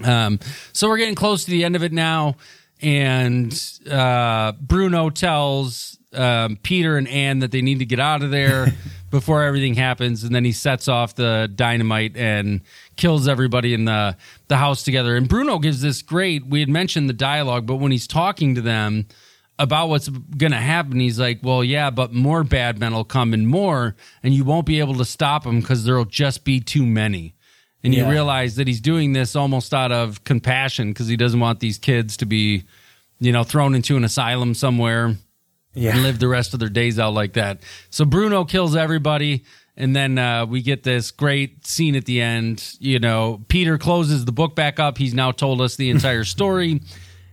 Um, 0.03 0.39
so 0.73 0.89
we're 0.89 0.97
getting 0.97 1.15
close 1.15 1.45
to 1.45 1.51
the 1.51 1.63
end 1.63 1.77
of 1.77 1.83
it 1.83 1.93
now, 1.93 2.35
and 2.81 3.53
uh, 3.89 4.51
Bruno 4.59 5.09
tells 5.09 5.97
um, 6.13 6.57
Peter 6.61 6.97
and 6.97 7.07
Anne 7.07 7.39
that 7.39 7.51
they 7.51 7.61
need 7.61 7.79
to 7.79 7.85
get 7.85 7.99
out 7.99 8.23
of 8.23 8.31
there 8.31 8.73
before 9.09 9.43
everything 9.43 9.75
happens, 9.75 10.23
and 10.23 10.33
then 10.33 10.45
he 10.45 10.51
sets 10.51 10.87
off 10.87 11.15
the 11.15 11.51
dynamite 11.53 12.15
and 12.17 12.61
kills 12.95 13.27
everybody 13.27 13.73
in 13.73 13.85
the 13.85 14.17
the 14.47 14.57
house 14.57 14.83
together. 14.83 15.15
And 15.15 15.27
Bruno 15.27 15.59
gives 15.59 15.81
this 15.81 16.01
great. 16.01 16.45
We 16.45 16.59
had 16.59 16.69
mentioned 16.69 17.09
the 17.09 17.13
dialogue, 17.13 17.65
but 17.65 17.75
when 17.75 17.91
he's 17.91 18.07
talking 18.07 18.55
to 18.55 18.61
them 18.61 19.07
about 19.59 19.89
what's 19.89 20.09
going 20.09 20.51
to 20.51 20.57
happen, 20.57 20.99
he's 20.99 21.19
like, 21.19 21.39
"Well, 21.43 21.63
yeah, 21.63 21.89
but 21.89 22.13
more 22.13 22.43
bad 22.43 22.79
men 22.79 22.93
will 22.93 23.03
come 23.05 23.33
and 23.33 23.47
more, 23.47 23.95
and 24.23 24.33
you 24.33 24.43
won't 24.43 24.65
be 24.65 24.79
able 24.79 24.95
to 24.95 25.05
stop 25.05 25.43
them 25.43 25.59
because 25.61 25.85
there'll 25.85 26.05
just 26.05 26.43
be 26.43 26.59
too 26.59 26.85
many." 26.85 27.35
And 27.83 27.95
you 27.95 28.07
realize 28.07 28.57
that 28.57 28.67
he's 28.67 28.79
doing 28.79 29.13
this 29.13 29.35
almost 29.35 29.73
out 29.73 29.91
of 29.91 30.23
compassion 30.23 30.89
because 30.89 31.07
he 31.07 31.17
doesn't 31.17 31.39
want 31.39 31.61
these 31.61 31.79
kids 31.79 32.15
to 32.17 32.27
be, 32.27 32.65
you 33.19 33.31
know, 33.31 33.43
thrown 33.43 33.73
into 33.73 33.97
an 33.97 34.03
asylum 34.03 34.53
somewhere 34.53 35.15
Yeah. 35.73 35.91
and 35.93 36.03
live 36.03 36.19
the 36.19 36.27
rest 36.27 36.53
of 36.53 36.59
their 36.59 36.69
days 36.69 36.99
out 36.99 37.13
like 37.13 37.33
that. 37.33 37.61
So 37.89 38.05
Bruno 38.05 38.43
kills 38.45 38.75
everybody. 38.75 39.43
And 39.77 39.95
then 39.95 40.17
uh, 40.19 40.45
we 40.45 40.61
get 40.61 40.83
this 40.83 41.11
great 41.11 41.65
scene 41.65 41.95
at 41.95 42.05
the 42.05 42.21
end. 42.21 42.75
You 42.79 42.99
know, 42.99 43.41
Peter 43.47 43.77
closes 43.77 44.25
the 44.25 44.31
book 44.33 44.53
back 44.53 44.79
up. 44.79 44.97
He's 44.97 45.13
now 45.13 45.31
told 45.31 45.61
us 45.61 45.77
the 45.77 45.89
entire 45.89 46.23
story. 46.25 46.81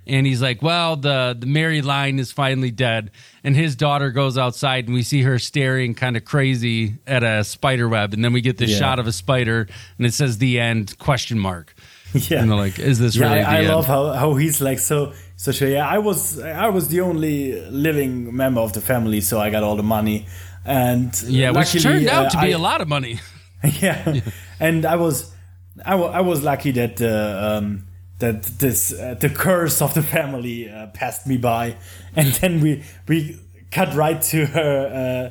And 0.07 0.25
he's 0.27 0.41
like, 0.41 0.63
well, 0.63 0.97
the, 0.97 1.37
the 1.39 1.47
Merrye 1.47 1.85
line 1.85 2.19
is 2.19 2.33
finally 2.33 2.71
dead. 2.71 3.11
And 3.45 3.55
his 3.57 3.77
daughter 3.77 4.11
goes 4.11 4.39
outside 4.39 4.87
and 4.87 4.95
we 4.95 5.03
see 5.03 5.23
her 5.23 5.39
staring 5.39 5.95
kind 5.95 6.17
of 6.17 6.25
crazy 6.25 6.95
at 7.07 7.23
a 7.25 7.43
spider 7.45 7.89
web. 7.89 8.15
And 8.15 8.25
then 8.25 8.33
we 8.33 8.41
get 8.41 8.57
this 8.57 8.71
Yeah. 8.71 8.79
shot 8.79 8.99
of 9.01 9.07
a 9.07 9.13
spider 9.13 9.67
and 9.99 10.07
it 10.07 10.15
says 10.15 10.39
the 10.39 10.61
end 10.61 10.97
question 10.99 11.39
mark. 11.39 11.75
Yeah. 12.15 12.41
And 12.41 12.49
they're 12.51 12.57
like, 12.57 12.79
is 12.79 12.99
this 12.99 13.17
yeah, 13.17 13.29
really 13.31 13.43
I, 13.43 13.59
I 13.59 13.61
love 13.67 13.85
how, 13.85 14.13
how 14.13 14.35
he's 14.37 14.63
like 14.63 14.79
so 14.79 15.13
so 15.41 15.53
sure. 15.53 15.69
Yeah, 15.69 15.87
I 15.97 15.99
was 15.99 16.39
I 16.41 16.69
was 16.69 16.89
the 16.89 17.01
only 17.01 17.61
living 17.71 18.35
member 18.37 18.61
of 18.61 18.73
the 18.73 18.81
family, 18.81 19.21
so 19.21 19.39
I 19.41 19.51
got 19.51 19.63
all 19.63 19.77
the 19.77 19.83
money. 19.99 20.27
And 20.65 21.11
yeah, 21.23 21.51
which 21.53 21.81
turned 21.83 22.09
out 22.09 22.27
uh, 22.27 22.31
to 22.31 22.37
be 22.47 22.53
I- 22.53 22.57
a 22.57 22.63
lot 22.71 22.81
of 22.81 22.89
money. 22.89 23.21
yeah. 23.81 24.21
and 24.61 24.85
I 24.85 24.97
was 24.97 25.33
I 25.85 25.95
I 25.95 26.21
was 26.21 26.43
lucky 26.43 26.73
that 26.73 27.01
uh, 27.01 27.57
um, 27.59 27.87
that 28.19 28.43
this 28.59 28.93
uh, 28.93 29.15
the 29.19 29.31
curse 29.31 29.81
of 29.81 29.95
the 29.95 30.03
family 30.03 30.69
uh, 30.69 30.89
passed 30.89 31.27
me 31.27 31.37
by, 31.39 31.77
and 32.17 32.29
then 32.41 32.61
we 32.61 32.83
we 33.09 33.39
cut 33.71 33.95
right 33.95 34.21
to 34.33 34.47
her. 34.47 34.73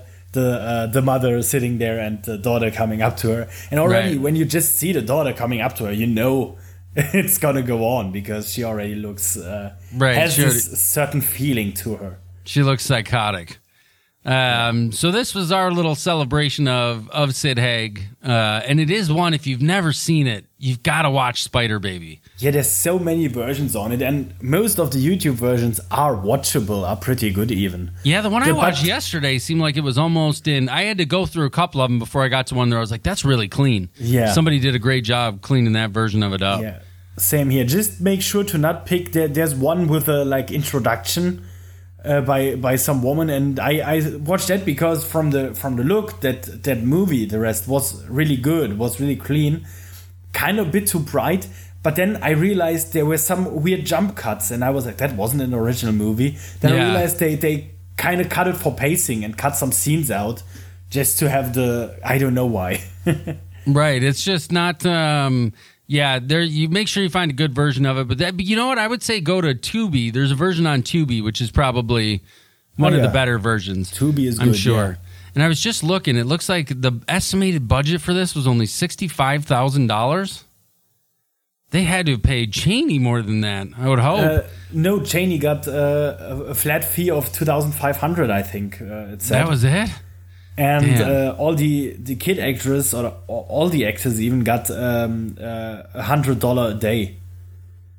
Uh, 0.01 0.07
the 0.34 0.49
uh, 0.71 0.85
the 0.88 1.01
mother 1.01 1.41
sitting 1.41 1.77
there 1.79 1.99
and 1.99 2.21
the 2.23 2.38
daughter 2.38 2.69
coming 2.71 3.01
up 3.01 3.15
to 3.17 3.27
her, 3.29 3.47
and 3.71 3.79
already 3.79 4.11
Right. 4.15 4.21
when 4.21 4.35
you 4.35 4.45
just 4.45 4.75
see 4.75 4.91
the 4.93 5.01
daughter 5.01 5.34
coming 5.34 5.61
up 5.61 5.75
to 5.77 5.85
her, 5.85 5.93
you 5.93 6.05
know 6.07 6.57
it's 7.14 7.38
gonna 7.38 7.61
go 7.61 7.86
on 7.86 8.11
because 8.11 8.52
she 8.52 8.64
already 8.64 8.95
looks 8.95 9.38
uh, 9.38 9.76
Right, 9.94 10.15
has 10.15 10.36
this 10.36 10.82
certain 10.82 11.22
feeling 11.22 11.72
to 11.74 11.95
her. 11.98 12.19
She 12.44 12.64
looks 12.64 12.84
psychotic. 12.84 13.60
Um, 14.26 14.91
so 14.91 15.11
this 15.11 15.34
was 15.34 15.53
our 15.53 15.72
little 15.72 15.95
celebration 15.95 16.68
of 16.68 17.07
of 17.11 17.34
Sid 17.34 17.57
Haig, 17.57 18.03
uh, 18.26 18.61
and 18.68 18.78
it 18.80 18.90
is 18.90 19.10
one. 19.10 19.34
If 19.34 19.48
you've 19.48 19.61
never 19.61 19.94
seen 19.94 20.28
it, 20.28 20.45
you've 20.57 20.84
got 20.84 21.03
to 21.03 21.10
watch 21.10 21.44
Spider 21.44 21.80
Baby. 21.80 22.19
Yeah, 22.40 22.52
there's 22.52 22.69
so 22.69 22.99
many 22.99 23.28
versions 23.28 23.74
on 23.74 23.94
it, 23.94 24.02
and 24.02 24.34
most 24.41 24.80
of 24.80 24.91
the 24.91 24.98
YouTube 24.98 25.36
versions 25.36 25.80
are 25.91 26.14
watchable, 26.14 26.86
are 26.86 26.98
pretty 26.98 27.32
good 27.32 27.52
even. 27.52 27.91
Yeah, 28.03 28.19
the 28.19 28.30
one 28.30 28.44
I 28.44 28.52
watched 28.52 28.82
but- 28.82 28.88
yesterday 28.88 29.38
seemed 29.38 29.61
like 29.61 29.78
it 29.78 29.84
was 29.84 29.98
almost 29.98 30.45
in. 30.48 30.68
I 30.68 30.82
had 30.82 30.98
to 30.98 31.06
go 31.06 31.26
through 31.26 31.45
a 31.45 31.49
couple 31.52 31.80
of 31.80 31.90
them 31.90 31.99
before 31.99 32.24
I 32.24 32.28
got 32.28 32.48
to 32.48 32.56
one 32.56 32.69
where 32.69 32.80
I 32.80 32.82
was 32.82 32.91
like, 32.91 33.03
"That's 33.03 33.24
really 33.24 33.48
clean." 33.48 33.88
Yeah. 33.98 34.34
somebody 34.34 34.60
did 34.60 34.76
a 34.76 34.80
great 34.80 35.06
job 35.06 35.41
cleaning 35.41 35.74
that 35.74 35.91
version 35.91 36.22
of 36.22 36.34
it 36.34 36.41
up. 36.41 36.61
Yeah, 36.61 36.80
same 37.18 37.49
here. 37.49 37.65
Just 37.65 37.99
make 37.99 38.22
sure 38.22 38.44
to 38.44 38.57
not 38.57 38.85
pick. 38.85 39.11
There, 39.11 39.27
there's 39.27 39.56
one 39.56 39.88
with 39.88 40.07
a 40.07 40.23
like 40.23 40.52
introduction 40.52 41.45
uh, 42.06 42.22
by 42.22 42.56
by 42.56 42.76
some 42.76 43.02
woman, 43.02 43.30
and 43.30 43.60
I 43.60 43.98
I 43.98 44.15
watched 44.18 44.48
that 44.49 44.65
because 44.65 45.03
from 45.03 45.31
the 45.31 45.53
from 45.56 45.76
the 45.76 45.84
look 45.84 46.22
that 46.22 46.64
that 46.64 46.84
movie, 46.84 47.26
the 47.26 47.39
rest 47.39 47.68
was 47.68 48.06
really 48.07 48.38
good, 48.38 48.77
was 48.77 48.99
really 48.99 49.15
clean, 49.15 49.65
kind 50.34 50.60
of 50.60 50.68
a 50.68 50.72
bit 50.72 50.88
too 50.88 50.99
bright. 50.99 51.48
But 51.84 51.95
then 51.95 52.18
I 52.22 52.31
realized 52.31 52.94
there 52.94 53.06
were 53.06 53.18
some 53.18 53.61
weird 53.61 53.85
jump 53.85 54.15
cuts, 54.15 54.52
and 54.52 54.64
I 54.64 54.69
was 54.69 54.85
like, 54.85 54.98
that 54.98 55.15
wasn't 55.15 55.41
an 55.41 55.53
original 55.53 55.94
movie. 55.94 56.38
Then 56.60 56.73
I 56.73 56.85
realized 56.85 57.19
they 57.19 57.35
they 57.35 57.72
kind 57.95 58.22
of 58.22 58.30
cut 58.30 58.48
it 58.48 58.57
for 58.57 58.73
pacing 58.73 59.23
and 59.23 59.38
cut 59.38 59.56
some 59.56 59.72
scenes 59.72 60.11
out 60.11 60.44
just 60.89 61.19
to 61.19 61.30
have 61.30 61.53
the 61.53 61.98
I 62.03 62.18
don't 62.18 62.34
know 62.34 62.45
why. 62.45 62.84
Right. 63.68 64.02
It's 64.02 64.23
just 64.23 64.52
not. 64.52 64.85
Um, 64.85 65.52
yeah, 65.88 66.19
there. 66.22 66.41
You 66.41 66.69
make 66.69 66.88
sure 66.88 67.01
you 67.01 67.09
find 67.09 67.31
a 67.31 67.34
good 67.34 67.55
version 67.55 67.85
of 67.85 67.97
it. 67.97 68.07
But 68.07 68.18
that, 68.19 68.35
but 68.38 68.45
you 68.45 68.55
know 68.55 68.68
what? 68.68 68.77
I 68.77 68.88
would 68.88 69.01
say 69.01 69.19
go 69.22 69.41
to 69.41 69.55
Tubi. 69.55 70.11
There's 70.14 70.31
a 70.31 70.35
version 70.35 70.68
on 70.68 70.84
Tubi, 70.84 71.23
which 71.23 71.41
is 71.41 71.49
probably 71.51 72.22
one 72.76 72.93
Oh, 72.93 72.97
of 72.97 73.01
the 73.03 73.09
better 73.09 73.39
versions. 73.39 73.91
Tubi 73.91 74.26
is 74.27 74.39
I'm 74.39 74.47
good, 74.49 74.57
sure. 74.57 74.76
yeah. 74.91 74.95
And 75.35 75.43
I 75.43 75.47
was 75.47 75.59
just 75.61 75.84
looking. 75.84 76.15
It 76.18 76.26
looks 76.26 76.49
like 76.49 76.68
the 76.69 76.99
estimated 77.07 77.68
budget 77.68 78.01
for 78.01 78.14
this 78.14 78.35
was 78.35 78.47
only 78.47 78.65
sixty 78.65 79.07
five 79.07 79.45
thousand 79.45 79.88
dollars. 79.88 80.43
They 81.69 81.84
had 81.84 82.05
to 82.05 82.18
pay 82.18 82.47
Chaney 82.47 82.97
more 82.97 83.22
than 83.22 83.41
that. 83.41 83.68
I 83.77 83.89
would 83.89 83.99
hope. 83.99 84.19
Uh, 84.19 84.41
no, 84.72 85.01
Chaney 85.03 85.38
got 85.38 85.68
uh, 85.68 85.72
a 86.19 86.35
a 86.51 86.53
flat 86.55 86.84
fee 86.84 87.11
of 87.11 87.31
two 87.31 87.45
thousand 87.45 87.73
five 87.73 87.97
hundred. 87.97 88.30
I 88.31 88.41
think 88.41 88.81
uh, 88.81 89.14
it 89.14 89.22
said. 89.22 89.35
that 89.45 89.49
was 89.49 89.64
it. 89.64 89.89
And 90.57 90.99
uh, 91.01 91.35
all 91.38 91.53
the 91.53 91.93
the 91.99 92.15
kid 92.15 92.39
actors 92.39 92.93
or 92.93 93.13
all 93.27 93.69
the 93.69 93.85
actors 93.85 94.19
even 94.19 94.43
got 94.43 94.71
um, 94.71 95.38
uh, 95.39 95.84
a 95.93 96.01
hundred 96.01 96.39
dollar 96.39 96.71
a 96.71 96.73
day, 96.73 97.17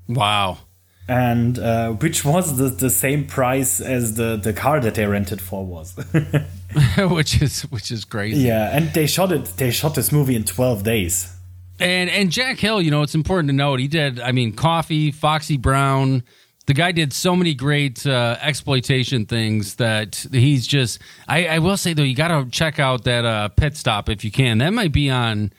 Wow. 0.09 0.59
and 1.07 1.57
uh, 1.59 1.93
which 1.93 2.25
was 2.25 2.57
the, 2.57 2.69
the 2.69 2.91
same 2.91 3.27
price 3.27 3.81
as 3.81 4.15
the 4.17 4.37
the 4.37 4.53
car 4.53 4.81
that 4.81 4.95
they 4.97 5.07
rented 5.07 5.41
for 5.41 5.65
was. 5.65 5.95
which 6.99 7.41
is 7.41 7.63
which 7.71 7.91
is 7.93 8.05
crazy. 8.05 8.41
yeah, 8.43 8.77
and 8.77 8.93
they 8.93 9.07
shot 9.07 9.31
it. 9.33 9.45
They 9.57 9.71
shot 9.71 9.95
this 9.95 10.11
movie 10.13 10.35
in 10.37 10.45
twelve 10.45 10.83
days. 10.83 11.33
And 11.81 12.11
and 12.11 12.33
Jack 12.33 12.59
Hill, 12.59 12.83
you 12.83 12.91
know, 12.91 13.03
it's 13.03 13.15
important 13.15 13.49
to 13.51 13.55
note 13.55 13.79
he 13.79 13.87
did. 13.89 14.19
I 14.19 14.33
mean, 14.33 14.53
Coffy, 14.53 15.13
Foxy 15.13 15.57
Brown. 15.57 16.25
The 16.69 16.75
guy 16.75 16.93
did 16.93 17.15
so 17.15 17.35
many 17.35 17.55
great 17.55 18.07
uh, 18.07 18.37
exploitation 18.43 19.25
things 19.25 19.77
that 19.77 20.17
he's 20.31 20.67
just. 20.67 20.99
I, 21.27 21.47
I 21.47 21.59
will 21.61 21.79
say 21.79 21.95
though, 21.95 22.03
you 22.03 22.15
got 22.15 22.29
to 22.29 22.47
check 22.51 22.79
out 22.79 23.05
that 23.05 23.25
uh, 23.25 23.49
Pit 23.49 23.75
Stop 23.75 24.11
if 24.11 24.23
you 24.23 24.31
can. 24.31 24.59
That 24.59 24.75
might 24.75 24.93
be 24.93 25.09
on 25.09 25.51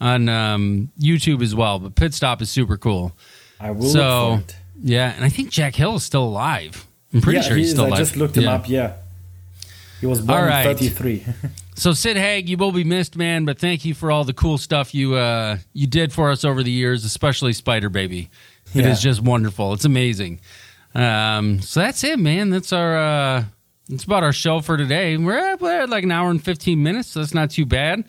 on 0.00 0.28
um, 0.28 0.90
YouTube 0.98 1.42
as 1.44 1.54
well. 1.54 1.78
But 1.78 1.94
Pit 1.94 2.12
Stop 2.12 2.42
is 2.42 2.50
super 2.50 2.76
cool. 2.76 3.12
I 3.60 3.70
will 3.70 3.88
so 3.88 4.40
yeah, 4.82 5.12
and 5.14 5.24
I 5.24 5.28
think 5.28 5.50
Jack 5.50 5.76
Hill 5.76 5.94
is 5.94 6.02
still 6.02 6.24
alive. 6.24 6.88
I'm 7.14 7.20
pretty 7.20 7.36
yeah, 7.36 7.42
sure 7.42 7.56
he 7.56 7.62
he's 7.62 7.70
still 7.70 7.84
alive. 7.86 7.92
I 7.92 7.98
just 7.98 8.16
looked 8.16 8.36
him 8.36 8.42
Yeah. 8.42 8.54
up. 8.54 8.68
Yeah, 8.68 8.96
he 10.00 10.06
was 10.06 10.20
born 10.22 10.44
right. 10.44 10.66
in 10.66 10.74
thirty 10.74 10.88
three. 10.88 11.24
So 11.78 11.92
Sid 11.92 12.16
Haig, 12.16 12.48
you 12.48 12.56
will 12.56 12.72
be 12.72 12.82
missed, 12.82 13.14
man. 13.16 13.44
But 13.44 13.60
thank 13.60 13.84
you 13.84 13.94
for 13.94 14.10
all 14.10 14.24
the 14.24 14.32
cool 14.32 14.58
stuff 14.58 14.96
you 14.96 15.14
uh, 15.14 15.58
you 15.72 15.86
did 15.86 16.12
for 16.12 16.32
us 16.32 16.44
over 16.44 16.64
the 16.64 16.72
years, 16.72 17.04
especially 17.04 17.52
Spider 17.52 17.88
Baby. 17.88 18.30
It 18.74 18.84
Yeah. 18.84 18.90
is 18.90 19.00
just 19.00 19.20
wonderful. 19.22 19.72
It's 19.72 19.84
amazing. 19.84 20.40
Um, 20.94 21.60
so 21.60 21.80
that's 21.80 22.02
it, 22.04 22.18
man. 22.18 22.50
That's 22.50 22.72
our 22.72 22.96
uh, 22.98 23.44
that's 23.88 24.04
about 24.04 24.22
our 24.22 24.32
show 24.32 24.60
for 24.60 24.76
today. 24.76 25.16
We're 25.16 25.38
at, 25.38 25.60
we're 25.60 25.80
at 25.82 25.88
like 25.88 26.04
an 26.04 26.12
hour 26.12 26.30
and 26.30 26.42
fifteen 26.42 26.82
minutes, 26.82 27.08
so 27.08 27.20
that's 27.20 27.34
not 27.34 27.50
too 27.50 27.66
bad. 27.66 28.04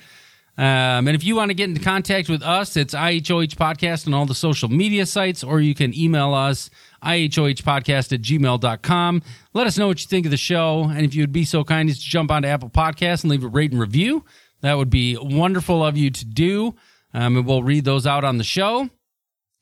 Um, 0.58 1.08
and 1.08 1.12
if 1.12 1.24
you 1.24 1.38
want 1.38 1.52
to 1.52 1.54
get 1.54 1.70
into 1.70 1.80
contact 1.82 2.28
with 2.28 2.42
us, 2.44 2.76
it's 2.76 2.94
IHOH 2.94 3.56
Podcast 3.56 4.08
on 4.08 4.14
all 4.14 4.26
the 4.26 4.36
social 4.36 4.68
media 4.68 5.06
sites, 5.06 5.42
or 5.42 5.62
you 5.62 5.74
can 5.74 5.98
email 5.98 6.34
us, 6.34 6.70
IHOHpodcast 7.02 8.12
at 8.12 8.22
gmail.com. 8.22 9.22
Let 9.54 9.68
us 9.68 9.78
know 9.78 9.88
what 9.88 10.02
you 10.02 10.08
think 10.08 10.26
of 10.26 10.32
the 10.32 10.38
show. 10.38 10.84
And 10.84 11.06
if 11.06 11.16
you 11.16 11.24
would 11.24 11.32
be 11.32 11.46
so 11.46 11.64
kind 11.64 11.90
as 11.90 12.00
to 12.00 12.04
jump 12.04 12.30
onto 12.30 12.50
Apple 12.50 12.70
Podcasts 12.70 13.24
and 13.24 13.32
leave 13.32 13.46
a 13.46 13.48
rate 13.48 13.72
and 13.72 13.80
review, 13.80 14.26
that 14.60 14.74
would 14.78 14.90
be 14.90 15.18
wonderful 15.22 15.82
of 15.86 15.96
you 15.96 16.10
to 16.10 16.26
do. 16.26 16.76
Um, 17.14 17.38
and 17.38 17.46
we'll 17.46 17.64
read 17.64 17.86
those 17.86 18.06
out 18.06 18.26
on 18.26 18.38
the 18.38 18.44
show. 18.44 18.90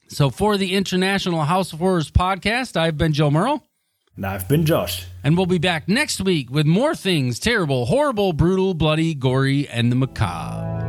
So 0.07 0.29
for 0.29 0.57
the 0.57 0.73
International 0.73 1.43
House 1.43 1.73
of 1.73 1.79
Horrors 1.79 2.11
podcast, 2.11 2.77
I've 2.77 2.97
been 2.97 3.13
Joe 3.13 3.29
Merle. 3.29 3.63
And 4.15 4.25
I've 4.25 4.47
been 4.47 4.65
Josh. 4.65 5.05
And 5.23 5.37
we'll 5.37 5.45
be 5.45 5.59
back 5.59 5.87
next 5.87 6.21
week 6.21 6.49
with 6.49 6.65
more 6.65 6.95
things 6.95 7.39
terrible, 7.39 7.85
horrible, 7.85 8.33
brutal, 8.33 8.73
bloody, 8.73 9.13
gory, 9.13 9.67
and 9.67 9.91
the 9.91 9.95
macabre. 9.95 10.86